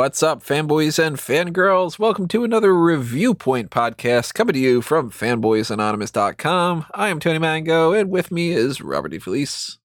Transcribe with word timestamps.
What's 0.00 0.22
up, 0.22 0.42
fanboys 0.42 0.98
and 0.98 1.18
fangirls? 1.18 1.98
Welcome 1.98 2.26
to 2.28 2.42
another 2.42 2.74
Review 2.74 3.34
Point 3.34 3.70
podcast 3.70 4.32
coming 4.32 4.54
to 4.54 4.58
you 4.58 4.80
from 4.80 5.10
fanboysanonymous.com. 5.10 6.86
I 6.94 7.08
am 7.10 7.20
Tony 7.20 7.38
Mango, 7.38 7.92
and 7.92 8.08
with 8.08 8.30
me 8.30 8.52
is 8.52 8.80
Robert 8.80 9.12
DeFelice. 9.12 9.76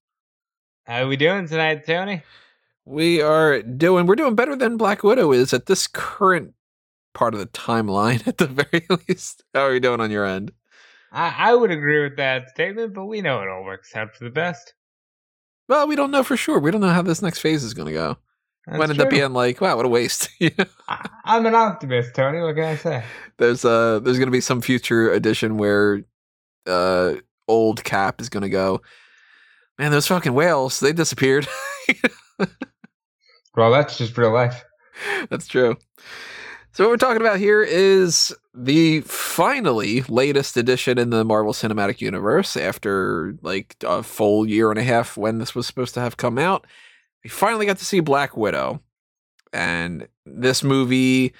How 0.86 1.02
are 1.02 1.06
we 1.06 1.18
doing 1.18 1.46
tonight, 1.46 1.84
Tony? 1.84 2.22
We 2.86 3.20
are 3.20 3.60
doing, 3.60 4.06
we're 4.06 4.14
doing 4.14 4.34
better 4.34 4.56
than 4.56 4.78
Black 4.78 5.02
Widow 5.02 5.32
is 5.32 5.52
at 5.52 5.66
this 5.66 5.86
current 5.86 6.54
part 7.12 7.34
of 7.34 7.40
the 7.40 7.48
timeline, 7.48 8.26
at 8.26 8.38
the 8.38 8.46
very 8.46 8.86
least. 9.06 9.44
How 9.52 9.64
are 9.64 9.74
you 9.74 9.80
doing 9.80 10.00
on 10.00 10.10
your 10.10 10.24
end? 10.24 10.50
I, 11.12 11.34
I 11.36 11.54
would 11.54 11.70
agree 11.70 12.02
with 12.02 12.16
that 12.16 12.48
statement, 12.48 12.94
but 12.94 13.04
we 13.04 13.20
know 13.20 13.42
it 13.42 13.50
all 13.50 13.64
works 13.64 13.94
out 13.94 14.16
for 14.16 14.24
the 14.24 14.30
best. 14.30 14.72
Well, 15.68 15.86
we 15.86 15.94
don't 15.94 16.10
know 16.10 16.22
for 16.22 16.38
sure. 16.38 16.58
We 16.58 16.70
don't 16.70 16.80
know 16.80 16.88
how 16.88 17.02
this 17.02 17.20
next 17.20 17.40
phase 17.40 17.62
is 17.62 17.74
going 17.74 17.88
to 17.88 17.92
go. 17.92 18.16
That's 18.66 18.82
ended 18.82 19.00
up 19.00 19.10
being 19.10 19.32
like, 19.32 19.60
wow, 19.60 19.76
what 19.76 19.86
a 19.86 19.88
waste. 19.88 20.28
You 20.40 20.50
know? 20.58 20.64
I, 20.88 21.08
I'm 21.24 21.46
an 21.46 21.54
optimist, 21.54 22.14
Tony. 22.14 22.40
What 22.40 22.54
can 22.56 22.64
I 22.64 22.76
say? 22.76 23.04
there's 23.38 23.64
uh 23.64 23.98
there's 24.00 24.18
gonna 24.18 24.30
be 24.30 24.40
some 24.40 24.60
future 24.62 25.10
edition 25.12 25.56
where 25.58 26.02
uh 26.66 27.14
old 27.48 27.84
cap 27.84 28.20
is 28.20 28.28
gonna 28.30 28.48
go 28.48 28.80
man 29.78 29.90
those 29.92 30.06
fucking 30.06 30.32
whales 30.34 30.80
they 30.80 30.92
disappeared 30.92 31.46
Well, 33.56 33.70
that's 33.70 33.96
just 33.96 34.16
real 34.18 34.32
life. 34.32 34.64
that's 35.30 35.46
true 35.46 35.76
so 36.72 36.84
what 36.84 36.90
we're 36.90 36.96
talking 36.96 37.20
about 37.22 37.38
here 37.38 37.62
is 37.62 38.34
the 38.54 39.00
finally 39.02 40.00
latest 40.08 40.56
edition 40.56 40.98
in 40.98 41.10
the 41.10 41.24
marvel 41.24 41.52
cinematic 41.52 42.00
universe 42.00 42.56
after 42.56 43.34
like 43.42 43.76
a 43.84 44.02
full 44.02 44.46
year 44.46 44.70
and 44.70 44.78
a 44.78 44.82
half 44.82 45.16
when 45.18 45.38
this 45.38 45.54
was 45.54 45.66
supposed 45.66 45.92
to 45.94 46.00
have 46.00 46.16
come 46.16 46.38
out 46.38 46.66
we 47.24 47.30
finally 47.30 47.66
got 47.66 47.78
to 47.78 47.84
see 47.84 48.00
black 48.00 48.36
widow 48.36 48.80
and 49.52 50.08
this 50.24 50.62
movie 50.62 51.32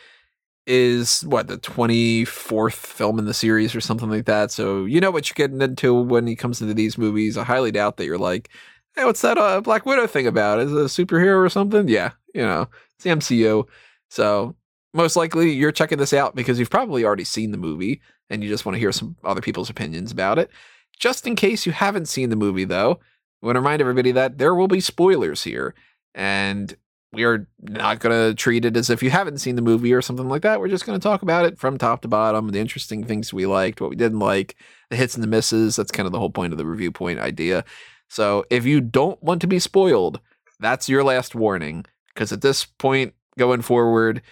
is 0.67 1.23
what 1.23 1.47
the 1.47 1.59
24th 1.59 2.75
film 2.75 3.19
in 3.19 3.25
the 3.25 3.35
series 3.35 3.75
or 3.75 3.81
something 3.81 4.11
like 4.11 4.25
that 4.25 4.51
so 4.51 4.85
you 4.85 5.01
know 5.01 5.11
what 5.11 5.29
you're 5.29 5.35
getting 5.35 5.63
into 5.63 5.95
when 5.95 6.27
it 6.27 6.37
comes 6.37 6.61
into 6.61 6.75
these 6.75 6.99
movies. 6.99 7.39
I 7.39 7.45
highly 7.45 7.71
doubt 7.71 7.97
that 7.97 8.07
you're 8.07 8.19
like 8.19 8.49
hey 8.97 9.05
what's 9.05 9.21
that 9.21 9.39
uh, 9.39 9.61
black 9.61 9.87
widow 9.87 10.07
thing 10.07 10.27
about? 10.27 10.59
Is 10.59 10.73
it 10.73 10.79
a 10.79 10.85
superhero 10.85 11.45
or 11.45 11.49
something? 11.49 11.89
Yeah 11.89 12.13
you 12.35 12.43
know 12.43 12.69
it's 12.97 13.05
the 13.05 13.11
mcu 13.11 13.65
so 14.11 14.55
most 14.97 15.15
likely 15.15 15.53
you're 15.53 15.73
checking 15.73 15.99
this 15.99 16.13
out 16.13 16.35
because 16.35 16.59
you've 16.59 16.71
probably 16.71 17.05
already 17.05 17.25
seen 17.25 17.51
the 17.51 17.59
movie 17.59 18.01
and 18.31 18.43
you 18.43 18.49
just 18.49 18.65
want 18.65 18.75
to 18.75 18.81
hear 18.81 18.93
some 18.93 19.17
other 19.25 19.41
people's 19.43 19.71
opinions 19.71 20.11
about 20.11 20.39
it. 20.39 20.51
Just 20.99 21.27
in 21.27 21.37
case 21.37 21.67
you 21.67 21.73
haven't 21.73 22.07
seen 22.07 22.31
the 22.31 22.37
movie 22.37 22.65
though 22.65 22.99
i 23.43 23.47
want 23.47 23.57
to 23.57 23.61
remind 23.61 23.81
everybody 23.81 24.13
that 24.13 24.39
there 24.39 24.55
will 24.55 24.69
be 24.69 24.81
spoilers 24.81 25.45
here 25.45 25.75
and 26.15 26.77
we 27.13 27.25
are 27.25 27.49
not 27.63 28.01
going 28.01 28.15
to 28.15 28.35
treat 28.35 28.65
it 28.65 28.77
as 28.77 28.91
if 28.91 29.03
you 29.03 29.11
haven't 29.11 29.39
seen 29.39 29.57
the 29.57 29.63
movie 29.63 29.93
or 29.93 30.03
something 30.03 30.29
like 30.29 30.43
that. 30.43 30.61
We're 30.61 30.69
just 30.69 30.85
going 30.85 30.99
to 30.99 31.03
talk 31.03 31.23
about 31.23 31.47
it 31.47 31.59
from 31.59 31.79
top 31.79 32.03
to 32.03 32.09
bottom, 32.09 32.51
the 32.51 32.59
interesting 32.59 33.05
things 33.05 33.33
we 33.33 33.47
liked, 33.47 33.81
what 33.81 33.91
we 33.91 33.97
didn't 33.97 34.19
like, 34.19 34.57
the 34.91 34.97
hits 34.97 35.15
and 35.15 35.23
the 35.23 35.29
misses. 35.29 35.77
That's 35.77 35.91
kind 35.91 36.07
of 36.07 36.13
the 36.13 36.19
whole 36.19 36.31
point 36.31 36.53
of 36.53 36.59
the 36.59 36.67
review 36.67 36.93
point 36.93 37.19
idea. 37.19 37.65
So 38.09 38.45
if 38.51 38.65
you 38.65 38.81
don't 38.81 39.21
want 39.23 39.41
to 39.41 39.47
be 39.47 39.59
spoiled, 39.59 40.21
that's 40.61 40.89
your 40.89 41.03
last 41.05 41.35
warning. 41.35 41.85
Because 42.15 42.33
at 42.33 42.43
this 42.43 42.65
point 42.65 43.15
going 43.39 43.63
forward, 43.63 44.23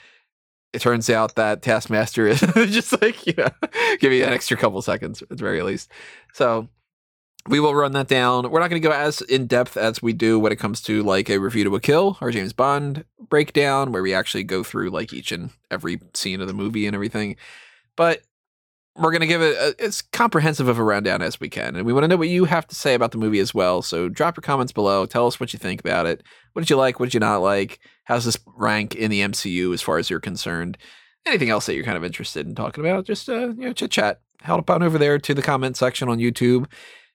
it 0.72 0.80
turns 0.80 1.08
out 1.08 1.36
that 1.36 1.62
Taskmaster 1.62 2.26
is 2.28 2.40
just 2.40 3.00
like, 3.00 3.26
you 3.26 3.34
know, 3.36 3.48
give 3.98 4.12
you 4.12 4.24
an 4.24 4.32
extra 4.32 4.56
couple 4.56 4.82
seconds 4.82 5.22
at 5.22 5.28
the 5.30 5.36
very 5.36 5.62
least. 5.62 5.90
So 6.32 6.68
we 7.48 7.60
will 7.60 7.74
run 7.74 7.92
that 7.92 8.08
down. 8.08 8.50
We're 8.50 8.60
not 8.60 8.70
going 8.70 8.80
to 8.80 8.88
go 8.88 8.94
as 8.94 9.20
in 9.20 9.46
depth 9.46 9.76
as 9.76 10.02
we 10.02 10.12
do 10.12 10.38
when 10.38 10.52
it 10.52 10.56
comes 10.56 10.80
to 10.82 11.02
like 11.02 11.28
a 11.28 11.38
review 11.38 11.64
to 11.64 11.76
a 11.76 11.80
kill 11.80 12.16
or 12.20 12.30
James 12.30 12.52
Bond 12.52 13.04
breakdown, 13.28 13.92
where 13.92 14.02
we 14.02 14.14
actually 14.14 14.44
go 14.44 14.62
through 14.62 14.90
like 14.90 15.12
each 15.12 15.30
and 15.30 15.50
every 15.70 16.00
scene 16.14 16.40
of 16.40 16.46
the 16.46 16.54
movie 16.54 16.86
and 16.86 16.94
everything. 16.94 17.36
But 17.96 18.22
we're 18.96 19.10
going 19.10 19.20
to 19.20 19.26
give 19.26 19.42
it 19.42 19.78
as 19.80 20.02
comprehensive 20.02 20.68
of 20.68 20.78
a 20.78 20.82
rundown 20.82 21.20
as 21.20 21.38
we 21.40 21.50
can. 21.50 21.76
And 21.76 21.84
we 21.84 21.92
want 21.92 22.04
to 22.04 22.08
know 22.08 22.16
what 22.16 22.28
you 22.28 22.44
have 22.44 22.66
to 22.68 22.74
say 22.74 22.94
about 22.94 23.10
the 23.10 23.18
movie 23.18 23.40
as 23.40 23.52
well. 23.52 23.82
So 23.82 24.08
drop 24.08 24.36
your 24.36 24.42
comments 24.42 24.72
below. 24.72 25.04
Tell 25.04 25.26
us 25.26 25.38
what 25.38 25.52
you 25.52 25.58
think 25.58 25.80
about 25.80 26.06
it. 26.06 26.22
What 26.52 26.62
did 26.62 26.70
you 26.70 26.76
like? 26.76 26.98
What 26.98 27.06
did 27.06 27.14
you 27.14 27.20
not 27.20 27.38
like? 27.38 27.80
How's 28.04 28.24
this 28.24 28.38
rank 28.56 28.94
in 28.94 29.10
the 29.10 29.20
MCU 29.20 29.74
as 29.74 29.82
far 29.82 29.98
as 29.98 30.08
you're 30.08 30.20
concerned? 30.20 30.78
Anything 31.26 31.50
else 31.50 31.66
that 31.66 31.74
you're 31.74 31.84
kind 31.84 31.96
of 31.96 32.04
interested 32.04 32.46
in 32.46 32.54
talking 32.54 32.84
about? 32.84 33.04
Just 33.04 33.28
uh, 33.28 33.48
you 33.48 33.66
know, 33.66 33.72
chit 33.72 33.90
chat. 33.90 34.20
Head 34.42 34.58
up 34.58 34.70
on 34.70 34.82
over 34.82 34.98
there 34.98 35.18
to 35.18 35.34
the 35.34 35.42
comment 35.42 35.76
section 35.76 36.08
on 36.08 36.18
YouTube 36.18 36.66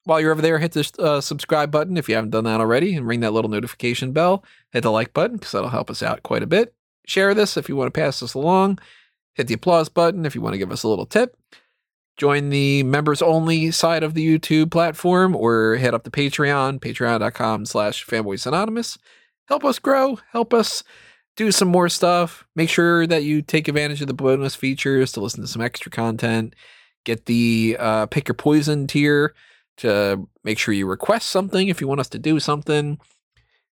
while 0.05 0.19
you're 0.19 0.31
over 0.31 0.41
there, 0.41 0.59
hit 0.59 0.71
the 0.71 0.91
uh, 0.99 1.21
subscribe 1.21 1.71
button 1.71 1.97
if 1.97 2.09
you 2.09 2.15
haven't 2.15 2.31
done 2.31 2.45
that 2.45 2.59
already, 2.59 2.95
and 2.95 3.07
ring 3.07 3.19
that 3.19 3.33
little 3.33 3.51
notification 3.51 4.11
bell. 4.11 4.43
Hit 4.71 4.81
the 4.81 4.91
like 4.91 5.13
button 5.13 5.37
because 5.37 5.51
that'll 5.51 5.69
help 5.69 5.89
us 5.89 6.01
out 6.01 6.23
quite 6.23 6.43
a 6.43 6.47
bit. 6.47 6.73
Share 7.05 7.33
this 7.33 7.57
if 7.57 7.69
you 7.69 7.75
want 7.75 7.93
to 7.93 7.99
pass 7.99 8.19
this 8.19 8.33
along. 8.33 8.79
Hit 9.35 9.47
the 9.47 9.53
applause 9.53 9.89
button 9.89 10.25
if 10.25 10.35
you 10.35 10.41
want 10.41 10.53
to 10.53 10.57
give 10.57 10.71
us 10.71 10.83
a 10.83 10.87
little 10.87 11.05
tip. 11.05 11.37
Join 12.17 12.49
the 12.49 12.83
members 12.83 13.21
only 13.21 13.71
side 13.71 14.03
of 14.03 14.13
the 14.13 14.37
YouTube 14.37 14.71
platform 14.71 15.35
or 15.35 15.75
hit 15.75 15.93
up 15.93 16.03
the 16.03 16.11
Patreon, 16.11 16.79
patreon.com 16.79 17.65
slash 17.65 18.05
fanboys 18.05 18.45
anonymous. 18.45 18.97
Help 19.47 19.63
us 19.63 19.79
grow, 19.79 20.19
help 20.31 20.53
us 20.53 20.83
do 21.37 21.51
some 21.51 21.69
more 21.69 21.87
stuff. 21.87 22.45
Make 22.55 22.69
sure 22.69 23.07
that 23.07 23.23
you 23.23 23.41
take 23.41 23.69
advantage 23.69 24.01
of 24.01 24.07
the 24.07 24.13
bonus 24.13 24.53
features 24.53 25.13
to 25.13 25.21
listen 25.21 25.41
to 25.41 25.47
some 25.47 25.61
extra 25.61 25.89
content. 25.89 26.53
Get 27.05 27.25
the 27.25 27.77
uh, 27.79 28.07
pick 28.07 28.27
your 28.27 28.35
poison 28.35 28.85
tier 28.85 29.33
to 29.79 30.27
make 30.43 30.59
sure 30.59 30.73
you 30.73 30.87
request 30.87 31.29
something 31.29 31.67
if 31.67 31.81
you 31.81 31.87
want 31.87 31.99
us 31.99 32.09
to 32.09 32.19
do 32.19 32.39
something. 32.39 32.99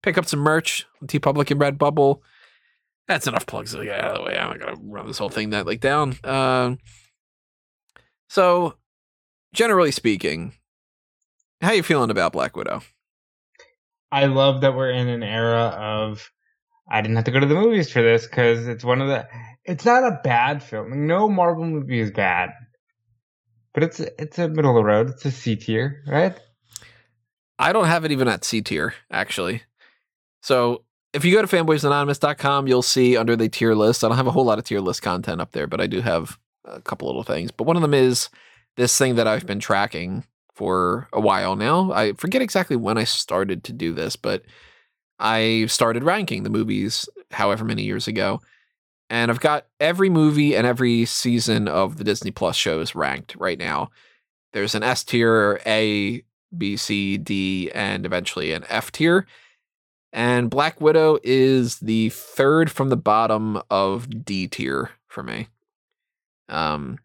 Pick 0.02 0.18
up 0.18 0.26
some 0.26 0.40
merch 0.40 0.86
on 1.02 1.08
TeePublic 1.08 1.52
and 1.52 1.60
Redbubble. 1.60 2.20
That's 3.08 3.28
enough 3.28 3.46
plugs 3.46 3.74
to 3.74 3.84
get 3.84 4.04
out 4.04 4.12
of 4.12 4.18
the 4.18 4.24
way. 4.24 4.38
I'm 4.38 4.50
not 4.50 4.60
gonna 4.60 4.78
run 4.82 5.08
this 5.08 5.18
whole 5.18 5.30
thing 5.30 5.50
that 5.50 5.66
like 5.66 5.82
down. 5.82 6.16
Um, 6.24 6.78
so, 8.30 8.76
generally 9.54 9.92
speaking, 9.92 10.54
how 11.62 11.70
are 11.70 11.76
you 11.76 11.84
feeling 11.84 12.12
about 12.12 12.34
Black 12.34 12.56
Widow? 12.56 12.82
I 14.12 14.26
love 14.26 14.62
that 14.62 14.76
we're 14.76 14.92
in 14.92 15.08
an 15.08 15.24
era 15.24 15.76
of 15.78 16.32
I 16.90 17.02
didn't 17.02 17.18
have 17.18 17.26
to 17.26 17.32
go 17.32 17.40
to 17.40 17.46
the 17.46 17.56
movies 17.56 17.92
for 17.92 18.02
this 18.02 18.26
because 18.26 18.68
it's 18.68 18.84
one 18.84 19.02
of 19.02 19.08
the. 19.08 19.28
It's 19.66 19.86
not 19.86 20.04
a 20.04 20.20
bad 20.24 20.64
film. 20.64 21.06
No 21.06 21.30
Marvel 21.30 21.66
movie 21.66 22.00
is 22.00 22.12
bad, 22.12 22.50
but 23.74 23.84
it's 23.84 24.00
it's 24.00 24.40
a 24.40 24.48
middle 24.48 24.72
of 24.72 24.76
the 24.76 24.84
road. 24.84 25.10
It's 25.10 25.26
a 25.26 25.32
C 25.32 25.56
tier, 25.56 26.04
right? 26.08 26.40
I 27.58 27.74
don't 27.74 27.86
have 27.86 28.06
it 28.06 28.12
even 28.12 28.28
at 28.28 28.46
C 28.46 28.62
tier, 28.62 28.94
actually. 29.12 29.64
So 30.42 30.84
if 31.14 31.26
you 31.26 31.34
go 31.34 31.42
to 31.42 31.48
fanboysanonymous.com, 31.48 32.68
you'll 32.68 32.82
see 32.82 33.18
under 33.18 33.36
the 33.36 33.50
tier 33.50 33.74
list. 33.74 34.04
I 34.04 34.08
don't 34.08 34.18
have 34.18 34.28
a 34.28 34.32
whole 34.32 34.46
lot 34.46 34.60
of 34.60 34.66
tier 34.66 34.80
list 34.80 35.02
content 35.02 35.42
up 35.42 35.52
there, 35.52 35.68
but 35.68 35.82
I 35.82 35.88
do 35.88 36.02
have 36.02 36.40
a 36.66 36.82
couple 36.82 37.08
little 37.08 37.24
things. 37.24 37.52
But 37.52 37.66
one 37.66 37.76
of 37.76 37.82
them 37.82 37.94
is 37.94 38.30
this 38.78 38.98
thing 38.98 39.16
that 39.16 39.28
I've 39.28 39.46
been 39.46 39.60
tracking 39.60 40.24
for 40.54 41.08
a 41.12 41.20
while 41.20 41.56
now. 41.56 41.92
I 41.92 42.14
forget 42.14 42.42
exactly 42.42 42.76
when 42.76 42.98
I 42.98 43.04
started 43.04 43.64
to 43.66 43.74
do 43.74 43.94
this, 43.94 44.16
but 44.16 44.44
I 45.20 45.66
started 45.68 46.04
ranking 46.04 46.44
the 46.44 46.50
movies 46.50 47.10
however 47.32 47.66
many 47.66 47.84
years 47.84 48.08
ago. 48.08 48.42
And 49.10 49.32
I've 49.32 49.40
got 49.40 49.66
every 49.80 50.10
movie 50.10 50.56
and 50.56 50.68
every 50.68 51.06
season 51.06 51.68
of 51.68 51.98
the 51.98 52.04
Disney 52.04 52.32
Plus 52.32 52.56
shows 52.56 52.94
ranked 52.94 53.36
right 53.36 53.58
now. 53.58 53.90
There's 54.54 54.76
an 54.76 54.84
S 54.84 55.04
tier, 55.04 55.60
A, 55.66 56.24
B, 56.56 56.78
C, 56.78 57.18
D, 57.18 57.72
and 57.72 58.06
eventually 58.06 58.54
an 58.54 58.66
F 58.70 58.92
tier. 58.92 59.26
And 60.12 60.50
Black 60.50 60.82
Widow 60.82 61.20
is 61.24 61.78
the 61.78 62.10
third 62.10 62.72
from 62.72 62.90
the 62.90 62.98
bottom 62.98 63.62
of 63.70 64.26
D 64.26 64.48
tier 64.48 64.92
for 65.08 65.24
me. 65.24 65.48
Um, 66.48 66.98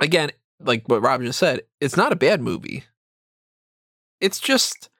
again, 0.00 0.30
like 0.60 0.88
what 0.88 1.02
Rob 1.02 1.22
just 1.22 1.38
said, 1.38 1.62
it's 1.80 1.96
not 1.96 2.12
a 2.12 2.16
bad 2.16 2.40
movie. 2.40 2.84
It's 4.20 4.38
just, 4.40 4.90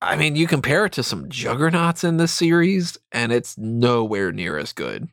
I 0.00 0.16
mean, 0.16 0.36
you 0.36 0.46
compare 0.46 0.86
it 0.86 0.92
to 0.92 1.02
some 1.02 1.28
juggernauts 1.28 2.04
in 2.04 2.18
this 2.18 2.32
series, 2.32 2.98
and 3.10 3.32
it's 3.32 3.58
nowhere 3.58 4.30
near 4.30 4.56
as 4.56 4.72
good. 4.72 5.08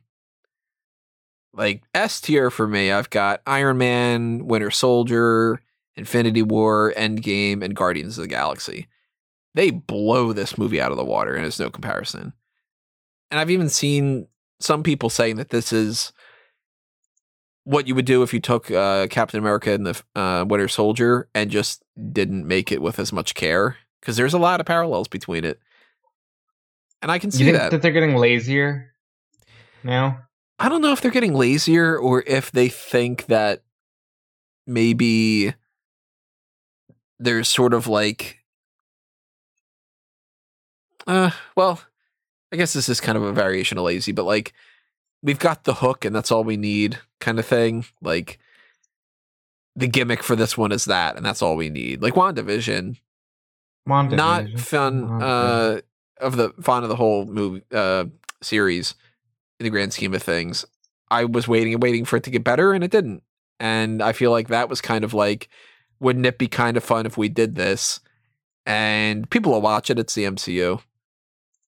Like 1.52 1.82
S 1.94 2.20
tier 2.20 2.50
for 2.50 2.68
me, 2.68 2.92
I've 2.92 3.10
got 3.10 3.42
Iron 3.46 3.78
Man, 3.78 4.46
Winter 4.46 4.70
Soldier, 4.70 5.60
Infinity 5.96 6.42
War, 6.42 6.92
Endgame, 6.96 7.64
and 7.64 7.74
Guardians 7.74 8.18
of 8.18 8.22
the 8.22 8.28
Galaxy. 8.28 8.86
They 9.54 9.70
blow 9.70 10.32
this 10.32 10.58
movie 10.58 10.80
out 10.80 10.92
of 10.92 10.98
the 10.98 11.04
water, 11.04 11.34
and 11.34 11.46
it's 11.46 11.58
no 11.58 11.70
comparison. 11.70 12.34
And 13.30 13.40
I've 13.40 13.50
even 13.50 13.70
seen 13.70 14.28
some 14.60 14.82
people 14.82 15.10
saying 15.10 15.36
that 15.36 15.50
this 15.50 15.72
is 15.72 16.12
what 17.64 17.88
you 17.88 17.94
would 17.96 18.04
do 18.04 18.22
if 18.22 18.32
you 18.32 18.40
took 18.40 18.70
uh, 18.70 19.08
Captain 19.08 19.40
America 19.40 19.72
and 19.72 19.86
the 19.86 20.02
uh, 20.14 20.44
Winter 20.46 20.68
Soldier 20.68 21.28
and 21.34 21.50
just 21.50 21.82
didn't 22.12 22.46
make 22.46 22.70
it 22.70 22.80
with 22.80 23.00
as 23.00 23.12
much 23.12 23.34
care, 23.34 23.76
because 24.06 24.16
there's 24.16 24.34
a 24.34 24.38
lot 24.38 24.60
of 24.60 24.66
parallels 24.66 25.08
between 25.08 25.44
it, 25.44 25.58
and 27.02 27.10
I 27.10 27.18
can 27.18 27.30
You 27.30 27.38
see 27.38 27.44
think 27.46 27.56
that. 27.56 27.72
that 27.72 27.82
they're 27.82 27.90
getting 27.90 28.14
lazier 28.14 28.92
now? 29.82 30.20
I 30.60 30.68
don't 30.68 30.80
know 30.80 30.92
if 30.92 31.00
they're 31.00 31.10
getting 31.10 31.34
lazier 31.34 31.98
or 31.98 32.22
if 32.24 32.52
they 32.52 32.68
think 32.68 33.26
that 33.26 33.64
maybe 34.64 35.54
there's 37.18 37.48
sort 37.48 37.74
of 37.74 37.88
like 37.88 38.38
uh 41.08 41.30
well, 41.56 41.80
I 42.52 42.56
guess 42.56 42.72
this 42.74 42.88
is 42.88 43.00
kind 43.00 43.18
of 43.18 43.24
a 43.24 43.32
variation 43.32 43.76
of 43.76 43.82
lazy, 43.84 44.12
but 44.12 44.24
like 44.24 44.52
we've 45.20 45.40
got 45.40 45.64
the 45.64 45.74
hook 45.74 46.04
and 46.04 46.14
that's 46.14 46.30
all 46.30 46.44
we 46.44 46.56
need 46.56 47.00
kind 47.18 47.40
of 47.40 47.44
thing. 47.46 47.84
Like 48.00 48.38
the 49.74 49.88
gimmick 49.88 50.22
for 50.22 50.36
this 50.36 50.56
one 50.56 50.70
is 50.70 50.84
that, 50.84 51.16
and 51.16 51.26
that's 51.26 51.42
all 51.42 51.56
we 51.56 51.70
need. 51.70 52.02
Like 52.02 52.14
WandaVision, 52.14 52.98
Not 54.16 54.44
fun 54.60 55.22
uh 55.22 55.80
of 56.18 56.36
the 56.36 56.50
fun 56.62 56.82
of 56.82 56.88
the 56.88 56.96
whole 56.96 57.26
movie 57.26 57.62
uh 57.72 58.06
series 58.42 58.94
in 59.60 59.64
the 59.64 59.70
grand 59.70 59.92
scheme 59.92 60.14
of 60.14 60.22
things. 60.22 60.64
I 61.10 61.24
was 61.24 61.46
waiting 61.46 61.74
and 61.74 61.82
waiting 61.82 62.04
for 62.04 62.16
it 62.16 62.24
to 62.24 62.30
get 62.30 62.44
better 62.44 62.72
and 62.72 62.82
it 62.82 62.90
didn't. 62.90 63.22
And 63.60 64.02
I 64.02 64.12
feel 64.12 64.30
like 64.30 64.48
that 64.48 64.68
was 64.68 64.80
kind 64.80 65.04
of 65.04 65.14
like, 65.14 65.48
wouldn't 66.00 66.26
it 66.26 66.38
be 66.38 66.48
kind 66.48 66.76
of 66.76 66.84
fun 66.84 67.06
if 67.06 67.16
we 67.16 67.28
did 67.28 67.54
this? 67.54 68.00
And 68.66 69.30
people 69.30 69.52
will 69.52 69.62
watch 69.62 69.88
it. 69.88 69.98
It's 69.98 70.14
the 70.14 70.24
MCU. 70.24 70.82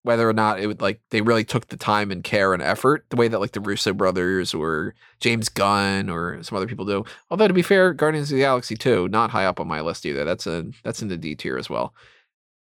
Whether 0.05 0.29
or 0.29 0.33
not 0.33 0.61
it 0.61 0.67
would 0.67 0.81
like 0.81 1.01
they 1.11 1.21
really 1.21 1.45
took 1.45 1.69
the 1.69 1.77
time 1.77 2.11
and 2.11 2.23
care 2.23 2.55
and 2.55 2.63
effort, 2.63 3.05
the 3.11 3.17
way 3.17 3.29
that 3.29 3.41
like 3.41 3.53
the 3.53 3.61
Russo 3.61 3.93
brothers 3.93 4.55
or 4.55 4.95
James 5.21 5.49
Gunn 5.49 6.09
or 6.09 6.43
some 6.43 6.57
other 6.57 6.67
people 6.67 6.85
do. 6.85 7.05
Although 7.31 7.49
to 7.49 7.55
be 7.55 7.63
fair, 7.63 7.93
Guardians 7.93 8.31
of 8.31 8.37
the 8.37 8.43
Galaxy 8.43 8.77
2, 8.77 9.09
not 9.09 9.31
high 9.31 9.45
up 9.45 9.61
on 9.61 9.69
my 9.69 9.81
list 9.81 10.07
either. 10.07 10.25
That's 10.25 10.47
a 10.47 10.67
that's 10.85 11.03
in 11.03 11.09
the 11.09 11.17
D 11.17 11.35
tier 11.35 11.59
as 11.59 11.69
well. 11.69 11.95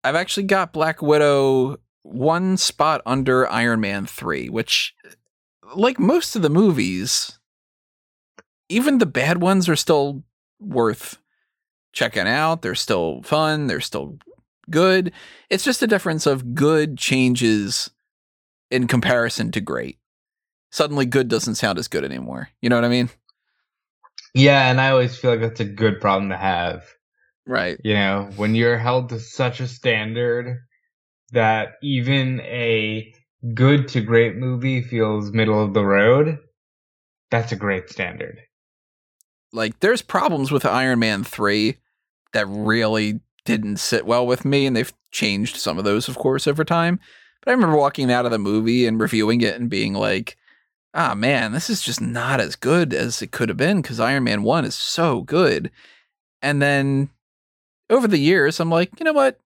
I've 0.04 0.16
actually 0.16 0.44
got 0.44 0.74
Black 0.74 1.02
Widow 1.02 1.78
one 2.04 2.56
spot 2.58 3.02
under 3.06 3.50
Iron 3.50 3.82
Man 3.82 4.06
3, 4.06 4.50
which 4.50 4.94
like 5.76 6.00
most 6.00 6.36
of 6.36 6.42
the 6.42 6.50
movies, 6.50 7.40
even 8.70 9.00
the 9.00 9.06
bad 9.06 9.42
ones 9.42 9.68
are 9.68 9.76
still 9.76 10.24
worth 10.60 11.18
checking 11.92 12.28
out. 12.28 12.62
They're 12.62 12.76
still 12.76 13.22
fun. 13.24 13.68
They're 13.68 13.82
still 13.82 14.20
good. 14.70 15.12
It's 15.50 15.64
just 15.64 15.82
a 15.82 15.88
difference 15.88 16.26
of 16.26 16.56
good 16.56 16.98
changes 16.98 17.90
in 18.72 18.88
comparison 18.88 19.52
to 19.52 19.62
great. 19.62 20.00
Suddenly, 20.72 21.06
good 21.06 21.28
doesn't 21.28 21.56
sound 21.56 21.80
as 21.80 21.88
good 21.88 22.04
anymore. 22.04 22.50
You 22.62 22.70
know 22.70 22.76
what 22.76 22.86
I 22.86 22.90
mean? 22.90 23.10
Yeah, 24.34 24.70
and 24.70 24.82
I 24.82 24.90
always 24.90 25.18
feel 25.18 25.32
like 25.32 25.40
that's 25.40 25.62
a 25.62 25.66
good 25.66 26.02
problem 26.02 26.30
to 26.30 26.38
have. 26.38 26.84
Right. 27.48 27.80
You 27.84 27.94
know, 27.94 28.30
when 28.36 28.56
you're 28.56 28.78
held 28.78 29.10
to 29.10 29.20
such 29.20 29.60
a 29.60 29.68
standard 29.68 30.60
that 31.32 31.76
even 31.82 32.42
a 32.42 33.14
good 33.54 33.88
to 33.90 34.02
great 34.02 34.36
movie 34.36 34.82
feels 34.82 35.32
middle 35.32 35.64
of 35.64 35.74
the 35.74 35.86
road, 35.86 36.40
that's 37.32 37.52
a 37.52 37.56
great 37.56 37.90
standard. 37.90 38.42
Like, 39.54 39.80
there's 39.80 40.02
problems 40.02 40.52
with 40.52 40.66
Iron 40.66 41.00
Man 41.00 41.24
3 41.24 41.78
that 42.34 42.48
really 42.48 43.22
didn't 43.46 43.78
sit 43.78 44.06
well 44.06 44.26
with 44.26 44.44
me, 44.44 44.66
and 44.66 44.76
they've 44.76 44.94
changed 45.12 45.58
some 45.58 45.78
of 45.78 45.86
those, 45.86 46.08
of 46.08 46.18
course, 46.18 46.48
over 46.48 46.64
time. 46.64 47.00
But 47.42 47.52
I 47.52 47.54
remember 47.54 47.78
walking 47.78 48.12
out 48.12 48.26
of 48.26 48.32
the 48.32 48.40
movie 48.40 48.86
and 48.86 49.00
reviewing 49.00 49.42
it 49.42 49.56
and 49.56 49.70
being 49.70 49.94
like, 49.94 50.36
ah, 50.94 51.14
man, 51.14 51.52
this 51.52 51.70
is 51.70 51.82
just 51.82 52.02
not 52.02 52.40
as 52.40 52.56
good 52.56 52.94
as 52.94 53.22
it 53.22 53.32
could 53.32 53.50
have 53.50 53.58
been 53.58 53.82
because 53.82 54.00
Iron 54.00 54.24
Man 54.24 54.44
1 54.44 54.66
is 54.66 54.76
so 54.76 55.22
good. 55.22 55.70
And 56.42 56.62
then 56.62 57.10
over 57.90 58.08
the 58.08 58.18
years, 58.18 58.60
I'm 58.60 58.70
like, 58.70 59.00
you 59.00 59.04
know 59.04 59.14
what? 59.14 59.40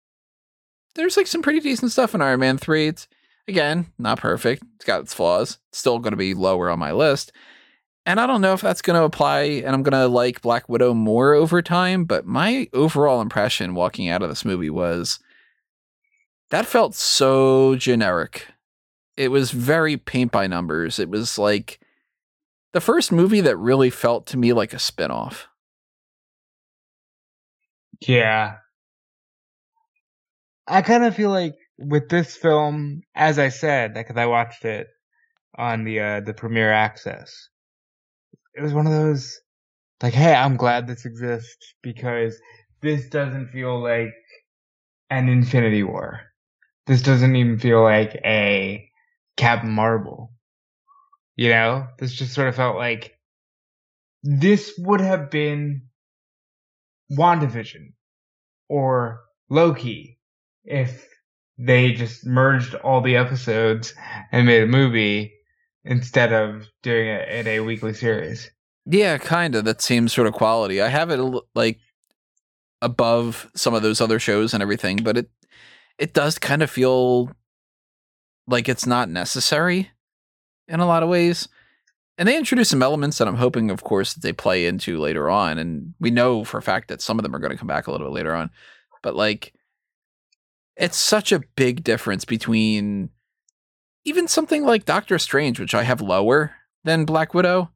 There's 0.95 1.17
like 1.17 1.27
some 1.27 1.41
pretty 1.41 1.59
decent 1.59 1.91
stuff 1.91 2.15
in 2.15 2.21
Iron 2.21 2.39
Man 2.39 2.57
3. 2.57 2.87
It's 2.87 3.07
again, 3.47 3.87
not 3.97 4.19
perfect. 4.19 4.63
It's 4.75 4.85
got 4.85 5.01
its 5.01 5.13
flaws. 5.13 5.57
It's 5.69 5.79
still 5.79 5.99
going 5.99 6.11
to 6.11 6.17
be 6.17 6.33
lower 6.33 6.69
on 6.69 6.79
my 6.79 6.91
list. 6.91 7.31
And 8.09 8.19
I 8.19 8.25
don't 8.25 8.41
know 8.41 8.53
if 8.53 8.61
that's 8.61 8.81
going 8.81 8.99
to 8.99 9.05
apply 9.05 9.41
and 9.63 9.75
I'm 9.75 9.83
going 9.83 9.91
to 9.91 10.07
like 10.07 10.41
Black 10.41 10.67
Widow 10.67 10.95
more 10.95 11.35
over 11.35 11.61
time, 11.61 12.05
but 12.05 12.25
my 12.25 12.67
overall 12.73 13.21
impression 13.21 13.75
walking 13.75 14.09
out 14.09 14.23
of 14.23 14.29
this 14.29 14.43
movie 14.43 14.71
was 14.71 15.19
that 16.49 16.65
felt 16.65 16.95
so 16.95 17.75
generic. 17.75 18.47
It 19.15 19.27
was 19.27 19.51
very 19.51 19.95
paint 19.95 20.31
by 20.31 20.47
numbers. 20.47 20.97
It 20.97 21.07
was 21.07 21.37
like 21.37 21.81
the 22.73 22.81
first 22.81 23.11
movie 23.11 23.41
that 23.41 23.57
really 23.57 23.91
felt 23.91 24.25
to 24.25 24.37
me 24.37 24.53
like 24.53 24.73
a 24.73 24.77
spinoff. 24.77 25.43
Yeah. 28.01 28.55
I 30.67 30.81
kind 30.81 31.03
of 31.03 31.15
feel 31.15 31.29
like 31.29 31.53
with 31.77 32.09
this 32.09 32.35
film, 32.35 33.03
as 33.13 33.37
I 33.37 33.49
said, 33.49 33.93
because 33.93 34.17
I 34.17 34.25
watched 34.25 34.65
it 34.65 34.87
on 35.55 35.83
the 35.83 35.99
uh, 35.99 36.19
the 36.21 36.33
premiere 36.33 36.73
access, 36.73 37.49
it 38.59 38.61
was 38.61 38.73
one 38.73 38.85
of 38.85 38.91
those 38.91 39.39
like, 40.03 40.13
hey, 40.13 40.33
I'm 40.33 40.57
glad 40.57 40.85
this 40.85 41.05
exists 41.05 41.75
because 41.81 42.37
this 42.81 43.07
doesn't 43.07 43.51
feel 43.51 43.81
like 43.81 44.13
an 45.09 45.29
Infinity 45.29 45.81
War. 45.83 46.19
This 46.85 47.01
doesn't 47.01 47.37
even 47.37 47.57
feel 47.57 47.81
like 47.81 48.19
a 48.25 48.89
Captain 49.37 49.71
Marvel. 49.71 50.33
You 51.37 51.49
know, 51.49 51.87
this 51.99 52.13
just 52.13 52.33
sort 52.33 52.49
of 52.49 52.55
felt 52.55 52.75
like 52.75 53.17
this 54.23 54.73
would 54.77 54.99
have 54.99 55.31
been 55.31 55.83
WandaVision 57.13 57.93
or 58.67 59.21
Loki 59.49 60.19
if 60.65 61.07
they 61.57 61.93
just 61.93 62.25
merged 62.25 62.75
all 62.75 62.99
the 62.99 63.15
episodes 63.15 63.93
and 64.33 64.45
made 64.45 64.63
a 64.63 64.67
movie 64.67 65.38
instead 65.89 66.31
of 66.31 66.69
doing 66.83 67.07
it 67.09 67.27
in 67.27 67.47
a 67.47 67.59
weekly 67.59 67.93
series. 67.93 68.49
Yeah, 68.85 69.17
kind 69.17 69.55
of. 69.55 69.65
That 69.65 69.81
same 69.81 70.07
sort 70.07 70.27
of 70.27 70.33
quality. 70.33 70.81
I 70.81 70.87
have 70.87 71.09
it 71.09 71.19
like 71.53 71.79
above 72.81 73.49
some 73.55 73.73
of 73.73 73.81
those 73.81 73.99
other 73.99 74.19
shows 74.19 74.53
and 74.53 74.63
everything, 74.63 74.97
but 74.97 75.17
it 75.17 75.29
it 75.97 76.13
does 76.13 76.39
kind 76.39 76.63
of 76.63 76.69
feel 76.69 77.31
like 78.47 78.69
it's 78.69 78.85
not 78.85 79.09
necessary 79.09 79.91
in 80.67 80.79
a 80.79 80.85
lot 80.85 81.03
of 81.03 81.09
ways. 81.09 81.49
And 82.17 82.27
they 82.27 82.37
introduce 82.37 82.69
some 82.69 82.83
elements 82.83 83.17
that 83.17 83.27
I'm 83.27 83.35
hoping, 83.35 83.69
of 83.69 83.83
course, 83.83 84.13
that 84.13 84.21
they 84.21 84.33
play 84.33 84.65
into 84.65 84.99
later 84.99 85.29
on. 85.29 85.57
And 85.57 85.93
we 85.99 86.11
know 86.11 86.43
for 86.43 86.57
a 86.57 86.61
fact 86.61 86.89
that 86.89 87.01
some 87.01 87.17
of 87.17 87.23
them 87.23 87.35
are 87.35 87.39
going 87.39 87.51
to 87.51 87.57
come 87.57 87.67
back 87.67 87.87
a 87.87 87.91
little 87.91 88.07
bit 88.07 88.13
later 88.13 88.35
on. 88.35 88.49
But 89.01 89.15
like, 89.15 89.53
it's 90.75 90.97
such 90.97 91.31
a 91.31 91.43
big 91.55 91.83
difference 91.83 92.25
between 92.25 93.09
even 94.09 94.27
something 94.27 94.65
like 94.65 94.85
Doctor 94.85 95.19
Strange, 95.19 95.59
which 95.59 95.75
I 95.75 95.83
have 95.83 96.01
lower 96.01 96.55
than 96.83 97.05
Black 97.05 97.35
Widow. 97.35 97.69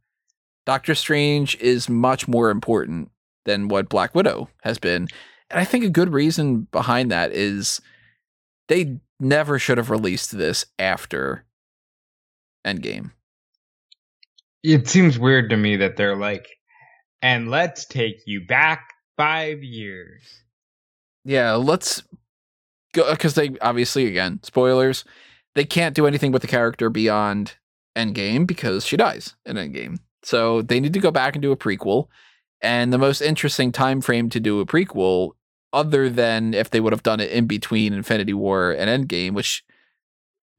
Doctor 0.66 0.96
Strange 0.96 1.56
is 1.58 1.88
much 1.88 2.28
more 2.28 2.50
important 2.50 3.12
than 3.46 3.68
what 3.68 3.88
Black 3.88 4.16
Widow 4.16 4.50
has 4.64 4.80
been. 4.80 5.08
And 5.52 5.60
I 5.60 5.64
think 5.64 5.84
a 5.84 5.90
good 5.90 6.12
reason 6.12 6.68
behind 6.72 7.12
that 7.12 7.34
is 7.34 7.82
they 8.68 8.98
never 9.20 9.60
should 9.60 9.78
have 9.78 9.92
released 9.92 10.36
this 10.36 10.66
after 10.80 11.46
Endgame. 12.66 13.12
It 14.64 14.88
seems 14.88 15.20
weird 15.20 15.52
to 15.52 15.58
me 15.58 15.76
that 15.78 15.98
they're 15.98 16.16
like, 16.16 16.48
and 17.22 17.52
let's 17.52 17.86
take 17.86 18.24
you 18.26 18.48
back 18.48 18.90
five 19.18 19.62
years. 19.62 20.24
Yeah, 21.26 21.54
let's 21.54 22.02
go 22.94 23.12
because 23.12 23.36
they 23.36 23.52
obviously 23.62 24.08
again 24.08 24.40
spoilers. 24.42 25.06
They 25.56 25.66
can't 25.66 25.96
do 25.96 26.08
anything 26.08 26.32
with 26.32 26.42
the 26.42 26.48
character 26.48 26.90
beyond 26.90 27.58
Endgame 27.96 28.48
because 28.48 28.86
she 28.86 28.98
dies 28.98 29.36
in 29.46 29.56
Endgame. 29.56 30.00
So 30.24 30.62
they 30.62 30.80
need 30.80 30.94
to 30.94 31.00
go 31.00 31.12
back 31.12 31.36
and 31.36 31.42
do 31.42 31.52
a 31.52 31.58
prequel. 31.58 32.08
And 32.62 32.94
the 32.94 32.98
most 32.98 33.22
interesting 33.22 33.72
time 33.72 34.02
frame 34.02 34.30
to 34.30 34.40
do 34.40 34.60
a 34.60 34.66
prequel, 34.66 35.32
other 35.74 36.10
than 36.10 36.54
if 36.54 36.70
they 36.70 36.80
would 36.80 36.94
have 36.94 37.04
done 37.04 37.20
it 37.20 37.32
in 37.32 37.46
between 37.46 37.94
Infinity 37.94 38.34
War 38.34 38.72
and 38.72 38.90
Endgame, 38.90 39.34
which 39.34 39.64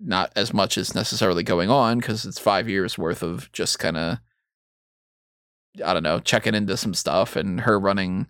not 0.00 0.32
as 0.36 0.52
much 0.52 0.76
as 0.76 0.94
necessarily 0.94 1.42
going 1.42 1.70
on 1.70 1.98
because 1.98 2.24
it's 2.24 2.38
five 2.38 2.68
years 2.68 2.98
worth 2.98 3.22
of 3.22 3.50
just 3.52 3.78
kind 3.78 3.96
of 3.96 4.18
I 5.84 5.92
don't 5.92 6.02
know 6.02 6.20
checking 6.20 6.54
into 6.54 6.76
some 6.76 6.94
stuff 6.94 7.36
and 7.36 7.62
her 7.62 7.78
running 7.78 8.26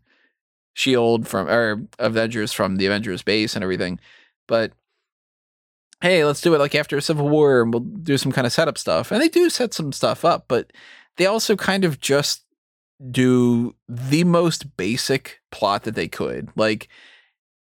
Shield 0.74 1.28
from 1.28 1.48
or 1.48 1.86
Avengers 1.98 2.52
from 2.52 2.76
the 2.76 2.86
Avengers 2.86 3.22
base 3.22 3.54
and 3.54 3.62
everything, 3.62 4.00
but 4.48 4.72
hey, 6.00 6.24
let's 6.24 6.40
do 6.40 6.54
it 6.54 6.58
like 6.58 6.74
after 6.74 6.96
a 6.96 7.02
Civil 7.02 7.28
War 7.28 7.62
and 7.62 7.72
we'll 7.72 7.80
do 7.80 8.18
some 8.18 8.32
kind 8.32 8.46
of 8.46 8.52
setup 8.52 8.78
stuff. 8.78 9.10
And 9.10 9.20
they 9.20 9.28
do 9.28 9.48
set 9.50 9.74
some 9.74 9.92
stuff 9.92 10.24
up, 10.24 10.46
but 10.48 10.72
they 11.16 11.26
also 11.26 11.56
kind 11.56 11.84
of 11.84 12.00
just 12.00 12.44
do 13.10 13.74
the 13.88 14.24
most 14.24 14.76
basic 14.76 15.40
plot 15.50 15.84
that 15.84 15.94
they 15.94 16.08
could. 16.08 16.50
Like 16.56 16.88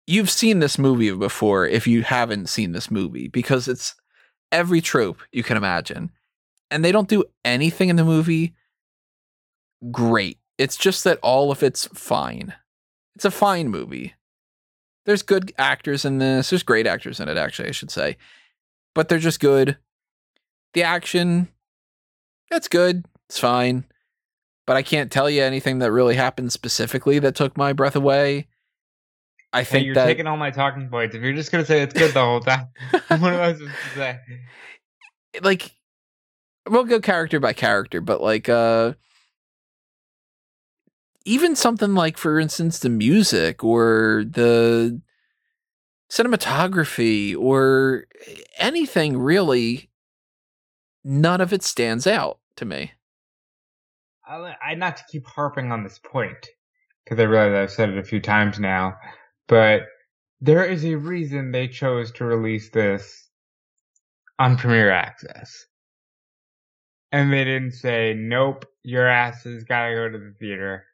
you've 0.07 0.29
seen 0.29 0.59
this 0.59 0.77
movie 0.77 1.11
before 1.11 1.67
if 1.67 1.87
you 1.87 2.03
haven't 2.03 2.49
seen 2.49 2.71
this 2.71 2.89
movie 2.89 3.27
because 3.27 3.67
it's 3.67 3.95
every 4.51 4.81
trope 4.81 5.21
you 5.31 5.43
can 5.43 5.57
imagine. 5.57 6.11
And 6.69 6.85
they 6.85 6.91
don't 6.91 7.09
do 7.09 7.25
anything 7.43 7.89
in 7.89 7.97
the 7.97 8.05
movie 8.05 8.55
great. 9.91 10.37
It's 10.57 10.77
just 10.77 11.03
that 11.03 11.19
all 11.21 11.51
of 11.51 11.63
it's 11.63 11.85
fine. 11.87 12.53
It's 13.15 13.25
a 13.25 13.31
fine 13.31 13.69
movie. 13.69 14.13
There's 15.05 15.23
good 15.23 15.51
actors 15.57 16.05
in 16.05 16.19
this. 16.19 16.49
There's 16.49 16.63
great 16.63 16.87
actors 16.87 17.19
in 17.19 17.27
it, 17.27 17.37
actually, 17.37 17.69
I 17.69 17.71
should 17.71 17.91
say. 17.91 18.17
But 18.93 19.09
they're 19.09 19.19
just 19.19 19.39
good. 19.39 19.77
The 20.73 20.83
action, 20.83 21.49
that's 22.49 22.67
good. 22.67 23.05
It's 23.29 23.39
fine. 23.39 23.85
But 24.67 24.77
I 24.77 24.83
can't 24.83 25.11
tell 25.11 25.29
you 25.29 25.41
anything 25.43 25.79
that 25.79 25.91
really 25.91 26.15
happened 26.15 26.51
specifically 26.53 27.19
that 27.19 27.35
took 27.35 27.57
my 27.57 27.73
breath 27.73 27.95
away. 27.95 28.47
I 29.53 29.63
Hey, 29.63 29.65
think 29.65 29.85
you're 29.85 29.95
that 29.95 30.05
taking 30.05 30.27
all 30.27 30.37
my 30.37 30.51
talking 30.51 30.87
points. 30.89 31.13
If 31.15 31.21
you're 31.21 31.33
just 31.33 31.51
gonna 31.51 31.65
say 31.65 31.81
it's 31.81 31.93
good 31.93 32.13
the 32.13 32.21
whole 32.21 32.39
time, 32.39 32.67
what 32.91 33.11
am 33.11 33.41
I 33.41 33.53
supposed 33.53 33.71
to 33.71 33.95
say? 33.95 34.19
like 35.41 35.71
we'll 36.69 36.83
go 36.85 36.99
character 37.01 37.39
by 37.39 37.51
character, 37.53 37.99
but 38.01 38.21
like 38.21 38.47
uh 38.47 38.93
even 41.25 41.55
something 41.55 41.93
like 41.93 42.17
for 42.17 42.39
instance 42.39 42.79
the 42.79 42.89
music 42.89 43.63
or 43.63 44.23
the 44.27 44.99
cinematography 46.09 47.35
or 47.37 48.05
anything 48.57 49.17
really 49.17 49.89
none 51.03 51.41
of 51.41 51.53
it 51.53 51.63
stands 51.63 52.05
out 52.05 52.39
to 52.55 52.65
me. 52.65 52.91
I, 54.27 54.75
not 54.75 54.97
to 54.97 55.03
keep 55.11 55.27
harping 55.27 55.71
on 55.71 55.83
this 55.83 55.99
point 55.99 56.47
because 57.03 57.19
I 57.19 57.23
realize 57.23 57.53
I've 57.53 57.75
said 57.75 57.89
it 57.89 57.97
a 57.97 58.03
few 58.03 58.21
times 58.21 58.59
now, 58.59 58.95
but 59.47 59.83
there 60.39 60.63
is 60.63 60.85
a 60.85 60.95
reason 60.95 61.51
they 61.51 61.67
chose 61.67 62.11
to 62.13 62.25
release 62.25 62.69
this 62.69 63.29
on 64.39 64.57
Premiere 64.57 64.91
Access, 64.91 65.65
and 67.11 67.31
they 67.31 67.43
didn't 67.43 67.73
say, 67.73 68.13
"Nope, 68.13 68.65
your 68.83 69.07
ass 69.07 69.43
has 69.43 69.63
got 69.65 69.87
to 69.87 69.95
go 69.95 70.09
to 70.09 70.17
the 70.17 70.33
theater." 70.39 70.85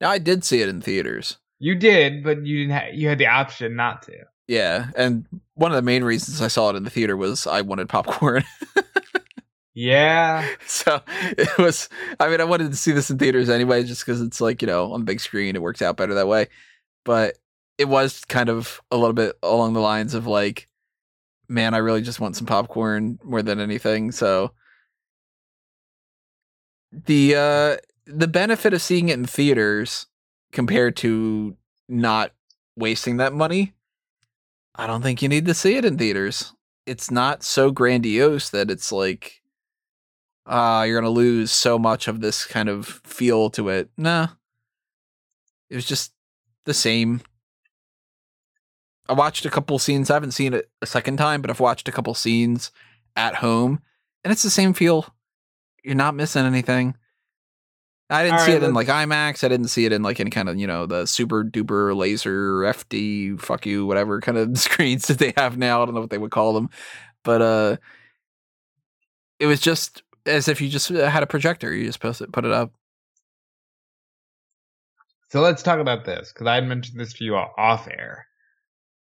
Now 0.00 0.10
I 0.10 0.18
did 0.18 0.44
see 0.44 0.60
it 0.60 0.68
in 0.68 0.80
theaters. 0.80 1.38
You 1.58 1.74
did, 1.74 2.22
but 2.24 2.44
you 2.44 2.58
didn't. 2.66 2.76
Ha- 2.76 2.90
you 2.92 3.08
had 3.08 3.18
the 3.18 3.26
option 3.26 3.76
not 3.76 4.02
to. 4.02 4.12
Yeah, 4.46 4.90
and 4.96 5.24
one 5.54 5.70
of 5.70 5.76
the 5.76 5.82
main 5.82 6.04
reasons 6.04 6.42
I 6.42 6.48
saw 6.48 6.70
it 6.70 6.76
in 6.76 6.82
the 6.84 6.90
theater 6.90 7.16
was 7.16 7.46
I 7.46 7.62
wanted 7.62 7.88
popcorn. 7.88 8.44
Yeah, 9.76 10.46
so 10.66 11.02
it 11.08 11.58
was 11.58 11.88
i 12.20 12.28
mean 12.28 12.40
i 12.40 12.44
wanted 12.44 12.70
to 12.70 12.76
see 12.76 12.92
this 12.92 13.10
in 13.10 13.18
theaters 13.18 13.48
anyway 13.50 13.82
just 13.82 14.06
because 14.06 14.20
it's 14.20 14.40
like 14.40 14.62
you 14.62 14.66
know 14.66 14.92
on 14.92 15.00
the 15.00 15.04
big 15.04 15.18
screen 15.18 15.56
it 15.56 15.62
works 15.62 15.82
out 15.82 15.96
better 15.96 16.14
that 16.14 16.28
way 16.28 16.46
but 17.04 17.38
it 17.76 17.86
was 17.86 18.24
kind 18.26 18.48
of 18.48 18.80
a 18.92 18.96
little 18.96 19.14
bit 19.14 19.34
along 19.42 19.72
the 19.72 19.80
lines 19.80 20.14
of 20.14 20.28
like 20.28 20.68
man 21.48 21.74
i 21.74 21.78
really 21.78 22.02
just 22.02 22.20
want 22.20 22.36
some 22.36 22.46
popcorn 22.46 23.18
more 23.24 23.42
than 23.42 23.58
anything 23.58 24.12
so 24.12 24.52
the 26.92 27.34
uh 27.34 27.76
the 28.06 28.28
benefit 28.28 28.74
of 28.74 28.82
seeing 28.82 29.08
it 29.08 29.18
in 29.18 29.24
theaters 29.24 30.06
compared 30.52 30.96
to 30.96 31.56
not 31.88 32.32
wasting 32.76 33.16
that 33.18 33.32
money 33.32 33.72
i 34.74 34.86
don't 34.86 35.02
think 35.02 35.22
you 35.22 35.28
need 35.28 35.46
to 35.46 35.54
see 35.54 35.76
it 35.76 35.84
in 35.84 35.96
theaters. 35.98 36.52
It's 36.86 37.10
not 37.10 37.42
so 37.42 37.70
grandiose 37.70 38.50
that 38.50 38.70
it's 38.70 38.92
like 38.92 39.40
uh 40.46 40.84
you're 40.86 41.00
gonna 41.00 41.10
lose 41.10 41.50
so 41.50 41.78
much 41.78 42.08
of 42.08 42.20
this 42.20 42.44
kind 42.44 42.68
of 42.68 42.86
feel 43.04 43.50
to 43.50 43.68
it. 43.68 43.88
Nah. 43.96 44.28
It 45.70 45.76
was 45.76 45.86
just 45.86 46.12
the 46.66 46.74
same. 46.74 47.22
I 49.08 49.14
watched 49.14 49.46
a 49.46 49.50
couple 49.50 49.78
scenes. 49.78 50.10
I 50.10 50.14
haven't 50.14 50.32
seen 50.32 50.52
it 50.54 50.70
a 50.82 50.86
second 50.86 51.16
time 51.16 51.40
but 51.40 51.50
i've 51.50 51.60
watched 51.60 51.88
a 51.88 51.92
couple 51.92 52.14
scenes 52.14 52.70
at 53.16 53.36
home 53.36 53.80
and 54.22 54.32
it's 54.32 54.42
the 54.42 54.50
same 54.50 54.74
feel. 54.74 55.06
You're 55.82 55.94
not 55.94 56.14
missing 56.14 56.44
anything 56.44 56.96
i 58.14 58.24
didn't 58.24 58.40
All 58.40 58.46
see 58.46 58.52
right, 58.52 58.62
it 58.62 58.62
in 58.62 58.74
like 58.74 58.88
imax. 58.88 59.44
I 59.44 59.48
didn't 59.48 59.68
see 59.68 59.86
it 59.86 59.92
in 59.92 60.02
like 60.02 60.20
any 60.20 60.30
kind 60.30 60.48
of 60.48 60.58
you 60.58 60.66
know 60.66 60.86
the 60.86 61.06
super 61.06 61.44
duper 61.44 61.96
laser 61.96 62.60
fd 62.60 63.40
fuck 63.40 63.66
you 63.66 63.86
whatever 63.86 64.20
kind 64.20 64.38
of 64.38 64.58
screens 64.58 65.06
that 65.08 65.18
they 65.18 65.32
have 65.36 65.58
now. 65.58 65.82
I 65.82 65.86
don't 65.86 65.94
know 65.94 66.02
what 66.02 66.10
they 66.10 66.18
would 66.18 66.30
call 66.32 66.54
them. 66.54 66.70
But 67.24 67.42
uh 67.42 67.76
it 69.40 69.46
was 69.46 69.60
just 69.60 70.02
as 70.26 70.48
if 70.48 70.60
you 70.60 70.68
just 70.68 70.90
uh, 70.90 71.08
had 71.10 71.22
a 71.22 71.26
projector. 71.26 71.74
You 71.74 71.86
just 71.86 72.00
post 72.00 72.20
it 72.22 72.32
put 72.32 72.44
it 72.44 72.52
up. 72.52 72.72
So 75.30 75.40
let's 75.40 75.62
talk 75.62 75.80
about 75.80 76.04
this 76.04 76.32
because 76.32 76.46
I 76.46 76.56
had 76.56 76.66
mentioned 76.66 77.00
this 77.00 77.12
to 77.14 77.24
you 77.24 77.36
off 77.36 77.88
air. 77.88 78.26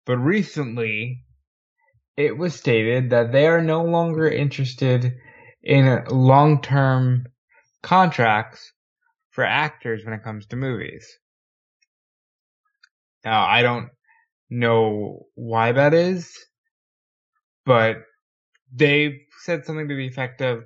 But 0.06 0.18
recently, 0.18 1.24
it 2.18 2.38
was 2.38 2.56
stated 2.56 3.10
that 3.12 3.32
they 3.32 3.48
are 3.48 3.62
no 3.62 3.84
longer 3.84 4.28
interested 4.30 5.16
in 5.64 6.04
long 6.10 6.62
term 6.62 7.28
contracts 7.84 8.73
for 9.34 9.44
actors 9.44 10.06
when 10.06 10.14
it 10.14 10.24
comes 10.24 10.46
to 10.48 10.56
movies. 10.56 11.06
Now, 13.26 13.46
I 13.46 13.62
don't 13.64 13.90
know 14.50 15.26
why 15.34 15.72
that 15.72 15.94
is, 15.94 16.38
but 17.66 17.98
they 18.72 19.22
said 19.44 19.66
something 19.66 19.88
to 19.88 19.96
the 19.96 20.08
effect 20.08 20.42
of, 20.42 20.64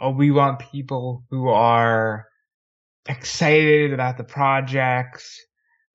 oh, 0.00 0.10
we 0.10 0.30
want 0.30 0.58
people 0.58 1.24
who 1.30 1.48
are 1.48 2.26
excited 3.08 3.92
about 3.92 4.18
the 4.18 4.24
projects. 4.24 5.38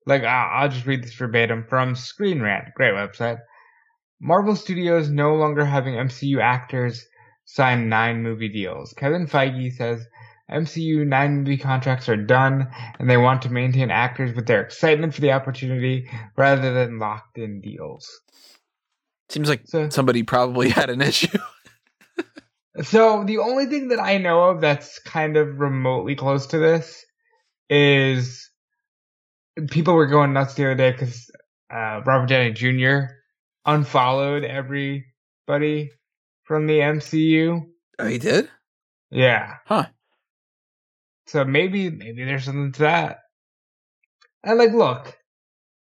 Like, 0.06 0.22
I'll, 0.22 0.68
just 0.68 0.86
read 0.86 1.02
this 1.02 1.14
verbatim 1.14 1.66
from 1.68 1.94
Screen 1.94 2.40
Rant, 2.40 2.72
great 2.74 2.94
website. 2.94 3.38
Marvel 4.20 4.56
Studios 4.56 5.10
no 5.10 5.34
longer 5.34 5.64
having 5.64 5.94
MCU 5.94 6.40
actors 6.40 7.04
sign 7.44 7.88
nine 7.88 8.22
movie 8.22 8.48
deals. 8.48 8.94
Kevin 8.96 9.26
Feige 9.26 9.72
says 9.72 10.06
MCU 10.50 11.06
nine 11.06 11.38
movie 11.38 11.56
contracts 11.58 12.08
are 12.08 12.16
done, 12.16 12.68
and 12.98 13.10
they 13.10 13.16
want 13.16 13.42
to 13.42 13.50
maintain 13.50 13.90
actors 13.90 14.34
with 14.34 14.46
their 14.46 14.60
excitement 14.62 15.14
for 15.14 15.20
the 15.20 15.32
opportunity 15.32 16.08
rather 16.36 16.72
than 16.72 16.98
locked 16.98 17.36
in 17.38 17.60
deals. 17.60 18.08
seems 19.28 19.48
like 19.48 19.62
So, 19.66 19.88
somebody 19.88 20.22
probably 20.22 20.68
had 20.80 20.88
an 20.90 21.02
issue 21.02 21.36
so 22.82 23.24
the 23.24 23.38
only 23.38 23.66
thing 23.66 23.88
that 23.88 23.98
I 23.98 24.18
know 24.18 24.50
of 24.50 24.60
that's 24.60 24.98
kind 25.00 25.36
of 25.36 25.58
remotely 25.58 26.14
close 26.14 26.46
to 26.48 26.58
this 26.58 27.04
is 27.70 28.50
people 29.70 29.94
were 29.94 30.06
going 30.06 30.32
nuts 30.32 30.54
the 30.54 30.64
other 30.66 30.74
day 30.74 30.92
because 30.92 31.30
uh, 31.72 32.02
Robert 32.04 32.28
Downey 32.28 32.52
Jr. 32.52 33.12
unfollowed 33.64 34.44
everybody 34.44 35.90
from 36.44 36.66
the 36.66 36.80
MCU. 36.80 37.66
oh 37.98 38.06
he 38.06 38.18
did 38.18 38.48
Yeah. 39.10 39.54
Huh. 39.64 39.86
So 41.26 41.44
maybe 41.44 41.90
maybe 41.90 42.24
there's 42.24 42.44
something 42.44 42.72
to 42.72 42.82
that. 42.82 43.18
And 44.44 44.58
like, 44.58 44.72
look, 44.72 45.16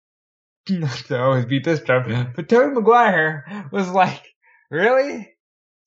not 0.70 0.98
to 1.08 1.22
always 1.22 1.46
beat 1.46 1.64
this 1.64 1.82
drum, 1.82 2.34
but 2.36 2.50
Tobey 2.50 2.74
Maguire 2.74 3.68
was 3.72 3.90
like, 3.90 4.24
really? 4.72 5.32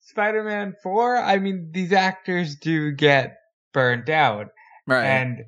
Spider-Man 0.01 0.75
4? 0.81 1.17
I 1.17 1.37
mean, 1.37 1.69
these 1.71 1.91
actors 1.91 2.55
do 2.55 2.91
get 2.91 3.37
burnt 3.73 4.09
out. 4.09 4.47
right 4.87 5.05
And 5.05 5.45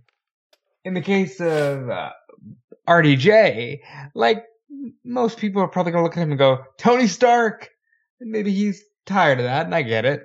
in 0.83 0.93
the 0.93 1.01
case 1.01 1.39
of 1.39 1.89
uh, 1.89 2.11
RDJ, 2.87 3.79
like 4.13 4.43
most 5.05 5.37
people 5.37 5.61
are 5.61 5.67
probably 5.67 5.93
gonna 5.93 6.03
look 6.03 6.17
at 6.17 6.23
him 6.23 6.31
and 6.31 6.39
go, 6.39 6.63
Tony 6.77 7.07
Stark. 7.07 7.69
And 8.19 8.29
maybe 8.29 8.51
he's 8.53 8.83
tired 9.05 9.39
of 9.39 9.45
that, 9.45 9.65
and 9.65 9.73
I 9.73 9.81
get 9.81 10.05
it. 10.05 10.21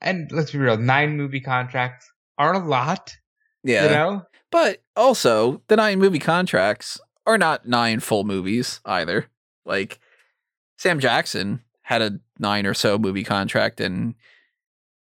And 0.00 0.30
let's 0.30 0.52
be 0.52 0.58
real, 0.58 0.76
nine 0.76 1.16
movie 1.16 1.40
contracts 1.40 2.08
aren't 2.38 2.64
a 2.64 2.68
lot, 2.68 3.16
yeah 3.64 3.84
you 3.84 3.90
know. 3.90 4.22
But 4.50 4.82
also, 4.96 5.62
the 5.68 5.76
nine 5.76 5.98
movie 5.98 6.18
contracts 6.18 6.98
are 7.26 7.36
not 7.36 7.68
nine 7.68 8.00
full 8.00 8.24
movies 8.24 8.80
either. 8.86 9.26
Like 9.66 10.00
Sam 10.78 11.00
Jackson 11.00 11.60
had 11.82 12.00
a 12.00 12.20
nine 12.38 12.64
or 12.64 12.74
so 12.74 12.98
movie 12.98 13.24
contract, 13.24 13.80
and 13.80 14.14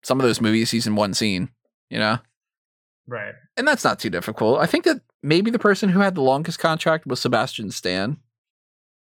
some 0.03 0.21
of 0.21 0.25
those 0.25 0.41
movies 0.41 0.71
he's 0.71 0.87
in 0.87 0.95
one 0.95 1.13
scene, 1.13 1.51
you 1.91 1.99
know? 1.99 2.19
Right. 3.09 3.35
And 3.57 3.67
that's 3.67 3.85
not 3.85 3.99
too 3.99 4.11
difficult. 4.11 4.61
I 4.61 4.67
think 4.67 4.85
that 4.85 5.01
maybe 5.23 5.51
the 5.51 5.59
person 5.59 5.89
who 5.89 6.01
had 6.01 6.15
the 6.15 6.23
longest 6.23 6.59
contract 6.59 7.07
was 7.07 7.21
Sebastian 7.21 7.71
Stan. 7.71 8.19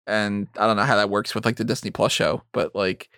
And 0.08 0.48
I 0.58 0.68
don't 0.68 0.75
know 0.75 0.84
how 0.84 0.98
that 0.98 1.10
works 1.10 1.34
with 1.34 1.46
like 1.46 1.56
the 1.56 1.63
Disney 1.63 1.91
Plus 1.91 2.12
show, 2.12 2.44
but 2.51 2.75
like, 2.75 3.10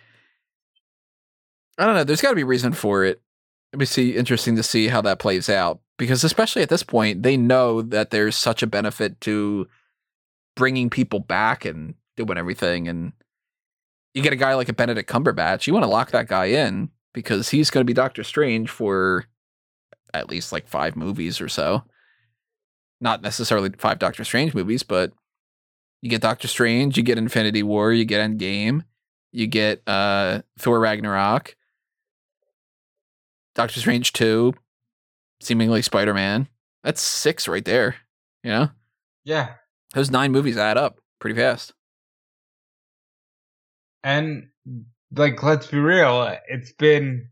I 1.77 1.85
don't 1.85 1.95
know. 1.95 2.03
There's 2.03 2.21
got 2.21 2.29
to 2.29 2.35
be 2.35 2.43
a 2.43 2.45
reason 2.45 2.73
for 2.73 3.03
it. 3.03 3.21
It'd 3.73 3.79
be 3.79 3.85
see 3.87 4.15
interesting 4.15 4.55
to 4.55 4.61
see 4.63 4.87
how 4.87 5.01
that 5.01 5.17
plays 5.17 5.49
out 5.49 5.79
because 5.97 6.23
especially 6.23 6.61
at 6.61 6.69
this 6.69 6.83
point, 6.83 7.23
they 7.23 7.35
know 7.35 7.81
that 7.81 8.11
there's 8.11 8.37
such 8.37 8.61
a 8.61 8.67
benefit 8.67 9.19
to 9.21 9.67
bringing 10.55 10.91
people 10.91 11.19
back 11.19 11.65
and 11.65 11.95
doing 12.15 12.37
everything. 12.37 12.87
And 12.87 13.13
you 14.13 14.21
get 14.21 14.31
a 14.31 14.35
guy 14.35 14.53
like 14.53 14.69
a 14.69 14.73
Benedict 14.73 15.09
Cumberbatch, 15.09 15.65
you 15.65 15.73
want 15.73 15.85
to 15.85 15.89
lock 15.89 16.11
that 16.11 16.27
guy 16.27 16.45
in 16.45 16.91
because 17.15 17.49
he's 17.49 17.71
going 17.71 17.81
to 17.81 17.89
be 17.89 17.95
Doctor 17.95 18.23
Strange 18.23 18.69
for 18.69 19.25
at 20.13 20.29
least 20.29 20.51
like 20.51 20.67
five 20.67 20.95
movies 20.95 21.41
or 21.41 21.49
so. 21.49 21.83
Not 23.01 23.23
necessarily 23.23 23.71
five 23.79 23.97
Doctor 23.97 24.23
Strange 24.23 24.53
movies, 24.53 24.83
but 24.83 25.13
you 26.03 26.11
get 26.11 26.21
Doctor 26.21 26.47
Strange, 26.47 26.95
you 26.95 27.01
get 27.01 27.17
Infinity 27.17 27.63
War, 27.63 27.91
you 27.91 28.05
get 28.05 28.21
Endgame, 28.21 28.83
you 29.31 29.47
get 29.47 29.81
uh 29.87 30.43
Thor 30.59 30.79
Ragnarok, 30.79 31.55
Doctor 33.55 33.79
Strange 33.79 34.13
2, 34.13 34.53
seemingly 35.41 35.81
Spider 35.81 36.13
Man. 36.13 36.47
That's 36.83 37.01
six 37.01 37.47
right 37.47 37.63
there. 37.63 37.95
You 38.43 38.51
know? 38.51 38.69
Yeah. 39.23 39.53
Those 39.93 40.11
nine 40.11 40.31
movies 40.31 40.57
add 40.57 40.77
up 40.77 40.99
pretty 41.19 41.39
fast. 41.39 41.73
And 44.03 44.49
like, 45.15 45.41
let's 45.41 45.67
be 45.67 45.77
real, 45.77 46.35
it's 46.49 46.73
been 46.73 47.29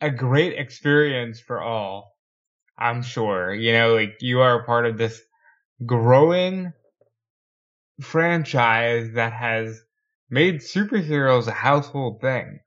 a 0.00 0.10
great 0.10 0.58
experience 0.58 1.40
for 1.40 1.60
all. 1.60 2.16
I'm 2.78 3.02
sure. 3.02 3.52
You 3.52 3.72
know, 3.72 3.94
like 3.94 4.18
you 4.20 4.40
are 4.40 4.60
a 4.60 4.64
part 4.64 4.86
of 4.86 4.98
this 4.98 5.20
growing 5.84 6.72
franchise 8.00 9.10
that 9.14 9.32
has 9.32 9.80
made 10.30 10.60
superheroes 10.60 11.48
a 11.48 11.52
household 11.52 12.20
thing. 12.20 12.60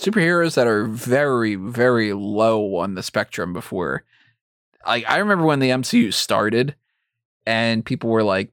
Superheroes 0.00 0.54
that 0.56 0.66
are 0.66 0.84
very, 0.86 1.54
very 1.54 2.12
low 2.12 2.76
on 2.76 2.94
the 2.94 3.02
spectrum 3.02 3.52
before. 3.52 4.04
Like 4.86 5.08
I 5.08 5.18
remember 5.18 5.44
when 5.44 5.60
the 5.60 5.70
MCU 5.70 6.12
started 6.12 6.74
and 7.46 7.84
people 7.84 8.10
were 8.10 8.22
like, 8.24 8.52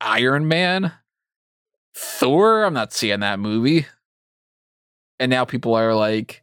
Iron 0.00 0.48
Man? 0.48 0.92
Thor? 1.94 2.64
I'm 2.64 2.74
not 2.74 2.92
seeing 2.92 3.20
that 3.20 3.38
movie. 3.38 3.86
And 5.20 5.30
now 5.30 5.44
people 5.44 5.74
are 5.74 5.94
like 5.94 6.42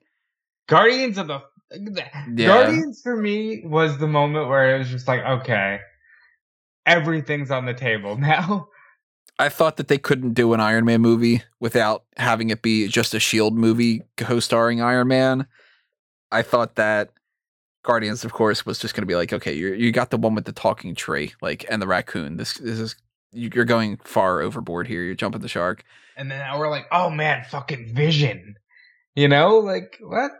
Guardians 0.68 1.18
of 1.18 1.28
the 1.28 1.42
Yeah. 2.34 2.48
Guardians 2.48 3.02
for 3.02 3.16
me 3.18 3.64
was 3.66 3.98
the 3.98 4.08
moment 4.08 4.48
where 4.48 4.76
it 4.76 4.80
was 4.80 4.90
just 4.90 5.08
like, 5.08 5.22
okay, 5.24 5.82
everything's 6.86 7.52
on 7.52 7.66
the 7.66 7.74
table 7.74 8.18
now. 8.20 8.70
I 9.42 9.50
thought 9.50 9.78
that 9.78 9.88
they 9.88 9.98
couldn't 9.98 10.34
do 10.34 10.54
an 10.54 10.60
Iron 10.60 10.86
Man 10.86 11.02
movie 11.02 11.42
without 11.60 12.04
having 12.16 12.52
it 12.52 12.62
be 12.62 12.88
just 12.88 13.16
a 13.16 13.20
Shield 13.20 13.56
movie 13.56 14.04
co-starring 14.16 14.84
Iron 14.84 15.08
Man. 15.08 15.48
I 16.32 16.44
thought 16.44 16.76
that 16.76 17.10
Guardians, 17.82 18.24
of 18.24 18.34
course, 18.34 18.68
was 18.68 18.78
just 18.78 18.94
going 18.94 19.02
to 19.02 19.08
be 19.08 19.16
like, 19.16 19.34
okay, 19.34 19.52
you 19.52 19.74
you 19.74 19.92
got 19.92 20.12
the 20.12 20.18
one 20.18 20.36
with 20.36 20.46
the 20.46 20.52
talking 20.52 20.94
tree, 20.94 21.34
like, 21.42 21.66
and 21.70 21.82
the 21.82 21.88
raccoon. 21.88 22.38
This 22.38 22.54
this 22.54 22.80
is 22.80 22.96
you're 23.32 23.66
going 23.66 23.98
far 24.04 24.42
overboard 24.42 24.88
here. 24.88 25.02
You're 25.02 25.16
jumping 25.16 25.42
the 25.42 25.48
shark. 25.48 25.84
And 26.16 26.30
then 26.30 26.38
now 26.38 26.60
we're 26.60 26.70
like, 26.70 26.86
oh 26.92 27.10
man, 27.10 27.44
fucking 27.50 27.96
Vision. 27.96 28.58
You 29.16 29.28
know, 29.28 29.58
like 29.58 29.98
what? 30.02 30.34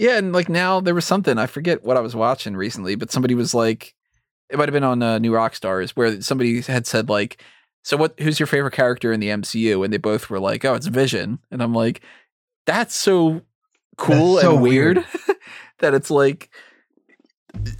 Yeah, 0.00 0.18
and 0.18 0.32
like 0.32 0.48
now 0.48 0.80
there 0.80 0.96
was 0.96 1.04
something 1.04 1.38
I 1.38 1.46
forget 1.46 1.84
what 1.84 1.96
I 1.96 2.00
was 2.00 2.16
watching 2.16 2.56
recently, 2.56 2.96
but 2.96 3.12
somebody 3.12 3.36
was 3.36 3.54
like, 3.54 3.94
it 4.50 4.58
might 4.58 4.68
have 4.68 4.74
been 4.74 4.82
on 4.82 5.00
uh, 5.00 5.18
New 5.20 5.30
Rockstars 5.30 5.90
where 5.90 6.20
somebody 6.20 6.60
had 6.62 6.88
said 6.88 7.08
like, 7.08 7.40
so 7.86 7.96
what? 7.96 8.18
Who's 8.18 8.40
your 8.40 8.48
favorite 8.48 8.72
character 8.72 9.12
in 9.12 9.20
the 9.20 9.28
MCU? 9.28 9.84
And 9.84 9.92
they 9.92 9.96
both 9.96 10.28
were 10.28 10.40
like, 10.40 10.64
oh, 10.64 10.74
it's 10.74 10.88
Vision, 10.88 11.38
and 11.52 11.62
I'm 11.62 11.72
like, 11.72 12.00
that's 12.66 12.96
so 12.96 13.42
cool 13.96 14.34
That's 14.34 14.44
so 14.44 14.54
and 14.54 14.62
weird, 14.62 15.04
that 15.78 15.94
it's 15.94 16.10
like. 16.10 16.50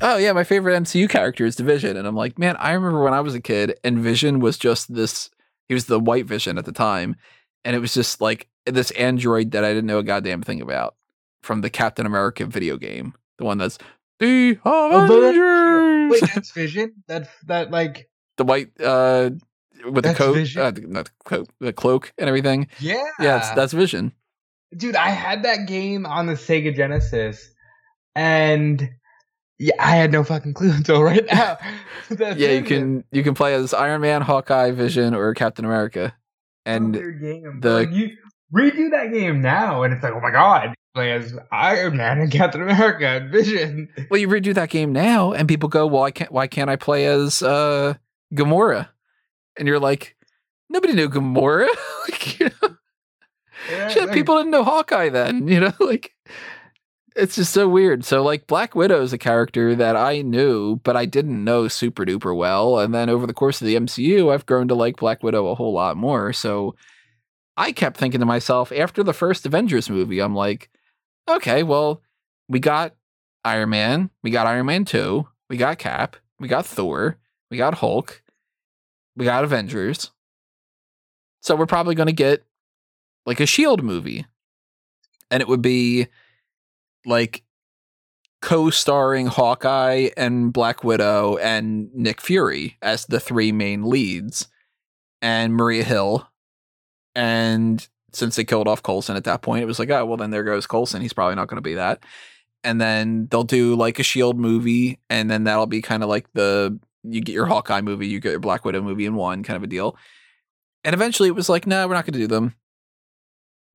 Oh 0.01 0.17
yeah, 0.17 0.31
my 0.31 0.45
favorite 0.45 0.81
MCU 0.81 1.11
character 1.11 1.45
is 1.45 1.57
Division, 1.57 1.97
and 1.97 2.07
I'm 2.07 2.15
like, 2.15 2.39
man, 2.39 2.55
I 2.61 2.71
remember 2.71 3.03
when 3.03 3.15
I 3.15 3.21
was 3.21 3.35
a 3.35 3.41
kid, 3.41 3.81
and 3.83 3.99
Vision 3.99 4.39
was 4.39 4.57
just 4.57 4.95
this. 4.95 5.29
He 5.67 5.75
was 5.75 5.87
the 5.87 5.99
White 5.99 6.27
Vision 6.27 6.57
at 6.57 6.67
the 6.67 6.73
time, 6.73 7.17
and 7.65 7.75
it 7.75 7.81
was 7.81 7.93
just 7.93 8.21
like 8.21 8.47
this 8.65 8.93
android 8.93 9.51
that 9.51 9.65
I 9.65 9.71
didn't 9.71 9.87
know 9.87 9.99
a 9.99 10.05
goddamn 10.05 10.43
thing 10.43 10.63
about 10.63 10.95
from 11.43 11.63
the 11.63 11.71
Captain 11.71 12.07
America 12.07 12.47
video 12.47 12.77
game, 12.77 13.13
the 13.39 13.45
one 13.45 13.59
that's 13.59 13.77
the 14.21 14.57
Avengers, 14.65 16.13
Wait, 16.13 16.31
that's 16.35 16.53
Vision. 16.53 16.95
That 17.09 17.29
that 17.47 17.73
like 17.73 18.09
the 18.37 18.45
white 18.45 18.71
uh 18.81 19.31
with 19.90 20.05
the 20.05 20.14
coat, 20.14 20.37
uh, 20.57 20.71
the 20.71 21.07
coat, 21.25 21.49
the 21.61 21.73
cloak 21.73 22.12
and 22.19 22.28
everything. 22.28 22.69
yeah, 22.81 23.02
Yeah, 23.21 23.55
that's 23.55 23.73
Vision. 23.73 24.12
dude. 24.76 24.97
I 24.97 25.09
had 25.11 25.43
that 25.45 25.66
game 25.66 26.07
on 26.07 26.26
the 26.26 26.35
Sega 26.35 26.75
Genesis, 26.75 27.50
and 28.14 28.88
yeah, 29.59 29.75
I 29.78 29.97
had 29.97 30.12
no 30.12 30.25
fucking 30.25 30.55
clue 30.55 30.71
until 30.75 31.02
right 31.02 31.25
now. 31.33 31.59
That's 32.09 32.38
yeah, 32.38 32.52
you 32.52 32.62
can 32.62 33.02
you 33.11 33.25
can 33.25 33.35
play 33.35 33.55
as 33.55 33.75
Iron 33.75 34.00
Man, 34.00 34.23
Hawkeye, 34.23 34.71
Vision, 34.71 35.12
or 35.14 35.35
Captain 35.35 35.64
America, 35.64 36.14
and 36.64 36.95
the- 36.95 37.61
Like, 37.71 37.90
you 37.90 38.11
redo 38.55 38.90
that 38.93 39.12
game 39.12 39.40
now, 39.43 39.83
and 39.83 39.93
it's 39.93 40.05
like, 40.05 40.12
oh 40.12 40.21
my 40.21 40.31
god, 40.31 40.73
play 40.95 41.11
as 41.12 41.37
Iron 41.50 41.97
Man 41.97 42.21
and 42.21 42.31
Captain 42.31 42.62
America 42.62 43.07
and 43.09 43.33
Vision. 43.33 43.88
well, 44.09 44.21
you 44.21 44.28
redo 44.28 44.55
that 44.55 44.71
game 44.71 44.93
now, 44.93 45.33
and 45.33 45.49
people 45.49 45.69
go, 45.69 45.85
"Well, 45.87 46.05
I 46.05 46.12
can't. 46.12 46.31
Why 46.31 46.47
can't 46.47 46.71
I 46.71 46.76
play 46.76 47.07
as 47.07 47.42
uh 47.42 47.94
Gamora?" 48.35 48.88
And 49.59 49.66
you're 49.66 49.81
like, 49.81 50.16
nobody 50.69 50.92
knew 50.92 51.09
Gamora. 51.09 51.69
like, 52.09 52.40
you 52.40 52.51
know? 52.62 52.77
Yeah, 53.71 53.88
Shit, 53.88 54.12
people 54.12 54.37
didn't 54.37 54.53
know 54.53 54.64
Hawkeye 54.64 55.09
then, 55.09 55.49
you 55.49 55.61
know, 55.61 55.73
like 55.81 56.12
it's 57.16 57.37
just 57.37 57.53
so 57.53 57.69
weird. 57.69 58.05
So 58.05 58.23
like 58.23 58.47
Black 58.47 58.75
Widow 58.75 59.03
is 59.03 59.12
a 59.12 59.19
character 59.19 59.75
that 59.75 59.97
I 59.97 60.23
knew, 60.23 60.77
but 60.77 60.97
I 60.97 61.07
didn't 61.07 61.42
know 61.42 61.66
super 61.66 62.05
duper 62.05 62.37
well. 62.37 62.79
And 62.79 62.95
then 62.95 63.09
over 63.09 63.27
the 63.27 63.33
course 63.33 63.61
of 63.61 63.66
the 63.66 63.77
MCU, 63.77 64.33
I've 64.33 64.47
grown 64.47 64.69
to 64.69 64.75
like 64.75 64.97
Black 64.97 65.23
Widow 65.23 65.49
a 65.49 65.55
whole 65.55 65.73
lot 65.73 65.97
more. 65.97 66.33
So 66.33 66.77
I 67.57 67.73
kept 67.73 67.97
thinking 67.97 68.21
to 68.21 68.27
myself 68.27 68.71
after 68.71 69.03
the 69.03 69.14
first 69.14 69.47
Avengers 69.47 69.88
movie, 69.88 70.21
I'm 70.21 70.35
like, 70.35 70.71
okay, 71.29 71.62
well, 71.62 72.03
we 72.49 72.61
got 72.61 72.95
Iron 73.45 73.71
Man, 73.71 74.11
we 74.23 74.31
got 74.31 74.47
Iron 74.47 74.66
Man 74.66 74.85
2, 74.85 75.27
we 75.49 75.57
got 75.57 75.79
Cap, 75.79 76.16
we 76.38 76.49
got 76.49 76.66
Thor, 76.66 77.16
we 77.51 77.57
got 77.57 77.75
Hulk, 77.75 78.23
we 79.16 79.24
got 79.24 79.44
Avengers. 79.44 80.11
So 81.40 81.57
we're 81.57 81.66
probably 81.66 81.94
going 81.94 82.09
to 82.09 82.12
get 82.12 82.44
like 83.24 83.40
a 83.40 83.46
Shield 83.46 83.83
movie. 83.83 84.26
And 85.31 85.40
it 85.40 85.48
would 85.48 85.62
be 85.62 86.09
like 87.05 87.42
co-starring 88.42 89.26
Hawkeye 89.26 90.11
and 90.16 90.52
Black 90.52 90.85
Widow 90.85 91.37
and 91.38 91.92
Nick 91.94 92.20
Fury 92.20 92.76
as 92.83 93.07
the 93.07 93.18
three 93.18 93.50
main 93.52 93.85
leads 93.85 94.48
and 95.22 95.55
Maria 95.55 95.83
Hill. 95.83 96.29
And 97.14 97.87
since 98.12 98.37
they 98.37 98.44
killed 98.44 98.68
off 98.68 98.83
Coulson 98.83 99.16
at 99.16 99.24
that 99.24 99.42
point, 99.42 99.62
it 99.62 99.66
was 99.66 99.79
like, 99.79 99.90
oh, 99.90 100.05
well, 100.05 100.16
then 100.16 100.31
there 100.31 100.44
goes 100.44 100.66
Coulson. 100.66 101.02
He's 101.02 101.12
probably 101.12 101.35
not 101.35 101.48
going 101.48 101.57
to 101.57 101.62
be 101.62 101.74
that. 101.74 102.05
And 102.62 102.81
then 102.81 103.29
they'll 103.31 103.44
do 103.44 103.74
like 103.74 103.98
a 103.98 104.02
Shield 104.02 104.38
movie, 104.38 104.98
and 105.09 105.31
then 105.31 105.44
that'll 105.44 105.66
be 105.66 105.83
kind 105.83 106.02
of 106.02 106.09
like 106.09 106.26
the 106.33 106.79
you 107.12 107.21
get 107.21 107.33
your 107.33 107.47
Hawkeye 107.47 107.81
movie, 107.81 108.09
you 108.09 108.21
get 108.21 108.31
your 108.31 108.40
Black 108.40 108.64
Widow 108.64 108.83
movie 108.83 109.07
in 109.07 109.14
one 109.14 109.42
kind 109.42 109.57
of 109.57 109.62
a 109.62 109.66
deal. 109.66 109.97
And 110.85 110.95
eventually 110.95 111.29
it 111.29 111.35
was 111.35 111.49
like, 111.49 111.66
no, 111.66 111.87
we're 111.87 111.95
not 111.95 112.05
going 112.05 112.14
to 112.14 112.19
do 112.19 112.27
them. 112.27 112.55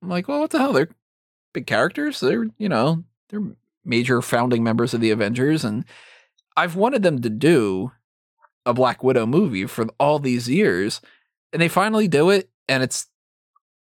I'm 0.01 0.09
like, 0.09 0.27
well, 0.27 0.39
what 0.39 0.51
the 0.51 0.59
hell? 0.59 0.73
They're 0.73 0.89
big 1.53 1.67
characters. 1.67 2.19
They're, 2.19 2.47
you 2.57 2.69
know, 2.69 3.03
they're 3.29 3.43
major 3.83 4.21
founding 4.21 4.63
members 4.63 4.93
of 4.93 5.01
the 5.01 5.11
Avengers. 5.11 5.63
And 5.63 5.85
I've 6.55 6.75
wanted 6.75 7.03
them 7.03 7.21
to 7.21 7.29
do 7.29 7.91
a 8.65 8.73
Black 8.73 9.03
Widow 9.03 9.25
movie 9.25 9.65
for 9.65 9.87
all 9.99 10.19
these 10.19 10.49
years. 10.49 11.01
And 11.51 11.61
they 11.61 11.67
finally 11.67 12.07
do 12.07 12.29
it. 12.29 12.49
And 12.67 12.83
it's 12.83 13.07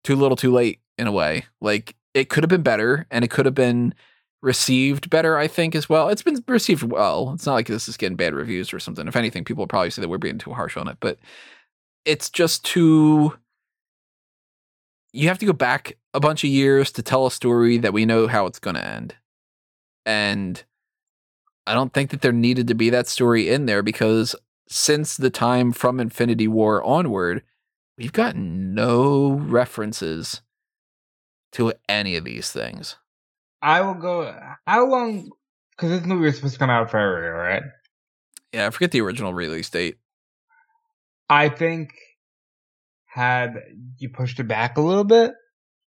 too 0.04 0.16
little 0.16 0.36
too 0.36 0.52
late 0.52 0.80
in 0.98 1.06
a 1.06 1.12
way. 1.12 1.44
Like 1.60 1.94
it 2.14 2.28
could 2.28 2.42
have 2.42 2.50
been 2.50 2.62
better 2.62 3.06
and 3.10 3.24
it 3.24 3.30
could 3.30 3.46
have 3.46 3.54
been 3.54 3.94
received 4.42 5.08
better, 5.08 5.38
I 5.38 5.46
think, 5.46 5.74
as 5.74 5.88
well. 5.88 6.08
It's 6.08 6.22
been 6.22 6.42
received 6.48 6.82
well. 6.82 7.32
It's 7.34 7.46
not 7.46 7.54
like 7.54 7.68
this 7.68 7.88
is 7.88 7.96
getting 7.96 8.16
bad 8.16 8.34
reviews 8.34 8.72
or 8.72 8.80
something. 8.80 9.06
If 9.06 9.16
anything, 9.16 9.44
people 9.44 9.66
probably 9.66 9.90
say 9.90 10.02
that 10.02 10.08
we're 10.08 10.18
being 10.18 10.38
too 10.38 10.52
harsh 10.52 10.76
on 10.76 10.88
it, 10.88 10.96
but 11.00 11.18
it's 12.04 12.28
just 12.28 12.64
too 12.64 13.34
you 15.12 15.28
have 15.28 15.38
to 15.38 15.46
go 15.46 15.52
back 15.52 15.96
a 16.14 16.20
bunch 16.20 16.42
of 16.42 16.50
years 16.50 16.90
to 16.92 17.02
tell 17.02 17.26
a 17.26 17.30
story 17.30 17.78
that 17.78 17.92
we 17.92 18.06
know 18.06 18.26
how 18.26 18.46
it's 18.46 18.58
going 18.58 18.76
to 18.76 18.86
end. 18.86 19.14
And 20.06 20.62
I 21.66 21.74
don't 21.74 21.92
think 21.92 22.10
that 22.10 22.22
there 22.22 22.32
needed 22.32 22.66
to 22.68 22.74
be 22.74 22.90
that 22.90 23.06
story 23.06 23.50
in 23.50 23.66
there 23.66 23.82
because 23.82 24.34
since 24.68 25.16
the 25.16 25.30
time 25.30 25.72
from 25.72 26.00
Infinity 26.00 26.48
War 26.48 26.82
onward, 26.82 27.42
we've 27.98 28.12
gotten 28.12 28.74
no 28.74 29.32
references 29.32 30.40
to 31.52 31.74
any 31.88 32.16
of 32.16 32.24
these 32.24 32.50
things. 32.50 32.96
I 33.62 33.80
will 33.82 33.94
go. 33.94 34.34
How 34.66 34.86
long? 34.86 35.30
Because 35.70 35.90
this 35.90 36.06
movie 36.06 36.26
was 36.26 36.36
supposed 36.36 36.54
to 36.54 36.58
come 36.58 36.70
out 36.70 36.90
February, 36.90 37.30
right? 37.30 37.62
Yeah, 38.52 38.66
I 38.66 38.70
forget 38.70 38.90
the 38.90 39.00
original 39.00 39.32
release 39.32 39.70
date. 39.70 39.98
I 41.30 41.48
think 41.48 41.94
had 43.06 43.54
you 43.98 44.10
pushed 44.10 44.40
it 44.40 44.44
back 44.48 44.76
a 44.76 44.80
little 44.80 45.04
bit, 45.04 45.32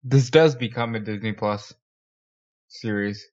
this 0.02 0.30
does 0.30 0.54
become 0.54 0.94
a 0.94 1.00
Disney 1.00 1.32
Plus 1.32 1.74
series. 2.68 3.26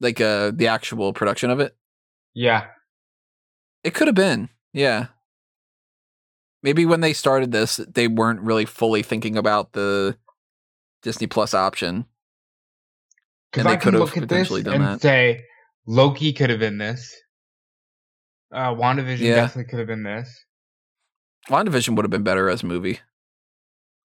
Like 0.00 0.20
uh 0.20 0.52
the 0.54 0.68
actual 0.68 1.12
production 1.12 1.50
of 1.50 1.60
it. 1.60 1.76
Yeah, 2.34 2.66
It 3.84 3.94
could 3.94 4.08
have 4.08 4.14
been. 4.14 4.48
Yeah. 4.72 5.08
Maybe 6.62 6.84
when 6.86 7.00
they 7.00 7.12
started 7.12 7.52
this, 7.52 7.76
they 7.76 8.06
weren't 8.06 8.40
really 8.40 8.66
fully 8.66 9.02
thinking 9.02 9.36
about 9.36 9.72
the 9.72 10.16
Disney 11.02 11.26
Plus 11.26 11.54
option. 11.54 12.06
Because 13.52 13.66
I 13.66 13.76
can 13.76 13.80
could've 13.80 14.00
look 14.00 14.16
at 14.16 14.28
this 14.28 14.50
and 14.50 14.66
that. 14.66 15.00
say 15.00 15.44
Loki 15.86 16.32
could 16.32 16.50
have 16.50 16.60
been 16.60 16.78
this. 16.78 17.14
Uh, 18.52 18.74
WandaVision 18.74 19.20
Yeah. 19.20 19.34
definitely 19.36 19.70
could 19.70 19.78
have 19.78 19.88
been 19.88 20.02
this. 20.02 20.44
WandaVision 21.48 21.96
would 21.96 22.04
have 22.04 22.10
been 22.10 22.22
better 22.24 22.48
as 22.50 22.62
a 22.62 22.66
movie. 22.66 23.00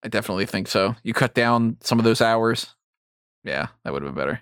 I 0.03 0.07
definitely 0.07 0.45
think 0.45 0.67
so. 0.67 0.95
You 1.03 1.13
cut 1.13 1.33
down 1.33 1.77
some 1.81 1.99
of 1.99 2.05
those 2.05 2.21
hours. 2.21 2.75
Yeah, 3.43 3.67
that 3.83 3.93
would 3.93 4.03
have 4.03 4.13
been 4.13 4.21
better. 4.21 4.41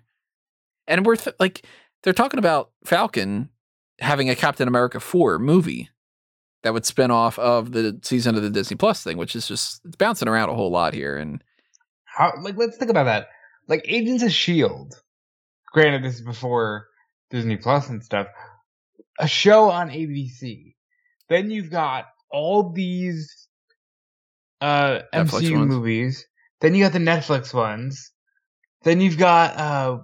And 0.87 1.05
we're 1.05 1.15
th- 1.15 1.35
like, 1.39 1.65
they're 2.03 2.13
talking 2.13 2.37
about 2.39 2.71
Falcon 2.85 3.49
having 3.99 4.29
a 4.29 4.35
Captain 4.35 4.67
America 4.67 4.99
4 4.99 5.39
movie 5.39 5.89
that 6.63 6.73
would 6.73 6.85
spin 6.85 7.11
off 7.11 7.39
of 7.39 7.71
the 7.71 7.99
season 8.03 8.35
of 8.35 8.41
the 8.41 8.49
Disney 8.49 8.75
Plus 8.75 9.03
thing, 9.03 9.17
which 9.17 9.35
is 9.35 9.47
just, 9.47 9.81
it's 9.85 9.95
bouncing 9.95 10.27
around 10.27 10.49
a 10.49 10.53
whole 10.55 10.71
lot 10.71 10.93
here. 10.93 11.17
And 11.17 11.41
How? 12.05 12.33
Like, 12.41 12.55
let's 12.57 12.77
think 12.77 12.91
about 12.91 13.05
that. 13.05 13.27
Like 13.67 13.85
Agents 13.87 14.23
of 14.23 14.31
Shield. 14.31 14.93
Granted, 15.71 16.03
this 16.03 16.15
is 16.15 16.21
before 16.21 16.87
Disney 17.29 17.57
Plus 17.57 17.89
and 17.89 18.03
stuff. 18.03 18.27
A 19.19 19.27
show 19.27 19.69
on 19.69 19.89
ABC. 19.89 20.75
Then 21.29 21.49
you've 21.49 21.71
got 21.71 22.05
all 22.31 22.71
these 22.71 23.47
uh 24.61 24.99
Netflix 25.13 25.41
MCU 25.41 25.57
ones. 25.59 25.69
movies. 25.69 26.25
Then 26.61 26.75
you 26.75 26.83
got 26.83 26.93
the 26.93 26.99
Netflix 26.99 27.53
ones. 27.53 28.11
Then 28.83 29.01
you've 29.01 29.17
got 29.17 29.57
uh 29.57 29.99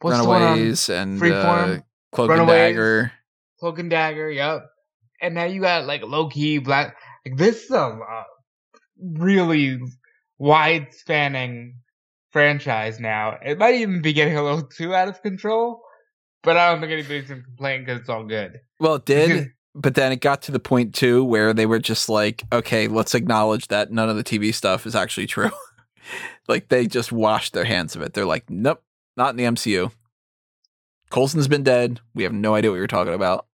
what's 0.00 0.18
the 0.18 0.28
one 0.28 0.42
on 0.42 0.58
Runaways 0.58 0.88
and 0.88 1.20
Freeform? 1.20 1.78
uh, 1.78 1.82
Cloak 2.12 2.30
and 2.30 2.48
Dagger. 2.48 3.12
Cloak 3.58 3.78
and 3.78 3.90
Dagger, 3.90 4.30
yep. 4.30 4.66
And 5.20 5.34
now 5.34 5.44
you 5.44 5.60
got 5.60 5.86
like 5.86 6.02
Loki, 6.02 6.58
Black. 6.58 6.96
Like 7.24 7.36
this 7.36 7.64
is 7.64 7.70
a 7.70 7.78
uh, 7.78 8.24
really 9.00 9.80
wide 10.38 10.88
spanning 10.92 11.76
franchise 12.34 12.98
now. 12.98 13.38
It 13.44 13.58
might 13.58 13.76
even 13.76 14.02
be 14.02 14.12
getting 14.12 14.36
a 14.36 14.42
little 14.42 14.64
too 14.64 14.92
out 14.92 15.06
of 15.06 15.22
control, 15.22 15.80
but 16.42 16.56
I 16.56 16.72
don't 16.72 16.80
think 16.80 16.92
anybody's 16.92 17.28
gonna 17.28 17.42
complain 17.42 17.84
because 17.84 18.00
it's 18.00 18.08
all 18.08 18.24
good. 18.24 18.60
Well, 18.80 18.96
it 18.96 19.04
Because- 19.06 19.28
did, 19.28 19.52
but 19.76 19.94
then 19.94 20.10
it 20.10 20.20
got 20.20 20.42
to 20.42 20.52
the 20.52 20.58
point 20.58 20.96
too 20.96 21.22
where 21.22 21.54
they 21.54 21.64
were 21.64 21.78
just 21.78 22.08
like, 22.08 22.42
okay, 22.52 22.88
let's 22.88 23.14
acknowledge 23.14 23.68
that 23.68 23.92
none 23.92 24.08
of 24.08 24.16
the 24.16 24.24
TV 24.24 24.52
stuff 24.52 24.84
is 24.84 24.96
actually 24.96 25.28
true. 25.28 25.52
like 26.48 26.68
they 26.70 26.88
just 26.88 27.12
washed 27.12 27.52
their 27.52 27.64
hands 27.64 27.94
of 27.94 28.02
it. 28.02 28.14
They're 28.14 28.26
like, 28.26 28.50
nope, 28.50 28.82
not 29.16 29.30
in 29.30 29.36
the 29.36 29.44
MCU. 29.44 29.92
Coulson's 31.10 31.46
been 31.48 31.62
dead. 31.62 32.00
We 32.14 32.24
have 32.24 32.32
no 32.32 32.56
idea 32.56 32.72
what 32.72 32.78
you're 32.78 32.88
talking 32.88 33.14
about. 33.14 33.46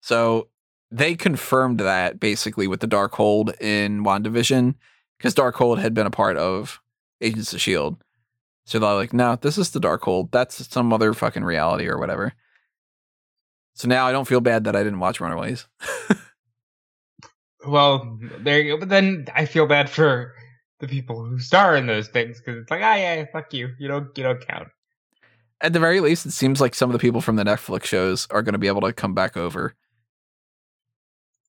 So 0.00 0.46
they 0.92 1.16
confirmed 1.16 1.80
that 1.80 2.20
basically 2.20 2.68
with 2.68 2.78
the 2.78 2.86
Darkhold 2.86 3.60
in 3.60 4.04
WandaVision 4.04 4.76
because 5.18 5.34
Darkhold 5.34 5.78
had 5.80 5.92
been 5.94 6.06
a 6.06 6.10
part 6.12 6.36
of 6.36 6.80
Agents 7.20 7.52
of 7.52 7.58
S.H.I.E.L.D. 7.58 7.96
So 8.64 8.78
they're 8.78 8.94
like, 8.94 9.12
no, 9.12 9.36
this 9.36 9.58
is 9.58 9.70
the 9.70 9.80
Darkhold. 9.80 10.30
That's 10.32 10.68
some 10.68 10.92
other 10.92 11.14
fucking 11.14 11.44
reality 11.44 11.86
or 11.86 11.98
whatever. 11.98 12.32
So 13.74 13.88
now 13.88 14.06
I 14.06 14.12
don't 14.12 14.26
feel 14.26 14.40
bad 14.40 14.64
that 14.64 14.74
I 14.74 14.82
didn't 14.82 15.00
watch 15.00 15.20
Runaways. 15.20 15.66
Well, 17.66 18.18
there 18.38 18.60
you 18.60 18.74
go. 18.74 18.80
But 18.80 18.88
then 18.88 19.26
I 19.34 19.44
feel 19.44 19.66
bad 19.66 19.90
for 19.90 20.34
the 20.80 20.88
people 20.88 21.24
who 21.24 21.38
star 21.38 21.76
in 21.76 21.86
those 21.86 22.08
things 22.08 22.38
because 22.38 22.60
it's 22.60 22.70
like, 22.70 22.82
ah, 22.82 22.94
yeah, 22.94 23.24
fuck 23.32 23.52
you. 23.52 23.70
You 23.78 23.88
don't, 23.88 24.16
you 24.16 24.22
don't 24.24 24.46
count. 24.46 24.68
At 25.60 25.72
the 25.72 25.80
very 25.80 26.00
least, 26.00 26.26
it 26.26 26.32
seems 26.32 26.60
like 26.60 26.74
some 26.74 26.90
of 26.90 26.92
the 26.92 26.98
people 26.98 27.20
from 27.20 27.36
the 27.36 27.44
Netflix 27.44 27.84
shows 27.84 28.26
are 28.30 28.42
going 28.42 28.52
to 28.52 28.58
be 28.58 28.66
able 28.66 28.82
to 28.82 28.92
come 28.92 29.14
back 29.14 29.36
over. 29.36 29.74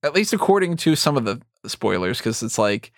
At 0.01 0.15
least 0.15 0.33
according 0.33 0.77
to 0.77 0.95
some 0.95 1.17
of 1.17 1.25
the 1.25 1.41
spoilers, 1.67 2.19
because 2.19 2.41
it's 2.41 2.57
like 2.57 2.93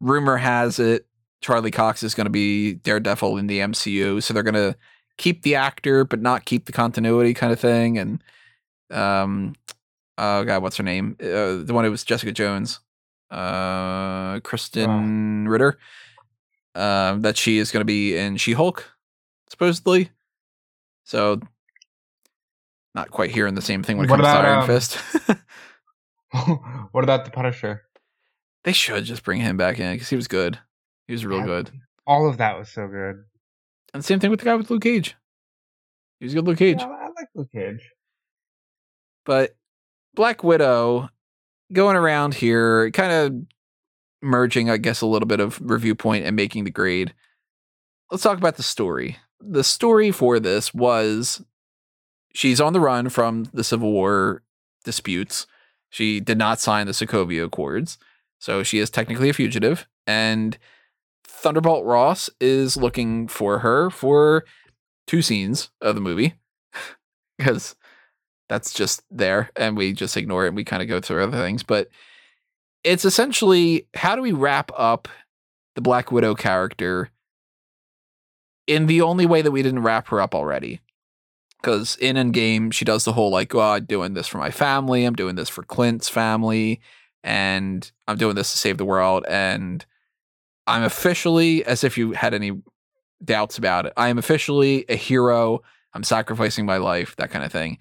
rumor 0.00 0.36
has 0.36 0.78
it 0.78 1.06
Charlie 1.40 1.70
Cox 1.70 2.02
is 2.02 2.14
going 2.14 2.26
to 2.26 2.30
be 2.30 2.74
Daredevil 2.74 3.36
in 3.36 3.46
the 3.46 3.60
MCU, 3.60 4.22
so 4.22 4.34
they're 4.34 4.42
going 4.42 4.54
to 4.54 4.76
keep 5.18 5.42
the 5.42 5.54
actor 5.54 6.04
but 6.04 6.20
not 6.20 6.44
keep 6.44 6.66
the 6.66 6.72
continuity 6.72 7.34
kind 7.34 7.52
of 7.52 7.60
thing. 7.60 7.98
And 7.98 8.22
um, 8.90 9.54
oh 10.18 10.44
god, 10.44 10.62
what's 10.62 10.76
her 10.76 10.84
name? 10.84 11.16
Uh, 11.20 11.62
the 11.62 11.72
one 11.72 11.84
who 11.84 11.90
was 11.90 12.04
Jessica 12.04 12.32
Jones, 12.32 12.80
uh, 13.30 14.40
Krysten 14.40 15.48
Ritter. 15.48 15.78
Um, 16.74 17.22
that 17.22 17.38
she 17.38 17.56
is 17.56 17.72
going 17.72 17.80
to 17.80 17.86
be 17.86 18.14
in 18.18 18.36
She 18.36 18.52
Hulk, 18.52 18.84
supposedly. 19.48 20.10
So, 21.04 21.40
not 22.94 23.10
quite 23.10 23.30
hearing 23.30 23.54
the 23.54 23.62
same 23.62 23.82
thing 23.82 23.96
when 23.96 24.06
it 24.06 24.10
What 24.10 24.20
comes 24.20 24.28
to 24.28 24.38
Iron 24.38 24.58
um, 24.58 24.66
Fist. 24.66 24.96
what 26.92 27.02
about 27.02 27.24
the 27.24 27.30
Punisher? 27.30 27.86
they 28.66 28.72
should 28.72 29.04
just 29.04 29.22
bring 29.22 29.40
him 29.40 29.56
back 29.56 29.78
in 29.78 29.94
because 29.94 30.10
he 30.10 30.16
was 30.16 30.26
good. 30.26 30.58
He 31.06 31.12
was 31.12 31.24
real 31.24 31.42
good. 31.42 31.70
All 32.06 32.28
of 32.28 32.38
that 32.38 32.58
was 32.58 32.68
so 32.68 32.88
good. 32.88 33.24
And 33.94 34.04
same 34.04 34.20
thing 34.20 34.30
with 34.30 34.40
the 34.40 34.46
guy 34.46 34.54
with 34.54 34.70
Luke 34.70 34.82
Cage. 34.82 35.16
He 36.18 36.26
was 36.26 36.32
a 36.32 36.36
good 36.36 36.46
Luke 36.46 36.58
Cage. 36.58 36.78
Yeah, 36.80 36.88
I 36.88 37.06
like 37.16 37.28
Luke 37.34 37.50
Cage. 37.52 37.90
But 39.24 39.56
Black 40.14 40.42
Widow 40.42 41.10
going 41.72 41.96
around 41.96 42.34
here, 42.34 42.90
kind 42.90 43.12
of 43.12 43.46
merging, 44.22 44.70
I 44.70 44.76
guess, 44.76 45.00
a 45.00 45.06
little 45.06 45.26
bit 45.26 45.40
of 45.40 45.58
review 45.60 45.94
point 45.94 46.24
and 46.24 46.36
making 46.36 46.64
the 46.64 46.70
grade. 46.70 47.14
Let's 48.10 48.22
talk 48.22 48.38
about 48.38 48.56
the 48.56 48.62
story. 48.62 49.18
The 49.40 49.64
story 49.64 50.10
for 50.10 50.40
this 50.40 50.72
was 50.72 51.44
she's 52.34 52.60
on 52.60 52.72
the 52.72 52.80
run 52.80 53.08
from 53.08 53.48
the 53.52 53.64
Civil 53.64 53.92
War 53.92 54.42
disputes. 54.84 55.46
She 55.90 56.20
did 56.20 56.38
not 56.38 56.60
sign 56.60 56.86
the 56.86 56.92
Sokovia 56.92 57.44
Accords, 57.44 57.98
so 58.38 58.62
she 58.62 58.78
is 58.78 58.90
technically 58.90 59.28
a 59.28 59.34
fugitive. 59.34 59.86
And 60.06 60.56
Thunderbolt 61.36 61.84
Ross 61.84 62.30
is 62.40 62.76
looking 62.76 63.28
for 63.28 63.58
her 63.58 63.90
for 63.90 64.44
two 65.06 65.20
scenes 65.20 65.70
of 65.80 65.94
the 65.94 66.00
movie 66.00 66.34
because 67.38 67.76
that's 68.48 68.72
just 68.72 69.02
there 69.10 69.50
and 69.54 69.76
we 69.76 69.92
just 69.92 70.16
ignore 70.16 70.44
it 70.44 70.48
and 70.48 70.56
we 70.56 70.64
kind 70.64 70.82
of 70.82 70.88
go 70.88 71.00
through 71.00 71.22
other 71.22 71.36
things. 71.36 71.62
But 71.62 71.88
it's 72.84 73.04
essentially 73.04 73.86
how 73.94 74.16
do 74.16 74.22
we 74.22 74.32
wrap 74.32 74.70
up 74.76 75.08
the 75.74 75.82
Black 75.82 76.10
Widow 76.10 76.34
character 76.34 77.10
in 78.66 78.86
the 78.86 79.02
only 79.02 79.26
way 79.26 79.42
that 79.42 79.50
we 79.50 79.62
didn't 79.62 79.82
wrap 79.82 80.08
her 80.08 80.20
up 80.20 80.34
already? 80.34 80.80
Because 81.60 81.96
in 81.96 82.16
Endgame, 82.16 82.72
she 82.72 82.84
does 82.84 83.04
the 83.04 83.12
whole 83.12 83.30
like, 83.30 83.54
oh, 83.54 83.60
I'm 83.60 83.84
doing 83.84 84.14
this 84.14 84.26
for 84.26 84.38
my 84.38 84.50
family, 84.50 85.04
I'm 85.04 85.14
doing 85.14 85.34
this 85.34 85.48
for 85.48 85.64
Clint's 85.64 86.08
family, 86.08 86.80
and 87.22 87.90
I'm 88.08 88.16
doing 88.16 88.36
this 88.36 88.52
to 88.52 88.58
save 88.58 88.78
the 88.78 88.84
world. 88.84 89.26
And 89.28 89.84
I'm 90.66 90.82
officially, 90.82 91.64
as 91.64 91.84
if 91.84 91.96
you 91.96 92.12
had 92.12 92.34
any 92.34 92.60
doubts 93.24 93.58
about 93.58 93.86
it, 93.86 93.92
I 93.96 94.08
am 94.08 94.18
officially 94.18 94.84
a 94.88 94.96
hero. 94.96 95.62
I'm 95.94 96.02
sacrificing 96.02 96.66
my 96.66 96.76
life, 96.76 97.16
that 97.16 97.30
kind 97.30 97.44
of 97.44 97.52
thing. 97.52 97.78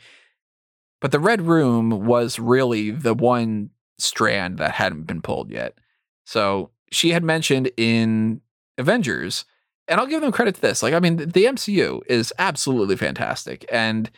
But 1.01 1.11
the 1.11 1.19
Red 1.19 1.41
Room 1.41 2.05
was 2.05 2.39
really 2.39 2.91
the 2.91 3.13
one 3.13 3.71
strand 3.97 4.57
that 4.59 4.71
hadn't 4.71 5.03
been 5.03 5.21
pulled 5.21 5.51
yet. 5.51 5.77
So 6.25 6.71
she 6.91 7.11
had 7.11 7.23
mentioned 7.23 7.71
in 7.77 8.41
Avengers, 8.77 9.45
and 9.87 9.99
I'll 9.99 10.07
give 10.07 10.21
them 10.21 10.31
credit 10.31 10.55
to 10.55 10.61
this. 10.61 10.81
Like, 10.81 10.93
I 10.93 10.99
mean, 10.99 11.17
the 11.17 11.45
MCU 11.45 12.01
is 12.07 12.33
absolutely 12.39 12.95
fantastic. 12.95 13.65
And 13.71 14.09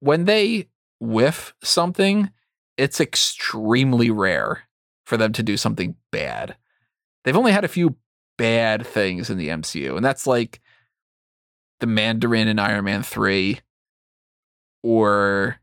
when 0.00 0.24
they 0.24 0.68
whiff 1.00 1.54
something, 1.62 2.30
it's 2.76 3.00
extremely 3.00 4.10
rare 4.10 4.62
for 5.04 5.16
them 5.16 5.32
to 5.34 5.42
do 5.42 5.56
something 5.56 5.94
bad. 6.10 6.56
They've 7.24 7.36
only 7.36 7.52
had 7.52 7.64
a 7.64 7.68
few 7.68 7.96
bad 8.36 8.86
things 8.86 9.30
in 9.30 9.38
the 9.38 9.48
MCU, 9.48 9.96
and 9.96 10.04
that's 10.04 10.26
like 10.26 10.60
the 11.80 11.86
Mandarin 11.86 12.48
in 12.48 12.58
Iron 12.58 12.84
Man 12.84 13.02
3 13.02 13.60
or 14.82 15.58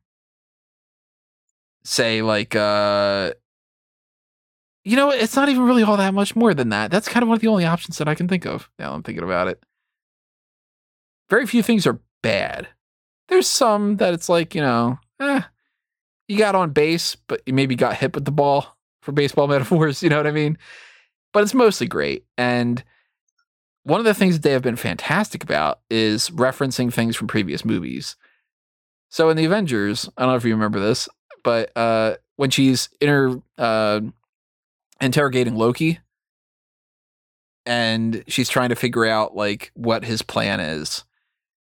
say 1.84 2.22
like 2.22 2.56
uh 2.56 3.32
you 4.84 4.96
know 4.96 5.10
it's 5.10 5.36
not 5.36 5.50
even 5.50 5.64
really 5.64 5.84
all 5.84 5.98
that 5.98 6.14
much 6.14 6.36
more 6.36 6.54
than 6.54 6.70
that. 6.70 6.92
That's 6.92 7.08
kind 7.08 7.24
of 7.24 7.30
one 7.30 7.36
of 7.36 7.42
the 7.42 7.48
only 7.48 7.66
options 7.66 7.98
that 7.98 8.08
i 8.08 8.16
can 8.16 8.28
think 8.28 8.46
of 8.46 8.70
now 8.80 8.94
i'm 8.94 9.04
thinking 9.04 9.24
about 9.24 9.48
it. 9.48 9.64
Very 11.30 11.46
few 11.46 11.64
things 11.64 11.88
are 11.88 12.00
bad. 12.22 12.68
There's 13.30 13.48
some 13.48 13.98
that 13.98 14.14
it's 14.14 14.28
like 14.28 14.54
you 14.56 14.62
know 14.62 15.00
eh, 15.20 15.42
you 16.28 16.38
got 16.38 16.56
on 16.56 16.72
base 16.72 17.16
but 17.28 17.42
you 17.46 17.54
maybe 17.54 17.76
got 17.76 17.98
hit 17.98 18.16
with 18.16 18.26
the 18.26 18.32
ball 18.32 18.78
for 19.02 19.12
baseball 19.12 19.48
metaphors 19.50 20.02
you 20.04 20.10
know 20.10 20.18
what 20.18 20.28
i 20.28 20.32
mean 20.32 20.58
but 21.34 21.44
it's 21.44 21.54
mostly 21.54 21.88
great 21.88 22.26
and 22.38 22.84
one 23.84 24.00
of 24.00 24.06
the 24.06 24.14
things 24.14 24.36
that 24.36 24.44
they 24.44 24.52
have 24.52 24.62
been 24.62 24.76
fantastic 24.76 25.44
about 25.44 25.80
is 25.90 26.30
referencing 26.30 26.94
things 26.94 27.16
from 27.16 27.28
previous 27.28 27.66
movies 27.66 28.16
so 29.10 29.30
in 29.30 29.38
the 29.38 29.46
avengers 29.46 30.10
i 30.18 30.22
don't 30.22 30.32
know 30.32 30.38
if 30.38 30.46
you 30.46 30.54
remember 30.54 30.80
this 30.80 31.10
but 31.44 31.76
uh, 31.76 32.16
when 32.36 32.50
she's 32.50 32.90
inter 33.00 33.42
uh, 33.58 34.02
interrogating 35.00 35.56
Loki, 35.56 36.00
and 37.66 38.24
she's 38.28 38.50
trying 38.50 38.70
to 38.70 38.76
figure 38.76 39.06
out 39.06 39.36
like 39.36 39.72
what 39.74 40.06
his 40.06 40.22
plan 40.22 40.60
is, 40.60 41.04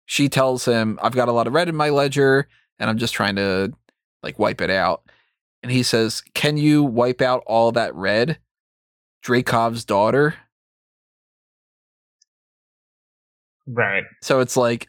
she 0.06 0.28
tells 0.28 0.64
him, 0.64 0.98
"I've 1.02 1.14
got 1.14 1.28
a 1.28 1.32
lot 1.32 1.46
of 1.46 1.54
red 1.54 1.68
in 1.68 1.76
my 1.76 1.90
ledger, 1.90 2.48
and 2.78 2.88
I'm 2.90 2.98
just 2.98 3.14
trying 3.14 3.36
to 3.36 3.72
like 4.22 4.38
wipe 4.38 4.60
it 4.60 4.70
out." 4.70 5.02
And 5.62 5.72
he 5.72 5.82
says, 5.82 6.22
"Can 6.34 6.56
you 6.56 6.82
wipe 6.82 7.20
out 7.20 7.42
all 7.46 7.72
that 7.72 7.94
red?" 7.94 8.38
Dreykov's 9.26 9.84
daughter. 9.84 10.34
Right. 13.66 14.04
So 14.22 14.38
it's 14.38 14.56
like, 14.56 14.88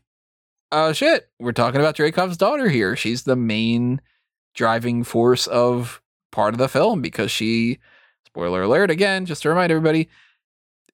oh 0.72 0.94
shit, 0.94 1.28
we're 1.40 1.52
talking 1.52 1.80
about 1.80 1.96
Dreykov's 1.96 2.38
daughter 2.38 2.70
here. 2.70 2.96
She's 2.96 3.24
the 3.24 3.36
main 3.36 4.00
driving 4.54 5.04
force 5.04 5.48
of 5.48 6.02
part 6.32 6.54
of 6.54 6.60
the 6.60 6.70
film 6.70 7.02
because 7.02 7.32
she, 7.32 7.80
spoiler 8.28 8.62
alert 8.62 8.92
again, 8.92 9.26
just 9.26 9.42
to 9.42 9.50
remind 9.50 9.72
everybody, 9.72 10.08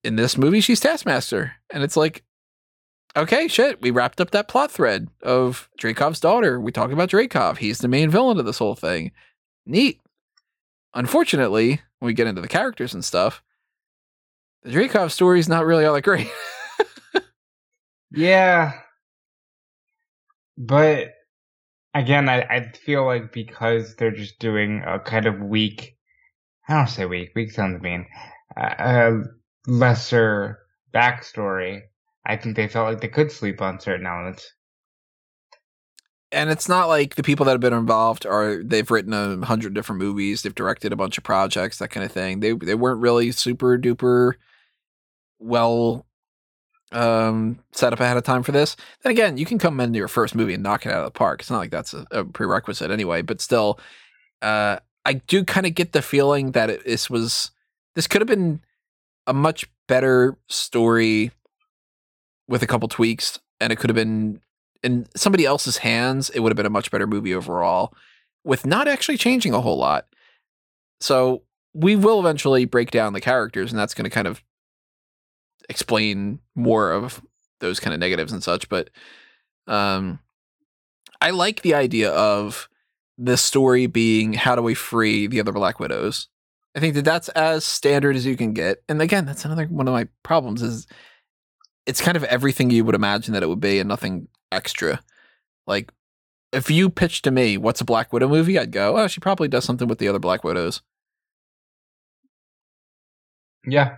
in 0.05 0.15
this 0.15 0.37
movie, 0.37 0.61
she's 0.61 0.79
Taskmaster. 0.79 1.53
And 1.69 1.83
it's 1.83 1.97
like, 1.97 2.23
okay, 3.17 3.49
shit, 3.49 3.81
we 3.81 3.91
wrapped 3.91 4.21
up 4.21 4.31
that 4.31 4.47
plot 4.47 4.71
thread 4.71 5.09
of 5.21 5.69
Dreykov's 5.79 6.21
daughter. 6.21 6.61
We 6.61 6.71
talk 6.71 6.91
about 6.91 7.09
Dreykov. 7.09 7.57
He's 7.57 7.79
the 7.79 7.87
main 7.89 8.09
villain 8.09 8.39
of 8.39 8.45
this 8.45 8.57
whole 8.59 8.75
thing. 8.75 9.11
Neat. 9.65 9.99
Unfortunately, 10.93 11.81
when 12.03 12.09
we 12.09 12.13
get 12.13 12.27
into 12.27 12.41
the 12.41 12.49
characters 12.49 12.93
and 12.93 13.05
stuff, 13.05 13.41
the 14.63 14.71
Dreykov 14.71 15.09
story 15.09 15.39
is 15.39 15.47
not 15.47 15.65
really 15.65 15.85
all 15.85 15.93
that 15.93 16.01
great. 16.01 16.29
Yeah. 18.15 18.73
But 20.55 21.13
again, 21.95 22.29
I, 22.29 22.41
I 22.41 22.71
feel 22.73 23.07
like 23.07 23.31
because 23.31 23.95
they're 23.95 24.11
just 24.11 24.37
doing 24.37 24.83
a 24.85 24.99
kind 24.99 25.25
of 25.25 25.39
weak 25.39 25.97
I 26.67 26.75
don't 26.75 26.87
say 26.87 27.05
weak. 27.05 27.31
Weak 27.35 27.51
sounds 27.51 27.81
mean. 27.81 28.05
Uh, 28.55 29.13
lesser 29.65 30.59
backstory. 30.93 31.81
I 32.25 32.37
think 32.37 32.55
they 32.55 32.67
felt 32.67 32.89
like 32.89 33.01
they 33.01 33.07
could 33.07 33.31
sleep 33.31 33.61
on 33.61 33.79
certain 33.79 34.05
elements. 34.05 34.47
And 36.33 36.49
it's 36.49 36.67
not 36.67 36.87
like 36.87 37.15
the 37.15 37.23
people 37.23 37.45
that 37.45 37.51
have 37.51 37.61
been 37.61 37.73
involved 37.73 38.25
are 38.25 38.63
they've 38.63 38.89
written 38.89 39.13
a 39.13 39.45
hundred 39.45 39.73
different 39.73 40.01
movies, 40.01 40.41
they've 40.41 40.55
directed 40.55 40.91
a 40.91 40.97
bunch 40.97 41.17
of 41.17 41.23
projects, 41.23 41.77
that 41.77 41.89
kind 41.89 42.05
of 42.05 42.11
thing. 42.11 42.39
They 42.39 42.53
they 42.53 42.75
weren't 42.75 43.01
really 43.01 43.31
super 43.31 43.77
duper 43.77 44.33
well 45.39 46.05
um, 46.91 47.59
set 47.71 47.93
up 47.93 47.99
ahead 47.99 48.17
of 48.17 48.23
time 48.23 48.43
for 48.43 48.51
this. 48.51 48.75
Then 49.01 49.11
again, 49.11 49.37
you 49.37 49.45
can 49.45 49.59
come 49.59 49.79
into 49.79 49.97
your 49.97 50.07
first 50.07 50.35
movie 50.35 50.53
and 50.53 50.63
knock 50.63 50.85
it 50.85 50.91
out 50.91 50.99
of 50.99 51.05
the 51.05 51.17
park. 51.17 51.41
It's 51.41 51.49
not 51.49 51.57
like 51.57 51.71
that's 51.71 51.93
a, 51.93 52.05
a 52.11 52.23
prerequisite 52.23 52.91
anyway, 52.91 53.21
but 53.21 53.41
still, 53.41 53.79
uh, 54.41 54.77
I 55.05 55.13
do 55.13 55.43
kind 55.43 55.65
of 55.65 55.75
get 55.75 55.91
the 55.91 56.01
feeling 56.01 56.51
that 56.51 56.69
it, 56.69 56.85
this 56.85 57.09
was 57.09 57.51
this 57.95 58.07
could 58.07 58.21
have 58.21 58.27
been 58.27 58.61
a 59.27 59.33
much 59.33 59.69
better 59.87 60.37
story 60.47 61.31
with 62.47 62.63
a 62.63 62.67
couple 62.67 62.87
tweaks, 62.87 63.39
and 63.59 63.73
it 63.73 63.77
could 63.77 63.89
have 63.89 63.95
been 63.95 64.41
in 64.83 65.07
somebody 65.15 65.45
else's 65.45 65.77
hands. 65.77 66.29
It 66.29 66.39
would 66.39 66.51
have 66.51 66.57
been 66.57 66.65
a 66.65 66.71
much 66.71 66.91
better 66.91 67.07
movie 67.07 67.33
overall, 67.33 67.93
with 68.43 68.65
not 68.65 68.87
actually 68.87 69.17
changing 69.17 69.53
a 69.53 69.61
whole 69.61 69.77
lot. 69.77 70.05
So 70.99 71.43
we 71.73 71.95
will 71.95 72.19
eventually 72.19 72.65
break 72.65 72.91
down 72.91 73.13
the 73.13 73.21
characters, 73.21 73.71
and 73.71 73.79
that's 73.79 73.93
going 73.93 74.05
to 74.05 74.09
kind 74.09 74.27
of 74.27 74.43
explain 75.69 76.39
more 76.55 76.91
of 76.91 77.21
those 77.59 77.79
kind 77.79 77.93
of 77.93 77.99
negatives 77.99 78.31
and 78.31 78.43
such. 78.43 78.69
But 78.69 78.89
um, 79.67 80.19
I 81.21 81.31
like 81.31 81.61
the 81.61 81.73
idea 81.73 82.11
of 82.11 82.69
the 83.17 83.37
story 83.37 83.87
being 83.87 84.33
how 84.33 84.55
do 84.55 84.61
we 84.61 84.73
free 84.73 85.27
the 85.27 85.39
other 85.39 85.51
Black 85.51 85.79
Widows. 85.79 86.27
I 86.75 86.79
think 86.79 86.95
that 86.95 87.05
that's 87.05 87.29
as 87.29 87.63
standard 87.63 88.15
as 88.15 88.25
you 88.25 88.35
can 88.35 88.53
get. 88.53 88.83
And 88.89 89.01
again, 89.01 89.25
that's 89.25 89.45
another 89.45 89.65
one 89.67 89.87
of 89.87 89.93
my 89.93 90.07
problems 90.23 90.61
is 90.61 90.87
it's 91.85 92.01
kind 92.01 92.17
of 92.17 92.23
everything 92.23 92.71
you 92.71 92.83
would 92.83 92.95
imagine 92.95 93.33
that 93.33 93.43
it 93.43 93.49
would 93.49 93.59
be 93.59 93.79
and 93.79 93.87
nothing 93.87 94.27
extra. 94.53 95.01
Like 95.67 95.91
if 96.53 96.69
you 96.69 96.89
pitched 96.89 97.23
to 97.25 97.31
me 97.31 97.57
what's 97.57 97.81
a 97.81 97.85
Black 97.85 98.13
Widow 98.13 98.29
movie, 98.29 98.57
I'd 98.57 98.71
go, 98.71 98.97
oh, 98.97 99.07
she 99.07 99.19
probably 99.19 99.47
does 99.47 99.65
something 99.65 99.87
with 99.87 99.97
the 99.97 100.07
other 100.07 100.19
Black 100.19 100.43
Widows. 100.43 100.81
Yeah. 103.65 103.97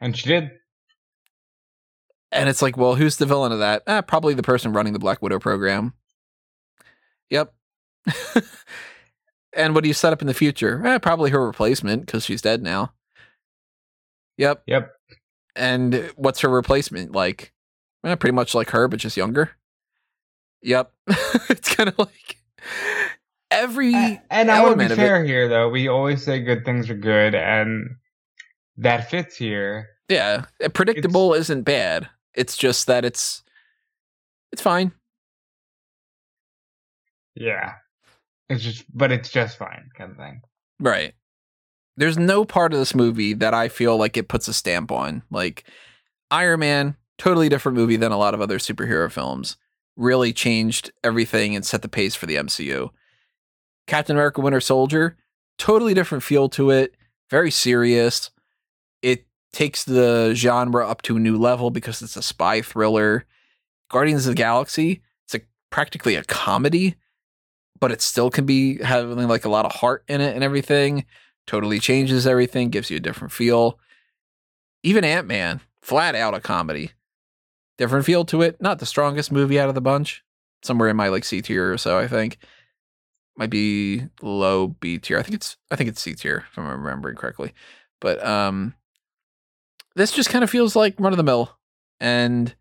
And 0.00 0.16
she 0.16 0.28
did. 0.28 0.50
And 2.30 2.48
it's 2.48 2.62
like, 2.62 2.76
well, 2.76 2.94
who's 2.94 3.16
the 3.16 3.26
villain 3.26 3.52
of 3.52 3.58
that? 3.58 3.82
Eh, 3.86 4.00
probably 4.02 4.34
the 4.34 4.42
person 4.42 4.72
running 4.72 4.92
the 4.92 4.98
Black 4.98 5.22
Widow 5.22 5.38
program. 5.38 5.94
Yep. 7.30 7.52
and 9.54 9.74
what 9.74 9.82
do 9.82 9.88
you 9.88 9.94
set 9.94 10.12
up 10.12 10.20
in 10.20 10.28
the 10.28 10.34
future? 10.34 10.86
Eh, 10.86 10.98
probably 10.98 11.30
her 11.30 11.44
replacement 11.44 12.06
because 12.06 12.24
she's 12.24 12.42
dead 12.42 12.62
now. 12.62 12.92
Yep. 14.36 14.62
Yep. 14.66 14.92
And 15.56 16.12
what's 16.16 16.40
her 16.40 16.48
replacement 16.48 17.12
like? 17.12 17.52
Eh, 18.04 18.14
pretty 18.14 18.34
much 18.34 18.54
like 18.54 18.70
her, 18.70 18.88
but 18.88 19.00
just 19.00 19.16
younger. 19.16 19.50
Yep. 20.62 20.92
it's 21.48 21.74
kind 21.74 21.88
of 21.88 21.98
like 21.98 22.36
every 23.50 23.94
and, 23.94 24.20
and 24.30 24.50
I 24.50 24.62
want 24.62 24.78
to 24.78 24.88
be 24.88 24.94
fair 24.94 25.24
here, 25.24 25.48
though. 25.48 25.68
We 25.68 25.88
always 25.88 26.24
say 26.24 26.40
good 26.40 26.64
things 26.64 26.90
are 26.90 26.94
good, 26.94 27.34
and 27.34 27.96
that 28.76 29.10
fits 29.10 29.36
here. 29.36 29.88
Yeah, 30.08 30.44
predictable 30.72 31.34
it's, 31.34 31.42
isn't 31.42 31.62
bad. 31.62 32.08
It's 32.34 32.56
just 32.56 32.86
that 32.86 33.04
it's 33.04 33.42
it's 34.52 34.62
fine. 34.62 34.92
Yeah. 37.34 37.74
It's 38.48 38.62
just 38.62 38.84
but 38.92 39.12
it's 39.12 39.28
just 39.28 39.58
fine 39.58 39.90
kind 39.96 40.10
of 40.10 40.16
thing. 40.16 40.40
Right. 40.80 41.14
There's 41.96 42.18
no 42.18 42.44
part 42.44 42.72
of 42.72 42.78
this 42.78 42.94
movie 42.94 43.34
that 43.34 43.54
I 43.54 43.68
feel 43.68 43.96
like 43.96 44.16
it 44.16 44.28
puts 44.28 44.48
a 44.48 44.52
stamp 44.52 44.90
on. 44.90 45.22
Like 45.30 45.64
Iron 46.30 46.60
Man, 46.60 46.96
totally 47.18 47.48
different 47.48 47.76
movie 47.76 47.96
than 47.96 48.12
a 48.12 48.18
lot 48.18 48.34
of 48.34 48.40
other 48.40 48.58
superhero 48.58 49.10
films. 49.10 49.56
Really 49.96 50.32
changed 50.32 50.92
everything 51.02 51.54
and 51.54 51.66
set 51.66 51.82
the 51.82 51.88
pace 51.88 52.14
for 52.14 52.26
the 52.26 52.36
MCU. 52.36 52.90
Captain 53.86 54.16
America 54.16 54.40
Winter 54.40 54.60
Soldier, 54.60 55.16
totally 55.58 55.94
different 55.94 56.22
feel 56.22 56.48
to 56.50 56.70
it, 56.70 56.94
very 57.30 57.50
serious. 57.50 58.30
It 59.02 59.26
takes 59.52 59.84
the 59.84 60.32
genre 60.34 60.86
up 60.86 61.02
to 61.02 61.16
a 61.16 61.20
new 61.20 61.36
level 61.36 61.70
because 61.70 62.02
it's 62.02 62.16
a 62.16 62.22
spy 62.22 62.62
thriller. 62.62 63.24
Guardians 63.90 64.26
of 64.26 64.32
the 64.32 64.42
Galaxy, 64.42 65.02
it's 65.24 65.34
a, 65.34 65.40
practically 65.70 66.14
a 66.14 66.24
comedy, 66.24 66.96
but 67.80 67.90
it 67.90 68.02
still 68.02 68.30
can 68.30 68.44
be 68.44 68.82
having 68.82 69.26
like 69.26 69.44
a 69.44 69.50
lot 69.50 69.64
of 69.64 69.72
heart 69.72 70.04
in 70.06 70.20
it 70.20 70.34
and 70.34 70.44
everything. 70.44 71.06
Totally 71.46 71.80
changes 71.80 72.26
everything, 72.26 72.68
gives 72.68 72.90
you 72.90 72.98
a 72.98 73.00
different 73.00 73.32
feel. 73.32 73.78
Even 74.82 75.02
Ant 75.02 75.26
Man, 75.26 75.60
flat 75.80 76.14
out 76.14 76.34
a 76.34 76.40
comedy. 76.40 76.92
Different 77.78 78.04
feel 78.04 78.24
to 78.26 78.42
it. 78.42 78.60
Not 78.60 78.80
the 78.80 78.86
strongest 78.86 79.32
movie 79.32 79.58
out 79.58 79.68
of 79.68 79.74
the 79.74 79.80
bunch. 79.80 80.24
Somewhere 80.62 80.88
in 80.88 80.96
my 80.96 81.08
like 81.08 81.24
C 81.24 81.40
tier 81.40 81.72
or 81.72 81.78
so, 81.78 81.98
I 81.98 82.08
think. 82.08 82.38
Might 83.36 83.50
be 83.50 84.06
low 84.20 84.68
B 84.68 84.98
tier. 84.98 85.18
I 85.18 85.22
think 85.22 85.36
it's 85.36 85.56
I 85.70 85.76
think 85.76 85.88
it's 85.88 86.00
C 86.00 86.14
tier 86.14 86.44
if 86.50 86.58
I'm 86.58 86.68
remembering 86.68 87.16
correctly. 87.16 87.54
But 88.00 88.24
um 88.24 88.74
this 89.94 90.12
just 90.12 90.30
kind 90.30 90.44
of 90.44 90.50
feels 90.50 90.76
like 90.76 90.94
run 90.98 91.12
of 91.12 91.16
the 91.16 91.22
mill. 91.22 91.56
And 92.00 92.54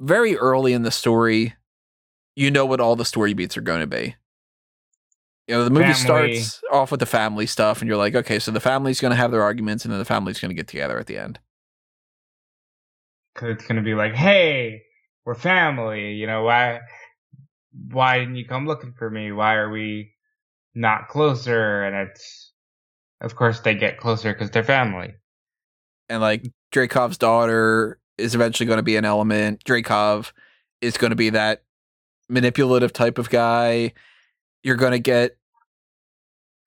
very 0.00 0.36
early 0.36 0.72
in 0.72 0.82
the 0.82 0.90
story, 0.90 1.54
you 2.34 2.50
know 2.50 2.64
what 2.64 2.80
all 2.80 2.96
the 2.96 3.04
story 3.04 3.34
beats 3.34 3.56
are 3.56 3.62
going 3.62 3.80
to 3.80 3.86
be. 3.86 4.16
You 5.46 5.56
know, 5.56 5.64
the 5.64 5.70
movie 5.70 5.92
family. 5.92 6.38
starts 6.38 6.62
off 6.72 6.90
with 6.90 7.00
the 7.00 7.06
family 7.06 7.44
stuff, 7.44 7.80
and 7.80 7.88
you're 7.88 7.98
like, 7.98 8.14
okay, 8.14 8.38
so 8.38 8.50
the 8.50 8.60
family's 8.60 9.00
going 9.00 9.10
to 9.10 9.16
have 9.16 9.32
their 9.32 9.42
arguments, 9.42 9.84
and 9.84 9.92
then 9.92 9.98
the 9.98 10.04
family's 10.04 10.40
going 10.40 10.50
to 10.50 10.54
get 10.54 10.68
together 10.68 10.98
at 10.98 11.06
the 11.06 11.18
end. 11.18 11.38
Because 13.34 13.56
it's 13.56 13.66
to 13.66 13.82
be 13.82 13.94
like, 13.94 14.14
hey, 14.14 14.82
we're 15.24 15.34
family. 15.34 16.14
You 16.14 16.26
know, 16.26 16.42
why, 16.44 16.80
why 17.90 18.18
didn't 18.18 18.36
you 18.36 18.46
come 18.46 18.66
looking 18.66 18.94
for 18.98 19.08
me? 19.08 19.32
Why 19.32 19.54
are 19.54 19.70
we 19.70 20.12
not 20.74 21.08
closer? 21.08 21.82
And 21.82 22.08
it's, 22.08 22.52
of 23.20 23.36
course, 23.36 23.60
they 23.60 23.74
get 23.74 23.98
closer 23.98 24.32
because 24.32 24.50
they're 24.50 24.64
family 24.64 25.14
and 26.10 26.20
like 26.20 26.50
Dreykov's 26.72 27.16
daughter 27.16 27.98
is 28.18 28.34
eventually 28.34 28.66
going 28.66 28.78
to 28.78 28.82
be 28.82 28.96
an 28.96 29.06
element. 29.06 29.64
Dreykov 29.64 30.32
is 30.82 30.98
going 30.98 31.10
to 31.10 31.16
be 31.16 31.30
that 31.30 31.62
manipulative 32.28 32.92
type 32.92 33.16
of 33.16 33.30
guy. 33.30 33.92
You're 34.62 34.76
going 34.76 34.92
to 34.92 34.98
get 34.98 35.36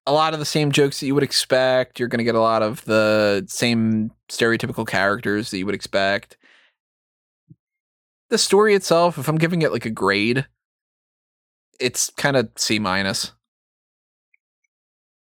a 0.07 0.13
lot 0.13 0.33
of 0.33 0.39
the 0.39 0.45
same 0.45 0.71
jokes 0.71 0.99
that 0.99 1.05
you 1.05 1.13
would 1.13 1.23
expect. 1.23 1.99
You're 1.99 2.07
going 2.07 2.19
to 2.19 2.23
get 2.23 2.35
a 2.35 2.41
lot 2.41 2.63
of 2.63 2.83
the 2.85 3.45
same 3.47 4.11
stereotypical 4.29 4.87
characters 4.87 5.51
that 5.51 5.57
you 5.57 5.65
would 5.65 5.75
expect. 5.75 6.37
The 8.33 8.39
story 8.39 8.73
itself, 8.73 9.19
if 9.19 9.27
I'm 9.27 9.37
giving 9.37 9.61
it 9.61 9.71
like 9.71 9.85
a 9.85 9.91
grade, 9.91 10.47
it's 11.79 12.09
kind 12.17 12.35
of 12.35 12.49
C 12.55 12.79
minus. 12.79 13.31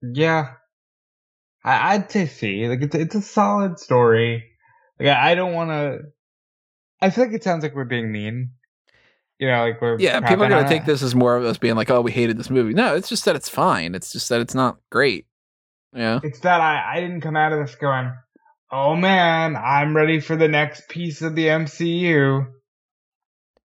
Yeah, 0.04 0.52
I, 1.64 1.98
would 1.98 2.12
say 2.12 2.28
C. 2.28 2.68
Like 2.68 2.84
it's 2.84 2.94
it's 2.94 3.16
a 3.16 3.22
solid 3.24 3.80
story. 3.80 4.44
Like 5.00 5.08
I, 5.08 5.32
I 5.32 5.34
don't 5.34 5.54
want 5.54 5.72
to. 5.72 6.02
I 7.02 7.10
feel 7.10 7.24
like 7.24 7.34
it 7.34 7.44
sounds 7.44 7.64
like 7.64 7.74
we're 7.74 7.86
being 7.86 8.12
mean. 8.12 8.52
You 9.40 9.48
know, 9.48 9.64
like 9.64 9.82
we're 9.82 10.00
yeah. 10.00 10.20
People 10.20 10.44
are 10.44 10.50
gonna 10.50 10.70
take 10.70 10.86
this 10.86 11.02
as 11.02 11.16
more 11.16 11.36
of 11.36 11.44
us 11.44 11.58
being 11.58 11.76
like, 11.76 11.90
"Oh, 11.90 12.02
we 12.02 12.12
hated 12.12 12.38
this 12.38 12.52
movie." 12.52 12.76
No, 12.76 12.96
it's 12.96 13.10
just 13.10 13.26
that 13.26 13.36
it's 13.36 13.50
fine. 13.50 13.96
It's 13.96 14.14
just 14.14 14.30
that 14.30 14.40
it's 14.40 14.54
not 14.54 14.78
great. 14.92 15.26
Yeah. 15.96 16.20
It's 16.22 16.42
that 16.42 16.62
I 16.62 16.98
I 16.98 17.02
didn't 17.02 17.22
come 17.22 17.36
out 17.36 17.54
of 17.54 17.60
this 17.66 17.74
going, 17.74 18.14
"Oh 18.72 18.96
man, 18.96 19.56
I'm 19.56 19.96
ready 19.96 20.20
for 20.20 20.36
the 20.36 20.48
next 20.48 20.88
piece 20.90 21.24
of 21.24 21.34
the 21.34 21.48
MCU." 21.48 22.54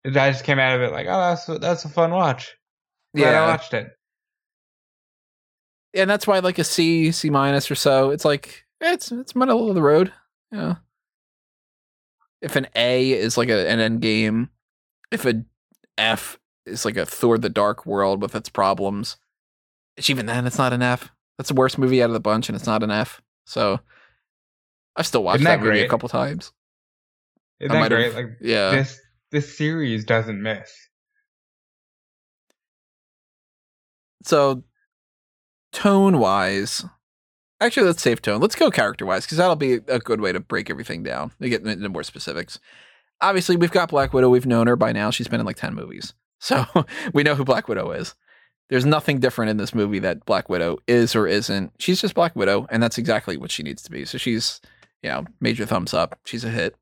I 0.07 0.31
just 0.31 0.45
came 0.45 0.59
out 0.59 0.77
of 0.77 0.83
it 0.83 0.93
like, 0.93 1.07
"Oh, 1.09 1.19
that's 1.19 1.47
that's 1.61 1.85
a 1.85 1.89
fun 1.89 2.13
watch." 2.13 2.57
Glad 3.15 3.33
yeah, 3.33 3.43
I 3.43 3.49
watched 3.49 3.75
it 3.75 3.97
and 5.97 6.11
that's 6.11 6.27
why 6.27 6.39
like 6.39 6.59
a 6.59 6.65
C, 6.65 7.11
C 7.11 7.31
minus 7.31 7.71
or 7.71 7.75
so. 7.75 8.11
It's 8.11 8.25
like 8.25 8.65
it's 8.81 9.11
it's 9.11 9.35
middle 9.35 9.69
of 9.69 9.75
the 9.75 9.83
road. 9.83 10.13
Yeah. 10.53 10.77
If 12.43 12.55
an 12.57 12.69
A 12.77 13.13
is 13.13 13.37
like 13.37 13.49
a, 13.49 13.69
an 13.69 13.81
end 13.81 14.03
game, 14.03 14.51
if 15.11 15.25
a 15.25 15.45
F 15.97 16.39
is 16.67 16.85
like 16.85 16.97
a 16.97 17.07
Thor: 17.07 17.39
The 17.39 17.49
Dark 17.49 17.87
World 17.87 18.21
with 18.23 18.35
its 18.35 18.49
problems, 18.49 19.17
it's 19.97 20.11
even 20.11 20.27
then 20.27 20.47
it's 20.47 20.59
not 20.59 20.73
an 20.73 20.83
F. 20.83 21.11
That's 21.39 21.49
the 21.49 21.55
worst 21.55 21.79
movie 21.79 22.03
out 22.03 22.11
of 22.11 22.15
the 22.15 22.21
bunch, 22.21 22.49
and 22.49 22.57
it's 22.57 22.67
not 22.67 22.83
an 22.83 22.91
F. 22.91 23.23
So 23.47 23.81
I've 24.97 25.07
still 25.07 25.25
watched 25.25 25.45
that, 25.45 25.61
that, 25.61 25.65
movie 25.65 25.81
a 25.81 25.89
couple 25.89 26.09
times. 26.09 26.53
Isn't 27.59 27.73
that 27.73 27.89
great? 27.89 28.15
Like 28.15 28.37
yeah, 28.41 28.71
this 28.71 29.01
this 29.37 29.59
series 29.59 30.03
doesn't 30.07 30.41
miss. 30.41 30.89
So 34.25 34.65
tone 35.75 36.19
wise, 36.19 36.87
actually, 37.61 37.87
let's 37.87 38.01
save 38.01 38.23
tone. 38.23 38.41
Let's 38.41 38.55
go 38.55 38.71
character 38.71 39.05
wise 39.05 39.27
because 39.27 39.37
that'll 39.37 39.55
be 39.55 39.75
a 39.75 39.99
good 39.99 40.23
way 40.23 40.33
to 40.33 40.41
break 40.41 40.71
everything 40.71 41.03
down 41.03 41.33
to 41.43 41.51
get 41.51 41.67
into 41.67 41.89
more 41.91 42.03
specifics. 42.03 42.59
Obviously, 43.21 43.57
we've 43.57 43.71
got 43.71 43.91
Black 43.91 44.15
Widow. 44.15 44.31
We've 44.31 44.47
known 44.47 44.69
her 44.69 44.77
by 44.77 44.93
now. 44.93 45.11
She's 45.11 45.29
been 45.29 45.41
in 45.41 45.45
like 45.47 45.57
10 45.57 45.75
movies. 45.75 46.15
So 46.39 46.65
we 47.13 47.23
know 47.23 47.35
who 47.35 47.45
Black 47.45 47.69
Widow 47.69 47.91
is. 47.91 48.15
There's 48.71 48.87
nothing 48.87 49.21
different 49.21 49.51
in 49.51 49.59
this 49.59 49.75
movie 49.75 49.99
that 49.99 50.25
Black 50.25 50.49
Widow 50.49 50.79
is 50.87 51.15
or 51.15 51.27
isn't. 51.27 51.73
She's 51.79 52.01
just 52.01 52.15
Black 52.15 52.35
Widow, 52.35 52.67
and 52.71 52.83
that's 52.83 52.97
exactly 52.97 53.37
what 53.37 53.51
she 53.51 53.63
needs 53.63 53.83
to 53.83 53.91
be. 53.91 54.07
So 54.07 54.17
she's, 54.17 54.63
you 55.03 55.11
know, 55.11 55.27
major 55.43 55.67
thumbs 55.67 55.93
up. 55.93 56.19
She's 56.25 56.43
a 56.43 56.49
hit. 56.49 56.75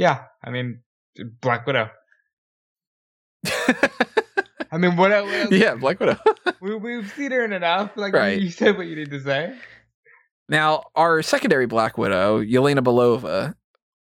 Yeah, 0.00 0.22
I 0.42 0.48
mean, 0.48 0.80
Black 1.42 1.66
Widow. 1.66 1.90
I 4.72 4.78
mean, 4.78 4.96
what, 4.96 5.10
what 5.10 5.12
else? 5.12 5.48
yeah, 5.50 5.74
Black 5.74 6.00
Widow. 6.00 6.16
we, 6.62 6.74
we've 6.74 7.12
seen 7.12 7.32
her 7.32 7.44
in 7.44 7.52
enough. 7.52 7.90
Like, 7.96 8.14
Right. 8.14 8.40
you 8.40 8.48
said 8.48 8.78
what 8.78 8.86
you 8.86 8.96
need 8.96 9.10
to 9.10 9.20
say. 9.20 9.54
Now, 10.48 10.84
our 10.96 11.20
secondary 11.20 11.66
Black 11.66 11.98
Widow, 11.98 12.42
Yelena 12.42 12.78
Belova, 12.78 13.52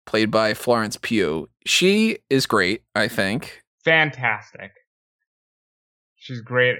played 0.04 0.30
by 0.30 0.52
Florence 0.52 0.98
Pugh, 1.00 1.48
she 1.64 2.18
is 2.28 2.44
great, 2.44 2.82
I 2.94 3.08
think. 3.08 3.62
Fantastic. 3.82 4.72
She's 6.16 6.42
great. 6.42 6.76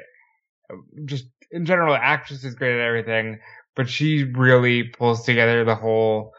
Just 1.07 1.25
in 1.51 1.65
general, 1.65 1.95
the 1.95 2.05
actress 2.05 2.45
is 2.45 2.55
great 2.55 2.75
at 2.79 2.85
everything, 2.87 3.39
but 3.77 3.89
she 3.89 4.25
really 4.25 4.83
pulls 4.83 5.25
together 5.25 5.65
the 5.65 5.75
whole, 5.75 6.35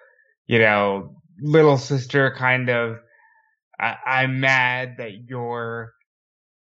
you 0.45 0.59
know, 0.59 1.16
little 1.41 1.77
sister 1.77 2.33
kind 2.37 2.69
of. 2.69 2.97
I, 3.79 3.95
I'm 4.05 4.39
mad 4.39 4.95
that 4.97 5.29
you're 5.29 5.93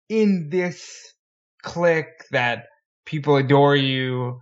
in 0.09 0.49
this 0.51 1.13
clique 1.63 2.25
that 2.31 2.65
people 3.05 3.37
adore 3.37 3.77
you, 3.77 4.41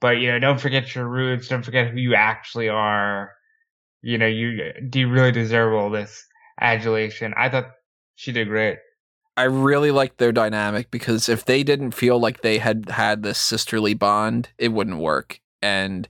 but 0.00 0.18
you 0.18 0.30
know, 0.30 0.38
don't 0.38 0.60
forget 0.60 0.94
your 0.94 1.06
roots. 1.06 1.48
Don't 1.48 1.64
forget 1.64 1.90
who 1.90 1.98
you 1.98 2.14
actually 2.14 2.68
are. 2.68 3.32
You 4.02 4.18
know, 4.18 4.26
you 4.26 4.72
do 4.88 5.00
you 5.00 5.08
really 5.08 5.32
deserve 5.32 5.74
all 5.74 5.90
this 5.90 6.24
adulation? 6.60 7.34
I 7.36 7.48
thought 7.48 7.70
she 8.14 8.32
did 8.32 8.48
great. 8.48 8.78
I 9.36 9.44
really 9.44 9.90
liked 9.90 10.16
their 10.16 10.32
dynamic 10.32 10.90
because 10.90 11.28
if 11.28 11.44
they 11.44 11.62
didn't 11.62 11.90
feel 11.90 12.18
like 12.18 12.40
they 12.40 12.58
had 12.58 12.88
had 12.88 13.22
this 13.22 13.38
sisterly 13.38 13.92
bond, 13.92 14.48
it 14.56 14.68
wouldn't 14.68 14.98
work. 14.98 15.40
And 15.60 16.08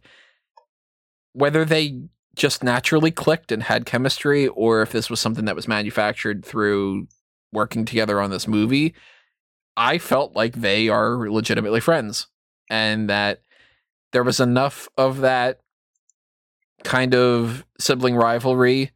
whether 1.33 1.65
they 1.65 2.03
just 2.37 2.63
naturally 2.63 3.11
clicked 3.11 3.51
and 3.51 3.63
had 3.63 3.87
chemistry, 3.87 4.47
or 4.49 4.83
if 4.83 4.93
this 4.93 5.11
was 5.11 5.21
something 5.21 5.47
that 5.47 5.57
was 5.57 5.67
manufactured 5.67 6.45
through 6.45 7.09
working 7.53 7.85
together 7.85 8.21
on 8.21 8.31
this 8.31 8.47
movie, 8.47 8.95
I 9.77 9.99
felt 9.99 10.37
like 10.37 10.55
they 10.55 10.89
are 10.89 11.29
legitimately 11.29 11.81
friends 11.81 12.29
and 12.71 13.09
that 13.11 13.41
there 14.13 14.23
was 14.23 14.41
enough 14.41 14.89
of 14.97 15.19
that 15.19 15.61
kind 16.85 17.15
of 17.15 17.65
sibling 17.79 18.17
rivalry 18.17 18.93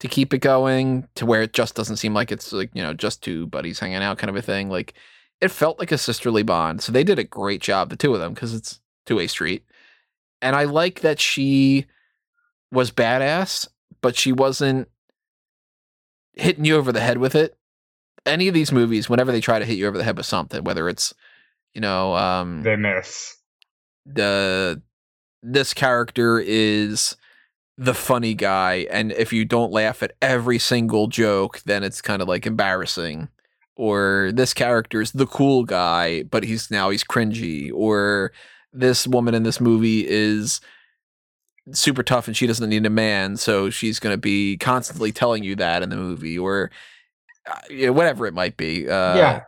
to 0.00 0.08
keep 0.08 0.32
it 0.32 0.38
going 0.38 1.06
to 1.14 1.26
where 1.26 1.42
it 1.42 1.52
just 1.52 1.74
doesn't 1.74 1.96
seem 1.96 2.14
like 2.14 2.32
it's 2.32 2.52
like 2.52 2.70
you 2.74 2.82
know 2.82 2.94
just 2.94 3.22
two 3.22 3.46
buddies 3.46 3.78
hanging 3.78 4.02
out 4.02 4.18
kind 4.18 4.30
of 4.30 4.36
a 4.36 4.42
thing 4.42 4.68
like 4.68 4.94
it 5.40 5.50
felt 5.50 5.78
like 5.78 5.92
a 5.92 5.98
sisterly 5.98 6.42
bond. 6.42 6.82
So 6.82 6.90
they 6.90 7.04
did 7.04 7.18
a 7.18 7.24
great 7.24 7.60
job 7.60 7.90
the 7.90 7.96
two 7.96 8.12
of 8.12 8.20
them 8.20 8.34
because 8.34 8.54
it's 8.54 8.80
two-way 9.06 9.26
street. 9.28 9.64
And 10.42 10.54
i 10.54 10.64
like 10.64 11.00
that 11.00 11.20
she 11.20 11.86
was 12.72 12.90
badass 12.90 13.66
but 14.00 14.16
she 14.16 14.32
wasn't 14.32 14.88
hitting 16.34 16.64
you 16.64 16.76
over 16.76 16.92
the 16.92 17.00
head 17.00 17.18
with 17.18 17.34
it. 17.34 17.56
Any 18.24 18.46
of 18.48 18.54
these 18.54 18.70
movies 18.72 19.08
whenever 19.08 19.32
they 19.32 19.40
try 19.40 19.58
to 19.58 19.64
hit 19.64 19.78
you 19.78 19.86
over 19.86 19.98
the 19.98 20.04
head 20.04 20.16
with 20.16 20.26
something 20.26 20.62
whether 20.64 20.88
it's 20.88 21.14
you 21.74 21.80
know 21.80 22.14
um 22.14 22.62
They 22.62 22.76
miss. 22.76 23.36
the 24.06 24.82
this 25.42 25.72
character 25.74 26.38
is 26.38 27.16
the 27.76 27.94
funny 27.94 28.34
guy 28.34 28.86
and 28.90 29.12
if 29.12 29.32
you 29.32 29.44
don't 29.44 29.72
laugh 29.72 30.02
at 30.02 30.12
every 30.20 30.58
single 30.58 31.06
joke 31.06 31.60
then 31.64 31.82
it's 31.84 32.02
kind 32.02 32.20
of 32.22 32.28
like 32.28 32.46
embarrassing. 32.46 33.28
Or 33.76 34.30
this 34.34 34.52
character 34.54 35.00
is 35.00 35.12
the 35.12 35.26
cool 35.26 35.64
guy 35.64 36.24
but 36.24 36.44
he's 36.44 36.70
now 36.70 36.90
he's 36.90 37.04
cringy. 37.04 37.70
Or 37.72 38.32
this 38.72 39.06
woman 39.06 39.34
in 39.34 39.44
this 39.44 39.60
movie 39.60 40.06
is 40.06 40.60
super 41.72 42.02
tough 42.02 42.26
and 42.26 42.36
she 42.36 42.46
doesn't 42.46 42.68
need 42.68 42.86
a 42.86 42.90
man 42.90 43.36
so 43.36 43.68
she's 43.70 43.98
going 43.98 44.12
to 44.12 44.18
be 44.20 44.56
constantly 44.56 45.12
telling 45.12 45.44
you 45.44 45.54
that 45.56 45.82
in 45.82 45.90
the 45.90 45.96
movie 45.96 46.38
or 46.38 46.70
uh, 47.46 47.92
whatever 47.92 48.26
it 48.26 48.34
might 48.34 48.56
be. 48.56 48.88
Uh, 48.88 49.16
Yeah. 49.16 49.40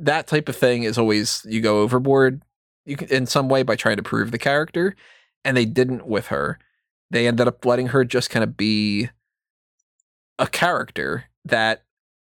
that 0.00 0.26
type 0.26 0.48
of 0.48 0.56
thing 0.56 0.82
is 0.84 0.98
always 0.98 1.42
you 1.48 1.60
go 1.60 1.80
overboard 1.80 2.42
you 2.86 2.96
can, 2.96 3.08
in 3.08 3.26
some 3.26 3.48
way 3.48 3.62
by 3.62 3.76
trying 3.76 3.96
to 3.96 4.02
prove 4.02 4.30
the 4.30 4.38
character 4.38 4.96
and 5.44 5.56
they 5.56 5.64
didn't 5.64 6.06
with 6.06 6.28
her. 6.28 6.58
They 7.10 7.26
ended 7.26 7.48
up 7.48 7.64
letting 7.64 7.88
her 7.88 8.04
just 8.04 8.30
kind 8.30 8.44
of 8.44 8.56
be 8.56 9.10
a 10.38 10.46
character 10.46 11.24
that 11.44 11.82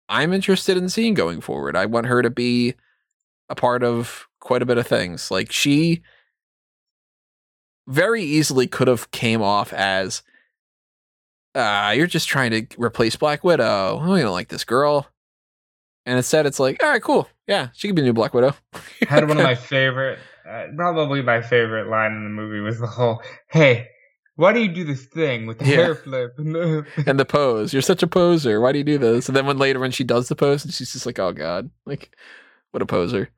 i'm 0.08 0.32
interested 0.32 0.76
in 0.76 0.88
seeing 0.88 1.14
going 1.14 1.40
forward. 1.40 1.76
I 1.76 1.86
want 1.86 2.06
her 2.06 2.22
to 2.22 2.30
be 2.30 2.74
a 3.48 3.54
part 3.54 3.82
of 3.82 4.28
quite 4.40 4.62
a 4.62 4.66
bit 4.66 4.78
of 4.78 4.86
things. 4.86 5.30
Like 5.30 5.52
she 5.52 6.02
very 7.86 8.22
easily 8.22 8.66
could 8.66 8.88
have 8.88 9.10
came 9.10 9.42
off 9.42 9.72
as 9.72 10.22
uh, 11.54 11.92
you're 11.96 12.06
just 12.06 12.28
trying 12.28 12.50
to 12.50 12.66
replace 12.82 13.16
Black 13.16 13.44
Widow. 13.44 14.00
Oh, 14.02 14.14
you 14.14 14.22
don't 14.22 14.32
like 14.32 14.48
this 14.48 14.64
girl. 14.64 15.06
And 16.06 16.16
instead, 16.16 16.46
it's 16.46 16.58
like, 16.58 16.82
all 16.82 16.88
right, 16.90 17.02
cool. 17.02 17.28
Yeah, 17.46 17.68
she 17.74 17.86
could 17.88 17.94
be 17.96 18.02
a 18.02 18.04
new 18.04 18.12
Black 18.12 18.34
Widow. 18.34 18.54
had 19.08 19.28
one 19.28 19.36
of 19.38 19.44
my 19.44 19.54
favorite, 19.56 20.18
uh, 20.48 20.64
probably 20.76 21.22
my 21.22 21.42
favorite 21.42 21.88
line 21.88 22.12
in 22.12 22.24
the 22.24 22.30
movie 22.30 22.60
was 22.60 22.80
the 22.80 22.86
whole, 22.86 23.22
"Hey, 23.48 23.88
why 24.36 24.52
do 24.52 24.60
you 24.60 24.72
do 24.72 24.82
this 24.84 25.04
thing 25.06 25.46
with 25.46 25.58
the 25.58 25.66
Yeah. 25.66 25.76
hair 25.76 25.94
flip?" 25.94 26.32
and 26.38 27.20
the 27.20 27.24
pose. 27.28 27.72
You're 27.72 27.82
such 27.82 28.02
a 28.02 28.06
poser. 28.08 28.60
Why 28.60 28.72
do 28.72 28.78
you 28.78 28.84
do 28.84 28.98
this? 28.98 29.28
And 29.28 29.36
then 29.36 29.46
when 29.46 29.58
later 29.58 29.78
when 29.78 29.90
she 29.92 30.02
does 30.04 30.28
the 30.28 30.34
pose, 30.36 30.64
and 30.64 30.72
she's 30.74 30.92
just 30.92 31.06
like, 31.06 31.18
oh 31.20 31.32
god, 31.32 31.70
like 31.86 32.16
what 32.72 32.82
a 32.82 32.86
poser. 32.86 33.28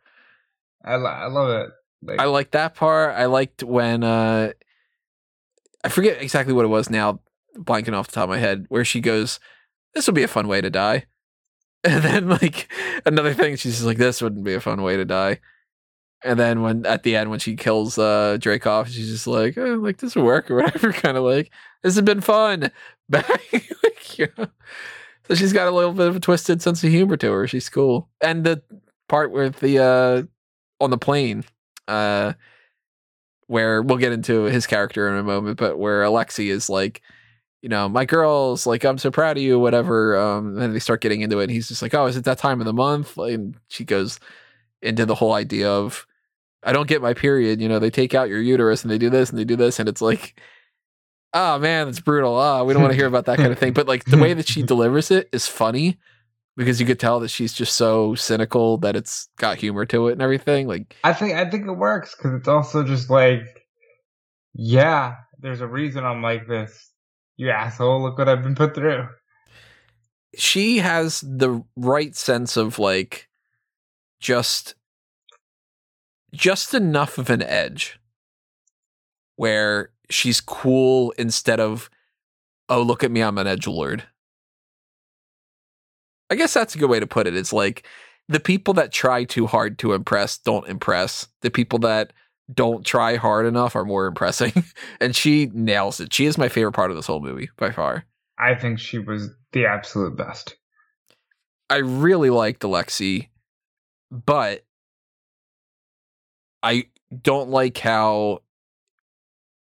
I, 0.84 0.96
lo- 0.96 1.06
I 1.10 1.26
love 1.26 1.50
it. 1.50 1.70
Like, 2.04 2.20
I 2.20 2.24
like 2.24 2.50
that 2.52 2.74
part. 2.74 3.14
I 3.14 3.26
liked 3.26 3.62
when 3.62 4.04
uh 4.04 4.52
I 5.84 5.88
forget 5.88 6.22
exactly 6.22 6.54
what 6.54 6.64
it 6.64 6.68
was 6.68 6.88
now, 6.88 7.20
blanking 7.56 7.94
off 7.94 8.08
the 8.08 8.14
top 8.14 8.24
of 8.24 8.30
my 8.30 8.38
head, 8.38 8.66
where 8.68 8.84
she 8.84 9.00
goes, 9.00 9.38
This 9.94 10.06
would 10.06 10.14
be 10.14 10.22
a 10.22 10.28
fun 10.28 10.48
way 10.48 10.60
to 10.60 10.70
die. 10.70 11.06
And 11.86 12.02
then 12.02 12.30
like 12.30 12.72
another 13.04 13.34
thing, 13.34 13.56
she's 13.56 13.74
just 13.74 13.84
like, 13.84 13.98
This 13.98 14.22
wouldn't 14.22 14.44
be 14.44 14.54
a 14.54 14.60
fun 14.60 14.82
way 14.82 14.96
to 14.96 15.04
die. 15.04 15.40
And 16.24 16.40
then 16.40 16.62
when 16.62 16.86
at 16.86 17.02
the 17.02 17.14
end 17.14 17.28
when 17.28 17.38
she 17.38 17.56
kills 17.56 17.98
uh 17.98 18.38
Dreykov, 18.40 18.86
she's 18.86 19.10
just 19.10 19.26
like, 19.26 19.58
oh, 19.58 19.74
like 19.74 19.98
this 19.98 20.16
will 20.16 20.24
work 20.24 20.50
or 20.50 20.56
whatever, 20.56 20.92
kind 20.92 21.18
of 21.18 21.24
like, 21.24 21.50
this 21.82 21.94
has 21.94 22.04
been 22.04 22.20
fun. 22.20 22.70
Like, 23.10 24.18
you 24.18 24.28
know. 24.38 24.46
So 25.28 25.34
she's 25.34 25.52
got 25.52 25.68
a 25.68 25.70
little 25.70 25.92
bit 25.92 26.08
of 26.08 26.16
a 26.16 26.20
twisted 26.20 26.62
sense 26.62 26.82
of 26.82 26.90
humor 26.90 27.18
to 27.18 27.30
her. 27.30 27.46
She's 27.46 27.68
cool. 27.68 28.08
And 28.22 28.44
the 28.44 28.62
part 29.10 29.30
with 29.30 29.60
the 29.60 29.78
uh 29.78 30.22
on 30.80 30.88
the 30.88 30.96
plane 30.96 31.44
uh 31.88 32.32
where 33.46 33.82
we'll 33.82 33.98
get 33.98 34.12
into 34.12 34.44
his 34.44 34.66
character 34.66 35.08
in 35.08 35.16
a 35.16 35.22
moment 35.22 35.58
but 35.58 35.78
where 35.78 36.02
alexi 36.02 36.50
is 36.50 36.68
like 36.70 37.02
you 37.62 37.68
know 37.68 37.88
my 37.88 38.04
girls 38.04 38.66
like 38.66 38.84
i'm 38.84 38.98
so 38.98 39.10
proud 39.10 39.36
of 39.36 39.42
you 39.42 39.58
whatever 39.58 40.18
um 40.18 40.48
and 40.48 40.58
then 40.58 40.72
they 40.72 40.78
start 40.78 41.00
getting 41.00 41.20
into 41.20 41.38
it 41.40 41.44
and 41.44 41.52
he's 41.52 41.68
just 41.68 41.82
like 41.82 41.94
oh 41.94 42.06
is 42.06 42.16
it 42.16 42.24
that 42.24 42.38
time 42.38 42.60
of 42.60 42.66
the 42.66 42.72
month? 42.72 43.16
And 43.16 43.56
she 43.68 43.84
goes 43.84 44.18
into 44.82 45.06
the 45.06 45.14
whole 45.14 45.32
idea 45.32 45.70
of 45.70 46.06
i 46.62 46.72
don't 46.72 46.88
get 46.88 47.02
my 47.02 47.14
period 47.14 47.60
you 47.60 47.68
know 47.68 47.78
they 47.78 47.90
take 47.90 48.14
out 48.14 48.28
your 48.28 48.40
uterus 48.40 48.82
and 48.82 48.90
they 48.90 48.98
do 48.98 49.10
this 49.10 49.30
and 49.30 49.38
they 49.38 49.44
do 49.44 49.56
this 49.56 49.78
and 49.78 49.88
it's 49.88 50.02
like 50.02 50.38
oh 51.34 51.58
man 51.58 51.88
it's 51.88 52.00
brutal. 52.00 52.36
Ah 52.36 52.62
we 52.62 52.72
don't 52.72 52.82
want 52.82 52.92
to 52.92 52.96
hear 52.96 53.06
about 53.06 53.26
that 53.26 53.38
kind 53.38 53.52
of 53.52 53.58
thing. 53.58 53.72
But 53.72 53.88
like 53.88 54.04
the 54.04 54.16
way 54.16 54.32
that 54.32 54.48
she 54.48 54.62
delivers 54.74 55.10
it 55.10 55.28
is 55.32 55.46
funny 55.46 55.98
because 56.56 56.80
you 56.80 56.86
could 56.86 57.00
tell 57.00 57.20
that 57.20 57.28
she's 57.28 57.52
just 57.52 57.74
so 57.76 58.14
cynical 58.14 58.76
that 58.78 58.96
it's 58.96 59.28
got 59.38 59.56
humor 59.58 59.84
to 59.86 60.08
it 60.08 60.12
and 60.12 60.22
everything 60.22 60.68
like 60.68 60.96
I 61.04 61.12
think 61.12 61.34
I 61.34 61.48
think 61.50 61.66
it 61.66 61.72
works 61.72 62.14
because 62.14 62.32
it's 62.34 62.48
also 62.48 62.84
just 62.84 63.10
like, 63.10 63.66
yeah, 64.54 65.16
there's 65.40 65.60
a 65.60 65.66
reason 65.66 66.04
I'm 66.04 66.22
like 66.22 66.46
this. 66.46 66.90
You 67.36 67.50
asshole! 67.50 68.02
Look 68.02 68.16
what 68.18 68.28
I've 68.28 68.42
been 68.44 68.54
put 68.54 68.74
through. 68.74 69.08
she 70.36 70.78
has 70.78 71.20
the 71.26 71.62
right 71.76 72.14
sense 72.14 72.56
of 72.56 72.78
like 72.78 73.28
just 74.20 74.74
just 76.32 76.74
enough 76.74 77.18
of 77.18 77.30
an 77.30 77.42
edge 77.42 77.98
where 79.36 79.90
she's 80.10 80.40
cool 80.40 81.12
instead 81.18 81.58
of 81.60 81.90
oh 82.68 82.82
look 82.82 83.02
at 83.04 83.10
me 83.10 83.20
I'm 83.20 83.38
an 83.38 83.46
edge 83.46 83.66
lord. 83.66 84.04
I 86.30 86.36
guess 86.36 86.54
that's 86.54 86.74
a 86.74 86.78
good 86.78 86.90
way 86.90 87.00
to 87.00 87.06
put 87.06 87.26
it. 87.26 87.36
It's 87.36 87.52
like 87.52 87.86
the 88.28 88.40
people 88.40 88.74
that 88.74 88.92
try 88.92 89.24
too 89.24 89.46
hard 89.46 89.78
to 89.80 89.92
impress 89.92 90.38
don't 90.38 90.68
impress. 90.68 91.28
The 91.42 91.50
people 91.50 91.78
that 91.80 92.12
don't 92.52 92.84
try 92.84 93.16
hard 93.16 93.46
enough 93.46 93.76
are 93.76 93.84
more 93.84 94.06
impressing. 94.08 94.52
and 95.00 95.14
she 95.14 95.50
nails 95.52 96.00
it. 96.00 96.12
She 96.12 96.26
is 96.26 96.38
my 96.38 96.48
favorite 96.48 96.72
part 96.72 96.90
of 96.90 96.96
this 96.96 97.06
whole 97.06 97.20
movie 97.20 97.50
by 97.56 97.70
far. 97.70 98.04
I 98.38 98.54
think 98.54 98.78
she 98.78 98.98
was 98.98 99.30
the 99.52 99.66
absolute 99.66 100.16
best. 100.16 100.56
I 101.70 101.76
really 101.76 102.30
liked 102.30 102.62
Alexi, 102.62 103.28
but 104.10 104.64
I 106.62 106.86
don't 107.22 107.50
like 107.50 107.78
how 107.78 108.42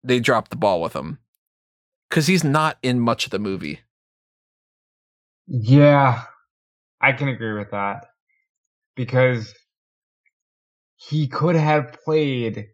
they 0.03 0.19
dropped 0.19 0.51
the 0.51 0.57
ball 0.57 0.81
with 0.81 0.95
him 0.95 1.19
because 2.09 2.27
he's 2.27 2.43
not 2.43 2.77
in 2.81 2.99
much 2.99 3.25
of 3.25 3.31
the 3.31 3.39
movie. 3.39 3.79
Yeah, 5.47 6.23
I 7.01 7.13
can 7.13 7.27
agree 7.27 7.53
with 7.53 7.71
that 7.71 8.07
because 8.95 9.53
he 10.95 11.27
could 11.27 11.55
have 11.55 11.93
played 12.03 12.67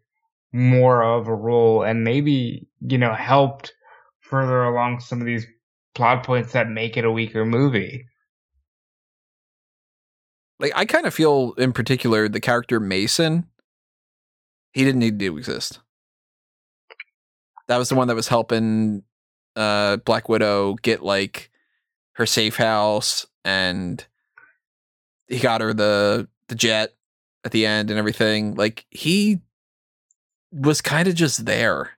more 0.52 1.02
of 1.02 1.28
a 1.28 1.34
role 1.34 1.82
and 1.82 2.02
maybe, 2.02 2.66
you 2.80 2.98
know, 2.98 3.14
helped 3.14 3.72
further 4.20 4.64
along 4.64 5.00
some 5.00 5.20
of 5.20 5.26
these 5.26 5.46
plot 5.94 6.24
points 6.24 6.52
that 6.52 6.68
make 6.68 6.96
it 6.96 7.04
a 7.04 7.10
weaker 7.10 7.44
movie. 7.44 8.06
Like 10.58 10.72
I 10.74 10.84
kind 10.86 11.06
of 11.06 11.14
feel 11.14 11.52
in 11.58 11.72
particular 11.72 12.28
the 12.28 12.40
character 12.40 12.80
Mason, 12.80 13.46
he 14.72 14.84
didn't 14.84 15.00
need 15.00 15.18
to 15.18 15.36
exist. 15.36 15.80
That 17.68 17.76
was 17.76 17.88
the 17.88 17.94
one 17.94 18.08
that 18.08 18.14
was 18.16 18.28
helping 18.28 19.02
uh 19.54 19.96
Black 19.98 20.28
Widow 20.28 20.74
get 20.82 21.02
like 21.02 21.50
her 22.14 22.26
safe 22.26 22.56
house 22.56 23.26
and 23.44 24.06
he 25.28 25.38
got 25.38 25.60
her 25.60 25.72
the 25.72 26.28
the 26.48 26.54
jet 26.54 26.94
at 27.44 27.52
the 27.52 27.66
end 27.66 27.90
and 27.90 27.98
everything. 27.98 28.54
Like 28.54 28.86
he 28.90 29.40
was 30.52 30.80
kind 30.80 31.08
of 31.08 31.14
just 31.14 31.46
there. 31.46 31.90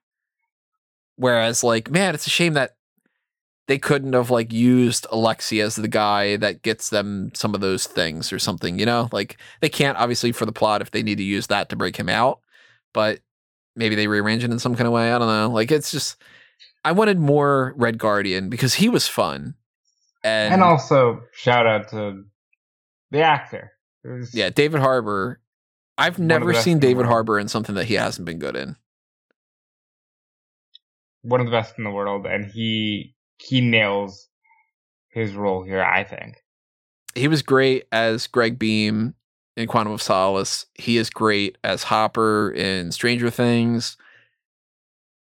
Whereas 1.17 1.65
like, 1.65 1.91
man, 1.91 2.15
it's 2.15 2.27
a 2.27 2.31
shame 2.31 2.55
that 2.55 2.77
they 3.67 3.79
couldn't 3.79 4.15
have 4.15 4.31
like 4.31 4.53
used 4.53 5.07
Alexi 5.13 5.63
as 5.63 5.77
the 5.77 5.89
guy 5.89 6.37
that 6.37 6.63
gets 6.63 6.91
them 6.91 7.31
some 7.35 7.55
of 7.55 7.61
those 7.61 7.87
things 7.87 8.33
or 8.33 8.39
something, 8.39 8.79
you 8.79 8.87
know? 8.87 9.09
Like 9.13 9.37
they 9.61 9.69
can't 9.69 9.99
obviously 9.99 10.33
for 10.33 10.47
the 10.47 10.53
plot 10.53 10.81
if 10.81 10.91
they 10.91 11.03
need 11.03 11.19
to 11.19 11.25
use 11.25 11.49
that 11.49 11.69
to 11.69 11.77
break 11.77 11.97
him 11.97 12.09
out, 12.09 12.41
but 12.95 13.21
maybe 13.77 13.95
they 13.95 14.07
rearrange 14.07 14.45
it 14.45 14.51
in 14.51 14.59
some 14.59 14.75
kind 14.75 14.87
of 14.87 14.93
way. 14.93 15.13
I 15.13 15.19
don't 15.19 15.29
know. 15.29 15.51
Like 15.51 15.71
it's 15.71 15.91
just 15.91 16.17
I 16.85 16.93
wanted 16.93 17.19
more 17.19 17.75
Red 17.77 17.99
Guardian 17.99 18.49
because 18.49 18.75
he 18.75 18.89
was 18.89 19.07
fun. 19.07 19.55
And, 20.25 20.55
And 20.55 20.63
also 20.63 21.23
shout 21.33 21.67
out 21.67 21.89
to 21.91 22.25
the 23.11 23.21
actor. 23.23 23.73
Was- 24.05 24.35
yeah, 24.35 24.51
David 24.51 24.81
Harbour. 24.81 25.41
I've 25.97 26.19
One 26.19 26.31
of 26.31 26.41
the 26.41 26.47
never 26.47 26.55
seen 26.55 26.79
David. 26.79 27.07
Harbour 27.07 27.39
in 27.39 27.49
something 27.49 27.75
that 27.75 27.87
he 27.87 27.95
hasn't 27.95 28.25
been 28.27 28.39
good 28.39 28.55
in. 28.57 28.77
one 31.23 31.41
of 31.41 31.47
the 31.47 31.53
best 31.53 31.75
in 31.79 31.85
the 31.85 31.91
world, 31.91 32.27
and 32.27 32.47
he 32.47 33.15
he 33.39 33.61
nails 33.61 34.29
his 35.11 35.33
role 35.35 35.65
here. 35.65 35.83
I 35.83 36.05
think. 36.05 36.37
he 37.15 37.27
was 37.29 37.43
great 37.43 37.87
as 37.91 38.27
Gregg 38.29 38.59
Beam 38.59 39.15
in 39.57 39.67
Quantum 39.67 39.93
of 39.93 40.01
Solace. 40.03 40.67
He 40.75 40.97
is 40.97 41.11
great 41.11 41.59
as 41.65 41.83
Hopper 41.85 42.53
in 42.53 42.93
Stranger 42.93 43.31
Things. 43.31 43.97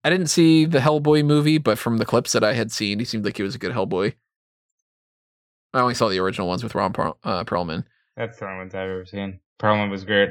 I 0.03 0.11
didn't 0.11 0.29
see 0.29 0.65
the 0.65 0.81
Hellboy 0.81 1.25
movie, 1.25 1.59
but 1.59 1.79
from 1.79 1.99
the 1.99 2.05
clips 2.07 2.33
that 2.33 2.45
I 2.45 2.55
had 2.55 2.73
seen, 2.73 2.99
he 2.99 3.05
seemed 3.05 3.25
like 3.25 3.37
he 3.37 3.43
was 3.43 3.55
a 3.55 3.59
good 3.59 3.73
Hellboy. 3.73 4.15
I 5.75 5.81
only 5.81 5.95
saw 5.95 6.09
the 6.09 6.19
original 6.21 6.49
ones 6.49 6.63
with 6.63 6.75
Ron 6.75 6.93
Per- 6.95 7.13
uh, 7.25 7.45
Perlman, 7.45 7.85
That's 8.17 8.39
the 8.39 8.47
only 8.47 8.59
ones 8.59 8.75
I've 8.75 8.89
ever 8.89 9.05
seen. 9.05 9.41
Perlman 9.61 9.91
was 9.91 10.05
great. 10.05 10.31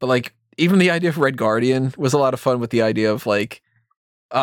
but 0.00 0.08
like 0.08 0.32
even 0.58 0.78
the 0.78 0.90
idea 0.90 1.10
of 1.10 1.18
Red 1.18 1.36
Guardian 1.36 1.94
was 1.96 2.12
a 2.12 2.18
lot 2.18 2.34
of 2.34 2.40
fun. 2.40 2.58
With 2.58 2.70
the 2.70 2.82
idea 2.82 3.12
of 3.12 3.24
like, 3.26 3.62
uh, 4.32 4.38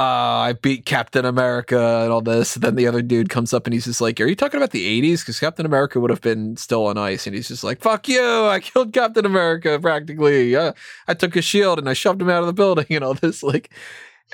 I 0.49 0.53
beat 0.53 0.85
Captain 0.85 1.25
America 1.25 2.01
and 2.03 2.11
all 2.11 2.21
this. 2.21 2.55
And 2.55 2.63
then 2.63 2.75
the 2.75 2.87
other 2.87 3.01
dude 3.01 3.29
comes 3.29 3.53
up 3.53 3.65
and 3.67 3.73
he's 3.73 3.85
just 3.85 4.01
like, 4.01 4.19
"Are 4.19 4.25
you 4.25 4.35
talking 4.35 4.57
about 4.57 4.71
the 4.71 5.01
'80s? 5.01 5.19
Because 5.21 5.39
Captain 5.39 5.65
America 5.65 5.99
would 5.99 6.09
have 6.09 6.21
been 6.21 6.57
still 6.57 6.85
on 6.87 6.97
ice." 6.97 7.25
And 7.27 7.35
he's 7.35 7.47
just 7.47 7.63
like, 7.63 7.81
"Fuck 7.81 8.07
you! 8.07 8.21
I 8.47 8.59
killed 8.63 8.93
Captain 8.93 9.25
America 9.25 9.79
practically. 9.79 10.55
Uh, 10.55 10.73
I 11.07 11.13
took 11.13 11.33
his 11.35 11.45
shield 11.45 11.79
and 11.79 11.87
I 11.89 11.93
shoved 11.93 12.21
him 12.21 12.29
out 12.29 12.41
of 12.41 12.47
the 12.47 12.53
building 12.53 12.87
and 12.91 13.03
all 13.03 13.13
this." 13.13 13.41
Like, 13.43 13.69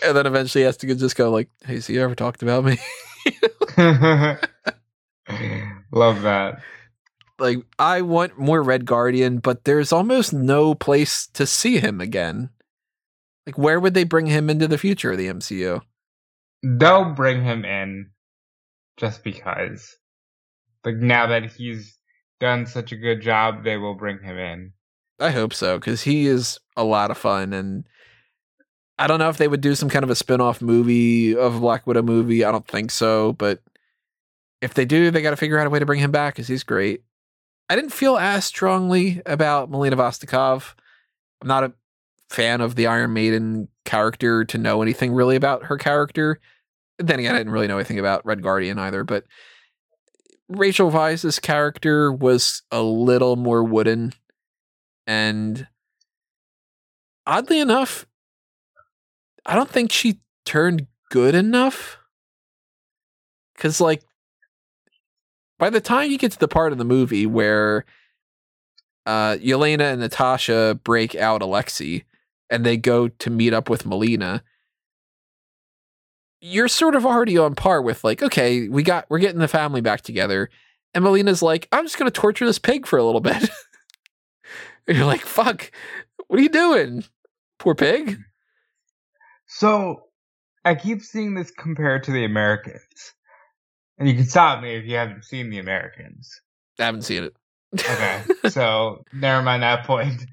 and 0.03 0.15
then 0.15 0.25
eventually 0.25 0.61
he 0.61 0.65
has 0.65 0.77
to 0.77 0.95
just 0.95 1.15
go 1.15 1.29
like, 1.31 1.49
"Hey, 1.65 1.79
so 1.79 1.93
you 1.93 2.01
ever 2.01 2.15
talked 2.15 2.41
about 2.43 2.63
me?" 2.65 2.77
Love 5.91 6.21
that. 6.23 6.61
like, 7.39 7.59
I 7.79 8.01
want 8.01 8.37
more 8.39 8.61
Red 8.61 8.85
Guardian, 8.85 9.39
but 9.39 9.63
there's 9.65 9.91
almost 9.91 10.33
no 10.33 10.75
place 10.75 11.27
to 11.33 11.45
see 11.45 11.77
him 11.77 12.01
again. 12.01 12.49
Like, 13.45 13.57
where 13.57 13.79
would 13.79 13.93
they 13.93 14.03
bring 14.05 14.27
him 14.27 14.49
into 14.49 14.67
the 14.67 14.77
future 14.77 15.11
of 15.11 15.17
the 15.17 15.27
MCU? 15.27 15.81
They'll 16.61 17.13
bring 17.13 17.43
him 17.43 17.65
in 17.65 18.11
just 18.97 19.23
because. 19.23 19.95
Like 20.85 20.95
now 20.95 21.27
that 21.27 21.51
he's 21.51 21.97
done 22.39 22.65
such 22.65 22.91
a 22.91 22.97
good 22.97 23.21
job, 23.21 23.63
they 23.63 23.77
will 23.77 23.95
bring 23.95 24.19
him 24.19 24.37
in. 24.37 24.73
I 25.19 25.31
hope 25.31 25.53
so 25.53 25.77
because 25.79 26.01
he 26.01 26.27
is 26.27 26.59
a 26.75 26.83
lot 26.83 27.11
of 27.11 27.17
fun, 27.17 27.53
and 27.53 27.85
I 28.99 29.07
don't 29.07 29.19
know 29.19 29.29
if 29.29 29.37
they 29.37 29.47
would 29.47 29.61
do 29.61 29.75
some 29.75 29.89
kind 29.89 30.03
of 30.03 30.09
a 30.09 30.15
spin-off 30.15 30.61
movie 30.61 31.35
of 31.35 31.61
Black 31.61 31.87
Widow 31.87 32.01
movie. 32.01 32.43
I 32.43 32.51
don't 32.51 32.67
think 32.67 32.91
so, 32.91 33.33
but 33.33 33.61
if 34.63 34.73
they 34.73 34.85
do, 34.85 35.11
they 35.11 35.21
got 35.21 35.31
to 35.31 35.37
figure 35.37 35.59
out 35.59 35.67
a 35.67 35.69
way 35.69 35.79
to 35.79 35.85
bring 35.85 35.99
him 35.99 36.11
back 36.11 36.35
because 36.35 36.47
he's 36.47 36.63
great. 36.63 37.03
I 37.69 37.75
didn't 37.75 37.91
feel 37.91 38.17
as 38.17 38.45
strongly 38.45 39.21
about 39.25 39.69
Melina 39.69 39.97
Vostokoff. 39.97 40.73
I'm 41.41 41.49
not 41.49 41.65
a 41.65 41.73
fan 42.29 42.61
of 42.61 42.75
the 42.75 42.87
Iron 42.87 43.11
Maiden 43.13 43.67
character 43.83 44.45
to 44.45 44.57
know 44.57 44.81
anything 44.81 45.11
really 45.13 45.35
about 45.35 45.65
her 45.65 45.77
character. 45.77 46.39
Then 46.97 47.19
again, 47.19 47.35
I 47.35 47.39
didn't 47.39 47.51
really 47.51 47.67
know 47.67 47.77
anything 47.77 47.99
about 47.99 48.25
Red 48.25 48.41
Guardian 48.41 48.79
either, 48.79 49.03
but 49.03 49.25
Rachel 50.47 50.89
Weisz's 50.89 51.39
character 51.39 52.11
was 52.11 52.61
a 52.71 52.81
little 52.81 53.35
more 53.35 53.63
wooden 53.63 54.13
and 55.05 55.67
oddly 57.27 57.59
enough, 57.59 58.07
I 59.45 59.55
don't 59.55 59.69
think 59.69 59.91
she 59.91 60.21
turned 60.45 60.87
good 61.09 61.35
enough. 61.35 61.97
Cause 63.57 63.81
like 63.81 64.03
by 65.63 65.69
the 65.69 65.79
time 65.79 66.11
you 66.11 66.17
get 66.17 66.29
to 66.29 66.39
the 66.39 66.47
part 66.49 66.73
of 66.73 66.77
the 66.77 66.83
movie 66.83 67.25
where 67.25 67.85
uh 69.05 69.37
Yelena 69.37 69.93
and 69.93 70.01
Natasha 70.01 70.77
break 70.83 71.15
out 71.15 71.41
Alexei 71.41 72.03
and 72.49 72.65
they 72.65 72.75
go 72.75 73.07
to 73.07 73.29
meet 73.29 73.53
up 73.53 73.69
with 73.69 73.85
Melina, 73.85 74.43
you're 76.41 76.67
sort 76.67 76.95
of 76.95 77.05
already 77.05 77.37
on 77.37 77.55
par 77.55 77.81
with 77.81 78.03
like, 78.03 78.21
okay, 78.21 78.67
we 78.67 78.83
got 78.83 79.09
we're 79.09 79.19
getting 79.19 79.39
the 79.39 79.47
family 79.47 79.79
back 79.79 80.01
together. 80.01 80.49
And 80.93 81.01
Melina's 81.01 81.41
like, 81.41 81.69
I'm 81.71 81.85
just 81.85 81.97
gonna 81.97 82.11
torture 82.11 82.45
this 82.45 82.59
pig 82.59 82.85
for 82.85 82.99
a 82.99 83.03
little 83.05 83.21
bit. 83.21 83.41
and 84.85 84.97
you're 84.97 85.05
like, 85.05 85.21
fuck, 85.21 85.71
what 86.27 86.41
are 86.41 86.43
you 86.43 86.49
doing? 86.49 87.05
Poor 87.57 87.73
pig. 87.73 88.17
So 89.47 90.07
I 90.65 90.75
keep 90.75 91.01
seeing 91.01 91.35
this 91.35 91.51
compared 91.51 92.03
to 92.03 92.11
the 92.11 92.25
Americans. 92.25 93.13
And 93.97 94.07
you 94.07 94.15
can 94.15 94.25
stop 94.25 94.61
me 94.61 94.75
if 94.75 94.85
you 94.85 94.95
haven't 94.95 95.23
seen 95.23 95.49
the 95.49 95.59
Americans. 95.59 96.41
I 96.79 96.85
haven't 96.85 97.03
seen 97.03 97.25
it. 97.25 97.35
Okay. 97.73 98.23
so 98.49 99.03
never 99.13 99.41
mind 99.41 99.63
that 99.63 99.85
point. 99.85 100.25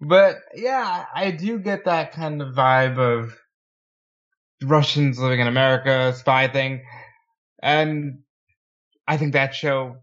But 0.00 0.38
yeah, 0.54 1.06
I 1.14 1.30
do 1.30 1.58
get 1.58 1.84
that 1.84 2.12
kind 2.12 2.42
of 2.42 2.54
vibe 2.54 2.98
of 2.98 3.36
Russians 4.62 5.18
living 5.18 5.40
in 5.40 5.46
America, 5.46 6.14
spy 6.16 6.48
thing. 6.48 6.82
And 7.62 8.20
I 9.06 9.16
think 9.16 9.32
that 9.32 9.54
show 9.54 9.96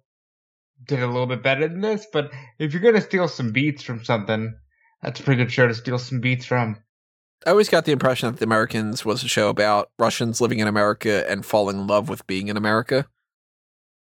did 0.87 1.01
a 1.01 1.07
little 1.07 1.27
bit 1.27 1.43
better 1.43 1.67
than 1.67 1.81
this, 1.81 2.07
but 2.11 2.31
if 2.57 2.73
you're 2.73 2.81
gonna 2.81 3.01
steal 3.01 3.27
some 3.27 3.51
beats 3.51 3.83
from 3.83 4.03
something, 4.03 4.55
that's 5.01 5.19
a 5.19 5.23
pretty 5.23 5.43
good 5.43 5.51
show 5.51 5.67
to 5.67 5.73
steal 5.73 5.99
some 5.99 6.19
beats 6.19 6.45
from. 6.45 6.77
I 7.45 7.51
always 7.51 7.69
got 7.69 7.85
the 7.85 7.91
impression 7.91 8.29
that 8.31 8.37
The 8.39 8.45
Americans 8.45 9.05
was 9.05 9.23
a 9.23 9.27
show 9.27 9.49
about 9.49 9.91
Russians 9.97 10.41
living 10.41 10.59
in 10.59 10.67
America 10.67 11.29
and 11.29 11.45
falling 11.45 11.77
in 11.79 11.87
love 11.87 12.09
with 12.09 12.27
being 12.27 12.47
in 12.49 12.57
America. 12.57 13.07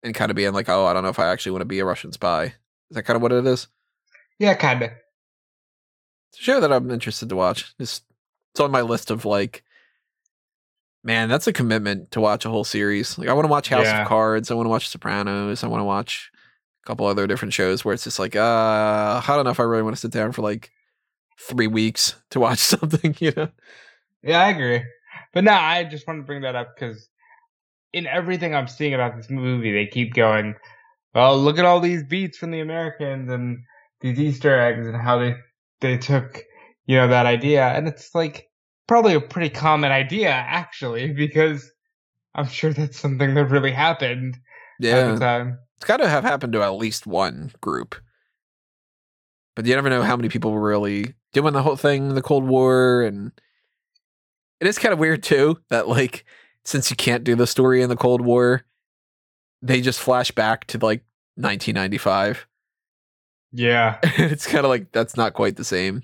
And 0.03 0.14
kind 0.14 0.31
of 0.31 0.37
being 0.37 0.53
like, 0.53 0.68
oh, 0.68 0.87
I 0.87 0.93
don't 0.93 1.03
know 1.03 1.09
if 1.09 1.18
I 1.18 1.26
actually 1.29 1.53
want 1.53 1.62
to 1.62 1.66
be 1.66 1.81
a 1.81 1.85
Russian 1.85 2.12
spy. 2.12 2.45
Is 2.45 2.53
that 2.93 3.03
kind 3.03 3.16
of 3.16 3.22
what 3.22 3.33
it 3.33 3.45
is? 3.47 3.66
Yeah, 4.39 4.55
kinda. 4.55 4.93
It's 6.33 6.41
a 6.41 6.43
show 6.43 6.61
that 6.61 6.72
I'm 6.72 6.91
interested 6.91 7.29
to 7.31 7.37
watch. 7.37 7.74
It's, 7.81 8.03
it's 8.53 8.61
on 8.61 8.70
my 8.70 8.81
list 8.83 9.11
of 9.11 9.24
like, 9.24 9.64
man, 11.03 11.29
that's 11.29 11.49
a 11.49 11.53
commitment 11.53 12.12
to 12.12 12.20
watch 12.20 12.45
a 12.45 12.49
whole 12.49 12.64
series. 12.64 13.18
Like, 13.18 13.29
I 13.29 13.33
want 13.33 13.45
to 13.45 13.51
watch 13.51 13.68
House 13.68 13.87
Yeah. 13.87 14.03
of 14.03 14.09
Cards. 14.09 14.51
I 14.51 14.55
want 14.55 14.66
to 14.66 14.70
watch 14.70 14.89
Sopranos. 14.89 15.64
I 15.64 15.66
want 15.66 15.81
to 15.81 15.85
watch 15.85 16.31
a 16.85 16.87
couple 16.87 17.07
other 17.07 17.26
different 17.26 17.53
shows 17.55 17.85
where 17.85 17.93
it's 17.93 18.05
just 18.05 18.18
like, 18.20 18.37
uh, 18.37 19.20
I 19.22 19.24
don't 19.26 19.45
know 19.45 19.51
if 19.51 19.61
I 19.61 19.64
really 19.64 19.83
want 19.83 19.97
to 19.97 20.01
sit 20.01 20.12
down 20.12 20.31
for 20.33 20.43
like 20.43 20.70
three 21.39 21.66
weeks 21.66 22.16
to 22.30 22.41
watch 22.41 22.59
something, 22.74 23.16
you 23.20 23.32
know? 23.36 23.49
Yeah, 24.22 24.41
I 24.41 24.51
agree. 24.51 24.82
But 25.32 25.45
no, 25.45 25.53
I 25.53 25.84
just 25.84 26.07
want 26.07 26.20
to 26.20 26.24
bring 26.26 26.43
that 26.43 26.57
up 26.57 26.74
because 26.74 27.09
in 27.93 28.07
everything 28.07 28.55
I'm 28.55 28.68
seeing 28.68 28.95
about 28.95 29.16
this 29.16 29.30
movie, 29.30 29.72
they 29.72 29.86
keep 29.86 30.14
going, 30.14 30.55
well, 31.14 31.39
look 31.39 31.59
at 31.59 31.64
all 31.64 31.80
these 31.80 32.05
beats 32.05 32.39
from 32.39 32.51
the 32.51 32.61
Americans 32.61 33.30
and 33.30 33.59
these 34.01 34.18
Easter 34.18 34.59
eggs 34.59 34.86
and 34.86 34.97
how 34.97 35.18
they, 35.18 35.34
they 35.80 35.99
took, 35.99 36.43
you 36.86 36.97
know, 36.97 37.09
that 37.09 37.26
idea. 37.26 37.64
And 37.68 37.89
it's 37.89 38.14
like 38.14 38.49
probably 38.86 39.14
a 39.14 39.20
pretty 39.20 39.51
common 39.51 39.91
idea, 39.93 40.30
actually, 40.30 41.12
because 41.14 41.70
I'm 42.34 42.47
sure 42.49 42.72
that's 42.72 42.99
something 42.99 43.34
that 43.34 43.47
really 43.47 43.72
happened 43.72 44.34
at 44.34 44.41
Yeah. 44.80 45.12
the 45.12 45.18
time. 45.18 45.59
It's 45.76 45.84
got 45.86 45.99
to 45.99 46.09
have 46.09 46.24
happened 46.24 46.53
to 46.55 46.62
at 46.62 46.70
least 46.74 47.07
one 47.07 47.53
group. 47.61 47.95
But 49.55 49.66
you 49.66 49.74
never 49.74 49.91
know 49.91 50.03
how 50.03 50.16
many 50.16 50.28
people 50.28 50.59
really 50.59 51.14
doing 51.33 51.53
the 51.53 51.62
whole 51.62 51.76
thing 51.76 52.14
the 52.14 52.22
Cold 52.22 52.45
War. 52.45 53.03
And 53.03 53.33
it 54.61 54.66
is 54.66 54.79
kind 54.79 54.93
of 54.93 54.99
weird, 54.99 55.22
too, 55.22 55.59
that, 55.68 55.89
like, 55.89 56.24
since 56.64 56.91
you 56.91 56.97
can't 56.97 57.24
do 57.24 57.35
the 57.35 57.47
story 57.47 57.83
in 57.83 57.89
the 57.89 57.97
Cold 57.97 58.20
War, 58.20 58.64
they 59.62 59.81
just 59.81 60.01
flash 60.01 60.31
back 60.31 60.66
to, 60.68 60.79
like, 60.79 61.05
1995. 61.37 62.47
Yeah, 63.53 63.99
it's 64.03 64.47
kind 64.47 64.64
of 64.64 64.68
like 64.68 64.93
that's 64.93 65.16
not 65.16 65.35
quite 65.35 65.57
the 65.57 65.64
same, 65.64 66.03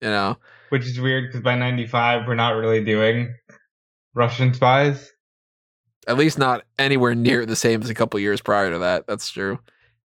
you 0.00 0.08
know. 0.08 0.36
which 0.68 0.86
is 0.86 1.00
weird 1.00 1.28
because 1.28 1.40
by 1.42 1.56
'95 1.56 2.26
we're 2.26 2.34
not 2.34 2.56
really 2.56 2.84
doing 2.84 3.34
Russian 4.14 4.54
spies. 4.54 5.12
At 6.06 6.18
least 6.18 6.38
not 6.38 6.64
anywhere 6.78 7.14
near 7.14 7.46
the 7.46 7.56
same 7.56 7.82
as 7.82 7.90
a 7.90 7.94
couple 7.94 8.20
years 8.20 8.40
prior 8.40 8.70
to 8.70 8.78
that. 8.78 9.06
That's 9.06 9.30
true. 9.30 9.58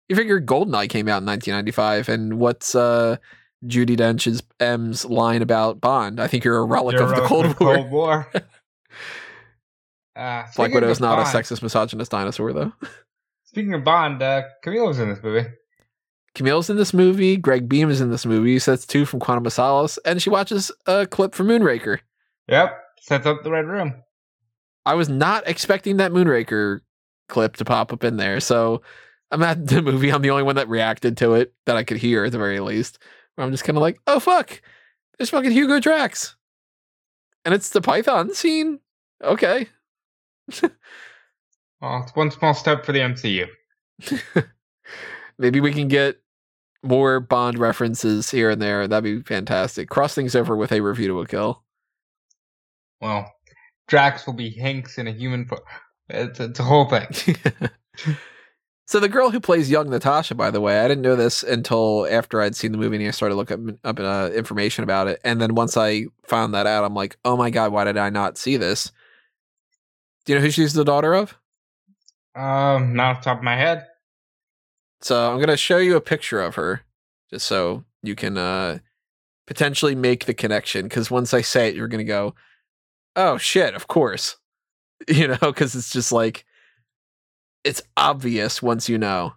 You 0.08 0.16
figure 0.16 0.42
Goldeneye 0.42 0.90
came 0.90 1.08
out 1.08 1.22
in 1.22 1.26
1995, 1.26 2.10
and 2.10 2.40
what's 2.40 2.74
uh 2.74 3.18
Judi 3.66 3.96
Dench's 3.96 4.42
M's 4.60 5.06
line 5.06 5.42
about 5.42 5.82
Bond? 5.82 6.20
I 6.20 6.28
think 6.28 6.44
you're 6.44 6.58
a 6.58 6.66
relic 6.66 6.94
You're 6.94 7.04
of 7.04 7.16
the 7.16 7.22
Cold 7.22 7.60
War. 7.60 7.76
Cold 7.76 7.92
War. 7.92 8.32
uh, 10.16 10.44
Black 10.56 10.74
Widow's 10.74 10.98
of 10.98 11.02
not 11.02 11.20
a 11.20 11.24
sexist, 11.24 11.62
misogynist 11.62 12.12
dinosaur, 12.12 12.54
though. 12.54 12.74
Speaking 13.46 13.74
of 13.74 13.84
Bond, 13.84 14.22
uh, 14.22 14.44
Camille 14.64 14.88
was 14.88 15.00
in 15.00 15.10
this 15.10 15.22
movie. 15.22 15.48
Camille's 16.34 16.70
in 16.70 16.78
this 16.78 16.94
movie. 16.94 17.36
Gregg 17.38 17.68
Beam 17.68 17.90
is 17.90 18.00
in 18.00 18.10
this 18.10 18.26
movie. 18.26 18.58
So 18.60 18.72
that's 18.72 18.86
two 18.86 19.06
from 19.06 19.20
Quantum 19.20 19.46
of 19.46 19.54
Solace, 19.54 20.00
and 20.06 20.22
she 20.22 20.30
watches 20.30 20.72
a 20.86 21.06
clip 21.06 21.36
from 21.36 21.48
Moonraker. 21.48 22.00
Yep, 22.48 22.78
sets 23.02 23.26
up 23.26 23.44
the 23.44 23.52
red 23.52 23.66
room. 23.66 24.04
I 24.86 24.96
was 24.96 25.10
not 25.10 25.48
expecting 25.48 25.98
that 25.98 26.12
Moonraker 26.12 26.82
clip 27.28 27.58
to 27.58 27.66
pop 27.66 27.94
up 27.94 28.04
in 28.04 28.18
there. 28.18 28.40
So 28.40 28.82
I'm 29.32 29.44
at 29.44 29.68
the 29.68 29.82
movie. 29.82 30.12
I'm 30.12 30.22
the 30.22 30.32
only 30.32 30.44
one 30.44 30.56
that 30.56 30.70
reacted 30.70 31.18
to 31.18 31.34
it 31.34 31.54
that 31.66 31.78
I 31.78 31.84
could 31.84 31.98
hear 31.98 32.26
at 32.26 32.32
the 32.32 32.38
very 32.38 32.60
least. 32.60 33.00
I'm 33.38 33.52
just 33.52 33.64
kind 33.64 33.78
of 33.78 33.82
like, 33.82 34.00
oh 34.08 34.20
fuck, 34.20 34.62
there's 35.18 35.30
fucking 35.30 35.52
Hugo 35.52 35.80
Drax, 35.80 36.36
and 37.46 37.54
it's 37.54 37.70
the 37.70 37.82
Python 37.82 38.34
scene. 38.34 38.80
Okay, 39.24 39.68
Well, 41.82 42.04
it's 42.04 42.16
one 42.16 42.30
small 42.30 42.54
step 42.54 42.86
for 42.86 42.92
the 42.92 43.00
MCU. 43.00 43.48
maybe 45.40 45.60
we 45.60 45.74
can 45.74 45.88
get 45.88 46.22
more 46.84 47.20
Bond 47.20 47.58
references 47.58 48.30
here 48.30 48.52
and 48.52 48.62
there. 48.62 48.88
That'd 48.88 49.04
be 49.04 49.22
fantastic. 49.24 49.90
Cross 49.90 50.14
things 50.14 50.36
over 50.36 50.56
with 50.56 50.72
a 50.72 50.82
review 50.82 51.08
to 51.08 51.22
a 51.22 51.28
kill. 51.28 51.64
Well, 53.02 53.32
Drax 53.88 54.28
will 54.28 54.34
be 54.34 54.52
Hanks 54.52 55.00
in 55.00 55.08
a 55.08 55.12
human 55.12 55.46
form. 55.46 55.62
It's, 56.10 56.40
it's 56.40 56.60
a 56.60 56.64
whole 56.64 56.86
thing. 56.86 57.08
so 58.92 59.00
the 59.00 59.08
girl 59.08 59.30
who 59.30 59.40
plays 59.40 59.72
young 59.72 59.90
Natasha, 59.90 60.36
by 60.36 60.52
the 60.52 60.60
way, 60.60 60.82
I 60.82 60.88
didn't 60.90 61.04
know 61.04 61.16
this 61.16 61.44
until 61.44 62.06
after 62.12 62.42
I'd 62.42 62.58
seen 62.58 62.74
the 62.74 62.78
movie 62.78 62.98
and 62.98 63.08
I 63.08 63.12
started 63.12 63.36
looking 63.36 63.80
up, 63.86 63.98
up 63.98 64.00
uh, 64.02 64.32
information 64.36 64.84
about 64.84 65.08
it. 65.08 65.22
And 65.24 65.40
then 65.40 65.56
once 65.56 65.78
I 65.78 66.08
found 66.26 66.54
that 66.56 66.68
out, 66.68 66.84
I'm 66.84 66.94
like, 66.94 67.16
oh 67.24 67.38
my 67.38 67.52
god, 67.52 67.72
why 67.72 67.86
did 67.86 67.96
I 67.96 68.10
not 68.10 68.38
see 68.38 68.58
this? 68.58 68.92
Do 70.26 70.34
you 70.34 70.40
know 70.40 70.44
who 70.44 70.52
she's 70.52 70.74
the 70.74 70.84
daughter 70.84 71.14
of? 71.14 71.38
Um, 72.36 72.94
not 72.94 73.16
off 73.16 73.24
the 73.24 73.30
top 73.30 73.38
of 73.38 73.46
my 73.46 73.56
head. 73.56 73.88
So 75.00 75.32
I'm 75.32 75.40
gonna 75.40 75.56
show 75.56 75.78
you 75.78 75.96
a 75.96 76.02
picture 76.02 76.42
of 76.42 76.56
her, 76.56 76.82
just 77.30 77.48
so 77.48 77.86
you 78.04 78.16
can 78.16 78.38
uh, 78.38 78.80
potentially 79.48 79.96
make 79.96 80.26
the 80.26 80.34
connection. 80.34 80.84
Because 80.84 81.10
once 81.10 81.34
I 81.34 81.40
say 81.40 81.70
it, 81.70 81.76
you're 81.76 81.88
gonna 81.88 82.04
go, 82.04 82.36
"Oh 83.16 83.38
shit!" 83.38 83.74
Of 83.74 83.88
course, 83.88 84.36
you 85.08 85.30
know, 85.30 85.38
because 85.40 85.76
it's 85.76 85.92
just 85.92 86.12
like 86.12 86.46
it's 87.64 87.82
obvious 87.98 88.62
once 88.62 88.90
you 88.90 88.98
know. 88.98 89.34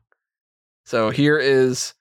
So 0.85 1.11
here 1.11 1.39
is 1.39 1.95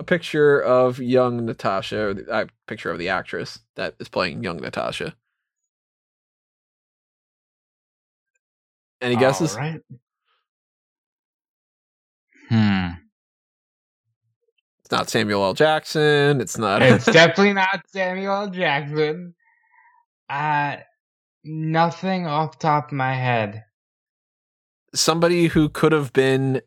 a 0.00 0.04
picture 0.04 0.60
of 0.60 0.98
young 0.98 1.44
Natasha, 1.46 2.14
the 2.14 2.32
uh, 2.32 2.46
picture 2.66 2.90
of 2.90 2.98
the 2.98 3.08
actress 3.08 3.60
that 3.76 3.94
is 3.98 4.08
playing 4.08 4.42
young 4.42 4.58
Natasha. 4.58 5.14
Any 9.00 9.16
guesses? 9.16 9.54
Right. 9.54 9.80
Hmm. 12.48 12.88
It's 14.80 14.90
not 14.90 15.10
Samuel 15.10 15.44
L. 15.44 15.54
Jackson. 15.54 16.40
It's 16.40 16.56
not. 16.58 16.82
It's 16.82 17.06
definitely 17.06 17.52
not 17.52 17.84
Samuel 17.88 18.34
L. 18.34 18.50
Jackson. 18.50 19.34
Uh, 20.28 20.76
nothing 21.42 22.26
off 22.26 22.58
top 22.58 22.88
of 22.88 22.92
my 22.92 23.14
head. 23.14 23.64
Somebody 24.94 25.48
who 25.48 25.68
could 25.68 25.92
have 25.92 26.12
been 26.12 26.62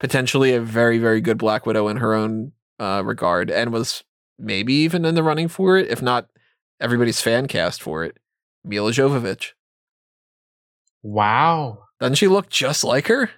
potentially 0.00 0.52
a 0.54 0.60
very 0.60 0.98
very 0.98 1.20
good 1.20 1.38
black 1.38 1.64
widow 1.66 1.86
in 1.88 1.98
her 1.98 2.14
own 2.14 2.52
uh, 2.80 3.02
regard 3.04 3.50
and 3.50 3.72
was 3.72 4.02
maybe 4.38 4.72
even 4.74 5.04
in 5.04 5.14
the 5.14 5.22
running 5.22 5.46
for 5.46 5.78
it 5.78 5.88
if 5.88 6.02
not 6.02 6.28
everybody's 6.80 7.20
fan 7.20 7.46
cast 7.46 7.80
for 7.80 8.02
it 8.02 8.16
Milla 8.64 8.90
Jovovich 8.90 9.52
Wow. 11.02 11.78
doesn't 12.00 12.16
she 12.16 12.28
look 12.28 12.48
just 12.48 12.82
like 12.84 13.06
her 13.08 13.30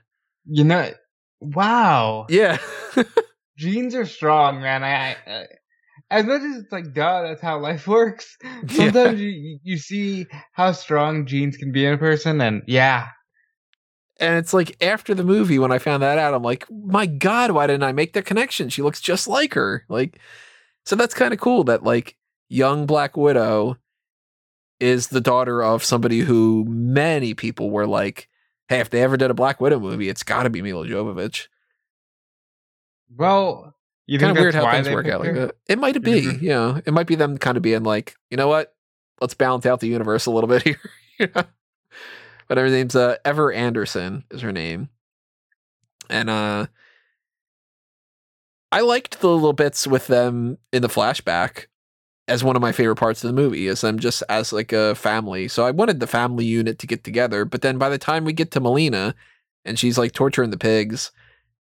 You 0.46 0.64
know, 0.64 0.92
wow. 1.40 2.26
yeah 2.30 2.58
Genes 3.58 3.94
are 3.94 4.06
strong, 4.06 4.60
man. 4.60 4.82
I, 4.82 5.16
I 5.26 5.46
as 6.10 6.24
much 6.26 6.42
as 6.42 6.56
it's 6.56 6.72
like, 6.72 6.92
duh, 6.92 7.22
that's 7.22 7.40
how 7.40 7.58
life 7.58 7.86
works. 7.88 8.36
Sometimes 8.68 9.20
you 9.20 9.58
you 9.62 9.78
see 9.78 10.26
how 10.52 10.72
strong 10.72 11.24
genes 11.26 11.56
can 11.56 11.70
be 11.70 11.86
in 11.86 11.92
a 11.94 11.98
person, 11.98 12.40
and 12.40 12.62
yeah, 12.66 13.08
and 14.20 14.36
it's 14.36 14.54
like 14.54 14.76
after 14.82 15.14
the 15.14 15.24
movie 15.24 15.58
when 15.58 15.72
i 15.72 15.78
found 15.78 16.02
that 16.02 16.18
out 16.18 16.34
i'm 16.34 16.42
like 16.42 16.64
my 16.70 17.06
god 17.06 17.50
why 17.50 17.66
didn't 17.66 17.82
i 17.82 17.92
make 17.92 18.12
the 18.12 18.22
connection? 18.22 18.68
She 18.68 18.82
looks 18.82 19.00
just 19.00 19.26
like 19.28 19.54
her. 19.54 19.84
Like 19.88 20.18
so 20.86 20.96
that's 20.96 21.14
kind 21.14 21.32
of 21.32 21.40
cool 21.40 21.64
that 21.64 21.82
like 21.82 22.16
young 22.48 22.86
black 22.86 23.16
widow 23.16 23.76
is 24.80 25.08
the 25.08 25.20
daughter 25.20 25.62
of 25.62 25.82
somebody 25.84 26.20
who 26.20 26.64
many 26.68 27.32
people 27.34 27.70
were 27.70 27.86
like 27.86 28.28
hey 28.68 28.80
if 28.80 28.90
they 28.90 29.02
ever 29.02 29.16
did 29.16 29.30
a 29.30 29.34
black 29.34 29.60
widow 29.60 29.78
movie 29.80 30.08
it's 30.08 30.22
got 30.22 30.42
to 30.44 30.50
be 30.50 30.62
Milla 30.62 30.86
Jovovich. 30.86 31.46
Well, 33.16 33.74
you 34.06 34.18
kind 34.18 34.36
of 34.36 34.40
weird 34.40 34.54
how 34.54 34.70
things 34.70 34.88
work 34.90 35.06
out 35.06 35.20
like 35.20 35.34
that. 35.34 35.54
It 35.68 35.78
might 35.78 36.00
be 36.02 36.22
Mhm. 36.22 36.42
you 36.42 36.48
know 36.50 36.80
it 36.84 36.92
might 36.92 37.06
be 37.06 37.14
them 37.14 37.38
kind 37.38 37.56
of 37.56 37.62
being 37.62 37.82
like 37.84 38.16
you 38.30 38.36
know 38.36 38.48
what? 38.48 38.74
Let's 39.20 39.34
balance 39.34 39.64
out 39.66 39.80
the 39.80 39.88
universe 39.88 40.26
a 40.26 40.30
little 40.30 40.48
bit 40.48 40.62
here. 40.64 40.80
you 41.18 41.28
know? 41.34 41.44
But 42.48 42.58
her 42.58 42.68
name's 42.68 42.96
uh, 42.96 43.16
ever 43.24 43.52
anderson 43.52 44.24
is 44.30 44.42
her 44.42 44.52
name. 44.52 44.88
And 46.10 46.28
uh 46.30 46.66
i 48.70 48.80
liked 48.80 49.20
the 49.20 49.28
little 49.28 49.52
bits 49.52 49.86
with 49.86 50.08
them 50.08 50.58
in 50.72 50.82
the 50.82 50.88
flashback 50.88 51.66
as 52.26 52.42
one 52.42 52.56
of 52.56 52.62
my 52.62 52.72
favorite 52.72 52.96
parts 52.96 53.22
of 53.22 53.28
the 53.28 53.40
movie 53.40 53.68
is 53.68 53.82
them 53.82 53.98
just 53.98 54.22
as 54.28 54.52
like 54.52 54.72
a 54.72 54.94
family. 54.94 55.46
So 55.46 55.64
i 55.64 55.70
wanted 55.70 56.00
the 56.00 56.06
family 56.06 56.44
unit 56.44 56.78
to 56.80 56.86
get 56.86 57.04
together 57.04 57.44
but 57.44 57.62
then 57.62 57.78
by 57.78 57.88
the 57.88 57.98
time 57.98 58.24
we 58.24 58.32
get 58.32 58.50
to 58.52 58.60
melina 58.60 59.14
and 59.64 59.78
she's 59.78 59.96
like 59.96 60.12
torturing 60.12 60.50
the 60.50 60.58
pigs 60.58 61.12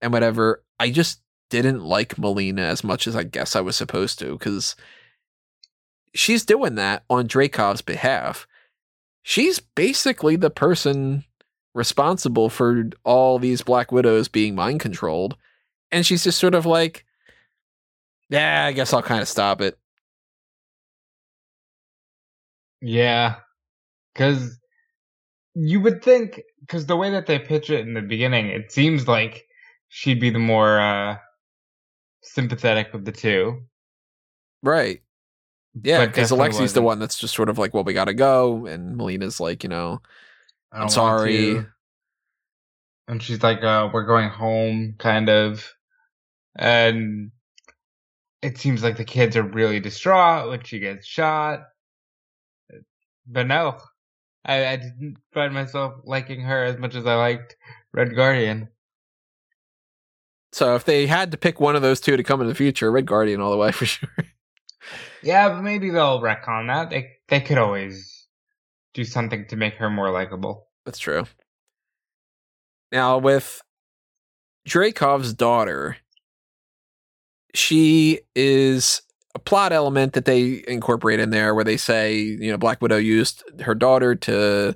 and 0.01 0.13
whatever 0.13 0.63
i 0.79 0.89
just 0.89 1.21
didn't 1.49 1.83
like 1.83 2.17
melina 2.17 2.61
as 2.61 2.83
much 2.83 3.07
as 3.07 3.15
i 3.15 3.23
guess 3.23 3.55
i 3.55 3.61
was 3.61 3.75
supposed 3.75 4.19
to 4.19 4.33
because 4.37 4.75
she's 6.13 6.45
doing 6.45 6.75
that 6.75 7.03
on 7.09 7.27
Dreykov's 7.27 7.81
behalf 7.81 8.47
she's 9.23 9.59
basically 9.59 10.35
the 10.35 10.49
person 10.49 11.23
responsible 11.73 12.49
for 12.49 12.89
all 13.03 13.39
these 13.39 13.61
black 13.61 13.91
widows 13.91 14.27
being 14.27 14.55
mind 14.55 14.79
controlled. 14.79 15.37
And 15.91 16.05
she's 16.05 16.23
just 16.23 16.39
sort 16.39 16.55
of 16.55 16.65
like 16.65 17.05
yeah 18.29 18.65
i 18.65 18.71
guess 18.71 18.93
i'll 18.93 19.01
kind 19.01 19.21
of 19.21 19.27
stop 19.27 19.61
it. 19.61 19.77
Yeah, 22.81 23.35
because 24.13 24.57
you 25.53 25.81
would 25.81 26.03
think, 26.03 26.41
because 26.61 26.85
the 26.85 26.95
way 26.95 27.09
that 27.11 27.25
they 27.25 27.39
pitch 27.39 27.69
it 27.69 27.81
in 27.87 27.93
the 27.93 28.01
beginning, 28.01 28.47
it 28.47 28.71
seems 28.71 29.07
like 29.07 29.45
she'd 29.89 30.19
be 30.19 30.29
the 30.29 30.39
more 30.39 30.79
uh 30.79 31.17
sympathetic 32.23 32.93
of 32.93 33.05
the 33.05 33.11
two. 33.11 33.61
right 34.63 35.01
yeah 35.83 36.05
because 36.05 36.31
alexi's 36.31 36.73
the 36.73 36.81
wasn't. 36.81 36.85
one 36.85 36.99
that's 36.99 37.17
just 37.17 37.35
sort 37.35 37.49
of 37.49 37.57
like 37.57 37.73
well 37.73 37.83
we 37.83 37.93
gotta 37.93 38.13
go 38.13 38.65
and 38.65 38.97
melina's 38.97 39.39
like 39.39 39.63
you 39.63 39.69
know 39.69 40.01
i'm 40.71 40.89
sorry. 40.89 41.63
And 43.07 43.23
she's 43.23 43.41
like, 43.41 43.63
uh, 43.63 43.89
we're 43.91 44.05
going 44.05 44.29
home, 44.29 44.93
kind 44.99 45.29
of. 45.29 45.73
And 46.55 47.31
it 48.43 48.59
seems 48.59 48.83
like 48.83 48.97
the 48.97 49.03
kids 49.03 49.35
are 49.35 49.41
really 49.41 49.79
distraught 49.79 50.47
when 50.47 50.63
she 50.63 50.77
gets 50.77 51.07
shot. 51.07 51.61
But 53.25 53.47
no, 53.47 53.79
I, 54.45 54.63
I 54.67 54.75
didn't 54.75 55.17
find 55.33 55.55
myself 55.55 55.95
liking 56.03 56.41
her 56.41 56.63
as 56.63 56.77
much 56.77 56.93
as 56.93 57.07
I 57.07 57.15
liked 57.15 57.55
Red 57.93 58.15
Guardian. 58.15 58.69
so 60.51 60.75
if 60.75 60.85
they 60.85 61.07
had 61.07 61.31
to 61.31 61.37
pick 61.37 61.59
one 61.59 61.75
of 61.75 61.81
those 61.81 61.99
two 61.99 62.15
to 62.15 62.23
come 62.23 62.41
in 62.41 62.47
the 62.47 62.55
future 62.55 62.91
red 62.91 63.05
guardian 63.05 63.41
all 63.41 63.51
the 63.51 63.57
way 63.57 63.71
for 63.79 63.85
sure 63.85 64.09
Yeah, 65.21 65.49
but 65.49 65.61
maybe 65.61 65.89
they'll 65.89 66.21
retcon 66.21 66.67
that. 66.67 66.89
They 66.89 67.11
they 67.27 67.41
could 67.41 67.57
always 67.57 68.27
do 68.93 69.03
something 69.03 69.45
to 69.47 69.55
make 69.55 69.75
her 69.75 69.89
more 69.89 70.11
likable. 70.11 70.67
That's 70.85 70.99
true. 70.99 71.25
Now, 72.91 73.17
with 73.17 73.61
Dreykov's 74.67 75.33
daughter, 75.33 75.97
she 77.53 78.21
is 78.35 79.01
a 79.35 79.39
plot 79.39 79.71
element 79.71 80.13
that 80.13 80.25
they 80.25 80.63
incorporate 80.67 81.19
in 81.19 81.29
there 81.29 81.53
where 81.53 81.63
they 81.63 81.77
say, 81.77 82.17
you 82.17 82.51
know, 82.51 82.57
Black 82.57 82.81
Widow 82.81 82.97
used 82.97 83.43
her 83.61 83.75
daughter 83.75 84.15
to 84.15 84.75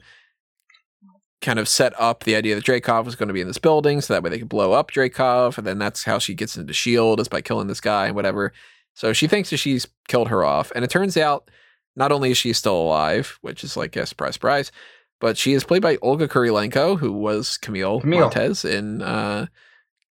kind 1.42 1.60
of 1.60 1.68
set 1.68 2.00
up 2.00 2.24
the 2.24 2.36
idea 2.36 2.56
that 2.56 2.64
Dreykov 2.64 3.06
was 3.06 3.16
going 3.16 3.28
to 3.28 3.34
be 3.34 3.42
in 3.42 3.48
this 3.48 3.58
building 3.58 4.00
so 4.00 4.14
that 4.14 4.24
way 4.24 4.30
they 4.30 4.40
could 4.40 4.50
blow 4.50 4.72
up 4.72 4.92
Dreykov. 4.92 5.58
And 5.58 5.68
then 5.68 5.78
that's 5.78 6.04
how 6.04 6.20
she 6.20 6.34
gets 6.34 6.56
into 6.56 6.72
S.H.I.E.L.D. 6.72 7.22
is 7.22 7.28
by 7.28 7.42
killing 7.42 7.68
this 7.68 7.82
guy 7.82 8.08
and 8.08 8.16
whatever. 8.16 8.54
So 8.94 9.14
she 9.14 9.28
thinks 9.28 9.50
that 9.50 9.58
she's 9.58 9.88
killed 10.08 10.30
her 10.30 10.44
off. 10.44 10.72
And 10.76 10.84
it 10.84 10.90
turns 10.90 11.18
out 11.18 11.50
not 11.96 12.12
only 12.12 12.32
is 12.32 12.38
she 12.38 12.54
still 12.54 12.80
alive, 12.80 13.38
which 13.42 13.64
is 13.64 13.78
like, 13.78 13.96
a 13.96 14.06
surprise, 14.06 14.34
surprise, 14.36 14.72
but 15.20 15.38
she 15.38 15.54
is 15.54 15.64
played 15.64 15.82
by 15.82 15.98
Olga 16.02 16.28
Kurylenko, 16.28 16.98
who 17.00 17.12
was 17.12 17.58
Camille, 17.58 18.02
Camille. 18.02 18.22
Montes 18.22 18.66
in 18.66 19.02
uh, 19.02 19.48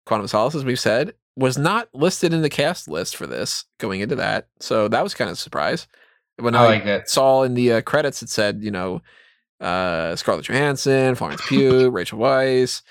Quantum 0.07 0.25
of 0.25 0.31
Solace, 0.31 0.55
as 0.55 0.65
we've 0.65 0.79
said, 0.79 1.15
was 1.37 1.57
not 1.57 1.89
listed 1.95 2.33
in 2.33 2.43
the 2.43 2.51
cast 2.51 2.89
list 2.89 3.17
for 3.17 3.27
this 3.27 3.65
going 3.79 4.01
into 4.01 4.17
that. 4.17 4.49
So 4.61 4.89
that 4.89 5.03
was 5.03 5.15
kind 5.15 5.31
of 5.31 5.35
a 5.35 5.37
surprise. 5.37 5.87
When 6.37 6.55
I 6.55 6.63
I, 6.63 6.67
like 6.67 6.87
it. 6.87 7.09
saw 7.09 7.43
in 7.43 7.55
the 7.55 7.73
uh, 7.73 7.81
credits, 7.83 8.23
it 8.23 8.29
said, 8.29 8.63
you 8.63 8.71
know, 8.71 9.03
uh, 9.61 10.17
Scarlett 10.17 10.49
Johansson, 10.49 11.15
Florence 11.15 11.43
Pugh, 11.49 11.91
Rachel 11.91 12.19
Weisz, 12.19 12.83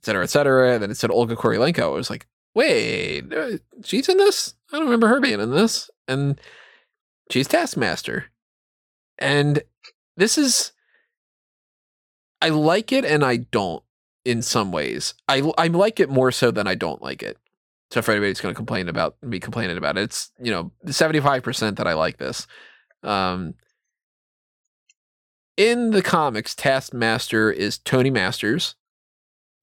et 0.00 0.04
cetera, 0.06 0.22
et 0.22 0.30
cetera. 0.30 0.74
And 0.74 0.82
then 0.82 0.90
it 0.90 0.96
said 0.96 1.10
Olga 1.10 1.36
Kurylenko. 1.36 1.82
I 1.82 1.86
was 1.88 2.10
like, 2.10 2.26
wait, 2.54 3.32
uh, 3.32 3.58
she's 3.84 4.08
in 4.08 4.18
this? 4.18 4.54
I 4.72 4.76
don't 4.76 4.86
remember 4.86 5.08
her 5.08 5.20
being 5.20 5.40
in 5.40 5.50
this. 5.50 5.90
And 6.08 6.40
she's 7.30 7.48
Taskmaster. 7.48 8.26
And 9.18 9.62
this 10.16 10.36
is, 10.36 10.72
I 12.40 12.48
like 12.48 12.92
it 12.92 13.04
and 13.04 13.24
I 13.24 13.36
don't 13.36 13.82
in 14.24 14.42
some 14.42 14.72
ways. 14.72 15.14
I, 15.28 15.50
I 15.58 15.68
like 15.68 16.00
it 16.00 16.10
more 16.10 16.32
so 16.32 16.50
than 16.50 16.66
I 16.66 16.74
don't 16.74 17.02
like 17.02 17.22
it. 17.22 17.38
So 17.90 17.98
if 17.98 18.08
anybody's 18.08 18.40
going 18.40 18.54
to 18.54 18.56
complain 18.56 18.88
about 18.88 19.16
me 19.22 19.38
complaining 19.38 19.76
about 19.76 19.98
it, 19.98 20.04
it's, 20.04 20.32
you 20.40 20.50
know, 20.50 20.72
75% 20.86 21.76
that 21.76 21.86
I 21.86 21.92
like 21.92 22.16
this. 22.16 22.46
Um, 23.02 23.54
in 25.56 25.90
the 25.90 26.02
comics, 26.02 26.54
Taskmaster 26.54 27.50
is 27.50 27.76
Tony 27.76 28.10
Masters, 28.10 28.76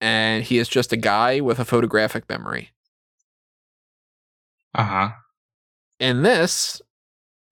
and 0.00 0.44
he 0.44 0.58
is 0.58 0.68
just 0.68 0.92
a 0.92 0.96
guy 0.96 1.40
with 1.40 1.58
a 1.58 1.64
photographic 1.64 2.28
memory. 2.28 2.70
Uh 4.74 4.84
huh. 4.84 5.10
In 5.98 6.22
this, 6.22 6.80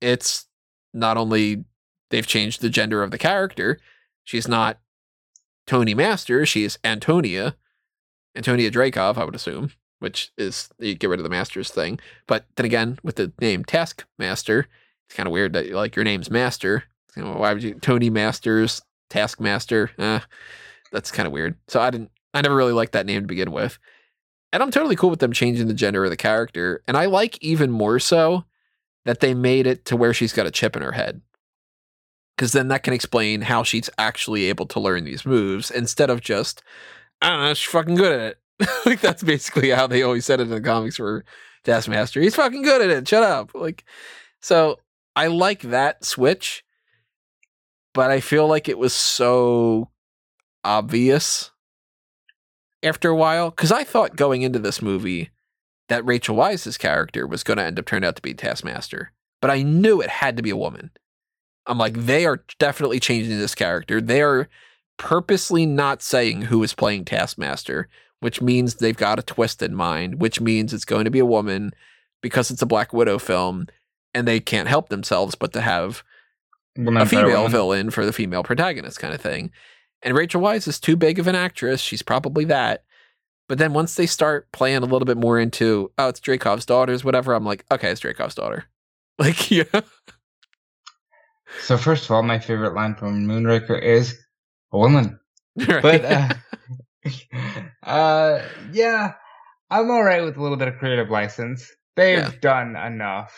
it's 0.00 0.46
not 0.94 1.16
only 1.16 1.64
they've 2.10 2.26
changed 2.26 2.60
the 2.60 2.70
gender 2.70 3.02
of 3.02 3.10
the 3.10 3.18
character, 3.18 3.78
she's 4.24 4.48
not 4.48 4.78
Tony 5.66 5.94
Masters, 5.94 6.48
she's 6.48 6.78
Antonia, 6.82 7.56
Antonia 8.34 8.70
Dreykov, 8.70 9.18
I 9.18 9.24
would 9.24 9.34
assume, 9.34 9.72
which 9.98 10.32
is 10.38 10.70
you 10.78 10.94
get 10.94 11.10
rid 11.10 11.20
of 11.20 11.24
the 11.24 11.30
Masters 11.30 11.70
thing. 11.70 12.00
But 12.26 12.46
then 12.56 12.64
again, 12.64 12.98
with 13.02 13.16
the 13.16 13.32
name 13.40 13.64
Taskmaster, 13.64 14.66
it's 15.06 15.16
kind 15.16 15.26
of 15.26 15.32
weird 15.32 15.52
that 15.52 15.70
like 15.70 15.96
your 15.96 16.04
name's 16.04 16.30
Master. 16.30 16.84
You 17.16 17.24
know, 17.24 17.32
why 17.32 17.52
would 17.52 17.62
you 17.62 17.74
Tony 17.74 18.10
Masters, 18.10 18.80
Taskmaster? 19.10 19.90
Eh, 19.98 20.20
that's 20.92 21.10
kind 21.10 21.26
of 21.26 21.32
weird. 21.32 21.56
So 21.68 21.80
I 21.80 21.90
didn't 21.90 22.10
I 22.32 22.40
never 22.40 22.56
really 22.56 22.72
liked 22.72 22.92
that 22.92 23.06
name 23.06 23.22
to 23.22 23.26
begin 23.26 23.50
with. 23.50 23.78
And 24.52 24.62
I'm 24.62 24.70
totally 24.70 24.96
cool 24.96 25.10
with 25.10 25.20
them 25.20 25.32
changing 25.32 25.68
the 25.68 25.74
gender 25.74 26.04
of 26.04 26.10
the 26.10 26.16
character. 26.16 26.82
And 26.88 26.96
I 26.96 27.06
like 27.06 27.42
even 27.42 27.70
more 27.70 27.98
so 27.98 28.44
that 29.04 29.20
they 29.20 29.34
made 29.34 29.66
it 29.66 29.84
to 29.86 29.96
where 29.96 30.14
she's 30.14 30.32
got 30.32 30.46
a 30.46 30.50
chip 30.50 30.76
in 30.76 30.82
her 30.82 30.92
head. 30.92 31.20
Because 32.36 32.52
then 32.52 32.68
that 32.68 32.82
can 32.82 32.94
explain 32.94 33.42
how 33.42 33.62
she's 33.62 33.90
actually 33.98 34.44
able 34.44 34.66
to 34.66 34.80
learn 34.80 35.04
these 35.04 35.26
moves 35.26 35.70
instead 35.70 36.08
of 36.08 36.20
just, 36.20 36.62
I 37.20 37.30
don't 37.30 37.40
know, 37.40 37.54
she's 37.54 37.70
fucking 37.70 37.96
good 37.96 38.12
at 38.12 38.20
it. 38.30 38.38
like 38.86 39.00
that's 39.00 39.22
basically 39.22 39.70
how 39.70 39.86
they 39.86 40.02
always 40.02 40.24
said 40.24 40.40
it 40.40 40.44
in 40.44 40.50
the 40.50 40.60
comics 40.60 40.96
for 40.96 41.24
Taskmaster. 41.64 42.20
He's 42.20 42.36
fucking 42.36 42.62
good 42.62 42.80
at 42.80 42.90
it. 42.90 43.08
Shut 43.08 43.22
up. 43.22 43.50
Like, 43.54 43.84
so 44.40 44.78
I 45.14 45.26
like 45.26 45.62
that 45.62 46.04
switch, 46.04 46.64
but 47.92 48.10
I 48.10 48.20
feel 48.20 48.46
like 48.46 48.68
it 48.68 48.78
was 48.78 48.92
so 48.92 49.90
obvious 50.64 51.50
after 52.82 53.08
a 53.08 53.16
while 53.16 53.50
because 53.50 53.72
I 53.72 53.84
thought 53.84 54.16
going 54.16 54.42
into 54.42 54.58
this 54.58 54.82
movie 54.82 55.30
that 55.88 56.04
Rachel 56.04 56.36
Weisz's 56.36 56.78
character 56.78 57.26
was 57.26 57.42
going 57.42 57.56
to 57.56 57.64
end 57.64 57.78
up 57.78 57.86
turning 57.86 58.06
out 58.06 58.16
to 58.16 58.22
be 58.22 58.34
Taskmaster, 58.34 59.12
but 59.40 59.50
I 59.50 59.62
knew 59.62 60.00
it 60.00 60.10
had 60.10 60.36
to 60.36 60.42
be 60.42 60.50
a 60.50 60.56
woman. 60.56 60.90
I'm 61.66 61.78
like, 61.78 61.94
they 61.94 62.26
are 62.26 62.44
definitely 62.58 63.00
changing 63.00 63.38
this 63.38 63.54
character. 63.54 64.00
They 64.00 64.22
are 64.22 64.48
purposely 64.96 65.66
not 65.66 66.02
saying 66.02 66.42
who 66.42 66.62
is 66.62 66.74
playing 66.74 67.04
Taskmaster, 67.04 67.88
which 68.20 68.42
means 68.42 68.76
they've 68.76 68.96
got 68.96 69.18
a 69.18 69.22
twist 69.22 69.62
in 69.62 69.74
mind, 69.74 70.20
which 70.20 70.40
means 70.40 70.72
it's 70.72 70.84
going 70.84 71.04
to 71.04 71.10
be 71.10 71.18
a 71.18 71.26
woman 71.26 71.72
because 72.22 72.50
it's 72.50 72.62
a 72.62 72.66
Black 72.66 72.92
Widow 72.92 73.18
film 73.18 73.66
and 74.14 74.26
they 74.26 74.40
can't 74.40 74.68
help 74.68 74.88
themselves 74.88 75.34
but 75.34 75.52
to 75.52 75.60
have 75.60 76.02
a 76.76 77.06
female 77.06 77.48
villain 77.48 77.90
for 77.90 78.04
the 78.04 78.12
female 78.12 78.42
protagonist 78.42 78.98
kind 78.98 79.14
of 79.14 79.20
thing. 79.20 79.50
And 80.02 80.16
Rachel 80.16 80.40
Weisz 80.40 80.68
is 80.68 80.78
too 80.80 80.96
big 80.96 81.18
of 81.18 81.26
an 81.26 81.34
actress. 81.34 81.80
She's 81.80 82.02
probably 82.02 82.44
that. 82.46 82.84
But 83.48 83.58
then 83.58 83.72
once 83.72 83.94
they 83.94 84.06
start 84.06 84.50
playing 84.52 84.78
a 84.78 84.86
little 84.86 85.06
bit 85.06 85.16
more 85.16 85.38
into, 85.38 85.90
oh, 85.98 86.08
it's 86.08 86.20
Dreykov's 86.20 86.66
daughters, 86.66 87.02
whatever, 87.04 87.32
I'm 87.34 87.44
like, 87.44 87.64
okay, 87.70 87.90
it's 87.90 88.00
Dreykov's 88.00 88.34
daughter. 88.34 88.64
Like, 89.20 89.50
yeah. 89.50 89.64
So 91.62 91.76
first 91.76 92.04
of 92.04 92.12
all, 92.12 92.22
my 92.22 92.38
favorite 92.38 92.74
line 92.74 92.94
from 92.94 93.26
Moonraker 93.26 93.82
is 93.82 94.16
a 94.72 94.78
woman. 94.78 95.18
Right. 95.56 95.82
But 95.82 96.04
uh, 96.04 96.28
uh, 97.82 98.42
yeah, 98.72 99.14
I'm 99.70 99.90
all 99.90 100.04
right 100.04 100.22
with 100.22 100.36
a 100.36 100.42
little 100.42 100.56
bit 100.56 100.68
of 100.68 100.76
creative 100.78 101.10
license. 101.10 101.68
They've 101.96 102.18
Yeah. 102.18 102.30
done 102.40 102.76
enough 102.76 103.34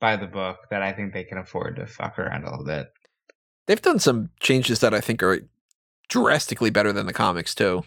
by 0.00 0.16
the 0.16 0.26
book 0.26 0.58
that 0.70 0.82
I 0.82 0.92
think 0.92 1.12
they 1.12 1.24
can 1.24 1.36
afford 1.38 1.76
to 1.76 1.86
fuck 1.86 2.18
around 2.18 2.44
a 2.44 2.50
little 2.50 2.64
bit. 2.64 2.88
They've 3.66 3.82
done 3.82 3.98
some 3.98 4.30
changes 4.40 4.80
that 4.80 4.94
I 4.94 5.00
think 5.02 5.22
are 5.22 5.40
drastically 6.08 6.70
better 6.70 6.92
than 6.92 7.06
the 7.06 7.12
comics, 7.12 7.54
too. 7.54 7.84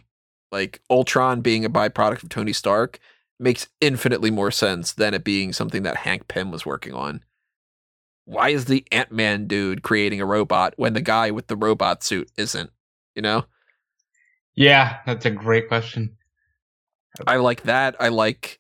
Like, 0.52 0.82
Ultron 0.90 1.42
being 1.42 1.66
a 1.66 1.70
byproduct 1.70 2.24
of 2.24 2.30
Tony 2.30 2.54
Stark 2.54 3.00
makes 3.40 3.68
infinitely 3.80 4.32
more 4.32 4.52
sense 4.52 4.94
than 4.94 5.14
it 5.14 5.24
being 5.24 5.54
something 5.54 5.84
that 5.84 5.98
Hank 5.98 6.28
Pym 6.28 6.52
was 6.52 6.66
working 6.66 6.94
on. 6.94 7.24
Why 8.26 8.50
is 8.50 8.66
the 8.66 8.86
Ant 8.92 9.12
Man 9.12 9.48
dude 9.48 9.82
creating 9.82 10.22
a 10.22 10.26
robot 10.26 10.74
when 10.78 10.94
the 10.94 11.02
guy 11.02 11.32
with 11.32 11.48
the 11.48 11.56
robot 11.56 12.04
suit 12.04 12.30
isn't? 12.38 12.70
You 13.16 13.22
know? 13.22 13.46
Yeah, 14.56 15.00
that's 15.06 15.26
a 15.26 15.32
great 15.32 15.68
question. 15.68 16.18
I 17.26 17.38
like 17.38 17.64
that. 17.64 17.96
I 18.00 18.10
like 18.10 18.60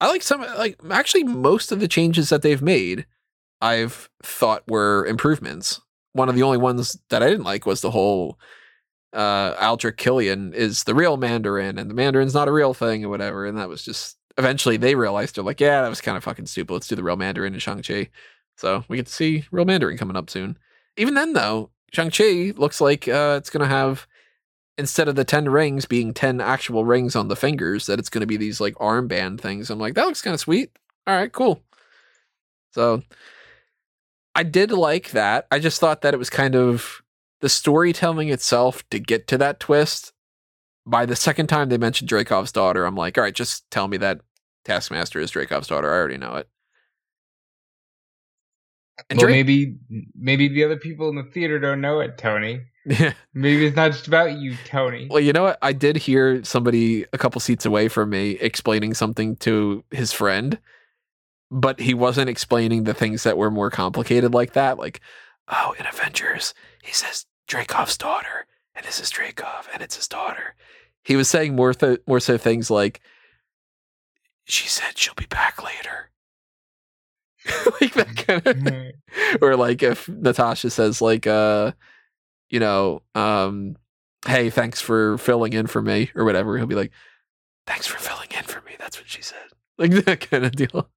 I 0.00 0.08
like 0.08 0.22
some 0.22 0.40
like 0.40 0.80
actually 0.90 1.24
most 1.24 1.72
of 1.72 1.80
the 1.80 1.88
changes 1.88 2.30
that 2.30 2.42
they've 2.42 2.62
made 2.62 3.06
I've 3.60 4.08
thought 4.22 4.62
were 4.68 5.04
improvements. 5.06 5.80
One 6.18 6.28
of 6.28 6.34
the 6.34 6.42
only 6.42 6.58
ones 6.58 6.98
that 7.10 7.22
I 7.22 7.28
didn't 7.28 7.44
like 7.44 7.66
was 7.66 7.80
the 7.80 7.90
whole 7.90 8.38
uh 9.14 9.54
Aldrich 9.58 9.96
Killian 9.96 10.52
is 10.52 10.84
the 10.84 10.94
real 10.94 11.16
Mandarin 11.16 11.78
and 11.78 11.88
the 11.88 11.94
Mandarin's 11.94 12.34
not 12.34 12.48
a 12.48 12.52
real 12.52 12.74
thing 12.74 13.04
or 13.04 13.08
whatever. 13.08 13.46
And 13.46 13.56
that 13.56 13.68
was 13.68 13.82
just 13.82 14.18
eventually 14.36 14.76
they 14.76 14.94
realized 14.94 15.36
they're 15.36 15.44
like, 15.44 15.60
yeah, 15.60 15.82
that 15.82 15.88
was 15.88 16.00
kind 16.00 16.16
of 16.16 16.24
fucking 16.24 16.46
stupid. 16.46 16.72
Let's 16.72 16.88
do 16.88 16.96
the 16.96 17.02
real 17.02 17.16
Mandarin 17.16 17.54
and 17.54 17.62
Shang-Chi. 17.62 18.10
So 18.56 18.84
we 18.88 18.96
get 18.96 19.06
to 19.06 19.12
see 19.12 19.44
real 19.50 19.64
Mandarin 19.64 19.96
coming 19.96 20.16
up 20.16 20.28
soon. 20.28 20.58
Even 20.96 21.14
then 21.14 21.32
though, 21.32 21.70
Shang-Chi 21.92 22.52
looks 22.56 22.80
like 22.80 23.08
uh 23.08 23.36
it's 23.38 23.50
gonna 23.50 23.66
have 23.66 24.06
instead 24.78 25.08
of 25.08 25.16
the 25.16 25.24
10 25.24 25.48
rings 25.48 25.84
being 25.86 26.14
10 26.14 26.40
actual 26.40 26.84
rings 26.84 27.16
on 27.16 27.28
the 27.28 27.36
fingers, 27.36 27.86
that 27.86 27.98
it's 27.98 28.08
going 28.08 28.20
to 28.20 28.26
be 28.26 28.36
these 28.36 28.60
like 28.60 28.74
armband 28.76 29.40
things. 29.40 29.70
I'm 29.70 29.80
like, 29.80 29.94
that 29.94 30.06
looks 30.06 30.22
kind 30.22 30.34
of 30.34 30.40
sweet. 30.40 30.70
All 31.06 31.16
right, 31.16 31.32
cool. 31.32 31.60
So 32.70 33.02
I 34.38 34.44
did 34.44 34.70
like 34.70 35.10
that. 35.10 35.48
I 35.50 35.58
just 35.58 35.80
thought 35.80 36.02
that 36.02 36.14
it 36.14 36.16
was 36.16 36.30
kind 36.30 36.54
of 36.54 37.02
the 37.40 37.48
storytelling 37.48 38.28
itself 38.28 38.88
to 38.90 39.00
get 39.00 39.26
to 39.26 39.38
that 39.38 39.58
twist. 39.58 40.12
By 40.86 41.06
the 41.06 41.16
second 41.16 41.48
time 41.48 41.70
they 41.70 41.76
mentioned 41.76 42.08
Dreykov's 42.08 42.52
daughter, 42.52 42.84
I'm 42.84 42.94
like, 42.94 43.18
all 43.18 43.24
right, 43.24 43.34
just 43.34 43.68
tell 43.72 43.88
me 43.88 43.96
that 43.96 44.20
Taskmaster 44.64 45.18
is 45.18 45.32
Dreykov's 45.32 45.66
daughter. 45.66 45.92
I 45.92 45.96
already 45.96 46.18
know 46.18 46.36
it. 46.36 46.48
And 49.10 49.18
well, 49.18 49.26
Drake- 49.26 49.44
maybe 49.44 49.76
maybe 50.16 50.46
the 50.46 50.62
other 50.62 50.76
people 50.76 51.08
in 51.08 51.16
the 51.16 51.24
theater 51.24 51.58
don't 51.58 51.80
know 51.80 51.98
it, 51.98 52.16
Tony. 52.16 52.60
Yeah. 52.86 53.14
Maybe 53.34 53.66
it's 53.66 53.76
not 53.76 53.90
just 53.90 54.06
about 54.06 54.38
you, 54.38 54.54
Tony. 54.66 55.08
Well, 55.10 55.20
you 55.20 55.32
know 55.32 55.42
what? 55.42 55.58
I 55.62 55.72
did 55.72 55.96
hear 55.96 56.44
somebody 56.44 57.06
a 57.12 57.18
couple 57.18 57.40
seats 57.40 57.66
away 57.66 57.88
from 57.88 58.10
me 58.10 58.38
explaining 58.40 58.94
something 58.94 59.34
to 59.38 59.82
his 59.90 60.12
friend, 60.12 60.58
but 61.50 61.80
he 61.80 61.94
wasn't 61.94 62.28
explaining 62.30 62.84
the 62.84 62.94
things 62.94 63.22
that 63.22 63.38
were 63.38 63.50
more 63.50 63.70
complicated 63.70 64.34
like 64.34 64.52
that. 64.52 64.78
Like, 64.78 65.00
oh, 65.48 65.74
in 65.78 65.86
Avengers, 65.86 66.54
he 66.82 66.92
says 66.92 67.26
Dreykov's 67.48 67.96
daughter, 67.96 68.46
and 68.74 68.84
this 68.84 69.00
is 69.00 69.10
Dreykov, 69.10 69.66
and 69.72 69.82
it's 69.82 69.96
his 69.96 70.08
daughter. 70.08 70.54
He 71.02 71.16
was 71.16 71.28
saying 71.28 71.56
more 71.56 71.72
th- 71.72 72.00
more 72.06 72.20
so 72.20 72.36
things 72.36 72.70
like, 72.70 73.00
she 74.44 74.68
said 74.68 74.98
she'll 74.98 75.14
be 75.14 75.26
back 75.26 75.62
later. 75.62 76.10
like 77.80 77.94
that 77.94 78.16
kind 78.16 78.46
of 78.46 79.42
or 79.42 79.56
like 79.56 79.82
if 79.82 80.08
Natasha 80.08 80.70
says 80.70 81.00
like 81.00 81.26
uh 81.26 81.72
you 82.50 82.60
know 82.60 83.02
um 83.14 83.76
hey 84.26 84.50
thanks 84.50 84.80
for 84.80 85.18
filling 85.18 85.52
in 85.52 85.66
for 85.66 85.80
me 85.80 86.10
or 86.14 86.24
whatever 86.24 86.58
he'll 86.58 86.66
be 86.66 86.74
like 86.74 86.92
thanks 87.66 87.86
for 87.86 87.98
filling 87.98 88.28
in 88.36 88.42
for 88.44 88.60
me 88.62 88.72
that's 88.78 88.98
what 88.98 89.08
she 89.08 89.22
said 89.22 89.38
like 89.78 89.90
that 90.04 90.28
kind 90.28 90.44
of 90.44 90.52
deal 90.52 90.90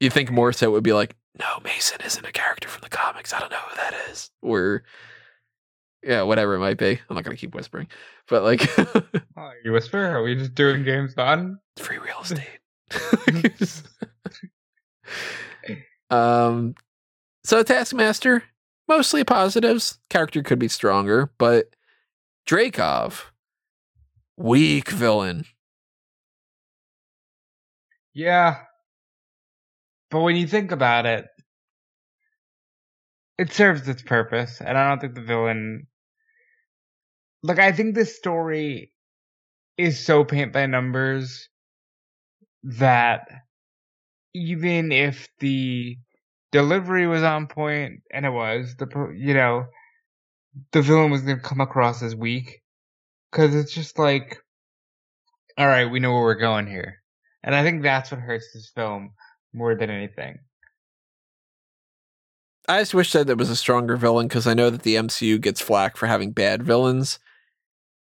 you 0.00 0.10
think 0.10 0.30
more 0.30 0.52
so 0.52 0.70
would 0.70 0.84
be 0.84 0.92
like 0.92 1.16
no 1.38 1.58
Mason 1.64 2.00
isn't 2.04 2.26
a 2.26 2.32
character 2.32 2.68
from 2.68 2.82
the 2.82 2.88
comics 2.88 3.32
I 3.32 3.40
don't 3.40 3.50
know 3.50 3.58
who 3.58 3.76
that 3.76 3.94
is 4.10 4.30
or 4.42 4.82
yeah, 6.02 6.22
whatever 6.22 6.54
it 6.54 6.60
might 6.60 6.78
be. 6.78 7.00
I'm 7.08 7.16
not 7.16 7.24
gonna 7.24 7.36
keep 7.36 7.52
whispering, 7.54 7.88
but 8.28 8.44
like, 8.44 8.60
Oh, 9.36 9.50
you 9.64 9.72
whisper? 9.72 9.98
Are 10.04 10.22
we 10.22 10.36
just 10.36 10.54
doing 10.54 10.84
games 10.84 11.14
Bond? 11.14 11.56
free 11.78 11.98
real 11.98 12.20
estate. 12.22 12.60
um, 16.10 16.74
so 17.44 17.62
Taskmaster, 17.64 18.44
mostly 18.86 19.24
positives. 19.24 19.98
Character 20.08 20.42
could 20.44 20.60
be 20.60 20.68
stronger, 20.68 21.32
but 21.38 21.74
Dreykov, 22.46 23.24
weak 24.36 24.90
villain. 24.90 25.44
Yeah. 28.14 28.58
But 30.10 30.20
when 30.20 30.36
you 30.36 30.46
think 30.46 30.72
about 30.72 31.06
it, 31.06 31.26
it 33.38 33.52
serves 33.52 33.86
its 33.88 34.02
purpose, 34.02 34.60
and 34.60 34.78
I 34.78 34.88
don't 34.88 35.00
think 35.00 35.14
the 35.14 35.20
villain. 35.20 35.86
Like, 37.42 37.58
I 37.58 37.72
think 37.72 37.94
this 37.94 38.16
story 38.16 38.92
is 39.76 40.04
so 40.04 40.24
paint 40.24 40.52
by 40.52 40.66
numbers 40.66 41.48
that 42.62 43.28
even 44.34 44.90
if 44.92 45.28
the 45.38 45.98
delivery 46.50 47.06
was 47.06 47.22
on 47.22 47.46
point, 47.46 48.00
and 48.12 48.24
it 48.24 48.30
was, 48.30 48.74
the 48.76 48.86
you 49.14 49.34
know, 49.34 49.66
the 50.72 50.82
villain 50.82 51.10
was 51.10 51.22
going 51.22 51.36
to 51.36 51.42
come 51.42 51.60
across 51.60 52.02
as 52.02 52.14
weak. 52.14 52.62
Because 53.30 53.54
it's 53.54 53.74
just 53.74 53.98
like, 53.98 54.38
all 55.58 55.66
right, 55.66 55.90
we 55.90 56.00
know 56.00 56.12
where 56.12 56.22
we're 56.22 56.34
going 56.36 56.66
here. 56.66 57.02
And 57.42 57.54
I 57.54 57.62
think 57.62 57.82
that's 57.82 58.10
what 58.10 58.20
hurts 58.20 58.52
this 58.54 58.70
film 58.74 59.10
more 59.56 59.74
than 59.74 59.90
anything. 59.90 60.38
I 62.68 62.80
just 62.80 62.94
wish 62.94 63.12
that 63.12 63.26
there 63.26 63.36
was 63.36 63.50
a 63.50 63.56
stronger 63.56 63.96
villain 63.96 64.28
because 64.28 64.46
I 64.46 64.54
know 64.54 64.70
that 64.70 64.82
the 64.82 64.96
MCU 64.96 65.40
gets 65.40 65.60
flack 65.60 65.96
for 65.96 66.06
having 66.06 66.32
bad 66.32 66.62
villains. 66.62 67.18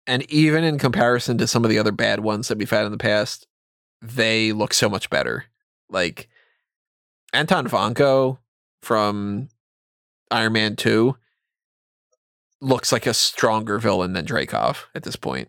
And 0.07 0.31
even 0.31 0.65
in 0.65 0.79
comparison 0.79 1.37
to 1.39 1.47
some 1.47 1.65
of 1.65 1.71
the 1.71 1.79
other 1.79 1.93
bad 1.93 2.21
ones 2.21 2.49
that 2.49 2.59
we've 2.59 2.71
had 2.71 2.87
in 2.87 2.93
the 2.93 2.99
past, 2.99 3.47
they 4.01 4.53
look 4.53 4.73
so 4.73 4.89
much 4.89 5.11
better. 5.11 5.45
Like 5.91 6.29
Anton 7.33 7.69
Vanko 7.69 8.39
from 8.83 9.49
Iron 10.31 10.53
Man 10.55 10.77
2 10.77 11.17
looks 12.61 12.93
like 12.93 13.07
a 13.07 13.15
stronger 13.15 13.79
villain 13.79 14.15
than 14.15 14.25
Dreykov 14.25 14.85
at 14.95 15.03
this 15.03 15.17
point. 15.17 15.49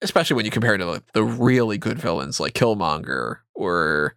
Especially 0.00 0.34
when 0.34 0.44
you 0.44 0.50
compare 0.50 0.74
it 0.74 0.78
to 0.78 0.86
like, 0.86 1.12
the 1.12 1.24
really 1.24 1.78
good 1.78 1.98
villains 1.98 2.40
like 2.40 2.54
Killmonger 2.54 3.38
or 3.54 4.14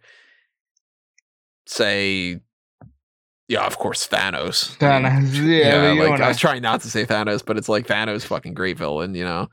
say 1.66 2.40
yeah, 3.48 3.64
of 3.64 3.78
course, 3.78 4.08
Thanos. 4.08 4.76
I 4.82 4.98
mean, 4.98 5.12
Thanos, 5.12 5.46
yeah, 5.46 5.94
but 5.94 6.10
like 6.10 6.20
I 6.20 6.28
was 6.28 6.38
trying 6.38 6.62
not 6.62 6.80
to 6.80 6.90
say 6.90 7.06
Thanos, 7.06 7.44
but 7.44 7.56
it's 7.56 7.68
like 7.68 7.86
Thanos, 7.86 8.24
fucking 8.24 8.54
great 8.54 8.76
villain, 8.76 9.14
you 9.14 9.24
know. 9.24 9.48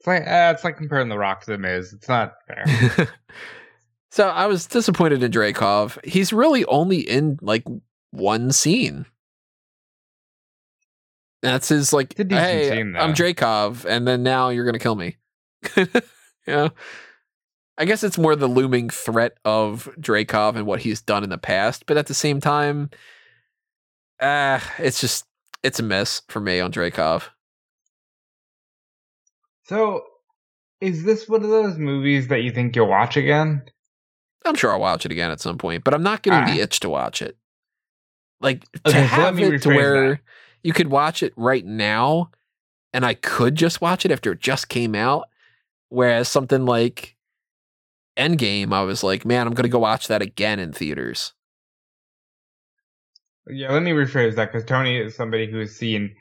It's 0.00 0.06
like 0.06 0.22
uh, 0.22 0.52
it's 0.54 0.64
like 0.64 0.76
comparing 0.76 1.08
The 1.08 1.18
Rock 1.18 1.44
to 1.44 1.52
The 1.52 1.58
Miz. 1.58 1.92
It's 1.92 2.08
not 2.08 2.34
fair. 2.48 3.08
so 4.10 4.28
I 4.28 4.46
was 4.46 4.66
disappointed 4.66 5.22
in 5.22 5.30
Dreykov. 5.30 6.04
He's 6.04 6.32
really 6.32 6.64
only 6.64 6.98
in 6.98 7.38
like 7.40 7.64
one 8.10 8.50
scene. 8.50 9.06
That's 11.42 11.68
his 11.68 11.92
like, 11.92 12.12
It's 12.12 12.20
a 12.20 12.24
decent 12.24 12.46
hey, 12.46 12.70
scene, 12.70 12.96
I'm. 12.96 13.14
Dreykov, 13.14 13.84
and 13.84 14.08
then 14.08 14.22
now 14.22 14.48
you're 14.48 14.64
gonna 14.64 14.78
kill 14.78 14.96
me. 14.96 15.16
you 15.76 15.86
know, 16.48 16.70
I 17.76 17.84
guess 17.86 18.04
it's 18.04 18.18
more 18.18 18.36
the 18.36 18.46
looming 18.46 18.88
threat 18.90 19.36
of 19.44 19.88
Dreykov 20.00 20.54
and 20.56 20.64
what 20.66 20.80
he's 20.80 21.00
done 21.02 21.24
in 21.24 21.30
the 21.30 21.38
past, 21.38 21.86
but 21.86 21.96
at 21.96 22.06
the 22.06 22.14
same 22.14 22.40
time, 22.40 22.90
uh, 24.20 24.60
it's 24.78 25.00
just 25.00 25.24
it's 25.62 25.80
a 25.80 25.82
mess 25.82 26.22
for 26.28 26.40
me 26.40 26.60
on 26.60 26.70
Dreykov. 26.72 27.24
so, 29.64 30.02
is 30.80 31.04
this 31.04 31.28
one 31.28 31.42
of 31.42 31.50
those 31.50 31.78
movies 31.78 32.28
that 32.28 32.42
you 32.42 32.50
think 32.50 32.76
you'll 32.76 32.86
watch 32.88 33.16
again? 33.16 33.62
I'm 34.44 34.54
sure 34.54 34.72
I'll 34.72 34.80
watch 34.80 35.06
it 35.06 35.12
again 35.12 35.30
at 35.30 35.40
some 35.40 35.56
point, 35.56 35.84
but 35.84 35.94
I'm 35.94 36.02
not 36.02 36.22
getting 36.22 36.44
the 36.44 36.60
Ah. 36.60 36.64
itch 36.64 36.80
to 36.80 36.90
watch 36.90 37.22
it. 37.22 37.36
Like 38.40 38.70
to 38.84 38.90
Okay, 38.90 39.00
so 39.00 39.06
have 39.06 39.38
it 39.40 39.62
to 39.62 39.68
where 39.70 40.10
that. 40.10 40.20
you 40.62 40.72
could 40.74 40.88
watch 40.90 41.22
it 41.22 41.32
right 41.36 41.64
now, 41.64 42.30
and 42.92 43.06
I 43.06 43.14
could 43.14 43.54
just 43.54 43.80
watch 43.80 44.04
it 44.04 44.10
after 44.12 44.32
it 44.32 44.40
just 44.40 44.68
came 44.68 44.94
out. 44.94 45.28
Whereas 45.88 46.28
something 46.28 46.66
like 46.66 47.13
Endgame, 48.16 48.72
I 48.72 48.82
was 48.82 49.02
like, 49.02 49.24
man, 49.24 49.46
I'm 49.46 49.54
gonna 49.54 49.68
go 49.68 49.78
watch 49.80 50.08
that 50.08 50.22
again 50.22 50.58
in 50.60 50.72
theaters. 50.72 51.32
Yeah, 53.48 53.72
let 53.72 53.82
me 53.82 53.90
rephrase 53.92 54.36
that 54.36 54.52
because 54.52 54.64
Tony 54.66 54.96
is 54.98 55.14
somebody 55.16 55.50
who 55.50 55.58
has 55.58 55.76
seen 55.76 56.14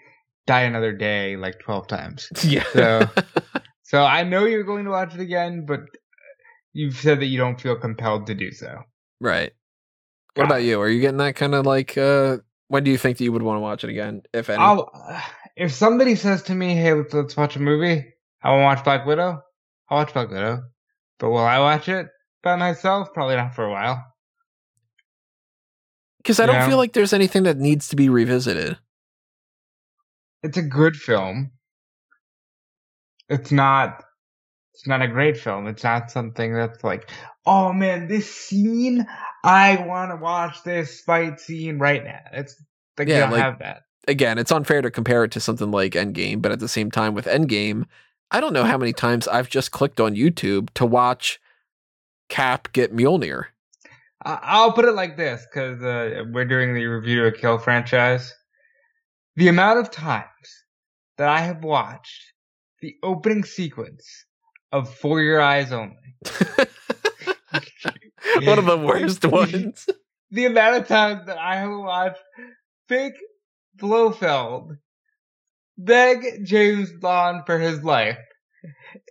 Die 0.45 0.61
Another 0.61 0.91
Day 0.91 1.37
like 1.37 1.59
twelve 1.59 1.87
times. 1.87 2.27
Yeah. 2.43 2.63
So- 2.73 3.09
So 3.85 4.01
I 4.03 4.23
know 4.23 4.45
you're 4.45 4.63
going 4.63 4.85
to 4.85 4.91
watch 4.91 5.13
it 5.13 5.19
again, 5.19 5.65
but 5.67 5.81
you've 6.71 6.95
said 6.95 7.19
that 7.19 7.25
you 7.27 7.37
don't 7.37 7.61
feel 7.61 7.75
compelled 7.75 8.25
to 8.27 8.33
do 8.33 8.51
so. 8.51 8.75
right. 9.19 9.51
What 10.35 10.45
about 10.45 10.63
you? 10.63 10.81
Are 10.81 10.89
you 10.89 10.99
getting 10.99 11.17
that 11.17 11.35
kind 11.35 11.53
of 11.53 11.67
like? 11.67 11.95
uh 11.95 12.37
When 12.69 12.83
do 12.83 12.89
you 12.89 12.97
think 12.97 13.17
that 13.19 13.23
you 13.23 13.31
would 13.31 13.43
want 13.43 13.57
to 13.57 13.61
watch 13.61 13.83
it 13.83 13.91
again, 13.91 14.23
if 14.33 14.49
any? 14.49 14.63
I'll, 14.63 14.89
if 15.55 15.73
somebody 15.73 16.15
says 16.15 16.41
to 16.43 16.55
me, 16.55 16.73
"Hey, 16.73 16.93
let's 16.93 17.13
let's 17.13 17.37
watch 17.37 17.55
a 17.55 17.59
movie," 17.59 18.03
I 18.41 18.49
want 18.49 18.61
to 18.61 18.63
watch 18.63 18.83
Black 18.83 19.05
Widow. 19.05 19.43
I'll 19.89 19.97
watch 19.99 20.13
Black 20.13 20.29
Widow, 20.31 20.63
but 21.19 21.29
will 21.29 21.37
I 21.39 21.59
watch 21.59 21.87
it 21.89 22.07
by 22.41 22.55
myself? 22.55 23.13
Probably 23.13 23.35
not 23.35 23.55
for 23.55 23.65
a 23.65 23.71
while. 23.71 24.03
Because 26.17 26.39
I 26.39 26.45
don't 26.45 26.67
feel 26.69 26.77
like 26.77 26.93
there's 26.93 27.11
anything 27.13 27.43
that 27.43 27.57
needs 27.57 27.89
to 27.89 27.95
be 27.97 28.07
revisited. 28.07 28.77
It's 30.41 30.57
a 30.57 30.61
good 30.61 30.95
film. 30.95 31.51
It's 33.29 33.51
not. 33.51 34.03
It's 34.73 34.87
not 34.87 35.01
a 35.01 35.07
great 35.07 35.37
film. 35.37 35.67
It's 35.67 35.83
not 35.83 36.09
something 36.09 36.53
that's 36.53 36.83
like, 36.83 37.09
oh 37.45 37.73
man, 37.73 38.07
this 38.07 38.33
scene. 38.33 39.05
I 39.43 39.83
want 39.85 40.11
to 40.11 40.15
watch 40.15 40.63
this 40.63 41.01
fight 41.01 41.39
scene 41.39 41.77
right 41.77 42.03
now. 42.03 42.19
It's 42.31 42.55
like 42.97 43.07
Yeah, 43.07 43.15
you 43.15 43.21
don't 43.21 43.31
like- 43.31 43.41
have 43.43 43.59
that. 43.59 43.81
again, 44.07 44.37
it's 44.37 44.51
unfair 44.51 44.81
to 44.81 44.89
compare 44.89 45.23
it 45.25 45.31
to 45.33 45.39
something 45.39 45.71
like 45.71 45.91
Endgame, 45.93 46.41
but 46.41 46.51
at 46.53 46.59
the 46.59 46.67
same 46.69 46.89
time, 46.89 47.13
with 47.13 47.25
Endgame, 47.25 47.85
I 48.33 48.41
don't 48.41 48.53
know 48.53 48.63
how 48.63 48.79
many 48.79 48.93
times 48.93 49.27
I've 49.27 49.47
just 49.47 49.71
clicked 49.71 49.99
on 49.99 50.15
YouTube 50.15 50.69
to 50.73 50.85
watch 50.87 51.39
Cap 52.29 52.73
get 52.73 52.93
Mjolnir. 52.93 53.45
I'll 54.25 54.71
put 54.71 54.85
it 54.85 54.93
like 54.93 55.17
this 55.17 55.45
because 55.53 55.83
uh, 55.83 56.23
we're 56.31 56.45
doing 56.45 56.73
the 56.73 56.85
review 56.85 57.25
of 57.25 57.35
Kill 57.35 57.59
franchise. 57.59 58.33
The 59.35 59.49
amount 59.49 59.79
of 59.79 59.91
times 59.91 60.25
that 61.17 61.29
I 61.29 61.41
have 61.41 61.63
watched 61.63 62.33
the 62.81 62.95
opening 63.03 63.43
sequence 63.43 64.25
of 64.71 64.91
For 64.93 65.21
Your 65.21 65.39
Eyes 65.41 65.71
Only, 65.71 65.95
One 68.43 68.57
of 68.57 68.65
the 68.65 68.77
worst 68.83 69.25
ones. 69.31 69.87
the 70.31 70.45
amount 70.45 70.77
of 70.77 70.87
times 70.87 71.27
that 71.27 71.37
I 71.37 71.57
have 71.57 71.69
watched 71.71 72.21
fake 72.87 73.13
Blofeld 73.77 74.77
beg 75.77 76.45
James 76.45 76.91
Bond 76.91 77.45
for 77.45 77.59
his 77.59 77.83
life 77.83 78.17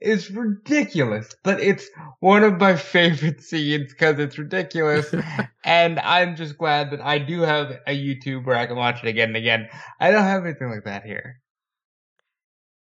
is 0.01 0.31
ridiculous. 0.31 1.35
But 1.43 1.61
it's 1.61 1.89
one 2.21 2.45
of 2.45 2.59
my 2.59 2.77
favorite 2.77 3.43
scenes 3.43 3.93
because 3.93 4.19
it's 4.19 4.39
ridiculous. 4.39 5.13
and 5.65 5.99
I'm 6.01 6.37
just 6.37 6.59
glad 6.59 6.91
that 6.91 7.01
I 7.01 7.19
do 7.19 7.41
have 7.41 7.73
a 7.87 7.97
YouTube 7.97 8.47
where 8.47 8.57
I 8.57 8.67
can 8.67 8.77
watch 8.77 9.03
it 9.03 9.09
again 9.09 9.29
and 9.29 9.37
again. 9.37 9.69
I 10.01 10.11
don't 10.11 10.23
have 10.23 10.45
anything 10.45 10.71
like 10.71 10.85
that 10.85 11.05
here. 11.05 11.41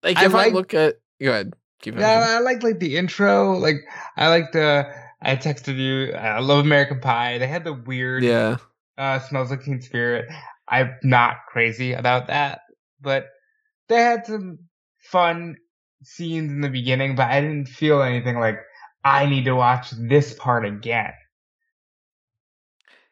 Like 0.03 0.17
I 0.17 0.25
if 0.27 0.35
I, 0.35 0.45
like- 0.45 0.53
look 0.53 0.75
at, 0.75 0.97
go 1.21 1.31
ahead, 1.31 1.55
keep 1.81 1.97
it. 1.97 2.01
Yeah, 2.01 2.25
I 2.29 2.41
like 2.41 2.63
like 2.63 2.79
the 2.79 2.97
intro. 2.97 3.53
Like 3.59 3.77
I 4.17 4.29
like 4.29 4.53
the. 4.53 4.87
I 5.21 5.35
texted 5.35 5.77
you. 5.79 6.15
I 6.15 6.39
love 6.39 6.65
American 6.65 7.01
Pie. 7.01 7.39
They 7.39 7.49
had 7.49 7.65
the 7.65 7.73
weird. 7.73 8.23
yeah. 8.23 8.59
uh, 8.97 9.19
smells 9.19 9.51
like 9.51 9.65
Teen 9.65 9.83
Spirit. 9.83 10.31
I'm 10.69 10.95
not 11.03 11.39
crazy 11.49 11.93
about 11.93 12.29
that, 12.29 12.61
but 13.01 13.27
they 13.89 13.97
had 13.97 14.27
some 14.27 14.59
fun 14.99 15.57
scenes 16.03 16.51
in 16.51 16.61
the 16.61 16.69
beginning, 16.69 17.17
but 17.17 17.31
I 17.31 17.41
didn't 17.41 17.69
feel 17.69 18.03
anything 18.03 18.39
like 18.39 18.59
I 19.05 19.27
need 19.27 19.45
to 19.45 19.55
watch 19.55 19.91
this 19.91 20.35
part 20.35 20.65
again. 20.65 21.13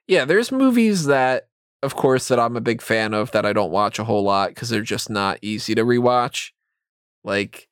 Yeah, 0.06 0.24
there's 0.24 0.52
movies 0.52 1.06
that, 1.06 1.48
of 1.82 1.96
course, 1.96 2.28
that 2.28 2.38
I'm 2.38 2.56
a 2.56 2.60
big 2.60 2.80
fan 2.80 3.12
of 3.12 3.32
that 3.32 3.46
I 3.46 3.52
don't 3.52 3.72
watch 3.72 3.98
a 3.98 4.04
whole 4.04 4.22
lot 4.22 4.50
because 4.50 4.68
they're 4.68 4.82
just 4.82 5.10
not 5.10 5.38
easy 5.42 5.74
to 5.74 5.84
rewatch. 5.84 6.50
Like, 7.24 7.68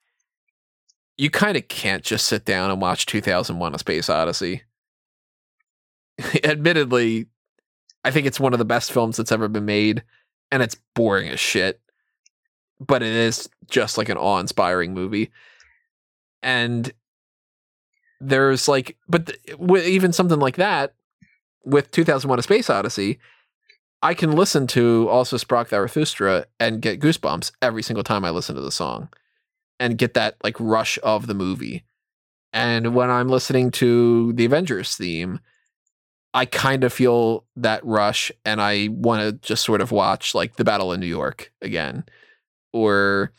you 1.17 1.31
kind 1.31 1.57
of 1.57 1.69
can't 1.69 2.03
just 2.03 2.27
sit 2.27 2.45
down 2.45 2.71
and 2.71 2.81
watch 2.81 3.07
2001: 3.07 3.75
A 3.75 3.79
Space 3.79 4.09
Odyssey. 4.09 4.63
Admittedly, 6.45 7.27
I 8.05 8.11
think 8.11 8.27
it's 8.27 8.41
one 8.41 8.53
of 8.53 8.59
the 8.59 8.65
best 8.65 8.93
films 8.93 9.17
that's 9.17 9.33
ever 9.33 9.47
been 9.49 9.65
made, 9.65 10.03
and 10.51 10.63
it's 10.63 10.77
boring 10.95 11.29
as 11.29 11.39
shit. 11.39 11.81
But 12.81 13.03
it 13.03 13.12
is 13.12 13.49
just 13.70 13.97
like 13.97 14.09
an 14.09 14.16
awe-inspiring 14.16 14.95
movie, 14.95 15.31
and 16.43 16.93
there's 18.20 18.68
like, 18.68 18.97
but 19.09 19.27
th- 19.27 19.39
eh, 19.49 19.55
with 19.59 19.87
even 19.87 20.12
something 20.12 20.41
like 20.41 20.57
that, 20.57 20.95
with 21.64 21.91
2001: 21.91 22.39
A 22.39 22.43
Space 22.43 22.68
Odyssey, 22.68 23.18
I 24.03 24.12
can 24.12 24.33
listen 24.33 24.66
to 24.68 25.09
also 25.09 25.37
Sprach 25.37 25.68
Zarathustra 25.70 26.47
and 26.61 26.83
get 26.83 27.01
goosebumps 27.01 27.53
every 27.62 27.83
single 27.83 28.05
time 28.05 28.25
I 28.25 28.31
listen 28.31 28.55
to 28.55 28.61
the 28.61 28.70
song 28.70 29.09
and 29.81 29.99
get 29.99 30.14
that 30.14 30.37
like 30.45 30.57
rush 30.61 30.99
of 31.03 31.27
the 31.27 31.35
movie. 31.35 31.85
And 32.53 32.95
when 32.95 33.11
I'm 33.11 33.29
listening 33.29 33.70
to 33.72 34.33
the 34.35 34.45
Avengers 34.45 34.95
theme, 34.97 35.41
I 36.35 36.45
kind 36.45 36.85
of 36.85 36.93
feel 36.93 37.47
that 37.57 37.85
rush 37.85 38.31
and 38.45 38.61
I 38.61 38.89
want 38.91 39.22
to 39.22 39.33
just 39.47 39.64
sort 39.64 39.81
of 39.81 39.91
watch 39.91 40.35
like 40.35 40.57
the 40.57 40.64
Battle 40.64 40.93
of 40.93 41.01
New 41.01 41.07
York 41.07 41.53
again. 41.62 42.05
Or 42.75 43.33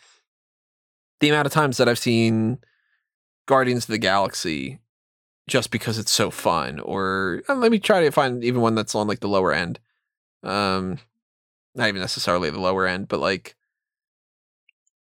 the 1.20 1.28
amount 1.28 1.46
of 1.46 1.52
times 1.52 1.76
that 1.76 1.90
I've 1.90 2.00
seen 2.00 2.60
Guardians 3.48 3.84
of 3.84 3.90
the 3.90 3.98
Galaxy 3.98 4.80
just 5.46 5.72
because 5.72 6.00
it's 6.00 6.12
so 6.12 6.32
fun. 6.32 6.80
Or 6.80 7.44
uh, 7.50 7.56
let 7.56 7.70
me 7.70 7.80
try 7.80 8.02
to 8.02 8.12
find 8.12 8.46
even 8.46 8.62
one 8.62 8.76
that's 8.76 8.96
on 8.96 9.08
like 9.08 9.20
the 9.20 9.28
lower 9.28 9.52
end. 9.52 9.80
Um, 10.42 11.00
not 11.76 11.90
even 11.90 12.00
necessarily 12.00 12.50
the 12.50 12.62
lower 12.62 12.88
end, 12.88 13.10
but 13.10 13.20
like 13.20 13.56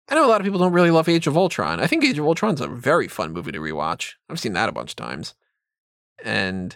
I 0.08 0.14
know 0.14 0.24
a 0.24 0.28
lot 0.28 0.40
of 0.40 0.44
people 0.44 0.60
don't 0.60 0.72
really 0.72 0.90
love 0.90 1.10
Age 1.10 1.26
of 1.26 1.36
Ultron. 1.36 1.78
I 1.78 1.86
think 1.86 2.02
Age 2.02 2.18
of 2.18 2.24
Ultron's 2.24 2.62
a 2.62 2.68
very 2.68 3.08
fun 3.08 3.32
movie 3.32 3.52
to 3.52 3.58
rewatch. 3.58 4.14
I've 4.30 4.40
seen 4.40 4.54
that 4.54 4.70
a 4.70 4.72
bunch 4.72 4.92
of 4.92 4.96
times. 4.96 5.34
And 6.24 6.74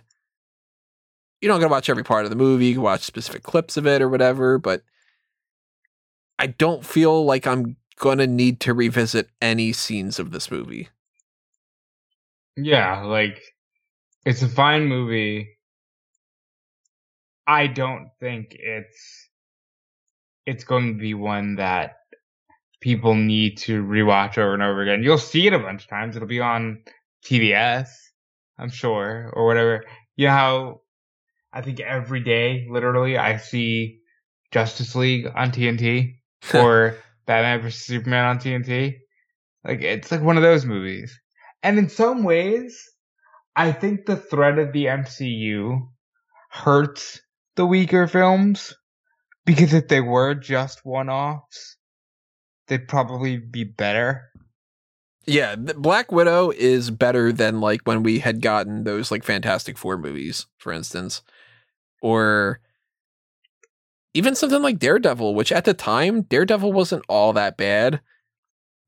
you 1.40 1.48
don't 1.48 1.58
gotta 1.58 1.70
watch 1.70 1.88
every 1.88 2.04
part 2.04 2.24
of 2.24 2.30
the 2.30 2.36
movie, 2.36 2.66
you 2.66 2.74
can 2.74 2.82
watch 2.82 3.02
specific 3.02 3.42
clips 3.42 3.78
of 3.78 3.86
it 3.86 4.02
or 4.02 4.10
whatever, 4.10 4.58
but 4.58 4.82
I 6.40 6.46
don't 6.46 6.86
feel 6.86 7.26
like 7.26 7.46
I'm 7.46 7.76
gonna 7.98 8.26
need 8.26 8.60
to 8.60 8.72
revisit 8.72 9.28
any 9.42 9.74
scenes 9.74 10.18
of 10.18 10.30
this 10.30 10.50
movie. 10.50 10.88
Yeah, 12.56 13.02
like 13.02 13.42
it's 14.24 14.40
a 14.40 14.48
fine 14.48 14.86
movie. 14.86 15.58
I 17.46 17.66
don't 17.66 18.08
think 18.20 18.56
it's 18.58 19.28
it's 20.46 20.64
going 20.64 20.94
to 20.94 20.98
be 20.98 21.12
one 21.12 21.56
that 21.56 21.96
people 22.80 23.14
need 23.14 23.58
to 23.58 23.84
rewatch 23.84 24.38
over 24.38 24.54
and 24.54 24.62
over 24.62 24.80
again. 24.80 25.02
You'll 25.02 25.18
see 25.18 25.46
it 25.46 25.52
a 25.52 25.58
bunch 25.58 25.82
of 25.82 25.90
times. 25.90 26.16
It'll 26.16 26.26
be 26.26 26.40
on 26.40 26.82
TBS, 27.22 27.90
I'm 28.58 28.70
sure, 28.70 29.30
or 29.34 29.46
whatever. 29.46 29.84
You 30.16 30.28
know 30.28 30.32
how 30.32 30.80
I 31.52 31.60
think 31.60 31.80
every 31.80 32.20
day, 32.20 32.66
literally, 32.70 33.18
I 33.18 33.36
see 33.36 34.00
Justice 34.52 34.94
League 34.94 35.26
on 35.34 35.52
TNT 35.52 36.19
or 36.54 36.96
Batman 37.26 37.62
vs 37.62 37.84
Superman 37.84 38.24
on 38.24 38.38
TNT. 38.38 38.96
Like 39.64 39.82
it's 39.82 40.10
like 40.10 40.22
one 40.22 40.36
of 40.36 40.42
those 40.42 40.64
movies. 40.64 41.18
And 41.62 41.78
in 41.78 41.88
some 41.88 42.24
ways, 42.24 42.82
I 43.54 43.72
think 43.72 44.06
the 44.06 44.16
threat 44.16 44.58
of 44.58 44.72
the 44.72 44.86
MCU 44.86 45.88
hurts 46.50 47.20
the 47.56 47.66
weaker 47.66 48.06
films 48.06 48.74
because 49.44 49.74
if 49.74 49.88
they 49.88 50.00
were 50.00 50.34
just 50.34 50.84
one-offs, 50.84 51.76
they'd 52.68 52.88
probably 52.88 53.36
be 53.36 53.64
better. 53.64 54.30
Yeah, 55.26 55.56
Black 55.56 56.10
Widow 56.10 56.50
is 56.50 56.90
better 56.90 57.32
than 57.32 57.60
like 57.60 57.82
when 57.84 58.02
we 58.02 58.20
had 58.20 58.40
gotten 58.40 58.84
those 58.84 59.10
like 59.10 59.24
Fantastic 59.24 59.76
Four 59.76 59.98
movies, 59.98 60.46
for 60.56 60.72
instance, 60.72 61.22
or 62.00 62.60
even 64.14 64.34
something 64.34 64.62
like 64.62 64.78
Daredevil, 64.78 65.34
which 65.34 65.52
at 65.52 65.64
the 65.64 65.74
time 65.74 66.22
Daredevil 66.22 66.72
wasn't 66.72 67.04
all 67.08 67.32
that 67.34 67.56
bad. 67.56 68.00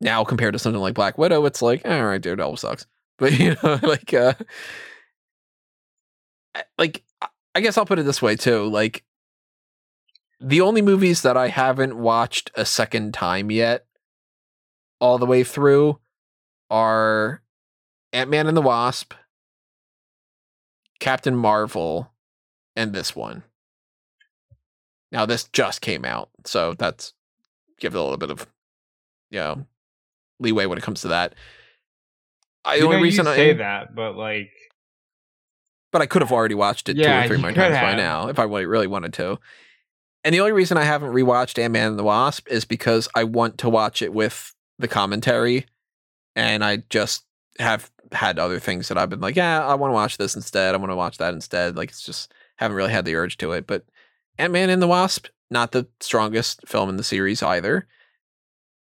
Now 0.01 0.25
compared 0.25 0.53
to 0.55 0.59
something 0.59 0.81
like 0.81 0.95
Black 0.95 1.17
Widow, 1.17 1.45
it's 1.47 1.63
like 1.63 1.87
all 1.87 2.05
right, 2.05 2.21
Daredevil 2.21 2.57
sucks, 2.57 2.87
but 3.19 3.39
you 3.39 3.57
know, 3.63 3.79
like, 3.83 4.13
uh, 4.13 4.35
like 6.77 7.05
I 7.55 7.61
guess 7.61 7.79
I'll 7.79 7.87
put 7.87 7.99
it 7.99 8.05
this 8.05 8.23
way 8.23 8.35
too, 8.37 8.65
like 8.65 9.05
the 10.41 10.61
only 10.61 10.83
movies 10.83 11.23
that 11.23 11.37
I 11.37 11.49
haven't 11.49 11.97
watched 11.97 12.51
a 12.57 12.65
second 12.65 13.15
time 13.15 13.51
yet, 13.51 13.87
all 15.01 15.19
the 15.19 15.27
way 15.27 15.45
through, 15.45 16.01
are 16.69 17.43
Ant 18.13 18.29
Man 18.29 18.49
and 18.49 18.57
the 18.57 18.63
Wasp, 18.63 19.15
Captain 20.99 21.37
Marvel, 21.37 22.13
and 22.75 22.93
this 22.93 23.15
one. 23.15 23.45
Now 25.13 25.27
this 25.27 25.45
just 25.53 25.81
came 25.81 26.05
out, 26.05 26.31
so 26.45 26.75
that's 26.75 27.13
give 27.79 27.95
it 27.95 27.99
a 27.99 28.03
little 28.03 28.17
bit 28.17 28.31
of, 28.31 28.47
you 29.31 29.39
know, 29.39 29.67
leeway 30.41 30.67
when 30.67 30.79
it 30.79 30.85
comes 30.85 31.03
to 31.03 31.09
that. 31.09 31.35
I, 32.65 32.79
the 32.79 32.85
only 32.85 32.97
know, 32.97 33.03
reason 33.03 33.27
I 33.27 33.37
say 33.37 33.53
that, 33.55 33.95
but 33.95 34.17
like, 34.17 34.51
but 35.91 36.01
I 36.01 36.07
could 36.07 36.23
have 36.23 36.33
already 36.33 36.55
watched 36.55 36.89
it 36.89 36.97
yeah, 36.97 37.21
two 37.21 37.27
or 37.27 37.29
three 37.29 37.43
more 37.43 37.53
times 37.53 37.75
have. 37.75 37.83
by 37.83 37.95
now 37.95 38.29
if 38.29 38.39
I 38.39 38.45
really 38.45 38.87
wanted 38.87 39.13
to. 39.15 39.39
And 40.25 40.35
the 40.35 40.41
only 40.41 40.53
reason 40.53 40.79
I 40.79 40.85
haven't 40.85 41.13
rewatched 41.13 41.59
Ant 41.59 41.73
Man 41.73 41.89
and 41.89 41.99
the 41.99 42.05
Wasp 42.05 42.49
is 42.49 42.65
because 42.65 43.09
I 43.15 43.25
want 43.25 43.59
to 43.59 43.69
watch 43.69 44.03
it 44.03 44.13
with 44.13 44.55
the 44.79 44.89
commentary, 44.89 45.67
and 46.35 46.65
I 46.65 46.85
just 46.89 47.25
have 47.59 47.91
had 48.13 48.39
other 48.39 48.61
things 48.61 48.89
that 48.89 48.99
I've 48.99 49.11
been 49.11 49.21
like, 49.21 49.37
yeah, 49.37 49.67
I 49.67 49.75
want 49.75 49.91
to 49.91 49.95
watch 49.95 50.17
this 50.17 50.37
instead. 50.37 50.75
I 50.75 50.79
want 50.79 50.91
to 50.91 50.97
watch 50.97 51.19
that 51.19 51.35
instead. 51.35 51.77
Like 51.77 51.91
it's 51.91 52.03
just 52.03 52.33
haven't 52.57 52.77
really 52.77 52.93
had 52.93 53.05
the 53.05 53.17
urge 53.17 53.37
to 53.39 53.53
it. 53.53 53.67
But 53.67 53.85
Ant 54.39 54.53
Man 54.53 54.71
and 54.71 54.83
the 54.83 54.89
Wasp, 54.89 55.27
not 55.51 55.73
the 55.73 55.87
strongest 56.01 56.67
film 56.67 56.89
in 56.89 56.97
the 56.97 57.05
series 57.05 57.43
either. 57.43 57.87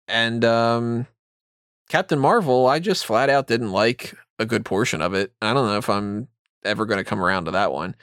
And 0.08 0.44
um, 0.44 1.06
Captain 1.88 2.18
Marvel, 2.18 2.66
I 2.66 2.78
just 2.78 3.06
flat 3.06 3.30
out 3.30 3.46
didn't 3.46 3.72
like 3.72 4.14
a 4.38 4.46
good 4.46 4.64
portion 4.64 5.00
of 5.00 5.14
it. 5.14 5.32
I 5.40 5.54
don't 5.54 5.66
know 5.66 5.78
if 5.78 5.88
I'm 5.88 6.28
ever 6.64 6.86
going 6.86 6.98
to 6.98 7.04
come 7.04 7.22
around 7.22 7.44
to 7.44 7.52
that 7.52 7.72
one, 7.72 7.94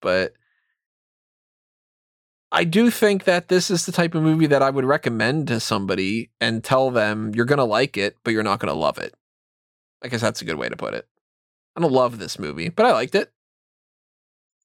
but 0.00 0.34
I 2.52 2.64
do 2.64 2.88
think 2.88 3.24
that 3.24 3.48
this 3.48 3.70
is 3.70 3.84
the 3.84 3.92
type 3.92 4.14
of 4.14 4.22
movie 4.22 4.46
that 4.46 4.62
I 4.62 4.70
would 4.70 4.84
recommend 4.84 5.48
to 5.48 5.58
somebody 5.58 6.30
and 6.40 6.62
tell 6.62 6.92
them 6.92 7.34
you're 7.34 7.46
going 7.46 7.58
to 7.58 7.64
like 7.64 7.96
it, 7.96 8.16
but 8.22 8.30
you're 8.32 8.44
not 8.44 8.60
going 8.60 8.72
to 8.72 8.78
love 8.78 8.98
it. 8.98 9.14
I 10.02 10.08
guess 10.08 10.20
that's 10.20 10.40
a 10.40 10.44
good 10.44 10.56
way 10.56 10.68
to 10.68 10.76
put 10.76 10.94
it. 10.94 11.08
I 11.74 11.80
don't 11.80 11.92
love 11.92 12.18
this 12.18 12.38
movie, 12.38 12.68
but 12.68 12.86
I 12.86 12.92
liked 12.92 13.16
it. 13.16 13.32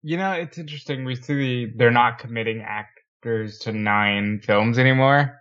You 0.01 0.17
know, 0.17 0.31
it's 0.31 0.57
interesting. 0.57 1.05
We 1.05 1.15
see 1.15 1.65
they're 1.75 1.91
not 1.91 2.19
committing 2.19 2.61
actors 2.61 3.59
to 3.59 3.71
nine 3.71 4.39
films 4.39 4.79
anymore. 4.79 5.35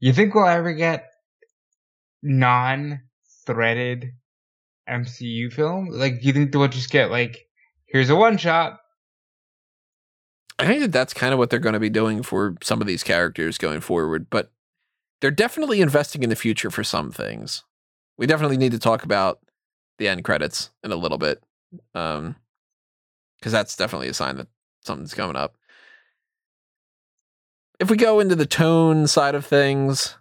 You 0.00 0.12
think 0.12 0.34
we'll 0.34 0.46
ever 0.46 0.72
get 0.72 1.10
non-threaded 2.22 4.12
MCU 4.88 5.52
film? 5.52 5.88
Like, 5.90 6.24
you 6.24 6.32
think 6.32 6.54
we'll 6.54 6.68
just 6.68 6.90
get 6.90 7.10
like, 7.10 7.46
here's 7.86 8.10
a 8.10 8.16
one 8.16 8.36
shot, 8.36 8.78
I 10.58 10.66
think 10.66 10.80
that 10.80 10.92
that's 10.92 11.14
kind 11.14 11.32
of 11.32 11.38
what 11.38 11.50
they're 11.50 11.60
going 11.60 11.74
to 11.74 11.80
be 11.80 11.90
doing 11.90 12.22
for 12.22 12.56
some 12.62 12.80
of 12.80 12.86
these 12.86 13.04
characters 13.04 13.58
going 13.58 13.80
forward, 13.80 14.28
but 14.28 14.50
they're 15.20 15.30
definitely 15.30 15.80
investing 15.80 16.22
in 16.22 16.30
the 16.30 16.36
future 16.36 16.70
for 16.70 16.82
some 16.82 17.12
things. 17.12 17.64
We 18.16 18.26
definitely 18.26 18.56
need 18.56 18.72
to 18.72 18.78
talk 18.78 19.04
about 19.04 19.38
the 19.98 20.08
end 20.08 20.24
credits 20.24 20.70
in 20.82 20.90
a 20.90 20.96
little 20.96 21.18
bit. 21.18 21.42
Um, 21.94 22.34
because 23.38 23.52
that's 23.52 23.76
definitely 23.76 24.08
a 24.08 24.14
sign 24.14 24.36
that 24.36 24.48
something's 24.84 25.14
coming 25.14 25.36
up. 25.36 25.56
If 27.78 27.90
we 27.90 27.96
go 27.96 28.20
into 28.20 28.34
the 28.34 28.46
tone 28.46 29.06
side 29.06 29.34
of 29.34 29.46
things, 29.46 30.16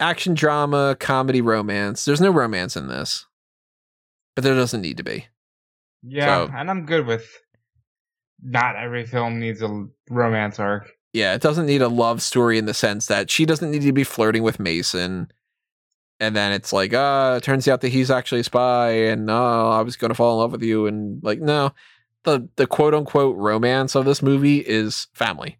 action 0.00 0.34
drama, 0.34 0.96
comedy, 0.98 1.40
romance, 1.40 2.04
there's 2.04 2.20
no 2.20 2.30
romance 2.30 2.76
in 2.76 2.88
this, 2.88 3.26
but 4.34 4.42
there 4.42 4.54
doesn't 4.54 4.80
need 4.80 4.96
to 4.96 5.04
be. 5.04 5.26
Yeah, 6.02 6.46
so, 6.46 6.52
and 6.54 6.70
I'm 6.70 6.86
good 6.86 7.06
with 7.06 7.28
not 8.42 8.76
every 8.76 9.06
film 9.06 9.38
needs 9.38 9.62
a 9.62 9.86
romance 10.08 10.58
arc. 10.58 10.90
Yeah, 11.12 11.34
it 11.34 11.42
doesn't 11.42 11.66
need 11.66 11.82
a 11.82 11.88
love 11.88 12.22
story 12.22 12.56
in 12.56 12.66
the 12.66 12.74
sense 12.74 13.06
that 13.06 13.30
she 13.30 13.44
doesn't 13.44 13.70
need 13.70 13.82
to 13.82 13.92
be 13.92 14.04
flirting 14.04 14.42
with 14.42 14.58
Mason. 14.60 15.30
And 16.20 16.36
then 16.36 16.52
it's 16.52 16.72
like, 16.72 16.92
uh, 16.92 17.40
turns 17.40 17.66
out 17.66 17.80
that 17.80 17.88
he's 17.88 18.10
actually 18.10 18.42
a 18.42 18.44
spy 18.44 18.90
and 18.90 19.30
oh, 19.30 19.70
I 19.70 19.80
was 19.82 19.96
gonna 19.96 20.14
fall 20.14 20.34
in 20.34 20.40
love 20.40 20.52
with 20.52 20.62
you 20.62 20.86
and 20.86 21.22
like 21.22 21.40
no. 21.40 21.72
The 22.24 22.48
the 22.56 22.66
quote 22.66 22.94
unquote 22.94 23.36
romance 23.36 23.94
of 23.94 24.04
this 24.04 24.22
movie 24.22 24.58
is 24.58 25.06
family. 25.14 25.58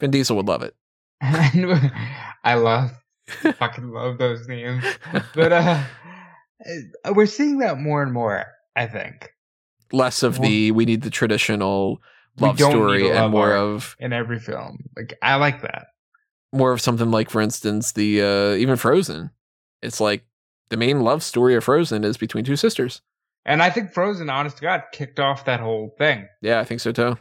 Vin 0.00 0.10
Diesel 0.10 0.36
would 0.36 0.48
love 0.48 0.62
it. 0.62 0.74
I 1.20 2.54
love 2.54 2.92
fucking 3.58 3.90
love 3.90 4.18
those 4.18 4.48
names. 4.48 4.84
But 5.34 5.52
uh 5.52 5.84
we're 7.14 7.26
seeing 7.26 7.58
that 7.58 7.78
more 7.78 8.02
and 8.02 8.12
more, 8.12 8.46
I 8.74 8.86
think 8.86 9.30
less 9.92 10.22
of 10.22 10.40
the 10.40 10.70
we 10.72 10.84
need 10.84 11.02
the 11.02 11.10
traditional 11.10 12.02
love 12.40 12.58
story 12.58 13.10
and 13.10 13.32
more 13.32 13.54
of 13.54 13.96
in 13.98 14.12
every 14.12 14.38
film. 14.38 14.84
Like 14.96 15.18
I 15.22 15.36
like 15.36 15.62
that. 15.62 15.88
More 16.52 16.72
of 16.72 16.80
something 16.80 17.10
like, 17.10 17.30
for 17.30 17.40
instance, 17.40 17.92
the 17.92 18.22
uh 18.22 18.54
even 18.54 18.76
Frozen. 18.76 19.30
It's 19.82 20.00
like 20.00 20.24
the 20.70 20.76
main 20.76 21.00
love 21.00 21.22
story 21.22 21.54
of 21.54 21.64
Frozen 21.64 22.04
is 22.04 22.16
between 22.16 22.44
two 22.44 22.56
sisters. 22.56 23.00
And 23.44 23.62
I 23.62 23.70
think 23.70 23.92
Frozen, 23.92 24.28
honest 24.28 24.56
to 24.56 24.62
God, 24.62 24.82
kicked 24.92 25.18
off 25.18 25.46
that 25.46 25.60
whole 25.60 25.94
thing. 25.98 26.28
Yeah, 26.42 26.60
I 26.60 26.64
think 26.64 26.80
so 26.80 26.92
too. 26.92 27.16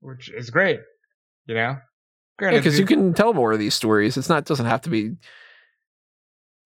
Which 0.00 0.30
is 0.30 0.50
great. 0.50 0.80
You 1.46 1.54
know? 1.54 1.76
Because 2.38 2.74
yeah, 2.74 2.80
you 2.80 2.86
can 2.86 3.14
tell 3.14 3.32
more 3.32 3.52
of 3.52 3.58
these 3.58 3.74
stories. 3.74 4.16
It's 4.16 4.28
not 4.28 4.44
doesn't 4.44 4.66
have 4.66 4.82
to 4.82 4.90
be 4.90 5.12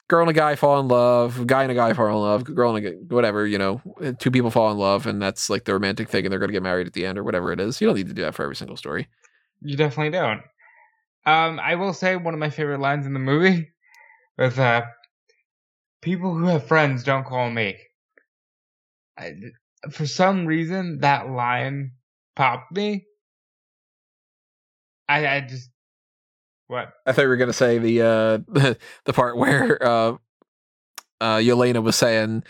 girl 0.09 0.22
and 0.22 0.30
a 0.30 0.32
guy 0.32 0.55
fall 0.55 0.80
in 0.80 0.88
love, 0.88 1.46
guy 1.46 1.62
and 1.62 1.70
a 1.70 1.74
guy 1.74 1.92
fall 1.92 2.09
in 2.09 2.14
love, 2.14 2.44
girl 2.44 2.74
and 2.74 2.86
a 2.86 2.90
guy, 2.90 2.96
whatever, 3.14 3.46
you 3.46 3.59
know, 3.59 3.80
two 4.18 4.30
people 4.30 4.51
fall 4.51 4.72
in 4.72 4.78
love 4.78 5.07
and 5.07 5.20
that's 5.20 5.51
like 5.51 5.64
the 5.64 5.72
romantic 5.74 6.09
thing 6.09 6.24
and 6.24 6.32
they're 6.32 6.38
going 6.38 6.49
to 6.49 6.55
get 6.55 6.62
married 6.62 6.86
at 6.86 6.94
the 6.94 7.05
end 7.05 7.18
or 7.18 7.24
whatever 7.24 7.53
it 7.53 7.61
is. 7.61 7.80
You 7.80 7.86
don't 7.86 7.96
need 7.96 8.09
to 8.09 8.14
do 8.14 8.22
that 8.22 8.34
for 8.34 8.42
every 8.42 8.57
single 8.57 8.76
story. 8.76 9.09
You 9.61 9.76
definitely 9.76 10.12
don't. 10.12 10.40
Um, 11.26 11.61
I 11.61 11.74
will 11.74 11.92
say 11.92 12.16
one 12.16 12.32
of 12.32 12.40
my 12.40 12.49
favorite 12.49 12.80
lines 12.80 13.05
in 13.05 13.12
the 13.12 13.18
movie 13.18 13.70
was, 14.39 14.59
uh, 14.59 14.82
people 16.03 16.34
who 16.34 16.47
have 16.47 16.66
friends 16.66 17.05
don't 17.05 17.26
call 17.26 17.51
me. 17.51 17.76
I, 19.18 19.34
for 19.91 20.07
some 20.07 20.47
reason, 20.47 21.01
that 21.01 21.28
line 21.28 21.93
popped 22.36 22.72
me. 22.72 23.05
I, 25.09 25.26
I 25.26 25.41
just, 25.41 25.70
what? 26.68 26.93
I 27.07 27.12
thought 27.12 27.22
you 27.22 27.28
were 27.28 27.36
going 27.36 27.49
to 27.49 27.53
say 27.53 27.78
the, 27.78 28.03
uh, 28.03 28.74
the 29.05 29.12
part 29.12 29.36
where, 29.36 29.82
uh, 29.84 30.16
uh, 31.20 31.36
Yelena 31.36 31.82
was 31.82 31.97
saying, 31.97 32.45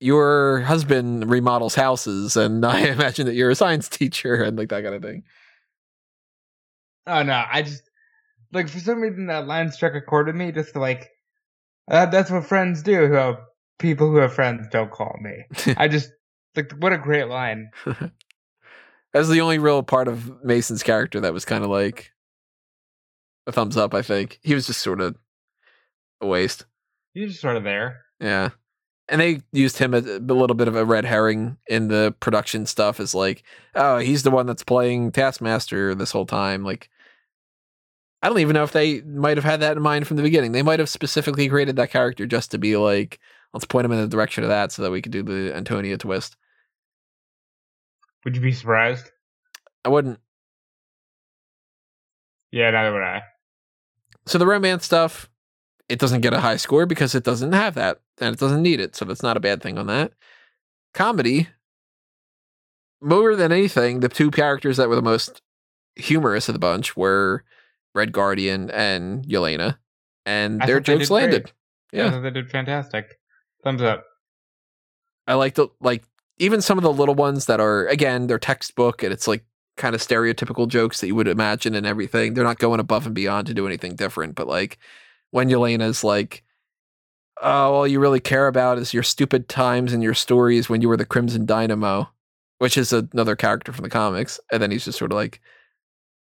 your 0.00 0.60
husband 0.60 1.30
remodels 1.30 1.74
houses, 1.74 2.36
and 2.36 2.64
I 2.66 2.80
imagine 2.88 3.26
that 3.26 3.34
you're 3.34 3.50
a 3.50 3.54
science 3.54 3.88
teacher 3.88 4.42
and 4.42 4.56
like 4.58 4.70
that 4.70 4.82
kind 4.82 4.94
of 4.94 5.02
thing. 5.02 5.22
Oh 7.06 7.22
no, 7.22 7.44
I 7.50 7.62
just 7.62 7.89
like 8.52 8.68
for 8.68 8.78
some 8.78 9.00
reason 9.00 9.26
that 9.26 9.46
line 9.46 9.70
struck 9.70 9.94
a 9.94 10.00
chord 10.00 10.26
with 10.26 10.36
me. 10.36 10.52
Just 10.52 10.76
like 10.76 11.10
uh, 11.90 12.06
that's 12.06 12.30
what 12.30 12.44
friends 12.44 12.82
do. 12.82 13.06
Who 13.06 13.14
have 13.14 13.38
people 13.78 14.08
who 14.08 14.16
have 14.16 14.32
friends 14.32 14.66
don't 14.70 14.90
call 14.90 15.16
me. 15.20 15.74
I 15.76 15.88
just 15.88 16.10
like 16.56 16.72
what 16.78 16.92
a 16.92 16.98
great 16.98 17.28
line. 17.28 17.70
That's 19.12 19.28
the 19.28 19.40
only 19.40 19.58
real 19.58 19.82
part 19.82 20.06
of 20.06 20.44
Mason's 20.44 20.84
character 20.84 21.20
that 21.20 21.32
was 21.32 21.44
kind 21.44 21.64
of 21.64 21.70
like 21.70 22.12
a 23.46 23.52
thumbs 23.52 23.76
up. 23.76 23.92
I 23.92 24.02
think 24.02 24.38
he 24.42 24.54
was 24.54 24.68
just 24.68 24.80
sort 24.80 25.00
of 25.00 25.16
a 26.20 26.26
waste. 26.26 26.64
He's 27.12 27.30
just 27.30 27.40
sort 27.40 27.56
of 27.56 27.64
there. 27.64 28.02
Yeah. 28.20 28.50
And 29.08 29.20
they 29.20 29.40
used 29.50 29.78
him 29.78 29.94
as 29.94 30.06
a 30.06 30.20
little 30.20 30.54
bit 30.54 30.68
of 30.68 30.76
a 30.76 30.84
red 30.84 31.04
herring 31.04 31.56
in 31.66 31.88
the 31.88 32.14
production 32.20 32.66
stuff 32.66 33.00
as 33.00 33.12
like, 33.12 33.42
oh, 33.74 33.98
he's 33.98 34.22
the 34.22 34.30
one 34.30 34.46
that's 34.46 34.62
playing 34.62 35.10
Taskmaster 35.10 35.96
this 35.96 36.12
whole 36.12 36.26
time. 36.26 36.62
Like, 36.62 36.88
I 38.22 38.28
don't 38.28 38.38
even 38.38 38.54
know 38.54 38.64
if 38.64 38.72
they 38.72 39.00
might 39.02 39.36
have 39.38 39.44
had 39.44 39.60
that 39.60 39.76
in 39.76 39.82
mind 39.82 40.06
from 40.06 40.16
the 40.16 40.22
beginning. 40.22 40.52
They 40.52 40.62
might 40.62 40.78
have 40.78 40.88
specifically 40.88 41.48
created 41.48 41.76
that 41.76 41.90
character 41.90 42.26
just 42.26 42.50
to 42.50 42.58
be 42.58 42.76
like, 42.76 43.18
let's 43.54 43.64
point 43.64 43.86
him 43.86 43.92
in 43.92 44.00
the 44.00 44.08
direction 44.08 44.44
of 44.44 44.50
that 44.50 44.72
so 44.72 44.82
that 44.82 44.90
we 44.90 45.00
could 45.00 45.12
do 45.12 45.22
the 45.22 45.54
Antonia 45.54 45.96
twist. 45.96 46.36
Would 48.24 48.36
you 48.36 48.42
be 48.42 48.52
surprised? 48.52 49.10
I 49.84 49.88
wouldn't. 49.88 50.20
Yeah, 52.50 52.70
neither 52.70 52.92
would 52.92 53.02
I. 53.02 53.22
So 54.26 54.36
the 54.36 54.46
romance 54.46 54.84
stuff, 54.84 55.30
it 55.88 55.98
doesn't 55.98 56.20
get 56.20 56.34
a 56.34 56.40
high 56.40 56.56
score 56.56 56.84
because 56.84 57.14
it 57.14 57.24
doesn't 57.24 57.52
have 57.52 57.74
that 57.74 58.00
and 58.20 58.34
it 58.34 58.38
doesn't 58.38 58.62
need 58.62 58.80
it. 58.80 58.94
So 58.94 59.06
that's 59.06 59.22
not 59.22 59.38
a 59.38 59.40
bad 59.40 59.62
thing 59.62 59.78
on 59.78 59.86
that. 59.86 60.12
Comedy, 60.92 61.48
more 63.00 63.34
than 63.34 63.52
anything, 63.52 64.00
the 64.00 64.08
two 64.08 64.30
characters 64.30 64.76
that 64.76 64.88
were 64.88 64.96
the 64.96 65.02
most 65.02 65.40
humorous 65.96 66.48
of 66.48 66.52
the 66.52 66.58
bunch 66.58 66.96
were 66.96 67.44
Red 67.94 68.12
Guardian 68.12 68.70
and 68.70 69.24
Yelena, 69.26 69.78
and 70.26 70.62
I 70.62 70.66
their 70.66 70.80
jokes 70.80 71.08
did 71.08 71.08
great. 71.08 71.22
landed. 71.22 71.52
Yeah, 71.92 72.18
they 72.18 72.30
did 72.30 72.50
fantastic. 72.50 73.18
Thumbs 73.64 73.82
up. 73.82 74.04
I 75.26 75.34
like 75.34 75.54
the 75.54 75.68
like 75.80 76.04
even 76.38 76.62
some 76.62 76.78
of 76.78 76.82
the 76.82 76.92
little 76.92 77.14
ones 77.14 77.46
that 77.46 77.60
are 77.60 77.86
again 77.86 78.26
they're 78.26 78.38
textbook 78.38 79.02
and 79.02 79.12
it's 79.12 79.28
like 79.28 79.44
kind 79.76 79.94
of 79.94 80.00
stereotypical 80.00 80.68
jokes 80.68 81.00
that 81.00 81.06
you 81.06 81.14
would 81.14 81.28
imagine 81.28 81.74
and 81.74 81.86
everything. 81.86 82.34
They're 82.34 82.44
not 82.44 82.58
going 82.58 82.80
above 82.80 83.06
and 83.06 83.14
beyond 83.14 83.46
to 83.46 83.54
do 83.54 83.66
anything 83.66 83.96
different, 83.96 84.34
but 84.34 84.46
like 84.46 84.78
when 85.30 85.48
Yelena's 85.48 86.04
like, 86.04 86.44
"Oh, 87.40 87.74
all 87.74 87.86
you 87.86 88.00
really 88.00 88.20
care 88.20 88.46
about 88.46 88.78
is 88.78 88.94
your 88.94 89.02
stupid 89.02 89.48
times 89.48 89.92
and 89.92 90.02
your 90.02 90.14
stories 90.14 90.68
when 90.68 90.82
you 90.82 90.88
were 90.88 90.96
the 90.96 91.06
Crimson 91.06 91.46
Dynamo," 91.46 92.10
which 92.58 92.76
is 92.76 92.92
another 92.92 93.36
character 93.36 93.72
from 93.72 93.84
the 93.84 93.90
comics, 93.90 94.38
and 94.52 94.62
then 94.62 94.70
he's 94.70 94.84
just 94.84 94.98
sort 94.98 95.12
of 95.12 95.16
like, 95.16 95.40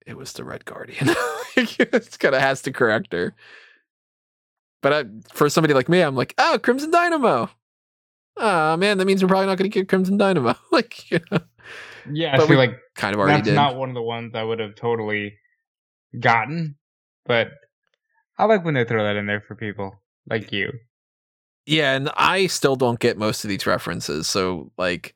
"It 0.05 0.17
was 0.17 0.33
the 0.33 0.43
Red 0.43 0.65
Guardian." 0.65 1.09
it's 1.57 2.17
kind 2.17 2.35
of 2.35 2.41
has 2.41 2.61
to 2.63 2.71
correct 2.71 3.13
her. 3.13 3.33
But 4.81 4.93
I, 4.93 5.05
for 5.33 5.49
somebody 5.49 5.73
like 5.73 5.89
me, 5.89 6.01
I'm 6.01 6.15
like, 6.15 6.33
"Oh, 6.37 6.59
Crimson 6.61 6.91
Dynamo." 6.91 7.49
Oh 8.37 8.77
man, 8.77 8.97
that 8.97 9.05
means 9.05 9.23
we're 9.23 9.29
probably 9.29 9.47
not 9.47 9.57
going 9.57 9.69
to 9.69 9.79
get 9.79 9.87
Crimson 9.89 10.17
Dynamo. 10.17 10.55
like, 10.71 11.09
you 11.09 11.19
know, 11.31 11.39
Yeah, 12.11 12.33
I 12.33 12.37
But 12.37 12.47
feel 12.47 12.49
we 12.49 12.57
like 12.57 12.77
kind 12.95 13.13
of 13.15 13.19
already 13.21 13.37
that's 13.37 13.45
did. 13.49 13.55
not 13.55 13.77
one 13.77 13.89
of 13.89 13.95
the 13.95 14.01
ones 14.01 14.35
I 14.35 14.43
would 14.43 14.59
have 14.59 14.75
totally 14.75 15.37
gotten, 16.19 16.75
but 17.25 17.49
I 18.37 18.45
like 18.45 18.65
when 18.65 18.73
they 18.73 18.83
throw 18.83 19.03
that 19.03 19.15
in 19.15 19.25
there 19.25 19.41
for 19.41 19.55
people 19.55 19.95
like 20.29 20.51
you. 20.51 20.71
Yeah, 21.65 21.95
and 21.95 22.09
I 22.15 22.47
still 22.47 22.75
don't 22.75 22.99
get 22.99 23.17
most 23.17 23.43
of 23.43 23.49
these 23.49 23.65
references. 23.65 24.27
So, 24.27 24.71
like, 24.77 25.15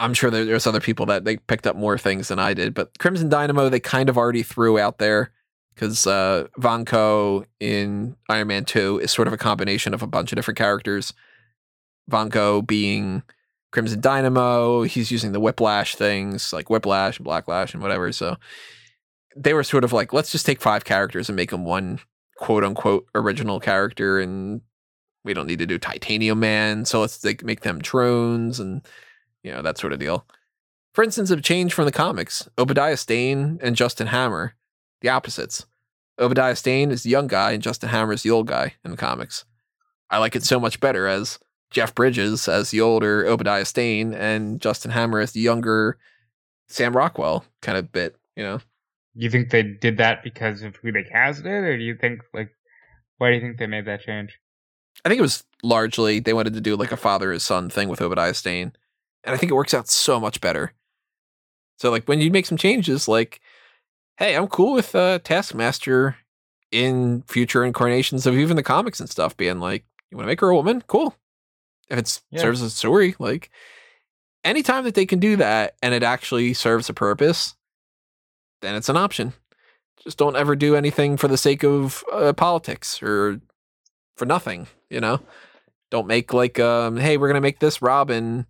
I'm 0.00 0.14
sure 0.14 0.30
there, 0.30 0.44
there's 0.44 0.66
other 0.66 0.80
people 0.80 1.06
that 1.06 1.24
they 1.24 1.36
picked 1.36 1.66
up 1.66 1.76
more 1.76 1.98
things 1.98 2.28
than 2.28 2.38
I 2.38 2.54
did. 2.54 2.74
But 2.74 2.98
Crimson 2.98 3.28
Dynamo, 3.28 3.68
they 3.68 3.80
kind 3.80 4.08
of 4.08 4.16
already 4.16 4.42
threw 4.42 4.78
out 4.78 4.98
there 4.98 5.30
because 5.74 6.06
uh, 6.06 6.46
Vanko 6.58 7.44
in 7.60 8.16
Iron 8.28 8.48
Man 8.48 8.64
2 8.64 9.00
is 9.00 9.10
sort 9.10 9.28
of 9.28 9.34
a 9.34 9.38
combination 9.38 9.94
of 9.94 10.02
a 10.02 10.06
bunch 10.06 10.32
of 10.32 10.36
different 10.36 10.58
characters. 10.58 11.12
Vanko 12.10 12.66
being 12.66 13.22
Crimson 13.70 14.00
Dynamo, 14.00 14.82
he's 14.82 15.10
using 15.10 15.32
the 15.32 15.40
Whiplash 15.40 15.94
things 15.94 16.52
like 16.52 16.70
Whiplash 16.70 17.18
and 17.18 17.26
Blacklash 17.26 17.74
and 17.74 17.82
whatever. 17.82 18.10
So 18.10 18.36
they 19.36 19.54
were 19.54 19.62
sort 19.62 19.84
of 19.84 19.92
like, 19.92 20.12
let's 20.12 20.32
just 20.32 20.46
take 20.46 20.60
five 20.60 20.84
characters 20.84 21.28
and 21.28 21.36
make 21.36 21.50
them 21.50 21.64
one 21.64 22.00
quote 22.40 22.64
unquote 22.64 23.06
original 23.14 23.60
character 23.60 24.18
and 24.18 24.62
we 25.24 25.34
don't 25.34 25.46
need 25.46 25.58
to 25.58 25.66
do 25.66 25.78
titanium 25.78 26.40
man 26.40 26.86
so 26.86 26.98
let's 26.98 27.22
like, 27.22 27.44
make 27.44 27.60
them 27.60 27.78
drones 27.78 28.58
and 28.58 28.80
you 29.42 29.50
know 29.50 29.62
that 29.62 29.78
sort 29.78 29.92
of 29.92 29.98
deal 29.98 30.26
for 30.92 31.04
instance 31.04 31.30
a 31.30 31.40
change 31.40 31.72
from 31.72 31.84
the 31.84 31.92
comics 31.92 32.48
obadiah 32.58 32.96
stane 32.96 33.58
and 33.62 33.76
justin 33.76 34.08
hammer 34.08 34.54
the 35.00 35.08
opposites 35.08 35.66
obadiah 36.18 36.56
stane 36.56 36.90
is 36.90 37.02
the 37.02 37.10
young 37.10 37.26
guy 37.26 37.52
and 37.52 37.62
justin 37.62 37.88
hammer 37.88 38.12
is 38.12 38.22
the 38.22 38.30
old 38.30 38.46
guy 38.46 38.74
in 38.84 38.90
the 38.90 38.96
comics 38.96 39.44
i 40.10 40.18
like 40.18 40.36
it 40.36 40.42
so 40.42 40.58
much 40.60 40.80
better 40.80 41.06
as 41.06 41.38
jeff 41.70 41.94
bridges 41.94 42.48
as 42.48 42.70
the 42.70 42.80
older 42.80 43.26
obadiah 43.26 43.64
stane 43.64 44.12
and 44.14 44.60
justin 44.60 44.90
hammer 44.90 45.20
as 45.20 45.32
the 45.32 45.40
younger 45.40 45.96
sam 46.68 46.96
rockwell 46.96 47.44
kind 47.62 47.78
of 47.78 47.90
bit 47.92 48.16
you 48.36 48.42
know 48.42 48.60
You 49.14 49.28
think 49.30 49.50
they 49.50 49.62
did 49.62 49.98
that 49.98 50.22
because 50.22 50.62
of 50.62 50.76
who 50.76 50.92
they 50.92 51.02
casted, 51.02 51.46
it? 51.46 51.50
or 51.50 51.76
do 51.76 51.82
you 51.82 51.96
think 51.96 52.20
like 52.32 52.50
why 53.18 53.30
do 53.30 53.34
you 53.34 53.40
think 53.40 53.58
they 53.58 53.66
made 53.66 53.84
that 53.86 54.00
change? 54.00 54.38
I 55.04 55.08
think 55.08 55.18
it 55.18 55.22
was 55.22 55.44
largely 55.62 56.20
they 56.20 56.32
wanted 56.32 56.54
to 56.54 56.60
do 56.60 56.76
like 56.76 56.92
a 56.92 56.96
father 56.96 57.32
and 57.32 57.42
son 57.42 57.68
thing 57.70 57.88
with 57.88 58.00
Obadiah 58.00 58.34
Stane, 58.34 58.72
and 59.24 59.34
I 59.34 59.38
think 59.38 59.50
it 59.50 59.54
works 59.56 59.74
out 59.74 59.88
so 59.88 60.18
much 60.20 60.40
better. 60.40 60.72
So 61.78 61.90
like 61.90 62.06
when 62.06 62.20
you 62.20 62.30
make 62.30 62.46
some 62.46 62.58
changes, 62.58 63.08
like, 63.08 63.40
hey, 64.18 64.36
I'm 64.36 64.48
cool 64.48 64.74
with 64.74 64.94
uh, 64.94 65.18
Taskmaster 65.20 66.16
in 66.70 67.22
future 67.26 67.64
incarnations 67.64 68.26
of 68.26 68.36
even 68.36 68.56
the 68.56 68.62
comics 68.62 69.00
and 69.00 69.08
stuff 69.08 69.36
being 69.36 69.60
like, 69.60 69.84
you 70.10 70.16
want 70.16 70.26
to 70.26 70.30
make 70.30 70.40
her 70.40 70.50
a 70.50 70.54
woman, 70.54 70.82
cool. 70.86 71.14
If 71.88 71.98
it 71.98 72.20
Yeah. 72.30 72.42
serves 72.42 72.62
a 72.62 72.70
story, 72.70 73.14
like 73.18 73.50
anytime 74.44 74.84
that 74.84 74.94
they 74.94 75.06
can 75.06 75.18
do 75.18 75.36
that 75.36 75.74
and 75.82 75.94
it 75.94 76.02
actually 76.02 76.54
serves 76.54 76.88
a 76.88 76.94
purpose, 76.94 77.56
then 78.62 78.74
it's 78.74 78.88
an 78.88 78.96
option. 78.96 79.32
Just 80.02 80.18
don't 80.18 80.36
ever 80.36 80.56
do 80.56 80.76
anything 80.76 81.16
for 81.16 81.28
the 81.28 81.36
sake 81.36 81.62
of 81.62 82.04
uh, 82.12 82.32
politics 82.32 83.02
or 83.02 83.40
for 84.16 84.26
nothing, 84.26 84.66
you 84.88 85.00
know? 85.00 85.20
Don't 85.90 86.06
make 86.06 86.32
like 86.32 86.60
um 86.60 86.96
hey, 86.96 87.16
we're 87.16 87.26
going 87.26 87.34
to 87.34 87.40
make 87.40 87.58
this 87.58 87.82
Robin 87.82 88.46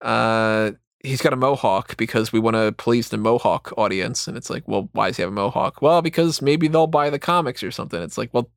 uh 0.00 0.72
he's 1.02 1.22
got 1.22 1.32
a 1.32 1.36
mohawk 1.36 1.96
because 1.96 2.32
we 2.32 2.40
want 2.40 2.56
to 2.56 2.72
please 2.72 3.08
the 3.08 3.16
mohawk 3.16 3.72
audience 3.76 4.26
and 4.26 4.36
it's 4.36 4.50
like, 4.50 4.66
well, 4.66 4.88
why 4.92 5.08
does 5.08 5.16
he 5.16 5.22
have 5.22 5.30
a 5.30 5.34
mohawk? 5.34 5.80
Well, 5.80 6.02
because 6.02 6.42
maybe 6.42 6.66
they'll 6.66 6.88
buy 6.88 7.08
the 7.08 7.20
comics 7.20 7.62
or 7.62 7.70
something. 7.70 8.02
It's 8.02 8.18
like, 8.18 8.34
well 8.34 8.50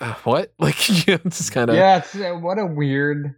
uh, 0.00 0.14
what? 0.24 0.52
Like 0.58 0.88
you 0.88 1.14
know, 1.14 1.20
it's 1.24 1.38
just 1.38 1.52
kind 1.52 1.70
of 1.70 1.76
yeah, 1.76 1.98
it's, 1.98 2.14
uh, 2.14 2.34
what 2.34 2.58
a 2.58 2.66
weird 2.66 3.34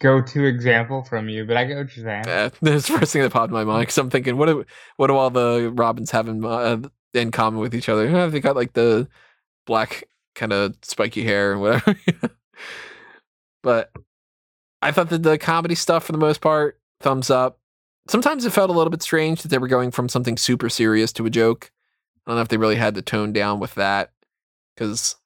go-to 0.00 0.44
example 0.44 1.02
from 1.02 1.28
you, 1.28 1.44
but 1.44 1.56
I 1.56 1.64
get 1.64 1.76
what 1.76 1.96
you're 1.96 2.04
saying. 2.06 2.28
Uh, 2.28 2.50
that's 2.62 2.88
the 2.88 2.98
first 2.98 3.12
thing 3.12 3.22
that 3.22 3.32
popped 3.32 3.50
in 3.50 3.54
my 3.54 3.64
mind 3.64 3.82
because 3.82 3.98
I'm 3.98 4.10
thinking, 4.10 4.36
what 4.36 4.46
do 4.46 4.64
what 4.96 5.08
do 5.08 5.16
all 5.16 5.30
the 5.30 5.72
Robins 5.74 6.10
have 6.10 6.28
in 6.28 6.44
uh, 6.44 6.78
in 7.14 7.30
common 7.30 7.60
with 7.60 7.74
each 7.74 7.88
other? 7.88 8.08
Uh, 8.14 8.28
they 8.28 8.40
got 8.40 8.56
like 8.56 8.74
the 8.74 9.08
black 9.66 10.04
kind 10.34 10.52
of 10.52 10.76
spiky 10.82 11.24
hair 11.24 11.52
and 11.52 11.60
whatever. 11.60 11.98
but 13.62 13.90
I 14.82 14.92
thought 14.92 15.10
that 15.10 15.22
the 15.22 15.38
comedy 15.38 15.74
stuff, 15.74 16.04
for 16.04 16.12
the 16.12 16.18
most 16.18 16.40
part, 16.40 16.78
thumbs 17.00 17.30
up. 17.30 17.58
Sometimes 18.08 18.44
it 18.44 18.52
felt 18.52 18.70
a 18.70 18.72
little 18.72 18.90
bit 18.90 19.02
strange 19.02 19.42
that 19.42 19.48
they 19.48 19.58
were 19.58 19.68
going 19.68 19.90
from 19.90 20.08
something 20.08 20.36
super 20.36 20.68
serious 20.68 21.12
to 21.14 21.26
a 21.26 21.30
joke. 21.30 21.70
I 22.26 22.30
don't 22.30 22.36
know 22.36 22.42
if 22.42 22.48
they 22.48 22.56
really 22.56 22.76
had 22.76 22.94
to 22.94 23.02
tone 23.02 23.32
down 23.32 23.60
with 23.60 23.74
that 23.74 24.12
because 24.74 25.16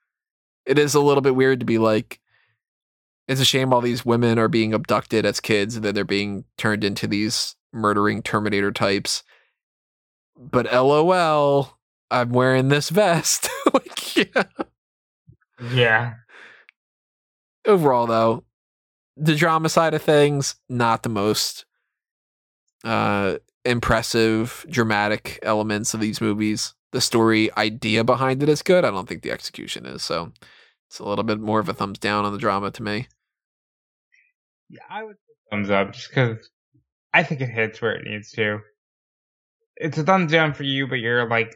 it 0.66 0.78
is 0.78 0.94
a 0.94 1.00
little 1.00 1.20
bit 1.20 1.36
weird 1.36 1.60
to 1.60 1.66
be 1.66 1.78
like, 1.78 2.20
it's 3.28 3.40
a 3.40 3.44
shame 3.44 3.72
all 3.72 3.80
these 3.80 4.04
women 4.04 4.38
are 4.38 4.48
being 4.48 4.74
abducted 4.74 5.24
as 5.24 5.40
kids 5.40 5.76
and 5.76 5.84
then 5.84 5.94
they're 5.94 6.04
being 6.04 6.44
turned 6.56 6.84
into 6.84 7.06
these 7.06 7.56
murdering 7.72 8.22
Terminator 8.22 8.72
types. 8.72 9.22
But 10.36 10.66
lol, 10.72 11.78
I'm 12.10 12.30
wearing 12.30 12.68
this 12.68 12.90
vest. 12.90 13.48
like, 13.72 14.16
yeah. 14.16 14.44
Yeah. 15.72 16.14
Overall, 17.64 18.06
though, 18.06 18.44
the 19.16 19.34
drama 19.34 19.68
side 19.68 19.94
of 19.94 20.02
things, 20.02 20.56
not 20.68 21.02
the 21.02 21.08
most 21.08 21.64
uh, 22.84 23.36
impressive, 23.64 24.66
dramatic 24.68 25.38
elements 25.42 25.94
of 25.94 26.00
these 26.00 26.20
movies. 26.20 26.74
The 26.92 27.00
story 27.00 27.50
idea 27.56 28.04
behind 28.04 28.42
it 28.42 28.48
is 28.48 28.62
good. 28.62 28.84
I 28.84 28.90
don't 28.90 29.08
think 29.08 29.22
the 29.22 29.30
execution 29.30 29.86
is. 29.86 30.02
So 30.02 30.32
it's 30.88 30.98
a 30.98 31.04
little 31.04 31.24
bit 31.24 31.40
more 31.40 31.60
of 31.60 31.68
a 31.68 31.74
thumbs 31.74 31.98
down 31.98 32.24
on 32.24 32.32
the 32.32 32.38
drama 32.38 32.70
to 32.70 32.82
me. 32.82 33.08
Yeah, 34.68 34.80
I 34.90 35.04
would 35.04 35.16
thumbs 35.50 35.70
up 35.70 35.92
just 35.92 36.08
because 36.08 36.50
I 37.14 37.22
think 37.22 37.40
it 37.40 37.48
hits 37.48 37.80
where 37.80 37.94
it 37.94 38.04
needs 38.04 38.30
to. 38.32 38.58
It's 39.76 39.98
a 39.98 40.02
thumbs 40.02 40.32
down 40.32 40.54
for 40.54 40.64
you, 40.64 40.86
but 40.86 40.96
you're 40.96 41.28
like 41.28 41.54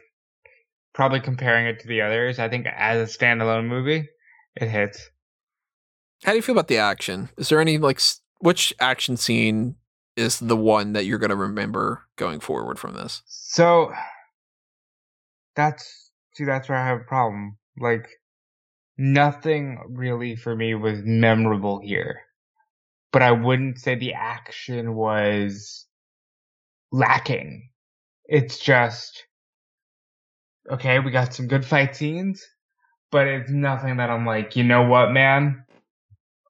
probably 0.93 1.19
comparing 1.19 1.67
it 1.67 1.79
to 1.81 1.87
the 1.87 2.01
others. 2.01 2.39
I 2.39 2.49
think 2.49 2.65
as 2.65 3.15
a 3.15 3.17
standalone 3.17 3.67
movie, 3.67 4.07
it 4.55 4.67
hits. 4.67 5.09
How 6.23 6.31
do 6.31 6.37
you 6.37 6.41
feel 6.41 6.55
about 6.55 6.67
the 6.67 6.77
action? 6.77 7.29
Is 7.37 7.49
there 7.49 7.61
any 7.61 7.77
like 7.77 8.01
which 8.39 8.73
action 8.79 9.17
scene 9.17 9.75
is 10.15 10.39
the 10.39 10.57
one 10.57 10.93
that 10.93 11.05
you're 11.05 11.19
going 11.19 11.29
to 11.29 11.35
remember 11.35 12.03
going 12.15 12.39
forward 12.39 12.79
from 12.79 12.93
this? 12.95 13.21
So 13.25 13.93
that's 15.55 16.11
see 16.33 16.45
that's 16.45 16.69
where 16.69 16.77
I 16.77 16.87
have 16.87 17.01
a 17.01 17.05
problem. 17.05 17.57
Like 17.79 18.07
nothing 18.97 19.79
really 19.89 20.35
for 20.35 20.55
me 20.55 20.73
was 20.75 20.99
memorable 21.03 21.79
here. 21.79 22.21
But 23.11 23.21
I 23.21 23.31
wouldn't 23.31 23.79
say 23.79 23.95
the 23.95 24.13
action 24.13 24.95
was 24.95 25.85
lacking. 26.91 27.69
It's 28.25 28.57
just 28.59 29.25
okay, 30.69 30.99
we 30.99 31.11
got 31.11 31.33
some 31.33 31.47
good 31.47 31.65
fight 31.65 31.95
scenes, 31.95 32.45
but 33.11 33.27
it's 33.27 33.49
nothing 33.49 33.97
that 33.97 34.09
I'm 34.09 34.25
like, 34.25 34.55
you 34.55 34.63
know 34.63 34.83
what, 34.83 35.11
man? 35.11 35.63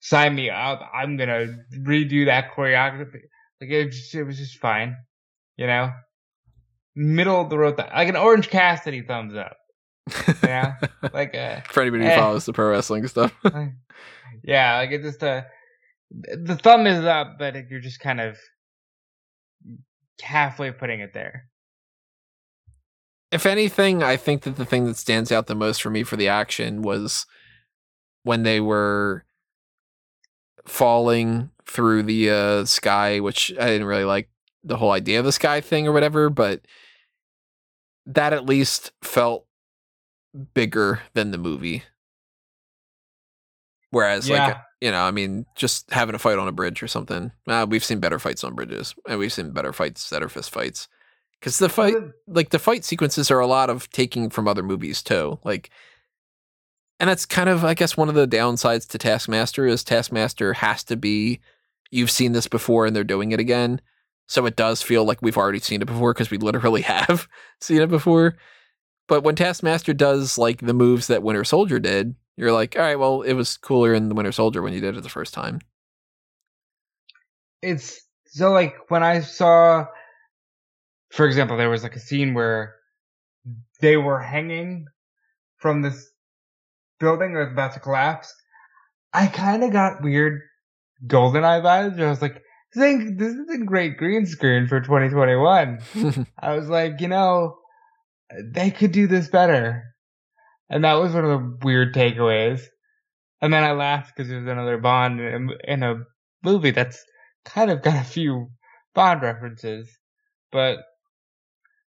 Sign 0.08 0.36
me 0.36 0.49
up. 0.49 0.89
I'm 0.93 1.18
gonna 1.18 1.58
redo 1.80 2.28
that 2.28 2.53
choreography. 2.55 3.24
Like 3.60 3.70
it, 3.70 3.91
just, 3.91 4.16
it 4.16 4.24
was 4.24 4.38
just 4.38 4.58
fine, 4.58 4.95
you 5.58 5.68
know. 5.68 5.91
Middle 6.95 7.41
of 7.41 7.49
the 7.49 7.58
road, 7.58 7.76
th- 7.76 7.89
like 7.93 8.08
an 8.08 8.16
Orange 8.16 8.47
Cassidy 8.49 9.01
thumbs 9.01 9.36
up. 9.36 9.58
Yeah, 10.41 10.76
like 11.14 11.36
uh, 11.36 11.60
for 11.70 11.82
anybody 11.82 12.05
who 12.05 12.10
eh. 12.12 12.16
follows 12.16 12.45
the 12.45 12.53
pro 12.53 12.70
wrestling 12.70 13.05
stuff. 13.08 13.34
yeah, 14.45 14.78
like 14.78 14.91
it 14.91 15.01
just 15.01 15.22
uh, 15.22 15.41
the 16.10 16.55
thumb 16.55 16.88
is 16.88 17.03
up, 17.03 17.36
but 17.38 17.70
you're 17.70 17.82
just 17.82 17.99
kind 17.99 18.22
of 18.22 18.38
halfway 20.22 20.72
putting 20.72 21.01
it 21.01 21.14
there. 21.14 21.49
if 23.30 23.45
anything, 23.45 24.03
I 24.03 24.16
think 24.16 24.43
that 24.43 24.55
the 24.55 24.66
thing 24.66 24.86
that 24.86 24.95
stands 24.95 25.34
out 25.34 25.47
the 25.47 25.55
most 25.55 25.82
for 25.82 25.89
me 25.89 26.03
for 26.03 26.16
the 26.16 26.30
action 26.30 26.82
was 26.82 27.26
when 28.24 28.43
they 28.43 28.62
were 28.62 29.26
falling 30.68 31.49
through 31.65 32.03
the 32.03 32.30
uh, 32.30 32.65
sky, 32.65 33.20
which 33.20 33.51
I 33.59 33.68
didn't 33.68 33.88
really 33.88 34.03
like 34.03 34.30
the 34.63 34.78
whole 34.78 34.91
idea 34.91 35.20
of 35.20 35.26
the 35.26 35.32
sky 35.32 35.61
thing 35.61 35.88
or 35.88 35.91
whatever, 35.91 36.30
but 36.30 36.61
that 38.05 38.34
at 38.34 38.45
least 38.45 38.91
felt 39.01 39.45
bigger 40.53 41.01
than 41.13 41.32
the 41.32 41.38
movie. 41.38 41.84
Whereas, 43.91 44.30
like, 44.30 44.57
you 44.82 44.91
know, 44.91 45.01
I 45.01 45.11
mean, 45.11 45.45
just 45.55 45.91
having 45.91 46.13
a 46.15 46.20
fight 46.20 46.38
on 46.38 46.47
a 46.47 46.51
bridge 46.51 46.84
or 46.84 46.88
something. 46.88 47.32
Uh, 47.47 47.65
we've 47.68 47.84
seen 47.84 47.99
better 47.99 48.20
fights 48.20 48.43
on 48.43 48.53
bridges, 48.53 48.93
and 49.07 49.18
we've 49.18 49.32
seen 49.32 49.51
better 49.51 49.72
fights 49.72 50.09
that 50.09 50.22
are 50.22 50.30
fist 50.30 50.51
fights. 50.51 50.89
Because 51.39 51.59
the 51.59 51.70
fight, 51.70 51.95
like 52.28 52.49
the 52.49 52.59
fight 52.59 52.84
sequences 52.84 53.32
are 53.32 53.39
a 53.39 53.47
lot 53.47 53.70
of 53.70 53.89
taking 53.91 54.30
from 54.30 54.47
other 54.47 54.63
movies 54.63 55.01
too. 55.01 55.39
Like 55.43 55.70
and 57.00 57.10
that's 57.10 57.26
kind 57.26 57.50
of 57.50 57.64
I 57.64 57.74
guess 57.74 57.98
one 57.98 58.10
of 58.10 58.16
the 58.16 58.28
downsides 58.28 58.88
to 58.89 58.98
Taskmaster 58.98 59.66
is 59.68 59.84
Taskmaster 59.84 60.54
has 60.54 60.84
to 60.86 60.95
be 60.95 61.39
you've 61.91 62.12
seen 62.12 62.32
this 62.34 62.48
before 62.48 62.86
and 62.86 62.95
they're 62.95 63.04
doing 63.04 63.32
it 63.32 63.39
again. 63.39 63.82
So 64.28 64.45
it 64.45 64.58
does 64.58 64.82
feel 64.82 65.06
like 65.06 65.22
we've 65.22 65.38
already 65.38 65.60
seen 65.60 65.82
it 65.82 65.86
before 65.86 66.14
because 66.14 66.30
we 66.30 66.38
literally 66.38 66.82
have 66.84 67.28
seen 67.62 67.82
it 67.82 67.89
before. 67.89 68.38
But 69.08 69.24
when 69.24 69.36
Taskmaster 69.36 69.93
does 69.93 70.38
like 70.38 70.60
the 70.60 70.74
moves 70.74 71.08
that 71.08 71.24
Winter 71.24 71.45
Soldier 71.45 71.80
did, 71.80 72.16
you're 72.36 72.52
like, 72.52 72.76
all 72.76 72.82
right, 72.82 73.00
well, 73.00 73.22
it 73.22 73.34
was 73.34 73.58
cooler 73.58 73.93
in 73.93 74.10
the 74.10 74.16
Winter 74.16 74.34
Soldier 74.34 74.62
when 74.62 74.74
you 74.74 74.82
did 74.82 74.98
it 74.98 75.04
the 75.04 75.10
first 75.10 75.34
time. 75.34 75.62
It's 77.62 78.02
so 78.26 78.52
like 78.52 78.76
when 78.89 79.02
I 79.02 79.22
saw, 79.22 79.86
for 81.12 81.26
example, 81.26 81.56
there 81.56 81.70
was 81.70 81.84
like 81.84 81.95
a 81.95 82.00
scene 82.00 82.34
where 82.34 82.76
they 83.80 83.95
were 83.95 84.20
hanging 84.20 84.88
from 85.58 85.82
this 85.82 86.12
building 87.00 87.34
was 87.34 87.52
about 87.52 87.74
to 87.74 87.80
collapse. 87.80 88.34
I 89.14 89.28
kind 89.28 89.64
of 89.64 89.72
got 89.72 90.04
weird 90.04 90.41
GoldenEye 91.06 91.62
vibes. 91.62 92.02
I 92.02 92.10
was 92.10 92.22
like, 92.22 92.41
this 92.74 92.84
ain't, 92.84 93.18
this 93.18 93.34
isn't 93.34 93.66
great 93.66 93.98
green 93.98 94.26
screen 94.26 94.68
for 94.68 94.80
2021. 94.80 95.80
I 96.39 96.54
was 96.54 96.70
like, 96.70 97.00
you 97.02 97.08
know, 97.08 97.58
they 98.43 98.72
could 98.72 98.91
do 98.91 99.08
this 99.08 99.30
better. 99.30 99.84
And 100.70 100.84
that 100.84 100.95
was 100.95 101.14
one 101.14 101.26
of 101.26 101.30
the 101.30 101.58
weird 101.64 101.93
takeaways. 101.93 102.62
And 103.41 103.54
then 103.54 103.64
I 103.64 103.72
laughed 103.72 104.16
because 104.16 104.32
was 104.32 104.48
another 104.48 104.78
Bond 104.78 105.20
in, 105.22 105.52
in 105.64 105.84
a 105.84 106.04
movie 106.43 106.72
that's 106.72 107.04
kind 107.45 107.72
of 107.72 107.82
got 107.82 108.02
a 108.02 108.04
few 108.04 108.50
Bond 108.93 109.22
references. 109.22 109.89
But 110.52 110.80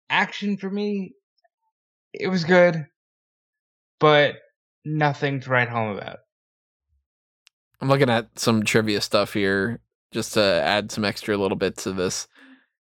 action 0.09 0.57
for 0.57 0.69
me, 0.69 1.13
it 2.13 2.27
was 2.27 2.43
good, 2.43 2.85
but 3.99 4.35
nothing 4.97 5.39
to 5.41 5.49
write 5.49 5.69
home 5.69 5.95
about. 5.97 6.17
I'm 7.81 7.87
looking 7.87 8.09
at 8.09 8.27
some 8.37 8.63
trivia 8.63 9.01
stuff 9.01 9.33
here 9.33 9.79
just 10.11 10.33
to 10.33 10.41
add 10.41 10.91
some 10.91 11.05
extra 11.05 11.37
little 11.37 11.57
bits 11.57 11.83
to 11.83 11.93
this. 11.93 12.27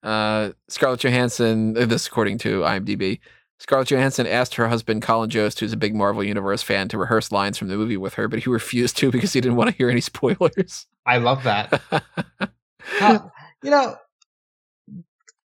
Uh, 0.03 0.51
Scarlett 0.69 1.01
Johansson, 1.01 1.75
uh, 1.77 1.85
this 1.85 2.07
according 2.07 2.37
to 2.39 2.61
IMDb, 2.61 3.19
Scarlett 3.59 3.89
Johansson 3.89 4.27
asked 4.27 4.55
her 4.55 4.67
husband 4.67 5.01
Colin 5.01 5.29
Jost, 5.29 5.59
who's 5.59 5.73
a 5.73 5.77
big 5.77 5.95
Marvel 5.95 6.23
Universe 6.23 6.61
fan, 6.61 6.87
to 6.89 6.97
rehearse 6.97 7.31
lines 7.31 7.57
from 7.57 7.67
the 7.69 7.75
movie 7.75 7.97
with 7.97 8.13
her, 8.13 8.27
but 8.27 8.39
he 8.39 8.49
refused 8.49 8.95
to 8.97 9.11
because 9.11 9.33
he 9.33 9.41
didn't 9.41 9.57
want 9.57 9.69
to 9.71 9.75
hear 9.75 9.89
any 9.89 10.01
spoilers. 10.01 10.85
I 11.05 11.17
love 11.17 11.43
that. 11.43 11.81
How- 12.79 13.31
you 13.63 13.71
know, 13.71 13.95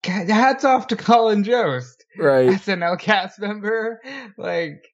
hats 0.03 0.65
off 0.65 0.87
to 0.87 0.95
Colin 0.95 1.43
Jost. 1.43 2.03
right. 2.17 2.49
SNL 2.49 2.99
cast 2.99 3.39
member. 3.39 4.01
Like, 4.37 4.87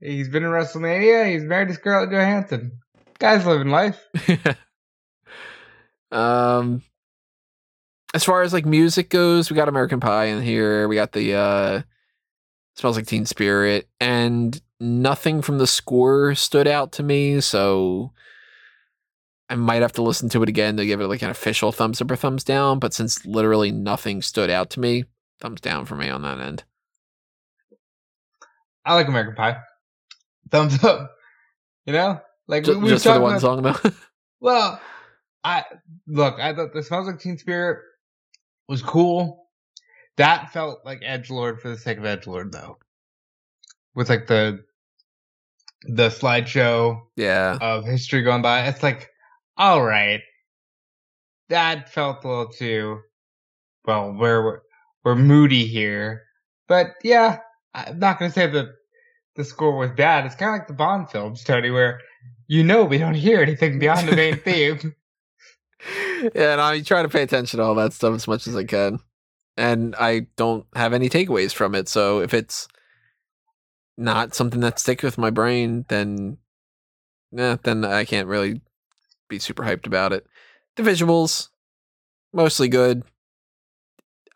he's 0.00 0.28
been 0.28 0.44
in 0.44 0.50
WrestleMania. 0.50 1.30
He's 1.30 1.44
married 1.44 1.68
to 1.68 1.74
Scarlett 1.74 2.10
Johansson. 2.10 2.72
Guy's 3.18 3.46
living 3.46 3.68
life. 3.68 4.00
um, 6.12 6.82
as 8.14 8.24
far 8.24 8.42
as 8.42 8.52
like 8.52 8.66
music 8.66 9.10
goes, 9.10 9.50
we 9.50 9.56
got 9.56 9.68
American 9.68 10.00
Pie 10.00 10.26
in 10.26 10.42
here. 10.42 10.88
We 10.88 10.94
got 10.94 11.12
the 11.12 11.34
uh, 11.34 11.82
smells 12.76 12.96
like 12.96 13.06
Teen 13.06 13.26
Spirit, 13.26 13.88
and 14.00 14.60
nothing 14.80 15.42
from 15.42 15.58
the 15.58 15.66
score 15.66 16.34
stood 16.34 16.68
out 16.68 16.92
to 16.92 17.02
me. 17.02 17.40
So 17.40 18.12
I 19.50 19.56
might 19.56 19.82
have 19.82 19.92
to 19.94 20.02
listen 20.02 20.28
to 20.30 20.42
it 20.42 20.48
again 20.48 20.76
to 20.76 20.86
give 20.86 21.00
it 21.00 21.08
like 21.08 21.22
an 21.22 21.30
official 21.30 21.72
thumbs 21.72 22.00
up 22.00 22.10
or 22.10 22.16
thumbs 22.16 22.44
down. 22.44 22.78
But 22.78 22.94
since 22.94 23.24
literally 23.26 23.72
nothing 23.72 24.22
stood 24.22 24.50
out 24.50 24.70
to 24.70 24.80
me, 24.80 25.04
thumbs 25.40 25.60
down 25.60 25.86
for 25.86 25.96
me 25.96 26.08
on 26.08 26.22
that 26.22 26.38
end. 26.38 26.64
I 28.84 28.94
like 28.94 29.08
American 29.08 29.34
Pie. 29.34 29.58
Thumbs 30.50 30.82
up. 30.84 31.10
You 31.86 31.92
know, 31.94 32.20
like 32.46 32.64
Just, 32.64 32.80
we, 32.80 32.88
just 32.88 33.04
for 33.04 33.14
the 33.14 33.20
one 33.20 33.32
about- 33.36 33.40
song 33.40 33.62
though. 33.62 33.90
Well, 34.40 34.80
I 35.42 35.64
look. 36.06 36.38
I 36.38 36.54
thought 36.54 36.72
the 36.72 36.82
smells 36.82 37.08
like 37.08 37.18
Teen 37.18 37.38
Spirit 37.38 37.80
was 38.68 38.82
cool. 38.82 39.48
That 40.16 40.52
felt 40.52 40.78
like 40.84 41.00
Edge 41.02 41.28
Lord 41.28 41.60
for 41.60 41.68
the 41.70 41.76
sake 41.76 41.98
of 41.98 42.04
Edge 42.04 42.26
Lord, 42.28 42.52
though. 42.52 42.78
With 43.96 44.08
like 44.08 44.28
the 44.28 44.64
the 45.82 46.08
slideshow 46.08 47.00
yeah. 47.16 47.58
of 47.60 47.84
history 47.84 48.22
going 48.22 48.42
by. 48.42 48.66
It's 48.66 48.82
like, 48.82 49.08
all 49.56 49.82
right, 49.82 50.20
that 51.48 51.92
felt 51.92 52.24
a 52.24 52.28
little 52.28 52.48
too. 52.48 53.00
Well, 53.86 54.12
we're 54.12 54.44
we're, 54.44 54.60
we're 55.04 55.14
moody 55.16 55.66
here, 55.66 56.22
but 56.68 56.94
yeah, 57.02 57.38
I'm 57.74 57.98
not 57.98 58.20
gonna 58.20 58.30
say 58.30 58.46
that 58.46 58.66
the 59.38 59.44
score 59.44 59.76
was 59.76 59.92
bad. 59.92 60.26
It's 60.26 60.34
kind 60.34 60.52
of 60.52 60.58
like 60.58 60.66
the 60.66 60.74
Bond 60.74 61.10
films, 61.10 61.44
Tony, 61.44 61.70
where 61.70 62.00
you 62.48 62.64
know 62.64 62.84
we 62.84 62.98
don't 62.98 63.14
hear 63.14 63.40
anything 63.40 63.78
beyond 63.78 64.08
the 64.08 64.16
main 64.16 64.36
theme. 64.44 64.94
yeah, 66.34 66.52
and 66.52 66.60
I 66.60 66.82
try 66.82 67.02
to 67.02 67.08
pay 67.08 67.22
attention 67.22 67.58
to 67.58 67.64
all 67.64 67.76
that 67.76 67.92
stuff 67.92 68.14
as 68.14 68.26
much 68.26 68.48
as 68.48 68.56
I 68.56 68.64
can. 68.64 68.98
And 69.56 69.94
I 69.96 70.26
don't 70.36 70.66
have 70.74 70.92
any 70.92 71.08
takeaways 71.08 71.52
from 71.52 71.76
it. 71.76 71.88
So 71.88 72.20
if 72.20 72.34
it's 72.34 72.66
not 73.96 74.34
something 74.34 74.60
that 74.60 74.80
sticks 74.80 75.04
with 75.04 75.18
my 75.18 75.30
brain, 75.30 75.84
then 75.88 76.38
yeah, 77.30 77.56
then 77.62 77.84
I 77.84 78.04
can't 78.04 78.28
really 78.28 78.60
be 79.28 79.38
super 79.38 79.62
hyped 79.62 79.86
about 79.86 80.12
it. 80.12 80.26
The 80.76 80.82
visuals, 80.82 81.48
mostly 82.32 82.68
good. 82.68 83.04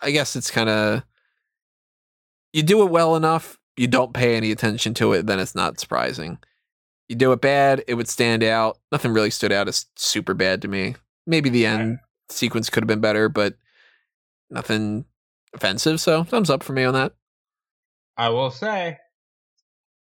I 0.00 0.12
guess 0.12 0.36
it's 0.36 0.50
kind 0.50 0.68
of 0.68 1.02
you 2.52 2.62
do 2.62 2.82
it 2.82 2.90
well 2.90 3.16
enough, 3.16 3.58
you 3.76 3.86
don't 3.86 4.12
pay 4.12 4.36
any 4.36 4.50
attention 4.50 4.94
to 4.94 5.12
it, 5.12 5.26
then 5.26 5.38
it's 5.38 5.54
not 5.54 5.80
surprising. 5.80 6.38
You 7.08 7.16
do 7.16 7.32
it 7.32 7.40
bad, 7.40 7.84
it 7.88 7.94
would 7.94 8.08
stand 8.08 8.42
out. 8.42 8.78
Nothing 8.90 9.12
really 9.12 9.30
stood 9.30 9.52
out 9.52 9.68
as 9.68 9.86
super 9.96 10.34
bad 10.34 10.62
to 10.62 10.68
me. 10.68 10.94
Maybe 11.26 11.50
the 11.50 11.66
end 11.66 11.98
sequence 12.28 12.70
could 12.70 12.82
have 12.82 12.88
been 12.88 13.00
better, 13.00 13.28
but 13.28 13.54
nothing 14.50 15.04
offensive. 15.54 16.00
So 16.00 16.24
thumbs 16.24 16.50
up 16.50 16.62
for 16.62 16.72
me 16.72 16.84
on 16.84 16.94
that. 16.94 17.14
I 18.16 18.28
will 18.28 18.50
say, 18.50 18.98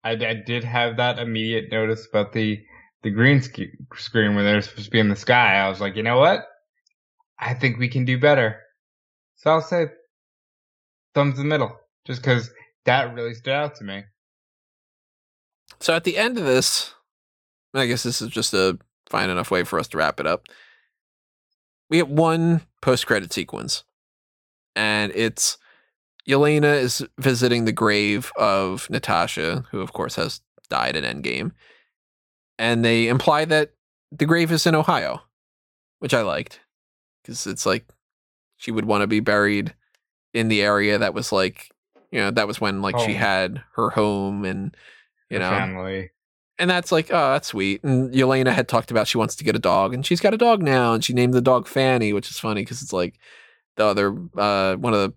I, 0.05 0.11
I 0.13 0.35
did 0.47 0.65
have 0.65 0.97
that 0.99 1.19
immediate 1.19 1.71
notice 1.71 2.07
about 2.07 2.33
the 2.33 2.63
the 3.03 3.11
green 3.11 3.41
sc- 3.41 3.77
screen 3.95 4.35
when 4.35 4.45
they're 4.45 4.63
supposed 4.63 4.87
to 4.87 4.91
be 4.91 4.99
in 4.99 5.09
the 5.09 5.17
sky. 5.17 5.57
I 5.57 5.69
was 5.69 5.81
like, 5.81 5.97
you 5.97 6.03
know 6.03 6.19
what? 6.19 6.41
I 7.39 7.55
think 7.55 7.79
we 7.79 7.89
can 7.89 8.05
do 8.05 8.19
better. 8.19 8.61
So 9.37 9.51
I'll 9.51 9.61
say 9.61 9.87
thumbs 11.15 11.39
in 11.39 11.45
the 11.45 11.49
middle, 11.49 11.77
just 12.07 12.23
because 12.23 12.51
that 12.87 13.15
really 13.15 13.35
stood 13.35 13.53
out 13.53 13.75
to 13.77 13.85
me. 13.85 14.05
So 15.81 15.95
at 15.95 16.05
the 16.05 16.17
end 16.17 16.39
of 16.39 16.45
this, 16.45 16.95
I 17.75 17.87
guess 17.87 18.03
this 18.03 18.23
is 18.23 18.29
just 18.29 18.55
a 18.55 18.79
fine 19.09 19.31
enough 19.31 19.51
way 19.51 19.65
for 19.65 19.79
us 19.79 19.89
to 19.89 19.99
wrap 19.99 20.19
it 20.19 20.27
up. 20.27 20.47
We 21.91 21.99
get 21.99 22.09
one 22.09 22.63
post 22.81 23.07
credit 23.07 23.33
sequence, 23.33 23.85
and 24.75 25.13
it's 25.15 25.59
Yelena 26.29 26.81
is 26.81 27.07
visiting 27.19 27.65
the 27.65 27.73
grave 27.73 28.33
of 28.37 28.89
Natasha, 28.91 29.65
who 29.71 29.81
of 29.81 29.93
course 29.93 30.17
has 30.17 30.41
died 30.69 30.97
in 30.97 31.05
Endgame, 31.05 31.53
and 32.59 32.85
they 32.85 33.07
imply 33.09 33.45
that 33.45 33.73
the 34.11 34.27
grave 34.27 34.51
is 34.51 34.67
in 34.67 34.75
Ohio, 34.75 35.23
which 36.01 36.15
I 36.15 36.23
liked 36.23 36.61
because 37.23 37.47
it's 37.47 37.67
like 37.67 37.87
she 38.57 38.71
would 38.71 38.85
want 38.85 39.03
to 39.03 39.07
be 39.07 39.21
buried 39.21 39.75
in 40.33 40.49
the 40.49 40.63
area 40.63 40.99
that 40.99 41.15
was 41.15 41.33
like 41.33 41.71
you 42.11 42.19
know 42.21 42.31
that 42.31 42.47
was 42.47 42.61
when 42.61 42.83
like 42.83 42.99
she 42.99 43.15
had 43.15 43.63
her 43.75 43.91
home 43.91 44.45
and 44.45 44.77
you 45.31 45.39
Her 45.39 45.45
know 45.45 45.51
family. 45.51 46.11
and 46.59 46.71
that's 46.71 46.93
like 46.93 47.11
oh 47.11 47.33
that's 47.33 47.49
sweet 47.49 47.83
and 47.85 48.13
Yelena 48.13 48.53
had 48.53 48.69
talked 48.69 48.91
about 48.91 49.09
she 49.09 49.19
wants 49.19 49.35
to 49.37 49.45
get 49.45 49.57
a 49.57 49.61
dog 49.61 49.93
and 49.95 50.05
she's 50.07 50.21
got 50.21 50.35
a 50.35 50.39
dog 50.39 50.63
now 50.63 50.95
and 50.95 51.05
she 51.05 51.13
named 51.13 51.35
the 51.35 51.41
dog 51.41 51.67
Fanny 51.67 52.13
which 52.13 52.31
is 52.31 52.39
funny 52.39 52.63
because 52.63 52.83
it's 52.83 52.93
like 52.93 53.19
the 53.77 53.85
other 53.85 54.17
uh 54.37 54.77
one 54.77 54.95
of 54.95 55.01
the 55.01 55.13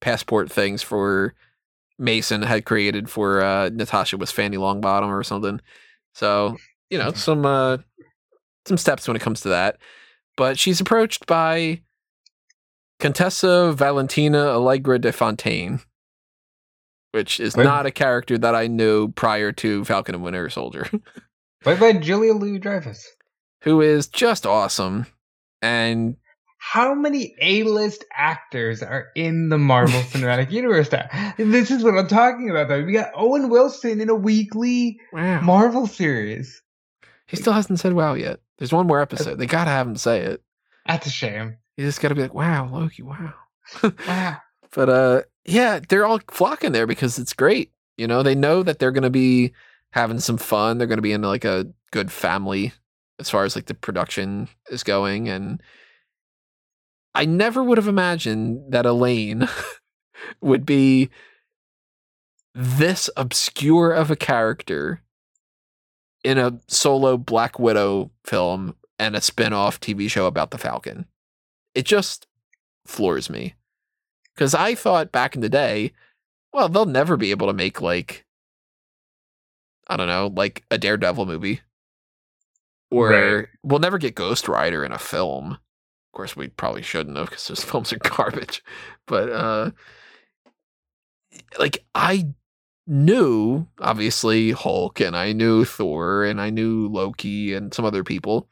passport 0.00 0.50
things 0.50 0.82
for 0.82 1.34
Mason 1.98 2.42
had 2.42 2.64
created 2.66 3.08
for 3.08 3.40
uh 3.40 3.70
Natasha 3.72 4.16
was 4.18 4.30
Fanny 4.30 4.56
Longbottom 4.58 5.08
or 5.08 5.22
something. 5.24 5.60
So 6.14 6.56
you 6.90 6.98
know 6.98 7.12
some 7.12 7.46
uh 7.46 7.78
some 8.66 8.76
steps 8.76 9.06
when 9.08 9.16
it 9.16 9.22
comes 9.22 9.40
to 9.42 9.48
that 9.50 9.78
but 10.36 10.58
she's 10.58 10.80
approached 10.80 11.26
by 11.26 11.80
Contessa 12.98 13.72
Valentina 13.72 14.48
Allegra 14.48 14.98
de 14.98 15.12
Fontaine 15.12 15.80
which 17.16 17.40
is 17.40 17.54
Good. 17.54 17.64
not 17.64 17.86
a 17.86 17.90
character 17.90 18.36
that 18.36 18.54
I 18.54 18.66
knew 18.66 19.08
prior 19.12 19.50
to 19.52 19.84
Falcon 19.86 20.14
and 20.14 20.22
Winter 20.22 20.50
Soldier 20.50 20.86
Played 21.62 21.80
by 21.80 21.92
Julia 21.94 22.34
Louis 22.34 22.58
Dreyfus. 22.58 23.04
who 23.62 23.80
is 23.80 24.06
just 24.06 24.44
awesome. 24.46 25.06
And 25.62 26.16
How 26.58 26.94
many 26.94 27.34
A-list 27.40 28.04
actors 28.14 28.82
are 28.82 29.06
in 29.16 29.48
the 29.48 29.56
Marvel 29.58 30.00
Cinematic 30.12 30.50
Universe 30.52 30.92
now? 30.92 31.08
This 31.38 31.70
is 31.70 31.82
what 31.82 31.96
I'm 31.98 32.06
talking 32.06 32.50
about, 32.50 32.68
though. 32.68 32.84
We 32.84 32.92
got 32.92 33.10
Owen 33.14 33.48
Wilson 33.48 34.00
in 34.00 34.10
a 34.10 34.14
weekly 34.14 35.00
wow, 35.12 35.40
Marvel 35.40 35.86
series. 35.86 36.62
he 37.26 37.36
still 37.36 37.54
hasn't 37.54 37.80
said 37.80 37.94
wow 37.94 38.12
yet. 38.14 38.40
There's 38.58 38.72
one 38.72 38.86
more 38.86 39.00
episode. 39.00 39.38
They 39.38 39.46
gotta 39.46 39.70
have 39.70 39.86
him 39.88 39.96
say 39.96 40.20
it. 40.20 40.42
That's 40.86 41.06
a 41.06 41.10
shame. 41.10 41.56
You 41.78 41.84
just 41.86 42.00
gotta 42.00 42.14
be 42.14 42.22
like, 42.22 42.34
wow, 42.34 42.68
Loki, 42.70 43.02
wow. 43.02 43.32
Wow. 44.06 44.36
But 44.72 44.88
uh, 44.90 45.22
yeah, 45.46 45.80
they're 45.88 46.06
all 46.06 46.20
flocking 46.30 46.72
there 46.72 46.86
because 46.86 47.18
it's 47.18 47.32
great. 47.32 47.72
You 47.96 48.06
know, 48.06 48.22
they 48.22 48.34
know 48.34 48.62
that 48.62 48.78
they're 48.78 48.92
gonna 48.92 49.10
be 49.10 49.52
having 49.92 50.20
some 50.20 50.36
fun. 50.36 50.78
They're 50.78 50.86
gonna 50.86 51.02
be 51.02 51.12
in 51.12 51.22
like 51.22 51.44
a 51.44 51.66
good 51.92 52.10
family 52.10 52.72
as 53.18 53.30
far 53.30 53.44
as 53.44 53.56
like 53.56 53.66
the 53.66 53.74
production 53.74 54.48
is 54.70 54.82
going. 54.82 55.28
And 55.28 55.62
I 57.14 57.24
never 57.24 57.62
would 57.62 57.78
have 57.78 57.88
imagined 57.88 58.72
that 58.72 58.86
Elaine 58.86 59.48
would 60.40 60.66
be 60.66 61.10
this 62.54 63.08
obscure 63.16 63.92
of 63.92 64.10
a 64.10 64.16
character 64.16 65.02
in 66.24 66.38
a 66.38 66.58
solo 66.66 67.16
Black 67.16 67.58
Widow 67.58 68.10
film 68.24 68.74
and 68.98 69.14
a 69.14 69.20
spin-off 69.20 69.78
TV 69.78 70.10
show 70.10 70.26
about 70.26 70.50
the 70.50 70.58
Falcon. 70.58 71.06
It 71.74 71.84
just 71.84 72.26
floors 72.86 73.30
me. 73.30 73.54
Cuz 74.36 74.54
I 74.54 74.74
thought 74.74 75.12
back 75.12 75.34
in 75.34 75.40
the 75.40 75.48
day, 75.48 75.92
well, 76.52 76.68
they'll 76.68 76.86
never 76.86 77.16
be 77.16 77.30
able 77.30 77.46
to 77.48 77.52
make 77.52 77.80
like 77.80 78.24
I 79.88 79.96
don't 79.96 80.08
know, 80.08 80.32
like 80.34 80.64
a 80.70 80.78
Daredevil 80.78 81.26
movie. 81.26 81.60
Or 82.90 83.08
Right. 83.10 83.48
we'll 83.62 83.80
never 83.80 83.98
get 83.98 84.14
Ghost 84.14 84.48
Rider 84.48 84.84
in 84.84 84.92
a 84.92 84.98
film. 84.98 85.52
Of 85.52 85.58
course, 86.12 86.36
we 86.36 86.48
probably 86.48 86.82
shouldn't 86.82 87.16
have 87.16 87.28
because 87.30 87.48
those 87.48 87.64
films 87.70 87.92
are 87.92 87.98
garbage. 87.98 88.62
But 89.06 89.30
uh 89.30 89.70
like 91.58 91.84
I 91.94 92.28
knew 92.86 93.66
obviously 93.80 94.52
Hulk 94.52 95.00
and 95.00 95.16
I 95.16 95.32
knew 95.32 95.64
Thor 95.64 96.24
and 96.24 96.40
I 96.40 96.50
knew 96.50 96.88
Loki 96.88 97.52
and 97.54 97.72
some 97.74 97.84
other 97.84 98.04
people. 98.04 98.48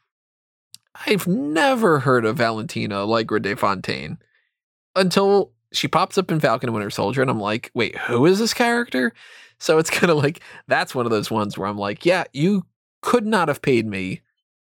I've 1.06 1.26
never 1.26 2.00
heard 2.00 2.24
of 2.24 2.36
Valentina 2.36 2.96
Allegra 3.02 3.40
de 3.40 3.56
Fontaine 3.56 4.18
until 4.94 5.52
she 5.74 5.88
pops 5.88 6.16
up 6.18 6.30
in 6.30 6.40
Falcon 6.40 6.68
and 6.68 6.74
Winter 6.74 6.90
Soldier, 6.90 7.22
and 7.22 7.30
I'm 7.30 7.40
like, 7.40 7.70
wait, 7.74 7.96
who 7.96 8.26
is 8.26 8.38
this 8.38 8.54
character? 8.54 9.12
So 9.58 9.78
it's 9.78 9.90
kind 9.90 10.10
of 10.10 10.18
like 10.18 10.40
that's 10.68 10.94
one 10.94 11.06
of 11.06 11.10
those 11.10 11.30
ones 11.30 11.56
where 11.56 11.68
I'm 11.68 11.78
like, 11.78 12.04
yeah, 12.04 12.24
you 12.32 12.66
could 13.02 13.26
not 13.26 13.48
have 13.48 13.62
paid 13.62 13.86
me 13.86 14.20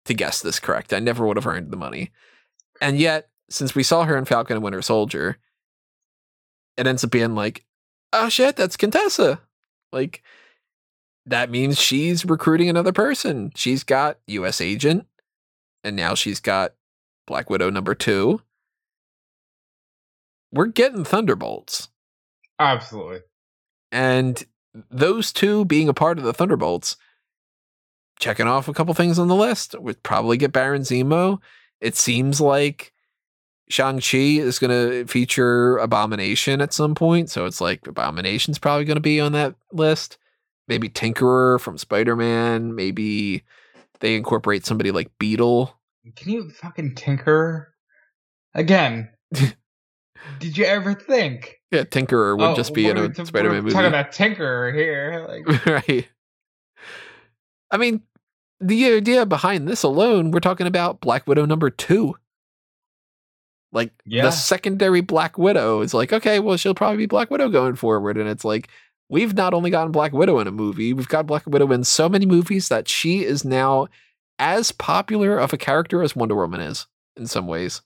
to 0.05 0.13
guess 0.13 0.41
this 0.41 0.59
correct. 0.59 0.93
I 0.93 0.99
never 0.99 1.25
would 1.25 1.37
have 1.37 1.47
earned 1.47 1.71
the 1.71 1.77
money. 1.77 2.11
And 2.81 2.97
yet, 2.97 3.29
since 3.49 3.75
we 3.75 3.83
saw 3.83 4.03
her 4.05 4.17
in 4.17 4.25
Falcon 4.25 4.55
and 4.55 4.63
Winter 4.63 4.81
Soldier, 4.81 5.37
it 6.77 6.87
ends 6.87 7.03
up 7.03 7.11
being 7.11 7.35
like, 7.35 7.65
oh 8.13 8.29
shit, 8.29 8.55
that's 8.55 8.77
Contessa. 8.77 9.41
Like, 9.91 10.23
that 11.25 11.49
means 11.49 11.79
she's 11.79 12.25
recruiting 12.25 12.69
another 12.69 12.93
person. 12.93 13.51
She's 13.55 13.83
got 13.83 14.19
US 14.27 14.61
Agent, 14.61 15.05
and 15.83 15.95
now 15.95 16.15
she's 16.15 16.39
got 16.39 16.73
Black 17.27 17.49
Widow 17.49 17.69
number 17.69 17.93
two. 17.93 18.41
We're 20.51 20.67
getting 20.67 21.03
Thunderbolts. 21.03 21.89
Absolutely. 22.59 23.19
And 23.91 24.43
those 24.89 25.31
two 25.31 25.65
being 25.65 25.89
a 25.89 25.93
part 25.93 26.17
of 26.17 26.23
the 26.23 26.33
Thunderbolts, 26.33 26.97
checking 28.19 28.47
off 28.47 28.67
a 28.67 28.73
couple 28.73 28.93
things 28.93 29.17
on 29.17 29.27
the 29.27 29.35
list, 29.35 29.75
We'd 29.79 30.03
probably 30.03 30.37
get 30.37 30.51
Baron 30.51 30.81
Zemo. 30.81 31.39
It 31.79 31.95
seems 31.95 32.41
like 32.41 32.93
Shang-Chi 33.69 34.17
is 34.17 34.59
going 34.59 34.71
to 34.71 35.05
feature 35.05 35.77
Abomination 35.77 36.61
at 36.61 36.73
some 36.73 36.95
point. 36.95 37.29
So 37.29 37.45
it's 37.45 37.61
like 37.61 37.87
Abomination's 37.87 38.59
probably 38.59 38.85
going 38.85 38.97
to 38.97 39.01
be 39.01 39.21
on 39.21 39.31
that 39.33 39.55
list. 39.71 40.17
Maybe 40.67 40.89
Tinkerer 40.89 41.59
from 41.59 41.77
Spider-Man. 41.77 42.75
Maybe 42.75 43.43
they 43.99 44.15
incorporate 44.15 44.65
somebody 44.65 44.91
like 44.91 45.11
Beetle. 45.19 45.73
Can 46.15 46.31
you 46.31 46.49
fucking 46.51 46.95
tinker? 46.95 47.73
Again, 48.53 49.09
did 50.39 50.57
you 50.57 50.65
ever 50.65 50.93
think? 50.93 51.59
Yeah, 51.71 51.83
Tinkerer 51.83 52.37
would 52.37 52.49
Oh, 52.49 52.55
just 52.55 52.73
be 52.73 52.87
in 52.87 52.97
a 52.97 53.13
Spider-Man 53.13 53.57
we're 53.57 53.61
movie. 53.61 53.73
Talking 53.73 53.87
about 53.87 54.11
Tinkerer 54.11 54.73
here, 54.73 55.25
like 55.27 55.65
right. 55.87 56.07
I 57.71 57.77
mean, 57.77 58.01
the 58.59 58.85
idea 58.93 59.25
behind 59.25 59.67
this 59.67 59.83
alone, 59.83 60.31
we're 60.31 60.39
talking 60.39 60.67
about 60.67 60.99
Black 61.01 61.27
Widow 61.27 61.45
number 61.45 61.69
two. 61.69 62.15
Like 63.71 63.91
Yeah. 64.05 64.23
the 64.23 64.31
secondary 64.31 65.01
Black 65.01 65.37
Widow 65.37 65.81
is 65.81 65.93
like, 65.93 66.11
okay, 66.11 66.39
well, 66.39 66.57
she'll 66.57 66.73
probably 66.73 66.97
be 66.97 67.05
Black 67.05 67.29
Widow 67.29 67.49
going 67.49 67.75
forward. 67.75 68.17
And 68.17 68.27
it's 68.27 68.43
like, 68.43 68.67
we've 69.09 69.35
not 69.35 69.53
only 69.53 69.69
gotten 69.69 69.91
Black 69.91 70.11
Widow 70.11 70.39
in 70.39 70.47
a 70.47 70.51
movie, 70.51 70.93
we've 70.93 71.07
got 71.07 71.27
Black 71.27 71.45
Widow 71.45 71.71
in 71.71 71.83
so 71.83 72.09
many 72.09 72.25
movies 72.25 72.67
that 72.69 72.87
she 72.87 73.23
is 73.23 73.45
now 73.45 73.87
as 74.39 74.71
popular 74.71 75.37
of 75.37 75.53
a 75.53 75.57
character 75.57 76.01
as 76.01 76.15
Wonder 76.15 76.35
Woman 76.35 76.61
is 76.61 76.87
in 77.15 77.27
some 77.27 77.45
ways. 77.45 77.81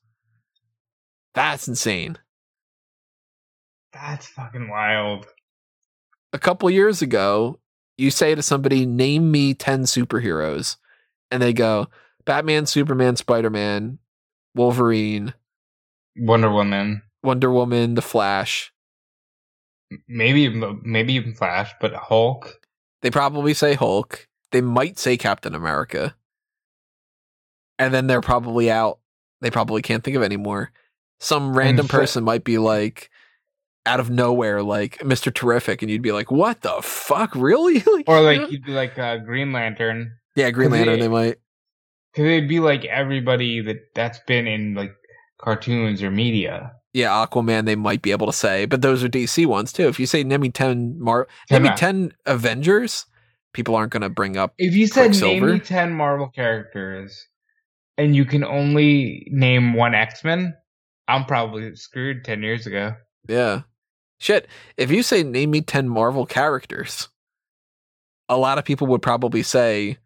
That's 1.33 1.67
insane. 1.67 2.17
That's 3.93 4.27
fucking 4.27 4.69
wild. 4.69 5.25
a 6.33 6.39
couple 6.39 6.69
years 6.69 7.01
ago, 7.01 7.59
you 7.97 8.09
say 8.09 8.33
to 8.33 8.41
somebody, 8.41 8.85
name 8.85 9.31
me 9.31 9.53
10 9.53 9.83
superheroes, 9.83 10.77
and 11.29 11.41
they 11.41 11.53
go, 11.53 11.87
Batman, 12.25 12.65
Superman, 12.65 13.15
Spider 13.15 13.49
Man, 13.49 13.99
Wolverine, 14.55 15.33
Wonder 16.17 16.51
Woman, 16.51 17.03
Wonder 17.23 17.51
Woman, 17.51 17.95
The 17.95 18.01
Flash. 18.01 18.71
maybe 20.07 20.49
maybe 20.83 21.13
even 21.13 21.33
Flash, 21.33 21.71
but 21.79 21.93
Hulk. 21.93 22.59
They 23.01 23.11
probably 23.11 23.53
say 23.53 23.73
Hulk. 23.73 24.27
They 24.51 24.61
might 24.61 24.97
say 24.97 25.17
Captain 25.17 25.55
America. 25.55 26.15
And 27.79 27.93
then 27.93 28.07
they're 28.07 28.21
probably 28.21 28.71
out. 28.71 28.99
They 29.41 29.51
probably 29.51 29.81
can't 29.81 30.03
think 30.03 30.15
of 30.15 30.23
any 30.23 30.37
more. 30.37 30.71
Some 31.19 31.57
random 31.57 31.87
person 31.87 32.23
might 32.23 32.43
be 32.43 32.57
like, 32.57 33.09
out 33.85 33.99
of 33.99 34.09
nowhere 34.09 34.63
like 34.63 34.97
Mr. 34.99 35.33
Terrific 35.33 35.81
and 35.81 35.91
you'd 35.91 36.01
be 36.01 36.11
like, 36.11 36.31
"What 36.31 36.61
the 36.61 36.79
fuck? 36.81 37.35
Really?" 37.35 37.79
like, 37.93 38.05
Or 38.07 38.21
like 38.21 38.49
you'd 38.51 38.63
be 38.65 38.71
like 38.71 38.97
uh, 38.97 39.17
Green 39.17 39.51
Lantern. 39.51 40.11
Yeah, 40.35 40.51
Green 40.51 40.71
Lantern 40.71 40.95
it- 40.95 41.01
they 41.01 41.07
might. 41.07 41.37
Because 42.11 42.29
it'd 42.29 42.49
be 42.49 42.59
like 42.59 42.85
everybody 42.85 43.59
that 43.61 43.77
that's 43.95 44.19
been 44.27 44.45
in 44.47 44.75
like 44.75 44.91
cartoons 45.39 46.03
or 46.03 46.11
media. 46.11 46.71
Yeah, 46.93 47.07
Aquaman 47.09 47.65
they 47.65 47.75
might 47.75 48.03
be 48.03 48.11
able 48.11 48.27
to 48.27 48.33
say, 48.33 48.65
but 48.65 48.83
those 48.83 49.03
are 49.03 49.09
DC 49.09 49.47
ones 49.47 49.73
too. 49.73 49.87
If 49.87 49.99
you 49.99 50.05
say 50.05 50.23
name 50.23 50.41
me 50.41 50.49
10 50.49 50.99
Mar 50.99 51.27
Time 51.49 51.63
name 51.63 51.71
me 51.71 51.77
10 51.77 52.13
Avengers, 52.27 53.07
people 53.53 53.75
aren't 53.75 53.91
going 53.91 54.03
to 54.03 54.09
bring 54.09 54.37
up 54.37 54.53
If 54.59 54.75
you 54.75 54.85
said 54.85 55.19
name 55.19 55.45
me 55.45 55.59
ten 55.59 55.91
Marvel 55.93 56.27
characters, 56.29 57.27
and 57.97 58.15
you 58.15 58.25
can 58.25 58.43
only 58.43 59.27
name 59.31 59.73
one 59.73 59.95
X 59.95 60.23
Men, 60.23 60.53
I'm 61.07 61.25
probably 61.25 61.75
screwed 61.75 62.23
ten 62.23 62.43
years 62.43 62.67
ago. 62.67 62.93
Yeah. 63.27 63.61
Shit. 64.23 64.47
If 64.77 64.89
you 64.89 65.03
say 65.03 65.21
name 65.21 65.51
me 65.51 65.59
10 65.59 65.89
Marvel 65.89 66.25
characters, 66.25 67.09
a 68.29 68.37
lot 68.37 68.57
of 68.57 68.63
people 68.63 68.87
would 68.87 69.01
probably 69.01 69.43
say 69.43 69.97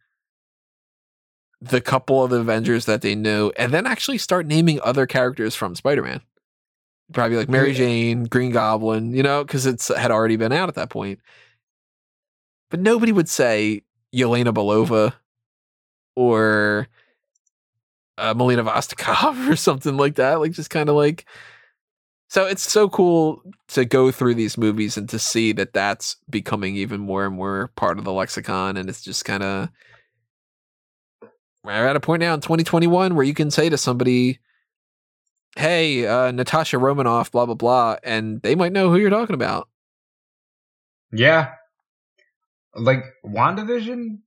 the 1.62 1.82
couple 1.82 2.24
of 2.24 2.32
the 2.32 2.38
Avengers 2.38 2.86
that 2.86 3.04
they 3.04 3.14
knew 3.14 3.52
and 3.58 3.72
then 3.72 3.86
actually 3.86 4.18
start 4.18 4.48
naming 4.48 4.82
other 4.82 5.06
characters 5.06 5.54
from 5.54 5.76
Spider-Man. 5.76 6.22
Probably 7.14 7.38
like 7.38 7.48
Mary 7.48 7.74
Jane, 7.74 8.24
Green 8.24 8.50
Goblin, 8.50 9.14
you 9.14 9.22
know, 9.22 9.46
cuz 9.46 9.68
it's 9.68 9.90
had 9.96 10.10
already 10.10 10.36
been 10.36 10.52
out 10.52 10.68
at 10.68 10.74
that 10.74 10.90
point. 10.90 11.20
But 12.72 12.80
nobody 12.80 13.12
would 13.12 13.30
say 13.30 13.84
Yelena 14.12 14.52
Belova 14.52 15.14
or 16.16 16.88
uh, 18.18 18.34
Melina 18.34 18.64
Vostokoff 18.64 19.48
or 19.52 19.56
something 19.56 19.96
like 19.96 20.16
that. 20.16 20.40
Like 20.40 20.54
just 20.54 20.72
kind 20.72 20.90
of 20.90 20.96
like 20.96 21.28
so 22.30 22.46
it's 22.46 22.70
so 22.70 22.90
cool 22.90 23.42
to 23.70 23.86
go 23.86 24.12
through 24.12 24.36
these 24.36 24.58
movies 24.58 24.98
and 24.98 25.08
to 25.10 25.20
see 25.20 25.54
that 25.54 25.74
that's 25.74 26.18
becoming 26.30 26.76
even 26.76 27.00
more 27.00 27.26
and 27.26 27.36
more 27.36 27.72
part 27.76 27.98
of 27.98 28.04
the 28.04 28.12
lexicon. 28.12 28.76
And 28.76 28.90
it's 28.90 29.02
just 29.02 29.24
kind 29.24 29.44
of, 29.44 29.70
we're 31.64 31.88
at 31.88 31.96
a 31.96 32.02
point 32.02 32.20
now 32.20 32.34
in 32.34 32.42
2021 32.42 33.16
where 33.16 33.26
you 33.26 33.34
can 33.34 33.50
say 33.50 33.70
to 33.70 33.78
somebody, 33.78 34.40
hey, 35.56 36.06
uh, 36.06 36.32
Natasha 36.32 36.78
Romanoff, 36.78 37.32
blah, 37.32 37.46
blah, 37.46 37.56
blah, 37.56 37.96
and 38.04 38.42
they 38.42 38.56
might 38.56 38.74
know 38.74 38.90
who 38.90 38.98
you're 38.98 39.10
talking 39.10 39.34
about. 39.34 39.70
Yeah, 41.12 41.54
like 42.76 43.04
WandaVision. 43.26 44.20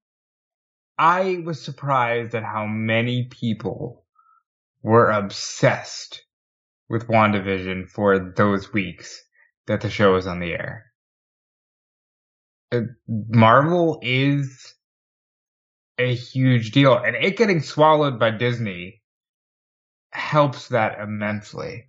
I 0.98 1.43
was 1.44 1.62
surprised 1.62 2.35
at 2.35 2.43
how 2.43 2.66
many 2.66 3.24
people 3.24 4.05
were 4.82 5.10
obsessed 5.10 6.24
with 6.91 7.07
WandaVision 7.07 7.89
for 7.89 8.19
those 8.37 8.73
weeks 8.73 9.23
that 9.69 9.81
the 9.81 9.89
show 9.89 10.15
was 10.15 10.27
on 10.27 10.41
the 10.41 10.53
air. 10.53 10.87
Uh, 12.73 12.81
Marvel 13.09 14.01
is 14.03 14.75
a 15.99 16.15
huge 16.15 16.73
deal, 16.73 16.97
and 16.99 17.15
it 17.15 17.37
getting 17.37 17.62
swallowed 17.62 18.19
by 18.19 18.31
Disney 18.33 19.03
helps 20.11 20.69
that 20.69 20.99
immensely. 20.99 21.89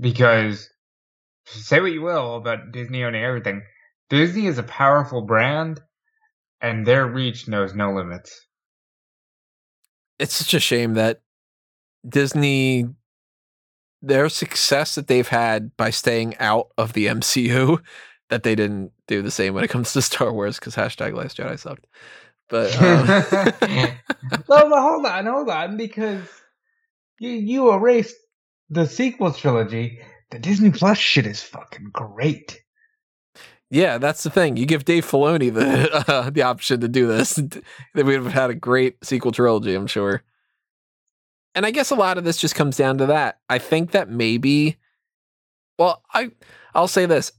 Because 0.00 0.70
say 1.44 1.80
what 1.80 1.92
you 1.92 2.02
will 2.02 2.36
about 2.36 2.72
Disney 2.72 3.04
owning 3.04 3.22
everything, 3.22 3.62
Disney 4.08 4.46
is 4.46 4.56
a 4.58 4.62
powerful 4.62 5.22
brand, 5.22 5.80
and 6.62 6.86
their 6.86 7.06
reach 7.06 7.48
knows 7.48 7.74
no 7.74 7.92
limits. 7.92 8.46
It's 10.18 10.34
such 10.34 10.54
a 10.54 10.60
shame 10.60 10.94
that 10.94 11.20
Disney, 12.08 12.86
their 14.02 14.28
success 14.28 14.94
that 14.94 15.06
they've 15.06 15.28
had 15.28 15.76
by 15.76 15.90
staying 15.90 16.36
out 16.38 16.68
of 16.76 16.92
the 16.92 17.06
MCU, 17.18 17.80
that 18.30 18.42
they 18.42 18.54
didn't 18.54 18.92
do 19.06 19.22
the 19.22 19.30
same 19.30 19.54
when 19.54 19.64
it 19.64 19.70
comes 19.70 19.92
to 19.92 20.02
Star 20.02 20.32
Wars 20.32 20.58
because 20.58 20.74
hashtag 20.74 21.14
Last 21.14 21.36
Jedi 21.36 21.58
sucked. 21.58 21.86
But 22.48 22.74
um, 22.80 23.06
well, 24.48 24.68
but 24.68 24.80
hold 24.80 25.06
on, 25.06 25.26
hold 25.26 25.48
on, 25.48 25.76
because 25.76 26.22
you 27.18 27.30
you 27.30 27.72
erased 27.72 28.16
the 28.70 28.86
sequel 28.86 29.32
trilogy. 29.32 30.00
The 30.30 30.38
Disney 30.38 30.70
Plus 30.70 30.98
shit 30.98 31.26
is 31.26 31.42
fucking 31.42 31.90
great. 31.92 32.60
yeah, 33.70 33.98
that's 33.98 34.22
the 34.24 34.30
thing. 34.30 34.56
You 34.56 34.66
give 34.66 34.84
Dave 34.84 35.06
Filoni 35.06 35.52
the 35.52 36.04
uh, 36.08 36.30
the 36.30 36.42
option 36.42 36.80
to 36.80 36.88
do 36.88 37.06
this, 37.06 37.34
then 37.34 37.62
we 37.94 38.16
would 38.16 38.24
have 38.24 38.32
had 38.32 38.50
a 38.50 38.54
great 38.54 39.02
sequel 39.04 39.32
trilogy, 39.32 39.74
I'm 39.74 39.86
sure. 39.86 40.22
And 41.54 41.64
I 41.64 41.70
guess 41.70 41.90
a 41.90 41.94
lot 41.94 42.18
of 42.18 42.24
this 42.24 42.36
just 42.36 42.54
comes 42.54 42.76
down 42.76 42.98
to 42.98 43.06
that. 43.06 43.38
I 43.48 43.58
think 43.58 43.92
that 43.92 44.08
maybe, 44.08 44.76
well, 45.78 46.02
I 46.12 46.30
I'll 46.74 46.88
say 46.88 47.06
this, 47.06 47.32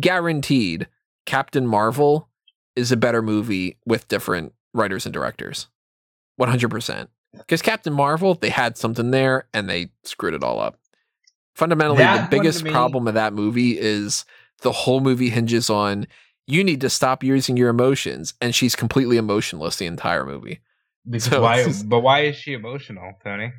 guaranteed, 0.00 0.88
Captain 1.26 1.66
Marvel 1.66 2.28
is 2.76 2.90
a 2.92 2.96
better 2.96 3.22
movie 3.22 3.78
with 3.86 4.08
different 4.08 4.52
writers 4.72 5.06
and 5.06 5.12
directors, 5.12 5.68
one 6.36 6.48
hundred 6.48 6.70
percent. 6.70 7.10
Because 7.36 7.62
Captain 7.62 7.92
Marvel, 7.92 8.34
they 8.34 8.50
had 8.50 8.76
something 8.76 9.10
there 9.10 9.48
and 9.52 9.68
they 9.68 9.90
screwed 10.04 10.34
it 10.34 10.44
all 10.44 10.60
up. 10.60 10.78
Fundamentally, 11.54 11.98
That 11.98 12.30
the 12.30 12.36
biggest 12.36 12.62
me- 12.62 12.70
problem 12.70 13.06
of 13.08 13.14
that 13.14 13.32
movie 13.32 13.78
is 13.78 14.24
the 14.62 14.72
whole 14.72 15.00
movie 15.00 15.30
hinges 15.30 15.68
on 15.68 16.06
you 16.46 16.62
need 16.62 16.82
to 16.82 16.90
stop 16.90 17.24
using 17.24 17.56
your 17.56 17.70
emotions, 17.70 18.34
and 18.40 18.54
she's 18.54 18.76
completely 18.76 19.16
emotionless 19.16 19.76
the 19.76 19.86
entire 19.86 20.26
movie. 20.26 20.60
Because 21.08 21.24
So 21.24 21.42
why? 21.42 21.72
But 21.84 22.00
why 22.00 22.20
is 22.20 22.36
she 22.36 22.52
emotional, 22.52 23.12
Tony? 23.22 23.52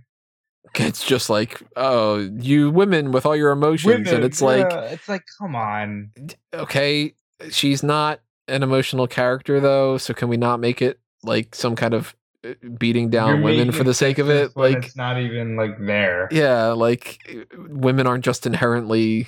It's 0.74 1.06
just 1.06 1.30
like, 1.30 1.62
oh, 1.76 2.18
you 2.18 2.70
women 2.72 3.12
with 3.12 3.26
all 3.26 3.36
your 3.36 3.52
emotions, 3.52 4.12
and 4.12 4.24
it's 4.24 4.42
like, 4.42 4.66
it's 4.92 5.08
like, 5.08 5.24
come 5.40 5.56
on. 5.56 6.12
okay, 6.54 7.14
she's 7.50 7.84
not 7.84 8.20
an 8.48 8.64
emotional 8.64 9.08
character 9.08 9.60
though, 9.60 9.98
so 9.98 10.14
can 10.14 10.28
we 10.28 10.38
not 10.38 10.60
make 10.60 10.82
it 10.82 11.00
like 11.24 11.56
some 11.56 11.76
kind 11.76 11.94
of 11.94 12.16
uh, 12.44 12.54
beating 12.78 13.10
down 13.10 13.38
You're 13.38 13.44
women 13.44 13.72
for 13.72 13.84
the 13.84 13.94
sake 13.94 14.18
of 14.18 14.30
it? 14.30 14.58
Like, 14.58 14.86
it's 14.86 14.96
not 14.96 15.20
even 15.22 15.56
like 15.56 15.78
there. 15.80 16.28
yeah, 16.32 16.68
like 16.70 17.20
women 17.58 18.08
aren't 18.08 18.26
just 18.26 18.46
inherently 18.46 19.28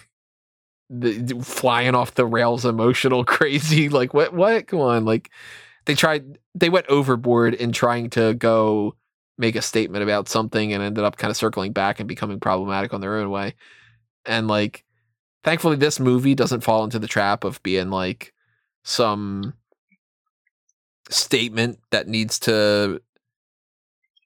the- 0.90 1.40
flying 1.44 1.96
off 1.96 2.16
the 2.16 2.26
rails, 2.26 2.66
emotional, 2.66 3.24
crazy. 3.26 3.90
Like, 3.90 4.14
what? 4.14 4.34
What? 4.34 4.68
Come 4.68 4.80
on! 4.80 5.06
Like, 5.06 5.30
they 5.88 5.96
tried, 5.96 6.38
they 6.54 6.70
went 6.70 6.86
overboard 6.88 7.54
in 7.54 7.72
trying 7.72 8.12
to 8.12 8.34
go 8.36 8.96
make 9.38 9.56
a 9.56 9.62
statement 9.62 10.04
about 10.04 10.28
something, 10.28 10.74
and 10.74 10.84
ended 10.84 11.04
up 11.04 11.18
kind 11.18 11.32
of 11.32 11.38
circling 11.38 11.72
back 11.72 12.00
and 12.00 12.08
becoming 12.08 12.40
problematic 12.40 12.94
on 12.94 13.02
their 13.02 13.16
own 13.16 13.30
way. 13.30 13.56
And 14.26 14.48
like, 14.48 14.84
thankfully, 15.44 15.78
this 15.78 16.00
movie 16.00 16.36
doesn't 16.36 16.62
fall 16.62 16.84
into 16.84 17.00
the 17.00 17.08
trap 17.08 17.44
of 17.44 17.64
being 17.64 17.90
like 17.90 18.34
some 18.84 19.54
statement 21.10 21.80
that 21.92 22.08
needs 22.08 22.40
to 22.40 23.02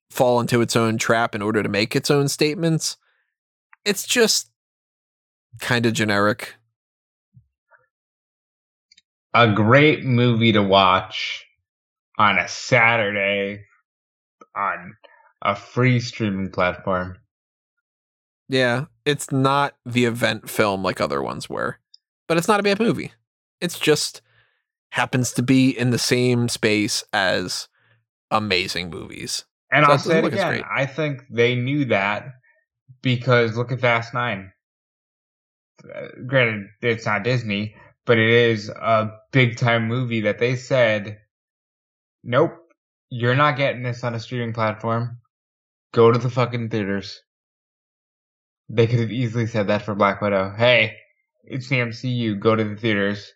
fall 0.10 0.40
into 0.40 0.62
its 0.62 0.76
own 0.76 0.98
trap 0.98 1.36
in 1.36 1.42
order 1.42 1.62
to 1.62 1.70
make 1.70 1.96
its 1.96 2.10
own 2.10 2.28
statements. 2.28 2.98
It's 3.86 4.08
just 4.08 4.50
kind 5.60 5.86
of 5.86 5.94
generic. 5.94 6.56
A 9.34 9.52
great 9.54 10.04
movie 10.04 10.52
to 10.54 10.64
watch 10.64 11.46
on 12.18 12.38
a 12.38 12.48
Saturday 12.48 13.66
on 14.56 14.94
a 15.42 15.56
free 15.56 16.00
streaming 16.00 16.52
platform. 16.52 17.18
Yeah, 18.50 18.86
it's 19.06 19.32
not 19.32 19.76
the 19.86 20.06
event 20.06 20.50
film 20.50 20.84
like 20.84 21.00
other 21.00 21.22
ones 21.22 21.50
were, 21.50 21.80
but 22.28 22.38
it's 22.38 22.48
not 22.48 22.60
a 22.60 22.64
bad 22.64 22.80
movie. 22.80 23.14
It's 23.62 23.80
just 23.80 24.22
happens 24.92 25.32
to 25.34 25.42
be 25.42 25.70
in 25.70 25.92
the 25.92 25.98
same 25.98 26.50
space 26.50 27.04
as 27.14 27.70
amazing 28.30 28.90
movies. 28.90 29.46
And 29.72 29.86
So 29.86 29.92
I'll 29.92 30.00
say 30.00 30.20
it 30.20 30.26
again. 30.26 30.64
I 30.70 30.86
think 30.86 31.24
they 31.30 31.56
knew 31.56 31.86
that 31.86 32.28
because 33.02 33.56
look 33.56 33.72
at 33.72 33.80
Fast 33.80 34.14
Nine. 34.14 34.52
Uh, 35.84 36.08
granted, 36.28 36.68
it's 36.82 37.06
not 37.06 37.24
Disney, 37.24 37.74
but 38.06 38.18
it 38.18 38.30
is 38.30 38.70
a 38.70 39.12
big 39.32 39.58
time 39.58 39.88
movie 39.88 40.22
that 40.22 40.40
they 40.40 40.56
said, 40.56 41.20
nope, 42.24 42.54
you're 43.10 43.36
not 43.36 43.58
getting 43.58 43.84
this 43.84 44.04
on 44.04 44.16
a 44.16 44.20
streaming 44.20 44.54
platform. 44.54 45.20
Go 45.94 46.12
to 46.12 46.20
the 46.20 46.30
fucking 46.30 46.70
theaters. 46.70 47.22
They 48.70 48.88
could 48.88 49.00
have 49.00 49.12
easily 49.12 49.48
said 49.48 49.68
that 49.68 49.82
for 49.82 49.96
Black 49.96 50.22
Widow. 50.22 50.54
Hey, 50.56 50.96
it's 51.44 51.68
the 51.68 51.78
MCU. 51.78 52.40
Go 52.40 52.56
to 52.56 52.64
the 52.64 52.78
theaters. 52.78 53.34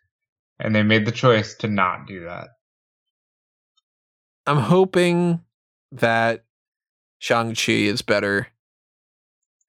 And 0.59 0.73
they 0.73 0.83
made 0.83 1.05
the 1.05 1.11
choice 1.11 1.55
to 1.55 1.67
not 1.67 2.07
do 2.07 2.23
that. 2.23 2.47
I'm 4.47 4.57
hoping 4.57 5.41
that 5.91 6.45
Shang-Chi 7.19 7.73
is 7.73 8.01
better. 8.01 8.47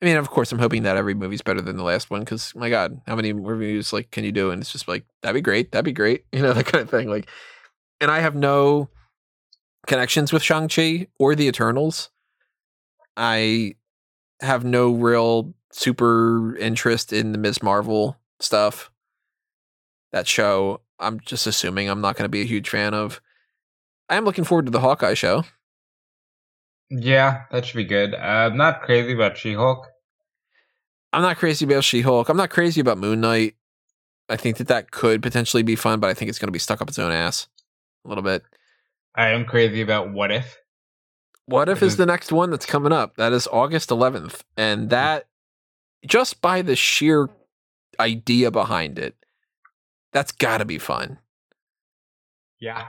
I 0.01 0.05
mean, 0.05 0.17
of 0.17 0.31
course, 0.31 0.53
I'm 0.53 0.61
hoping 0.61 0.85
that 0.85 0.97
every 0.97 1.15
movie's 1.15 1.43
better 1.43 1.61
than 1.61 1.77
the 1.77 1.83
last 1.83 2.11
one 2.11 2.21
because, 2.21 2.55
my 2.55 2.71
God, 2.71 3.01
how 3.09 3.17
many 3.17 3.33
reviews 3.33 3.93
like 3.93 4.13
can 4.13 4.23
you 4.23 4.31
do? 4.31 4.51
And 4.53 4.61
it's 4.61 4.71
just 4.71 4.87
like 4.87 5.05
that'd 5.23 5.35
be 5.35 5.41
great, 5.41 5.73
that'd 5.73 5.85
be 5.85 5.93
great, 5.93 6.27
you 6.33 6.43
know, 6.43 6.53
that 6.53 6.67
kind 6.67 6.83
of 6.83 6.91
thing. 6.91 7.09
Like, 7.09 7.29
and 8.01 8.11
I 8.11 8.21
have 8.21 8.37
no 8.37 8.91
connections 9.87 10.33
with 10.33 10.43
Shang-Chi 10.43 11.07
or 11.19 11.35
the 11.35 11.47
Eternals. 11.47 12.11
I 13.17 13.77
have 14.41 14.65
no 14.65 14.93
real 14.93 15.55
super 15.73 16.57
interest 16.57 17.13
in 17.13 17.33
the 17.33 17.39
Ms. 17.39 17.63
Marvel 17.63 18.19
stuff. 18.41 18.91
That 20.13 20.27
show, 20.27 20.81
I'm 20.99 21.21
just 21.21 21.47
assuming 21.47 21.89
I'm 21.89 22.01
not 22.01 22.17
going 22.17 22.25
to 22.25 22.31
be 22.31 22.43
a 22.43 22.47
huge 22.47 22.69
fan 22.69 22.95
of. 22.95 23.21
I 24.09 24.17
am 24.17 24.25
looking 24.25 24.45
forward 24.45 24.67
to 24.67 24.73
the 24.73 24.81
Hawkeye 24.81 25.15
show. 25.15 25.45
Yeah, 26.91 27.43
that 27.51 27.67
should 27.67 27.77
be 27.77 27.85
good. 27.85 28.15
Uh, 28.15 28.49
I'm 28.51 28.57
not 28.57 28.83
crazy 28.83 29.13
about 29.13 29.37
She-Hulk. 29.37 29.89
I'm 31.17 31.23
not 31.23 31.39
crazy 31.39 31.65
about 31.65 31.83
She 31.83 32.03
Hulk. 32.03 32.29
I'm 32.29 32.37
not 32.37 32.51
crazy 32.51 32.79
about 32.79 32.99
Moon 32.99 33.23
Knight. 33.23 33.55
I 34.29 34.37
think 34.37 34.59
that 34.59 34.69
that 34.69 34.91
could 34.91 35.23
potentially 35.23 35.63
be 35.63 35.75
fun, 35.75 35.99
but 35.99 36.11
I 36.11 36.15
think 36.15 36.29
it's 36.29 36.39
going 36.39 36.49
to 36.49 36.53
be 36.53 36.59
stuck 36.59 36.83
up 36.83 36.89
its 36.89 36.99
own 36.99 37.11
ass 37.11 37.49
a 38.05 38.09
little 38.09 38.23
bit. 38.23 38.45
I 39.17 39.31
am 39.31 39.45
crazy 39.45 39.81
about 39.81 40.13
What 40.13 40.31
If. 40.31 40.59
What 41.47 41.69
if 41.69 41.83
is 41.83 41.97
the 41.97 42.07
next 42.07 42.33
one 42.33 42.51
that's 42.51 42.67
coming 42.67 42.93
up? 42.93 43.17
That 43.17 43.33
is 43.33 43.47
August 43.47 43.91
11th, 43.91 44.41
and 44.57 44.91
that 44.91 45.27
just 46.05 46.43
by 46.43 46.63
the 46.63 46.75
sheer 46.75 47.29
idea 48.01 48.51
behind 48.51 48.99
it, 48.99 49.15
that's 50.13 50.33
got 50.33 50.59
to 50.59 50.65
be 50.65 50.79
fun. 50.79 51.19
Yeah. 52.61 52.87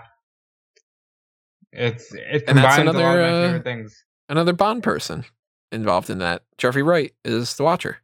It's 1.72 2.14
it 2.14 2.46
And 2.48 2.58
that's 2.58 2.78
combines 2.78 2.80
a 2.80 2.84
lot 2.86 2.96
another, 2.96 3.22
of 3.22 3.52
my 3.52 3.58
uh, 3.58 3.62
things. 3.62 4.04
Another 4.30 4.54
Bond 4.54 4.84
person 4.84 5.26
involved 5.72 6.10
in 6.10 6.20
that. 6.20 6.44
Jeffrey 6.58 6.84
Wright 6.84 7.14
is 7.24 7.56
the 7.56 7.64
Watcher, 7.64 7.98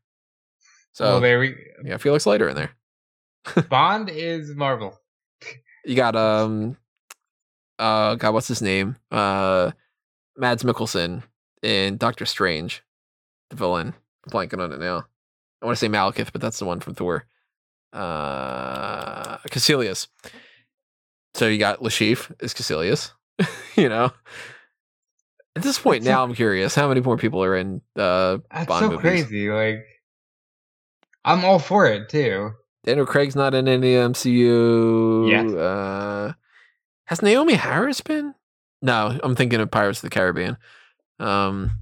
so 0.92 1.06
well, 1.06 1.22
there 1.22 1.40
we 1.40 1.56
yeah, 1.84 1.98
Felix 1.98 2.26
Leiter 2.26 2.50
in 2.50 2.56
there. 2.56 2.72
Bond 3.70 4.10
is 4.10 4.54
Marvel. 4.56 5.00
You 5.86 5.96
got 5.96 6.16
um, 6.16 6.78
uh, 7.80 8.16
God, 8.16 8.34
what's 8.34 8.48
his 8.48 8.62
name? 8.62 8.96
Uh, 9.12 9.72
Mads 10.38 10.64
Mikkelsen 10.64 11.24
in 11.62 11.98
Doctor 11.98 12.26
Strange, 12.26 12.84
the 13.50 13.56
villain. 13.56 13.94
I'm 14.26 14.32
blanking 14.32 14.62
on 14.64 14.72
it 14.72 14.80
now. 14.80 15.06
I 15.62 15.66
want 15.66 15.78
to 15.78 15.80
say 15.80 15.90
Malekith, 15.90 16.32
but 16.32 16.42
that's 16.42 16.60
the 16.60 16.66
one 16.66 16.80
from 16.80 16.94
Thor. 16.96 17.26
Uh, 17.94 19.38
Kaecilius. 19.50 20.08
So 21.36 21.48
you 21.48 21.58
got 21.58 21.82
Le 21.82 21.90
Chiffre 21.90 22.32
is 22.42 22.54
Kaecilius, 22.54 23.12
you 23.76 23.90
know, 23.90 24.12
at 25.56 25.64
this 25.64 25.80
point 25.80 26.04
That's 26.04 26.12
so- 26.14 26.18
now, 26.18 26.24
I'm 26.24 26.36
curious 26.36 26.76
how 26.76 26.88
many 26.88 27.02
more 27.02 27.18
people 27.18 27.44
are 27.44 27.56
in 27.56 27.82
uh 27.96 28.38
That's 28.52 28.68
Bond 28.68 28.84
so 28.86 28.90
movies. 28.92 29.02
crazy. 29.02 29.50
Like 29.50 29.86
I'm 31.26 31.44
all 31.46 31.60
for 31.60 31.86
it 31.88 32.10
too. 32.10 32.52
Daniel 32.84 33.06
Craig's 33.06 33.36
not 33.36 33.54
in 33.56 33.68
any 33.68 33.94
MCU. 33.94 35.30
Yes. 35.32 35.52
Uh, 35.54 36.34
has 37.06 37.20
Naomie 37.20 37.56
Harris 37.56 38.02
been? 38.02 38.34
No, 38.82 39.18
I'm 39.24 39.36
thinking 39.36 39.60
of 39.62 39.72
Pirates 39.72 40.00
of 40.00 40.04
the 40.04 40.10
Caribbean. 40.10 40.58
Um, 41.20 41.80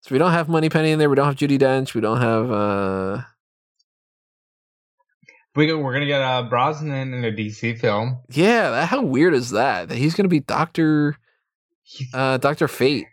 so 0.00 0.12
we 0.14 0.18
don't 0.18 0.32
have 0.32 0.48
Moneypenny 0.48 0.90
in 0.90 0.98
there. 0.98 1.08
We 1.08 1.16
don't 1.16 1.26
have 1.26 1.36
Judi 1.36 1.58
Dench. 1.58 1.94
We 1.94 2.00
don't 2.00 2.20
have. 2.20 2.50
uh 2.50 3.22
We 5.54 5.72
we're 5.72 5.92
gonna 5.92 6.06
get 6.06 6.22
uh, 6.22 6.42
Brosnan 6.44 7.12
in 7.14 7.24
a 7.24 7.30
DC 7.30 7.78
film. 7.78 8.18
Yeah, 8.30 8.70
that, 8.70 8.88
how 8.88 9.02
weird 9.02 9.34
is 9.34 9.50
that? 9.50 9.88
That 9.90 9.98
he's 9.98 10.14
gonna 10.14 10.28
be 10.28 10.40
Doctor 10.40 11.16
uh 12.14 12.38
Doctor 12.38 12.68
Fate. 12.68 13.06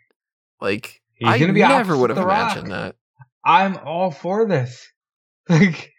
Like 0.60 1.00
he's 1.14 1.28
I 1.28 1.38
gonna 1.38 1.52
be 1.52 1.60
never 1.60 1.96
would 1.96 2.10
have 2.10 2.16
The 2.16 2.24
Rock. 2.24 2.52
imagined 2.56 2.72
that. 2.72 2.96
I'm 3.44 3.76
all 3.84 4.10
for 4.10 4.46
this. 4.46 4.86
Like, 5.48 5.92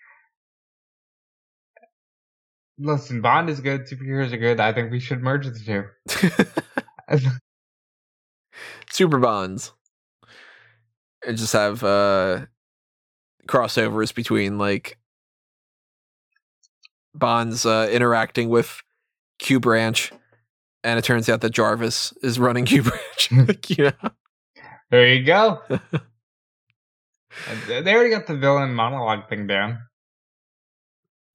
listen, 2.82 3.22
Bond 3.22 3.50
is 3.50 3.60
good. 3.60 3.86
Superheroes 3.86 4.34
are 4.34 4.38
good. 4.38 4.60
I 4.60 4.74
think 4.74 4.92
we 4.92 5.00
should 5.00 5.22
merge 5.22 5.46
the 5.46 5.60
two. 5.60 5.86
Super 8.90 9.20
Bonds. 9.20 9.72
And 11.26 11.38
just 11.38 11.54
have 11.54 11.84
uh 11.84 12.46
crossovers 13.48 14.14
between 14.14 14.58
like 14.58 14.98
Bonds 17.14 17.66
uh 17.66 17.90
interacting 17.92 18.50
with 18.50 18.82
Q 19.40 19.60
Branch 19.60 20.12
and 20.84 20.98
it 20.98 21.04
turns 21.04 21.30
out 21.30 21.42
that 21.42 21.52
Jarvis 21.52 22.14
is 22.24 22.40
running 22.40 22.66
Q 22.72 22.84
Branch. 22.84 23.32
know? 23.78 23.92
There 24.90 25.08
you 25.08 25.24
go. 25.24 25.62
Uh, 25.70 25.80
they 27.66 27.94
already 27.94 28.10
got 28.10 28.28
the 28.28 28.36
villain 28.36 28.74
monologue 28.74 29.30
thing 29.30 29.48
down. 29.48 29.80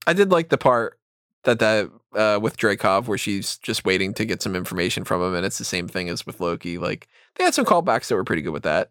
I 0.06 0.12
did 0.12 0.30
like 0.30 0.50
the 0.50 0.58
part 0.58 0.98
that 1.46 1.60
that 1.60 1.90
uh 2.14 2.38
with 2.40 2.56
Dreykov 2.58 3.06
where 3.06 3.16
she's 3.16 3.56
just 3.58 3.84
waiting 3.84 4.12
to 4.14 4.24
get 4.24 4.42
some 4.42 4.54
information 4.54 5.04
from 5.04 5.22
him 5.22 5.34
and 5.34 5.46
it's 5.46 5.58
the 5.58 5.64
same 5.64 5.88
thing 5.88 6.08
as 6.08 6.26
with 6.26 6.40
Loki. 6.40 6.76
Like 6.76 7.08
they 7.36 7.44
had 7.44 7.54
some 7.54 7.64
callbacks 7.64 8.08
that 8.08 8.16
were 8.16 8.24
pretty 8.24 8.42
good 8.42 8.52
with 8.52 8.64
that. 8.64 8.90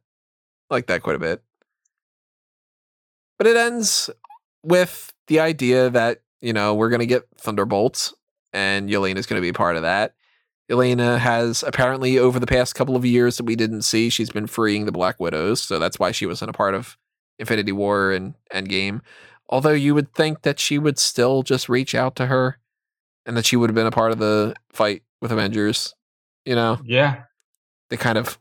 Like 0.69 0.88
that 0.88 1.03
quite 1.03 1.18
a 1.18 1.19
bit. 1.19 1.44
But 3.38 3.48
it 3.48 3.57
ends 3.57 4.10
with 4.64 5.14
the 5.27 5.41
idea 5.41 5.90
that, 5.90 6.22
you 6.41 6.53
know, 6.53 6.73
we're 6.73 6.90
gonna 6.90 7.06
get 7.06 7.27
Thunderbolts 7.38 8.14
and 8.53 8.90
Yelena's 8.90 9.26
gonna 9.26 9.41
be 9.41 9.53
part 9.53 9.76
of 9.76 9.84
that. 9.84 10.15
Yelena 10.72 11.19
has 11.19 11.61
apparently 11.61 12.18
over 12.18 12.40
the 12.40 12.48
past 12.48 12.73
couple 12.73 12.95
of 12.95 13.06
years 13.06 13.38
that 13.38 13.44
we 13.44 13.56
didn't 13.56 13.84
see, 13.84 14.10
she's 14.10 14.32
been 14.32 14.48
freeing 14.48 14.86
the 14.86 14.91
Black 14.91 15.19
Widows, 15.19 15.61
so 15.61 15.77
that's 15.77 15.99
why 15.99 16.11
she 16.11 16.26
wasn't 16.26 16.49
a 16.49 16.53
part 16.53 16.73
of 16.73 16.98
Infinity 17.38 17.72
War 17.72 18.11
and 18.11 18.34
Endgame. 18.52 19.02
Although 19.50 19.72
you 19.74 19.94
would 19.94 20.14
think 20.14 20.42
that 20.42 20.60
she 20.60 20.78
would 20.80 20.98
still 20.98 21.44
just 21.44 21.70
reach 21.70 21.94
out 21.94 22.16
to 22.18 22.26
her 22.28 22.60
and 23.26 23.38
that 23.38 23.46
she 23.46 23.56
would 23.56 23.70
have 23.70 23.76
been 23.76 23.86
a 23.88 23.92
part 23.92 24.12
of 24.12 24.18
the 24.20 24.56
fight 24.72 25.04
with 25.22 25.32
Avengers. 25.32 25.94
You 26.46 26.56
know, 26.56 26.80
Yeah. 26.84 27.24
they 27.90 27.98
kind 27.98 28.18
of, 28.18 28.40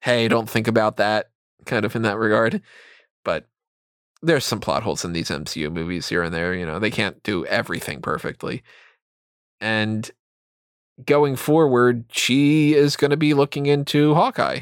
hey, 0.00 0.28
don't 0.28 0.48
think 0.48 0.68
about 0.68 0.96
that, 0.98 1.30
kind 1.66 1.84
of 1.84 1.94
in 1.96 2.02
that 2.02 2.18
regard. 2.18 2.62
But 3.24 3.46
there's 4.22 4.44
some 4.44 4.60
plot 4.60 4.82
holes 4.82 5.04
in 5.04 5.12
these 5.12 5.28
MCU 5.30 5.70
movies 5.72 6.08
here 6.08 6.22
and 6.22 6.34
there. 6.34 6.54
You 6.54 6.66
know, 6.66 6.78
they 6.78 6.90
can't 6.90 7.22
do 7.22 7.44
everything 7.46 8.00
perfectly. 8.02 8.62
And 9.60 10.10
going 11.04 11.36
forward, 11.36 12.04
she 12.10 12.74
is 12.74 12.96
going 12.96 13.10
to 13.12 13.16
be 13.16 13.32
looking 13.34 13.66
into 13.66 14.14
Hawkeye 14.14 14.60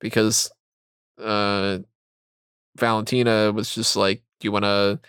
because 0.00 0.50
uh, 1.20 1.78
Valentina 2.76 3.52
was 3.52 3.74
just 3.74 3.96
like, 3.96 4.22
Do 4.40 4.46
you 4.46 4.52
want 4.52 4.64
to 4.64 5.00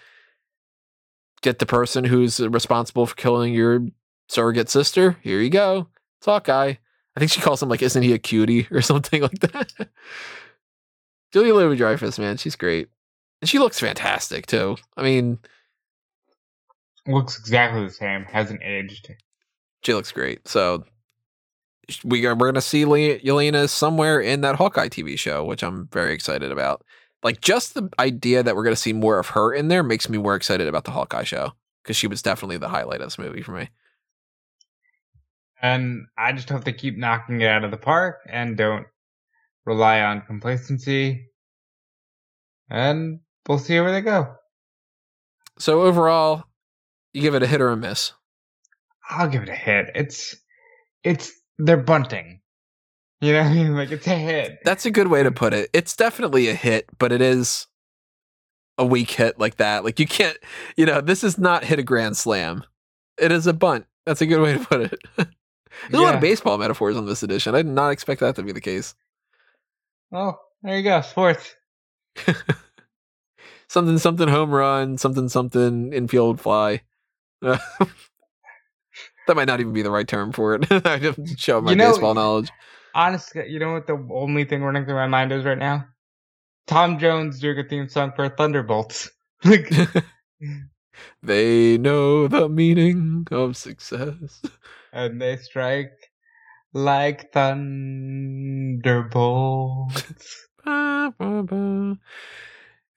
get 1.42 1.60
the 1.60 1.66
person 1.66 2.04
who's 2.04 2.40
responsible 2.40 3.06
for 3.06 3.16
killing 3.16 3.54
your 3.54 3.82
surrogate 4.28 4.70
sister? 4.70 5.18
Here 5.22 5.40
you 5.40 5.50
go. 5.50 5.88
It's 6.20 6.26
Hawkeye. 6.26 6.74
I 7.16 7.20
think 7.20 7.32
she 7.32 7.42
calls 7.42 7.62
him 7.62 7.70
like, 7.70 7.82
Isn't 7.82 8.04
he 8.04 8.14
a 8.14 8.18
cutie 8.20 8.68
or 8.72 8.82
something 8.82 9.22
like 9.22 9.40
that? 9.40 9.90
Julia 11.32 11.54
Louis 11.54 11.78
Dreyfus, 11.78 12.18
man, 12.18 12.38
she's 12.38 12.56
great. 12.56 12.88
And 13.42 13.48
she 13.50 13.60
looks 13.60 13.80
fantastic 13.80 14.48
too. 14.48 14.78
I 14.98 15.04
mean, 15.04 15.40
Looks 17.08 17.40
exactly 17.40 17.84
the 17.84 17.90
same. 17.92 18.26
Hasn't 18.26 18.62
aged. 18.62 19.10
she 19.84 19.94
looks 19.94 20.12
great. 20.12 20.48
So 20.48 20.84
we 22.04 22.26
are 22.26 22.36
we're 22.36 22.48
gonna 22.48 22.62
see 22.62 22.86
Le- 22.86 23.20
Yelena 23.20 23.68
somewhere 23.70 24.20
in 24.20 24.42
that 24.42 24.56
Hawkeye 24.58 24.90
TV 24.90 25.18
show, 25.18 25.44
which 25.46 25.64
I'm 25.64 25.88
very 25.92 26.14
excited 26.14 26.52
about. 26.52 26.84
Like 27.24 27.42
just 27.42 27.74
the 27.74 27.90
idea 28.00 28.44
that 28.44 28.56
we're 28.56 28.64
gonna 28.64 28.76
see 28.76 28.94
more 28.94 29.20
of 29.20 29.30
her 29.30 29.54
in 29.54 29.68
there 29.68 29.84
makes 29.84 30.10
me 30.10 30.18
more 30.18 30.36
excited 30.36 30.68
about 30.68 30.86
the 30.86 30.92
Hawkeye 30.92 31.24
show 31.24 31.54
because 31.84 31.98
she 31.98 32.08
was 32.08 32.22
definitely 32.22 32.58
the 32.58 32.70
highlight 32.70 33.02
of 33.02 33.08
this 33.08 33.18
movie 33.18 33.42
for 33.42 33.52
me. 33.52 33.70
And 35.62 36.08
I 36.18 36.32
just 36.32 36.50
hope 36.50 36.64
they 36.64 36.74
keep 36.74 36.98
knocking 36.98 37.42
it 37.42 37.48
out 37.48 37.64
of 37.64 37.72
the 37.72 37.78
park 37.78 38.20
and 38.30 38.56
don't 38.56 38.88
rely 39.66 40.02
on 40.02 40.22
complacency. 40.22 41.26
And 42.70 43.20
we'll 43.48 43.60
see 43.60 43.80
where 43.80 43.92
they 43.92 44.02
go. 44.02 44.36
So 45.58 45.82
overall, 45.82 46.44
you 47.14 47.22
give 47.22 47.36
it 47.36 47.44
a 47.44 47.48
hit 47.48 47.60
or 47.60 47.70
a 47.70 47.78
miss. 47.78 48.14
I'll 49.10 49.28
give 49.28 49.44
it 49.44 49.50
a 49.50 49.56
hit. 49.56 49.90
It's, 49.96 50.36
it's, 51.04 51.32
they're 51.58 51.78
bunting. 51.78 52.42
You 53.22 53.34
know 53.34 53.40
what 53.42 53.52
I 53.52 53.54
mean? 53.54 53.76
Like, 53.76 53.92
it's 53.92 54.08
a 54.08 54.16
hit. 54.16 54.60
That's 54.64 54.86
a 54.86 54.92
good 54.92 55.08
way 55.08 55.24
to 55.24 55.32
put 55.32 55.54
it. 55.54 55.70
It's 55.74 55.96
definitely 55.96 56.48
a 56.48 56.54
hit, 56.54 56.86
but 56.98 57.12
it 57.12 57.22
is 57.22 57.68
a 58.78 58.86
weak 58.86 59.12
hit 59.12 59.38
like 59.40 59.58
that. 59.58 59.84
Like 59.84 60.00
you 60.00 60.08
can't, 60.08 60.38
you 60.78 60.86
know, 60.86 61.02
this 61.02 61.24
is 61.24 61.38
not 61.38 61.66
hit 61.66 61.80
a 61.80 61.84
grand 61.84 62.16
slam. 62.18 62.64
It 63.18 63.32
is 63.32 63.46
a 63.46 63.54
bunt. 63.54 63.86
That's 64.06 64.22
a 64.22 64.26
good 64.26 64.42
way 64.42 64.54
to 64.58 64.66
put 64.66 64.82
it. 64.82 65.00
There's 65.18 66.02
a 66.02 66.02
lot 66.02 66.16
of 66.16 66.22
baseball 66.22 66.58
metaphors 66.58 66.96
on 66.98 67.06
this 67.06 67.22
edition. 67.22 67.54
I 67.56 67.62
did 67.62 67.72
not 67.72 67.90
expect 67.90 68.22
that 68.22 68.36
to 68.38 68.44
be 68.44 68.54
the 68.54 68.62
case. 68.62 68.96
Oh, 70.14 70.40
there 70.64 70.78
you 70.78 70.84
go. 70.84 71.02
Sports. 71.02 71.56
something 73.68 73.98
something 73.98 74.28
home 74.30 74.52
run, 74.52 74.98
something 74.98 75.28
something 75.30 75.92
infield 75.94 76.40
fly. 76.40 76.82
that 77.42 77.60
might 79.28 79.46
not 79.46 79.60
even 79.60 79.74
be 79.74 79.82
the 79.82 79.92
right 79.92 80.08
term 80.08 80.32
for 80.32 80.56
it. 80.56 80.66
I 80.86 80.98
just 81.00 81.38
show 81.38 81.62
my 81.62 81.72
You 81.72 81.78
know- 81.78 81.92
baseball 81.92 82.14
knowledge. 82.14 82.50
Honestly, 82.94 83.50
you 83.50 83.60
know 83.60 83.74
what 83.74 83.88
the 83.88 83.98
only 84.12 84.46
thing 84.46 84.64
running 84.64 84.86
through 84.86 84.96
my 84.96 85.08
mind 85.08 85.32
is 85.32 85.46
right 85.46 85.58
now? 85.58 85.86
Tom 86.68 87.00
Jones 87.00 87.40
doing 87.40 87.58
a 87.60 87.64
theme 87.64 87.90
song 87.90 88.12
for 88.16 88.30
Thunderbolts. 88.30 89.10
Like, 89.46 89.72
they 91.24 91.78
know 91.78 92.28
the 92.28 92.50
meaning 92.50 93.26
of 93.32 93.56
success. 93.56 94.42
and 94.92 95.22
they 95.22 95.38
strike 95.38 95.94
like 96.74 97.32
thunderbolts. 97.32 98.84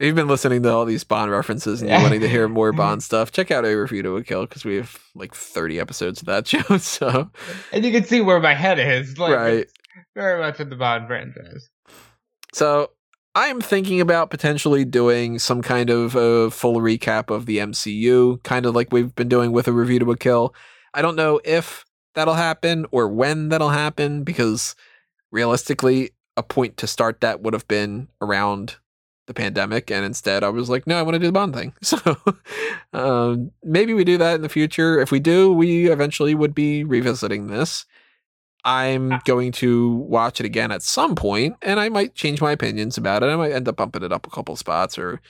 You've 0.00 0.16
been 0.16 0.26
listening 0.26 0.64
to 0.64 0.72
all 0.72 0.84
these 0.84 1.04
Bond 1.04 1.30
references 1.30 1.80
and 1.80 1.88
you're 1.88 2.02
wanting 2.02 2.22
to 2.22 2.28
hear 2.28 2.48
more 2.48 2.72
Bond 2.72 3.04
stuff, 3.04 3.30
check 3.30 3.52
out 3.52 3.64
A 3.64 3.72
Review 3.72 4.02
to 4.02 4.16
a 4.16 4.24
Kill 4.24 4.46
because 4.46 4.64
we 4.64 4.74
have 4.76 4.98
like 5.14 5.32
30 5.32 5.78
episodes 5.78 6.20
of 6.20 6.26
that 6.26 6.48
show. 6.48 6.76
So, 6.78 7.30
and 7.72 7.84
you 7.84 7.92
can 7.92 8.02
see 8.02 8.20
where 8.20 8.40
my 8.40 8.54
head 8.54 8.80
is. 8.80 9.16
Like, 9.16 9.36
right. 9.36 9.68
Very 10.14 10.40
much 10.40 10.60
in 10.60 10.70
the 10.70 10.76
Bond 10.76 11.06
franchise. 11.06 11.68
So, 12.52 12.90
I'm 13.34 13.60
thinking 13.62 14.00
about 14.00 14.30
potentially 14.30 14.84
doing 14.84 15.38
some 15.38 15.62
kind 15.62 15.88
of 15.88 16.14
a 16.14 16.50
full 16.50 16.76
recap 16.76 17.30
of 17.30 17.46
the 17.46 17.58
MCU, 17.58 18.42
kind 18.42 18.66
of 18.66 18.74
like 18.74 18.92
we've 18.92 19.14
been 19.14 19.28
doing 19.28 19.52
with 19.52 19.68
A 19.68 19.72
Review 19.72 20.00
to 20.00 20.10
a 20.10 20.16
Kill. 20.16 20.54
I 20.92 21.00
don't 21.00 21.16
know 21.16 21.40
if 21.44 21.86
that'll 22.14 22.34
happen 22.34 22.84
or 22.90 23.08
when 23.08 23.48
that'll 23.48 23.70
happen 23.70 24.22
because 24.22 24.74
realistically, 25.30 26.10
a 26.36 26.42
point 26.42 26.76
to 26.78 26.86
start 26.86 27.20
that 27.20 27.40
would 27.40 27.54
have 27.54 27.68
been 27.68 28.08
around 28.20 28.76
the 29.26 29.34
pandemic 29.34 29.90
and 29.90 30.04
instead 30.04 30.42
i 30.42 30.48
was 30.48 30.68
like 30.68 30.84
no 30.86 30.98
i 30.98 31.02
want 31.02 31.14
to 31.14 31.18
do 31.18 31.26
the 31.26 31.32
bond 31.32 31.54
thing 31.54 31.72
so 31.82 31.96
um, 32.92 33.52
maybe 33.62 33.94
we 33.94 34.02
do 34.02 34.18
that 34.18 34.34
in 34.34 34.42
the 34.42 34.48
future 34.48 34.98
if 34.98 35.12
we 35.12 35.20
do 35.20 35.52
we 35.52 35.90
eventually 35.90 36.34
would 36.34 36.54
be 36.54 36.82
revisiting 36.82 37.46
this 37.46 37.86
i'm 38.64 39.20
going 39.24 39.52
to 39.52 39.96
watch 39.96 40.40
it 40.40 40.46
again 40.46 40.70
at 40.70 40.82
some 40.82 41.14
point 41.14 41.56
and 41.62 41.80
i 41.80 41.88
might 41.88 42.14
change 42.14 42.40
my 42.40 42.52
opinions 42.52 42.96
about 42.96 43.22
it. 43.22 43.26
I 43.26 43.36
might 43.36 43.52
end 43.52 43.68
up 43.68 43.76
bumping 43.76 44.02
it 44.02 44.12
up 44.12 44.26
a 44.26 44.30
couple 44.30 44.54
spots 44.56 44.98
or 44.98 45.20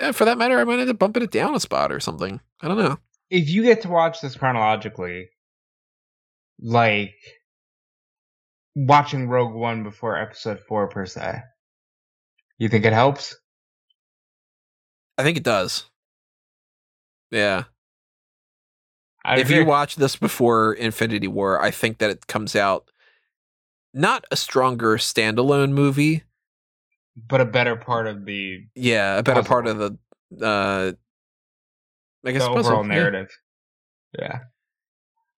eh, 0.00 0.12
for 0.12 0.24
that 0.24 0.38
matter 0.38 0.58
i 0.58 0.64
might 0.64 0.78
end 0.78 0.90
up 0.90 0.98
bumping 0.98 1.22
it 1.22 1.30
down 1.30 1.54
a 1.54 1.60
spot 1.60 1.92
or 1.92 2.00
something. 2.00 2.40
I 2.60 2.68
don't 2.68 2.78
know. 2.78 2.98
If 3.30 3.50
you 3.50 3.62
get 3.62 3.82
to 3.82 3.88
watch 3.88 4.20
this 4.20 4.36
chronologically, 4.36 5.28
like 6.60 7.14
watching 8.74 9.28
Rogue 9.28 9.54
One 9.54 9.82
before 9.82 10.16
Episode 10.16 10.60
Four 10.68 10.88
per 10.88 11.06
se, 11.06 11.40
you 12.58 12.68
think 12.68 12.84
it 12.84 12.92
helps? 12.92 13.36
i 15.18 15.22
think 15.22 15.36
it 15.36 15.44
does. 15.44 15.86
Yeah 17.30 17.64
I 19.26 19.38
if 19.40 19.50
you 19.50 19.64
watch 19.64 19.96
this 19.96 20.16
before 20.16 20.72
Infinity 20.74 21.28
War, 21.28 21.60
I 21.60 21.70
think 21.70 21.98
that 21.98 22.10
it 22.10 22.26
comes 22.28 22.54
out 22.56 22.90
not 23.92 24.24
a 24.30 24.36
stronger 24.36 24.96
standalone 24.98 25.72
movie. 25.72 26.22
but 27.16 27.40
a 27.40 27.44
better 27.46 27.76
part 27.76 28.06
of 28.06 28.24
the 28.26 28.64
Yeah, 28.74 29.18
a 29.18 29.22
better 29.22 29.40
Puzzle. 29.42 29.48
part 29.48 29.66
of 29.66 29.78
the 29.78 29.98
uh 30.46 30.92
I 32.26 32.32
guess 32.32 32.42
the 32.42 32.48
puzzle, 32.48 32.72
overall 32.72 32.86
yeah. 32.86 32.94
narrative. 32.94 33.30
Yeah, 34.18 34.38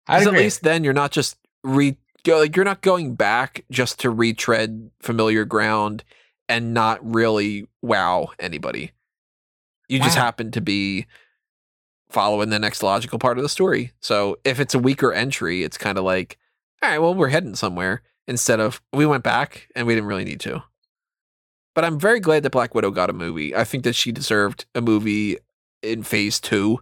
I 0.07 0.19
'Cause 0.19 0.27
at 0.29 0.33
least 0.35 0.63
then 0.63 0.85
you're 0.85 0.93
not 0.93 1.11
just 1.13 1.37
re 1.65 1.97
go 2.25 2.39
like 2.39 2.57
you're 2.57 2.65
not 2.65 2.81
going 2.83 3.15
back 3.15 3.65
just 3.71 4.01
to 4.01 4.11
retread 4.11 4.91
familiar 5.01 5.45
ground 5.45 6.05
and 6.49 6.75
not 6.75 6.99
really 7.03 7.69
wow 7.83 8.31
anybody. 8.39 8.93
You 9.89 9.99
just 10.01 10.17
happen 10.17 10.51
to 10.53 10.61
be 10.61 11.07
following 12.11 12.51
the 12.51 12.59
next 12.59 12.83
logical 12.83 13.19
part 13.19 13.39
of 13.39 13.43
the 13.43 13.49
story. 13.49 13.93
So 14.01 14.39
if 14.45 14.61
it's 14.61 14.75
a 14.75 14.79
weaker 14.79 15.13
entry, 15.13 15.63
it's 15.63 15.79
kind 15.79 15.99
of 15.99 16.05
like, 16.05 16.39
all 16.83 16.91
right, 16.91 16.99
well, 16.99 17.15
we're 17.15 17.29
heading 17.29 17.55
somewhere 17.55 18.03
instead 18.27 18.61
of 18.61 18.81
we 18.93 19.07
went 19.07 19.25
back 19.25 19.69
and 19.75 19.87
we 19.87 19.95
didn't 19.95 20.09
really 20.09 20.25
need 20.25 20.41
to. 20.41 20.63
But 21.75 21.85
I'm 21.85 21.99
very 21.99 22.21
glad 22.21 22.43
that 22.43 22.51
Black 22.51 22.75
Widow 22.75 22.91
got 22.91 23.11
a 23.11 23.13
movie. 23.13 23.55
I 23.55 23.65
think 23.65 23.85
that 23.85 23.95
she 23.95 24.11
deserved 24.11 24.67
a 24.75 24.81
movie 24.81 25.39
in 25.83 26.03
phase 26.03 26.41
two. 26.41 26.81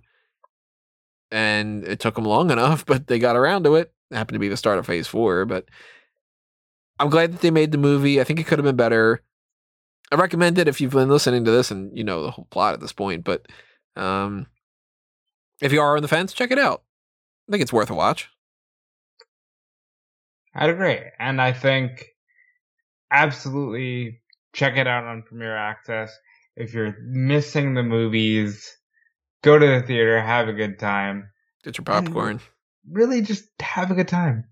And 1.30 1.84
it 1.84 2.00
took 2.00 2.14
them 2.14 2.24
long 2.24 2.50
enough, 2.50 2.86
but 2.86 3.08
they 3.08 3.18
got 3.18 3.36
around 3.36 3.64
to 3.64 3.74
it. 3.74 3.92
it 4.10 4.16
happened 4.16 4.36
to 4.36 4.40
be 4.40 4.48
the 4.48 4.56
start 4.56 4.78
of 4.78 4.86
phase 4.86 5.06
four, 5.06 5.44
but 5.44 5.68
I'm 6.98 7.10
glad 7.10 7.32
that 7.32 7.40
they 7.40 7.50
made 7.50 7.72
the 7.72 7.78
movie. 7.78 8.20
I 8.20 8.24
think 8.24 8.40
it 8.40 8.46
could 8.46 8.58
have 8.58 8.64
been 8.64 8.76
better. 8.76 9.22
I 10.10 10.14
recommend 10.16 10.56
it 10.58 10.68
if 10.68 10.80
you've 10.80 10.92
been 10.92 11.08
listening 11.08 11.44
to 11.44 11.50
this 11.50 11.70
and 11.70 11.96
you 11.96 12.04
know 12.04 12.22
the 12.22 12.30
whole 12.30 12.46
plot 12.50 12.74
at 12.74 12.80
this 12.80 12.92
point, 12.92 13.24
but 13.24 13.46
um 13.96 14.46
if 15.60 15.72
you 15.72 15.80
are 15.80 15.96
on 15.96 16.02
the 16.02 16.08
fence, 16.08 16.32
check 16.32 16.50
it 16.50 16.58
out. 16.58 16.82
I 17.48 17.52
think 17.52 17.62
it's 17.62 17.72
worth 17.72 17.90
a 17.90 17.94
watch. 17.94 18.28
I'd 20.54 20.70
agree, 20.70 20.98
and 21.18 21.40
I 21.40 21.52
think 21.52 22.06
absolutely 23.10 24.20
check 24.54 24.76
it 24.76 24.86
out 24.86 25.04
on 25.04 25.22
Premiere 25.22 25.56
Access. 25.56 26.16
If 26.56 26.72
you're 26.72 26.96
missing 27.02 27.74
the 27.74 27.82
movies, 27.82 28.76
go 29.42 29.58
to 29.58 29.66
the 29.66 29.82
theater, 29.82 30.20
have 30.20 30.48
a 30.48 30.54
good 30.54 30.78
time. 30.78 31.28
Get 31.62 31.76
your 31.76 31.84
popcorn. 31.84 32.40
Really, 32.90 33.20
just 33.20 33.44
have 33.60 33.90
a 33.90 33.94
good 33.94 34.08
time. 34.08 34.44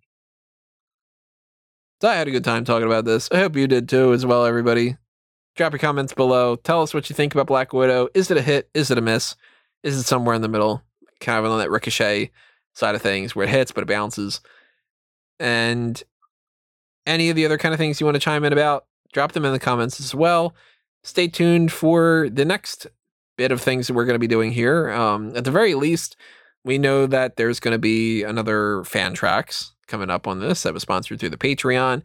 So 2.02 2.08
I 2.08 2.14
had 2.16 2.28
a 2.28 2.32
good 2.32 2.44
time 2.44 2.64
talking 2.64 2.86
about 2.86 3.06
this. 3.06 3.30
I 3.32 3.38
hope 3.38 3.56
you 3.56 3.66
did 3.66 3.88
too, 3.88 4.12
as 4.12 4.26
well, 4.26 4.44
everybody. 4.44 4.98
Drop 5.56 5.72
your 5.72 5.78
comments 5.78 6.12
below. 6.12 6.56
Tell 6.56 6.82
us 6.82 6.92
what 6.92 7.08
you 7.08 7.16
think 7.16 7.34
about 7.34 7.46
Black 7.46 7.72
Widow. 7.72 8.08
Is 8.12 8.30
it 8.30 8.36
a 8.36 8.42
hit? 8.42 8.68
Is 8.74 8.90
it 8.90 8.98
a 8.98 9.00
miss? 9.00 9.36
Is 9.82 9.96
it 9.96 10.02
somewhere 10.02 10.34
in 10.34 10.42
the 10.42 10.48
middle? 10.48 10.82
Kind 11.24 11.44
of 11.44 11.50
on 11.50 11.58
that 11.58 11.70
ricochet 11.70 12.30
side 12.74 12.94
of 12.94 13.02
things 13.02 13.34
where 13.34 13.46
it 13.46 13.50
hits, 13.50 13.72
but 13.72 13.82
it 13.82 13.88
bounces. 13.88 14.40
And 15.40 16.02
any 17.06 17.30
of 17.30 17.36
the 17.36 17.44
other 17.44 17.58
kind 17.58 17.72
of 17.72 17.78
things 17.78 17.98
you 17.98 18.06
want 18.06 18.14
to 18.14 18.20
chime 18.20 18.44
in 18.44 18.52
about, 18.52 18.84
drop 19.12 19.32
them 19.32 19.44
in 19.44 19.52
the 19.52 19.58
comments 19.58 20.00
as 20.00 20.14
well. 20.14 20.54
Stay 21.02 21.28
tuned 21.28 21.72
for 21.72 22.28
the 22.30 22.44
next 22.44 22.86
bit 23.36 23.52
of 23.52 23.60
things 23.60 23.86
that 23.86 23.94
we're 23.94 24.04
going 24.04 24.14
to 24.14 24.18
be 24.20 24.26
doing 24.26 24.52
here. 24.52 24.90
Um, 24.90 25.34
at 25.36 25.44
the 25.44 25.50
very 25.50 25.74
least, 25.74 26.16
we 26.64 26.78
know 26.78 27.06
that 27.06 27.36
there's 27.36 27.60
going 27.60 27.72
to 27.72 27.78
be 27.78 28.22
another 28.22 28.84
fan 28.84 29.14
tracks 29.14 29.72
coming 29.86 30.10
up 30.10 30.26
on 30.26 30.40
this 30.40 30.62
that 30.62 30.74
was 30.74 30.82
sponsored 30.82 31.20
through 31.20 31.30
the 31.30 31.36
Patreon. 31.36 32.02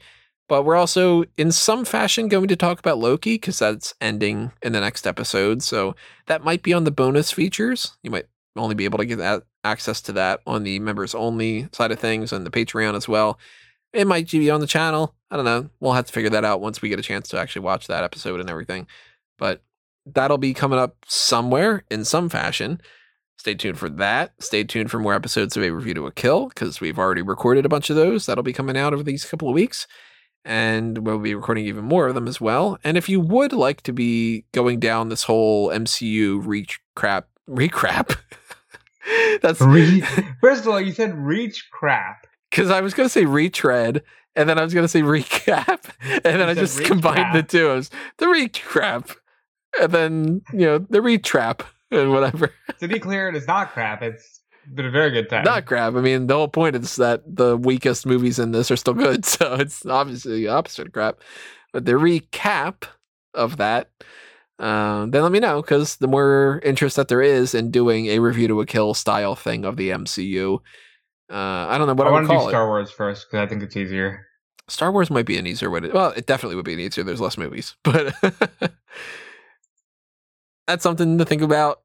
But 0.47 0.63
we're 0.63 0.75
also, 0.75 1.25
in 1.37 1.51
some 1.51 1.85
fashion, 1.85 2.27
going 2.27 2.47
to 2.47 2.55
talk 2.55 2.79
about 2.79 2.97
Loki 2.97 3.35
because 3.35 3.59
that's 3.59 3.93
ending 4.01 4.51
in 4.63 4.71
the 4.71 4.81
next 4.81 5.05
episode. 5.05 5.61
So 5.61 5.95
that 6.25 6.43
might 6.43 6.63
be 6.63 6.73
on 6.73 6.85
the 6.85 6.91
bonus 6.91 7.31
features. 7.31 7.95
You 8.01 8.11
might 8.11 8.25
only 8.55 8.75
be 8.75 8.85
able 8.85 8.97
to 8.97 9.05
get 9.05 9.17
that 9.17 9.43
access 9.63 10.01
to 10.01 10.11
that 10.13 10.41
on 10.47 10.63
the 10.63 10.79
members 10.79 11.13
only 11.13 11.69
side 11.71 11.91
of 11.91 11.99
things 11.99 12.31
and 12.31 12.45
the 12.45 12.51
Patreon 12.51 12.95
as 12.95 13.07
well. 13.07 13.39
It 13.93 14.07
might 14.07 14.29
be 14.29 14.49
on 14.49 14.61
the 14.61 14.67
channel. 14.67 15.15
I 15.31 15.35
don't 15.35 15.45
know. 15.45 15.69
We'll 15.79 15.93
have 15.93 16.05
to 16.05 16.13
figure 16.13 16.29
that 16.31 16.45
out 16.45 16.61
once 16.61 16.81
we 16.81 16.89
get 16.89 16.99
a 16.99 17.03
chance 17.03 17.29
to 17.29 17.39
actually 17.39 17.63
watch 17.63 17.87
that 17.87 18.03
episode 18.03 18.39
and 18.39 18.49
everything. 18.49 18.87
But 19.37 19.63
that'll 20.05 20.37
be 20.37 20.53
coming 20.53 20.79
up 20.79 20.97
somewhere 21.07 21.83
in 21.89 22.05
some 22.05 22.29
fashion. 22.29 22.81
Stay 23.37 23.55
tuned 23.55 23.79
for 23.79 23.89
that. 23.89 24.33
Stay 24.39 24.63
tuned 24.63 24.91
for 24.91 24.99
more 24.99 25.13
episodes 25.13 25.55
of 25.55 25.63
A 25.63 25.71
Review 25.71 25.93
to 25.93 26.07
a 26.07 26.11
Kill 26.11 26.49
because 26.49 26.81
we've 26.81 26.99
already 26.99 27.21
recorded 27.21 27.65
a 27.65 27.69
bunch 27.69 27.89
of 27.89 27.95
those. 27.95 28.25
That'll 28.25 28.43
be 28.43 28.53
coming 28.53 28.77
out 28.77 28.93
over 28.93 29.03
these 29.03 29.25
couple 29.25 29.47
of 29.47 29.53
weeks. 29.53 29.87
And 30.45 31.05
we'll 31.05 31.19
be 31.19 31.35
recording 31.35 31.65
even 31.65 31.85
more 31.85 32.07
of 32.07 32.15
them 32.15 32.27
as 32.27 32.41
well. 32.41 32.77
And 32.83 32.97
if 32.97 33.07
you 33.07 33.19
would 33.19 33.53
like 33.53 33.81
to 33.83 33.93
be 33.93 34.45
going 34.51 34.79
down 34.79 35.09
this 35.09 35.23
whole 35.23 35.69
MCU 35.69 36.45
reach 36.45 36.79
crap, 36.95 37.27
recrap, 37.49 38.15
that's 39.41 39.61
Re- 39.61 40.01
First 40.41 40.61
of 40.61 40.67
all, 40.69 40.79
you 40.81 40.91
said 40.91 41.15
reach 41.17 41.67
crap. 41.71 42.27
because 42.49 42.69
I 42.69 42.81
was 42.81 42.93
going 42.93 43.05
to 43.05 43.11
say 43.11 43.25
retread, 43.25 44.03
and 44.35 44.47
then 44.47 44.57
I 44.59 44.63
was 44.63 44.73
going 44.73 44.83
to 44.83 44.87
say 44.87 45.01
recap, 45.01 45.91
and 46.01 46.21
then 46.23 46.39
You 46.39 46.45
I 46.45 46.53
just 46.53 46.83
combined 46.83 47.35
the 47.35 47.43
two. 47.43 47.69
I 47.69 47.73
was 47.75 47.89
the 48.17 48.25
recap, 48.27 49.15
and 49.81 49.91
then 49.91 50.41
you 50.53 50.65
know 50.65 50.77
the 50.79 50.99
retrap 50.99 51.61
and 51.91 52.11
whatever. 52.11 52.51
To 52.79 52.87
be 52.87 52.99
clear, 52.99 53.27
it 53.27 53.35
is 53.35 53.45
not 53.45 53.71
crap. 53.73 54.01
It's 54.01 54.39
been 54.73 54.85
a 54.85 54.91
very 54.91 55.11
good 55.11 55.29
time. 55.29 55.43
Not 55.43 55.65
crap. 55.65 55.95
I 55.95 55.99
mean, 56.01 56.27
the 56.27 56.35
whole 56.35 56.47
point 56.47 56.75
is 56.77 56.95
that 56.95 57.23
the 57.25 57.57
weakest 57.57 58.05
movies 58.05 58.39
in 58.39 58.51
this 58.51 58.71
are 58.71 58.77
still 58.77 58.93
good, 58.93 59.25
so 59.25 59.55
it's 59.55 59.85
obviously 59.85 60.43
the 60.43 60.47
opposite 60.47 60.87
of 60.87 60.93
crap. 60.93 61.19
But 61.73 61.83
the 61.85 61.93
recap 61.93 62.83
of 63.33 63.57
that, 63.57 63.89
uh, 64.59 65.05
then 65.05 65.23
let 65.23 65.31
me 65.31 65.39
know 65.39 65.61
because 65.61 65.95
the 65.97 66.07
more 66.07 66.59
interest 66.63 66.97
that 66.97 67.07
there 67.07 67.21
is 67.21 67.55
in 67.55 67.71
doing 67.71 68.07
a 68.07 68.19
review 68.19 68.47
to 68.49 68.59
a 68.59 68.65
kill 68.65 68.93
style 68.93 69.35
thing 69.35 69.63
of 69.63 69.77
the 69.77 69.89
MCU, 69.89 70.59
uh, 71.29 71.33
I 71.33 71.77
don't 71.77 71.87
know 71.87 71.93
what 71.93 72.07
I 72.07 72.09
I, 72.09 72.13
want 72.13 72.27
to 72.27 72.33
do 72.33 72.41
it. 72.41 72.49
Star 72.49 72.67
Wars 72.67 72.91
first 72.91 73.27
because 73.27 73.45
I 73.45 73.49
think 73.49 73.63
it's 73.63 73.77
easier. 73.77 74.25
Star 74.67 74.91
Wars 74.91 75.09
might 75.09 75.25
be 75.25 75.37
an 75.37 75.47
easier 75.47 75.69
way 75.69 75.79
to. 75.79 75.89
Well, 75.89 76.11
it 76.11 76.25
definitely 76.25 76.57
would 76.57 76.65
be 76.65 76.73
an 76.73 76.79
easier. 76.79 77.03
There's 77.03 77.21
less 77.21 77.37
movies, 77.37 77.75
but 77.83 78.13
that's 80.67 80.83
something 80.83 81.17
to 81.17 81.25
think 81.25 81.41
about. 81.41 81.81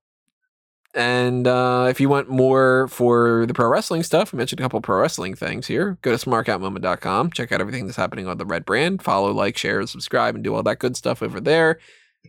And 0.96 1.46
uh, 1.46 1.86
if 1.90 2.01
you 2.01 2.09
want 2.09 2.28
more 2.28 2.86
for 2.88 3.46
the 3.46 3.55
pro 3.55 3.68
wrestling 3.68 4.05
stuff, 4.05 4.32
we 4.32 4.36
mentioned 4.36 4.60
a 4.60 4.62
couple 4.62 4.80
pro 4.80 5.01
wrestling 5.01 5.34
things 5.34 5.66
here. 5.66 5.98
Go 6.02 6.16
to 6.16 6.24
smarkoutmoment.com. 6.24 7.30
Check 7.30 7.51
out 7.51 7.60
everything 7.60 7.86
that's 7.86 7.96
happening 7.96 8.28
on 8.28 8.38
the 8.38 8.46
Red 8.46 8.64
Brand. 8.64 9.02
Follow, 9.02 9.32
like, 9.32 9.56
share, 9.56 9.84
subscribe, 9.86 10.36
and 10.36 10.44
do 10.44 10.55
all 10.55 10.62
that 10.62 10.78
good 10.78 10.96
stuff 10.96 11.20
over 11.20 11.40
there. 11.40 11.80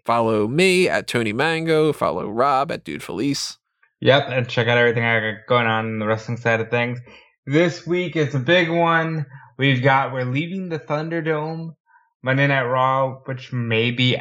Follow 0.05 0.47
me 0.47 0.87
at 0.87 1.07
Tony 1.07 1.33
Mango. 1.33 1.91
Follow 1.91 2.29
Rob 2.29 2.71
at 2.71 2.83
Dude 2.83 3.01
Felice. 3.01 3.57
Yep, 4.01 4.27
and 4.29 4.47
check 4.47 4.67
out 4.67 4.77
everything 4.77 5.03
I 5.03 5.19
got 5.19 5.47
going 5.47 5.65
on 5.65 5.87
in 5.87 5.99
the 5.99 6.05
wrestling 6.05 6.37
side 6.37 6.61
of 6.61 6.69
things. 6.69 6.99
This 7.47 7.87
week 7.87 8.15
is 8.15 8.35
a 8.35 8.39
big 8.39 8.69
one. 8.69 9.25
We've 9.57 9.81
got 9.81 10.13
we're 10.13 10.25
leaving 10.25 10.69
the 10.69 10.77
Thunderdome 10.77 11.75
Monday 12.21 12.45
Night 12.45 12.63
Raw, 12.63 13.19
which 13.25 13.51
may 13.51 13.89
be 13.89 14.17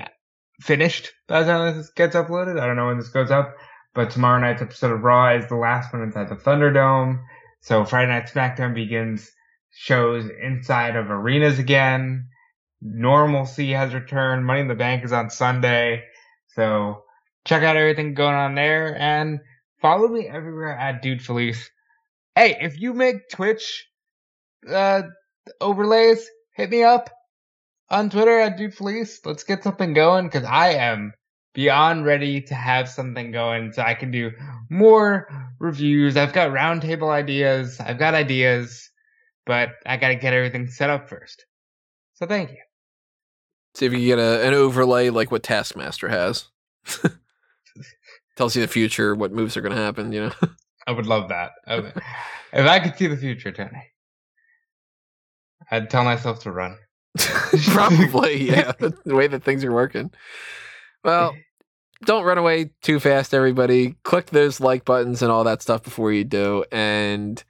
finished 0.61 1.13
by 1.29 1.43
the 1.43 1.47
time 1.53 1.77
this 1.77 1.91
gets 1.91 2.17
uploaded. 2.17 2.59
I 2.59 2.67
don't 2.67 2.77
know 2.77 2.87
when 2.87 2.99
this 2.99 3.09
goes 3.09 3.31
up, 3.31 3.55
but 3.95 4.11
tomorrow 4.11 4.41
night's 4.41 4.63
episode 4.63 4.93
of 4.93 5.03
Raw 5.03 5.37
is 5.37 5.49
the 5.49 5.57
last 5.57 5.93
one 5.93 6.03
inside 6.03 6.31
the 6.31 6.37
Thunderdome. 6.37 7.21
So 7.61 7.85
Friday 7.85 8.11
Night 8.11 8.29
SmackDown 8.29 8.75
begins 8.75 9.31
shows 9.71 10.31
inside 10.43 10.97
of 10.97 11.11
arenas 11.11 11.59
again. 11.59 12.29
Normalcy 12.85 13.73
has 13.73 13.95
returned. 13.95 14.45
Money 14.45 14.61
in 14.61 14.69
the 14.69 14.75
Bank 14.75 15.05
is 15.05 15.13
on 15.13 15.31
Sunday. 15.31 16.05
So 16.49 17.03
check 17.45 17.63
out 17.63 17.77
everything 17.77 18.15
going 18.15 18.35
on 18.35 18.55
there 18.55 18.97
and 18.97 19.41
follow 19.81 20.07
me 20.07 20.29
everywhere 20.29 20.77
at 20.77 21.03
Dude 21.03 21.23
Felice. 21.23 21.71
Hey, 22.37 22.57
if 22.61 22.79
you 22.79 22.93
make 22.93 23.29
Twitch 23.31 23.87
uh, 24.69 25.03
overlays, 25.61 26.29
hit 26.55 26.71
me 26.71 26.85
up 26.85 27.11
on 27.91 28.11
Twitter 28.11 28.39
at 28.39 28.57
Dude 28.57 28.75
Felice. 28.75 29.25
Let's 29.25 29.45
get 29.45 29.65
something 29.65 29.95
going 29.95 30.27
because 30.27 30.45
I 30.45 30.75
am 30.75 31.15
beyond 31.55 32.05
ready 32.05 32.43
to 32.43 32.55
have 32.55 32.89
something 32.89 33.31
going 33.31 33.73
so 33.73 33.83
I 33.83 33.95
can 33.95 34.11
do 34.11 34.33
more 34.69 35.29
reviews. 35.59 36.17
I've 36.17 36.33
got 36.33 36.51
roundtable 36.51 37.11
ideas. 37.11 37.81
I've 37.81 37.99
got 37.99 38.15
ideas, 38.15 38.91
but 39.47 39.71
I 39.87 39.97
got 39.97 40.09
to 40.09 40.17
get 40.17 40.35
everything 40.35 40.69
set 40.69 40.91
up 40.91 41.09
first. 41.09 41.47
So 42.15 42.27
thank 42.27 42.51
you. 42.51 42.59
See 43.75 43.87
if 43.87 43.93
you 43.93 43.99
can 43.99 44.07
get 44.07 44.19
a, 44.19 44.47
an 44.47 44.55
overlay 44.55 45.11
like 45.11 45.31
what 45.31 45.43
Taskmaster 45.43 46.09
has. 46.09 46.47
Tells 48.37 48.55
you 48.57 48.63
the 48.63 48.69
future, 48.69 49.15
what 49.15 49.33
moves 49.33 49.57
are 49.57 49.61
going 49.61 49.75
to 49.75 49.81
happen, 49.81 50.13
you 50.13 50.27
know? 50.27 50.33
I 50.87 50.93
would 50.93 51.07
love 51.07 51.29
that. 51.29 51.53
if 51.67 51.95
I 52.53 52.81
could 52.81 52.97
see 52.97 53.07
the 53.07 53.17
future, 53.17 53.53
Tony, 53.53 53.91
I'd 55.71 55.91
tell 55.91 56.05
myself 56.05 56.41
to 56.43 56.53
run. 56.53 56.77
Probably, 57.69 58.49
yeah. 58.51 58.73
the 58.79 59.15
way 59.15 59.27
that 59.27 59.45
things 59.45 59.65
are 59.65 59.73
working. 59.73 60.11
Well, 61.03 61.35
don't 62.05 62.25
run 62.25 62.39
away 62.39 62.71
too 62.83 63.01
fast, 63.01 63.35
everybody. 63.35 63.97
Click 64.03 64.27
those 64.27 64.61
like 64.61 64.85
buttons 64.85 65.23
and 65.23 65.31
all 65.31 65.45
that 65.45 65.63
stuff 65.63 65.83
before 65.83 66.13
you 66.13 66.25
do. 66.25 66.65
And 66.71 67.43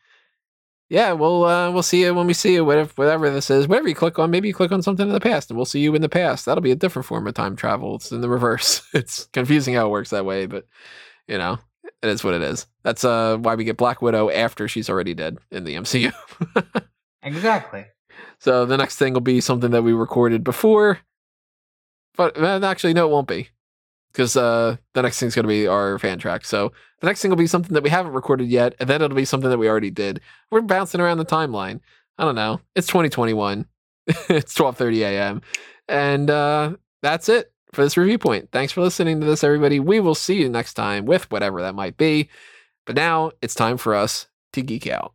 yeah, 0.95 1.11
we'll 1.11 1.45
uh, 1.45 1.73
we'll 1.73 1.83
see 1.83 2.03
you 2.03 2.15
when 2.15 2.29
we 2.29 2.35
see 2.35 2.55
you. 2.55 2.65
Whatever 2.65 2.93
whatever 2.95 3.29
this 3.29 3.51
is, 3.51 3.67
whatever 3.67 3.89
you 3.89 3.97
click 3.97 4.17
on, 4.21 4.31
maybe 4.31 4.47
you 4.47 4.55
click 4.55 4.71
on 4.71 4.81
something 4.81 5.09
in 5.09 5.13
the 5.13 5.19
past, 5.19 5.51
and 5.51 5.57
we'll 5.57 5.67
see 5.67 5.81
you 5.81 5.93
in 5.97 6.03
the 6.03 6.09
past. 6.09 6.47
That'll 6.47 6.63
be 6.63 6.71
a 6.71 6.77
different 6.77 7.05
form 7.05 7.27
of 7.27 7.35
time 7.35 7.57
travel. 7.57 7.97
It's 7.97 8.13
in 8.13 8.21
the 8.21 8.29
reverse. 8.29 8.81
It's 8.95 9.27
confusing 9.33 9.75
how 9.75 9.87
it 9.87 9.91
works 9.91 10.11
that 10.11 10.25
way, 10.25 10.47
but 10.47 10.69
you 11.27 11.37
know, 11.37 11.59
it 12.01 12.09
is 12.09 12.23
what 12.23 12.35
it 12.35 12.43
is. 12.43 12.69
That's 12.85 13.05
uh 13.05 13.39
why 13.39 13.57
we 13.57 13.65
get 13.65 13.77
Black 13.77 14.03
Widow 14.03 14.31
after 14.31 14.69
she's 14.69 14.89
already 14.89 15.15
dead 15.15 15.39
in 15.51 15.65
the 15.65 15.75
MCU. 15.75 16.13
exactly. 17.25 17.87
So 18.39 18.65
the 18.65 18.77
next 18.77 18.97
thing 18.97 19.15
will 19.15 19.21
be 19.21 19.41
something 19.41 19.73
that 19.73 19.83
we 19.83 19.93
recorded 19.93 20.45
before, 20.45 21.01
but 22.17 22.39
actually 22.39 22.95
no, 22.95 23.09
it 23.09 23.11
won't 23.11 23.27
be 23.27 23.49
because 24.15 24.37
uh, 24.37 24.77
the 24.93 25.03
next 25.03 25.19
thing's 25.19 25.35
going 25.35 25.43
to 25.43 25.49
be 25.49 25.67
our 25.67 25.99
fan 25.99 26.19
track. 26.19 26.45
So 26.45 26.73
the 27.01 27.07
next 27.07 27.21
thing 27.21 27.31
will 27.31 27.37
be 27.37 27.49
something 27.49 27.75
that 27.75 27.83
we 27.83 27.91
haven't 27.91 28.13
recorded 28.13 28.49
yet, 28.49 28.75
and 28.79 28.89
then 28.89 29.03
it'll 29.03 29.17
be 29.17 29.25
something 29.25 29.51
that 29.51 29.59
we 29.59 29.69
already 29.69 29.91
did. 29.91 30.21
We're 30.51 30.61
bouncing 30.61 31.01
around 31.01 31.19
the 31.19 31.25
timeline. 31.25 31.81
I 32.17 32.25
don't 32.25 32.37
know. 32.37 32.61
It's 32.77 32.87
2021. 32.87 33.67
it's 34.07 34.55
12:30 34.55 34.99
a.m. 35.01 35.43
And 35.89 36.31
uh, 36.31 36.77
that's 37.03 37.29
it 37.29 37.53
for 37.73 37.83
this 37.83 37.97
review 37.97 38.19
point. 38.19 38.51
Thanks 38.53 38.73
for 38.73 38.83
listening 38.83 39.21
to 39.21 39.27
this, 39.27 39.43
everybody. 39.43 39.81
We 39.81 39.99
will 39.99 40.15
see 40.15 40.41
you 40.41 40.49
next 40.49 40.75
time 40.75 41.07
with 41.07 41.31
whatever 41.33 41.61
that 41.63 41.75
might 41.75 41.97
be. 41.97 42.29
But 42.87 42.97
now 42.97 43.33
it's 43.43 43.55
time 43.55 43.79
for 43.79 43.95
us 43.95 44.29
to 44.53 44.63
geek 44.63 44.87
out. 44.87 45.14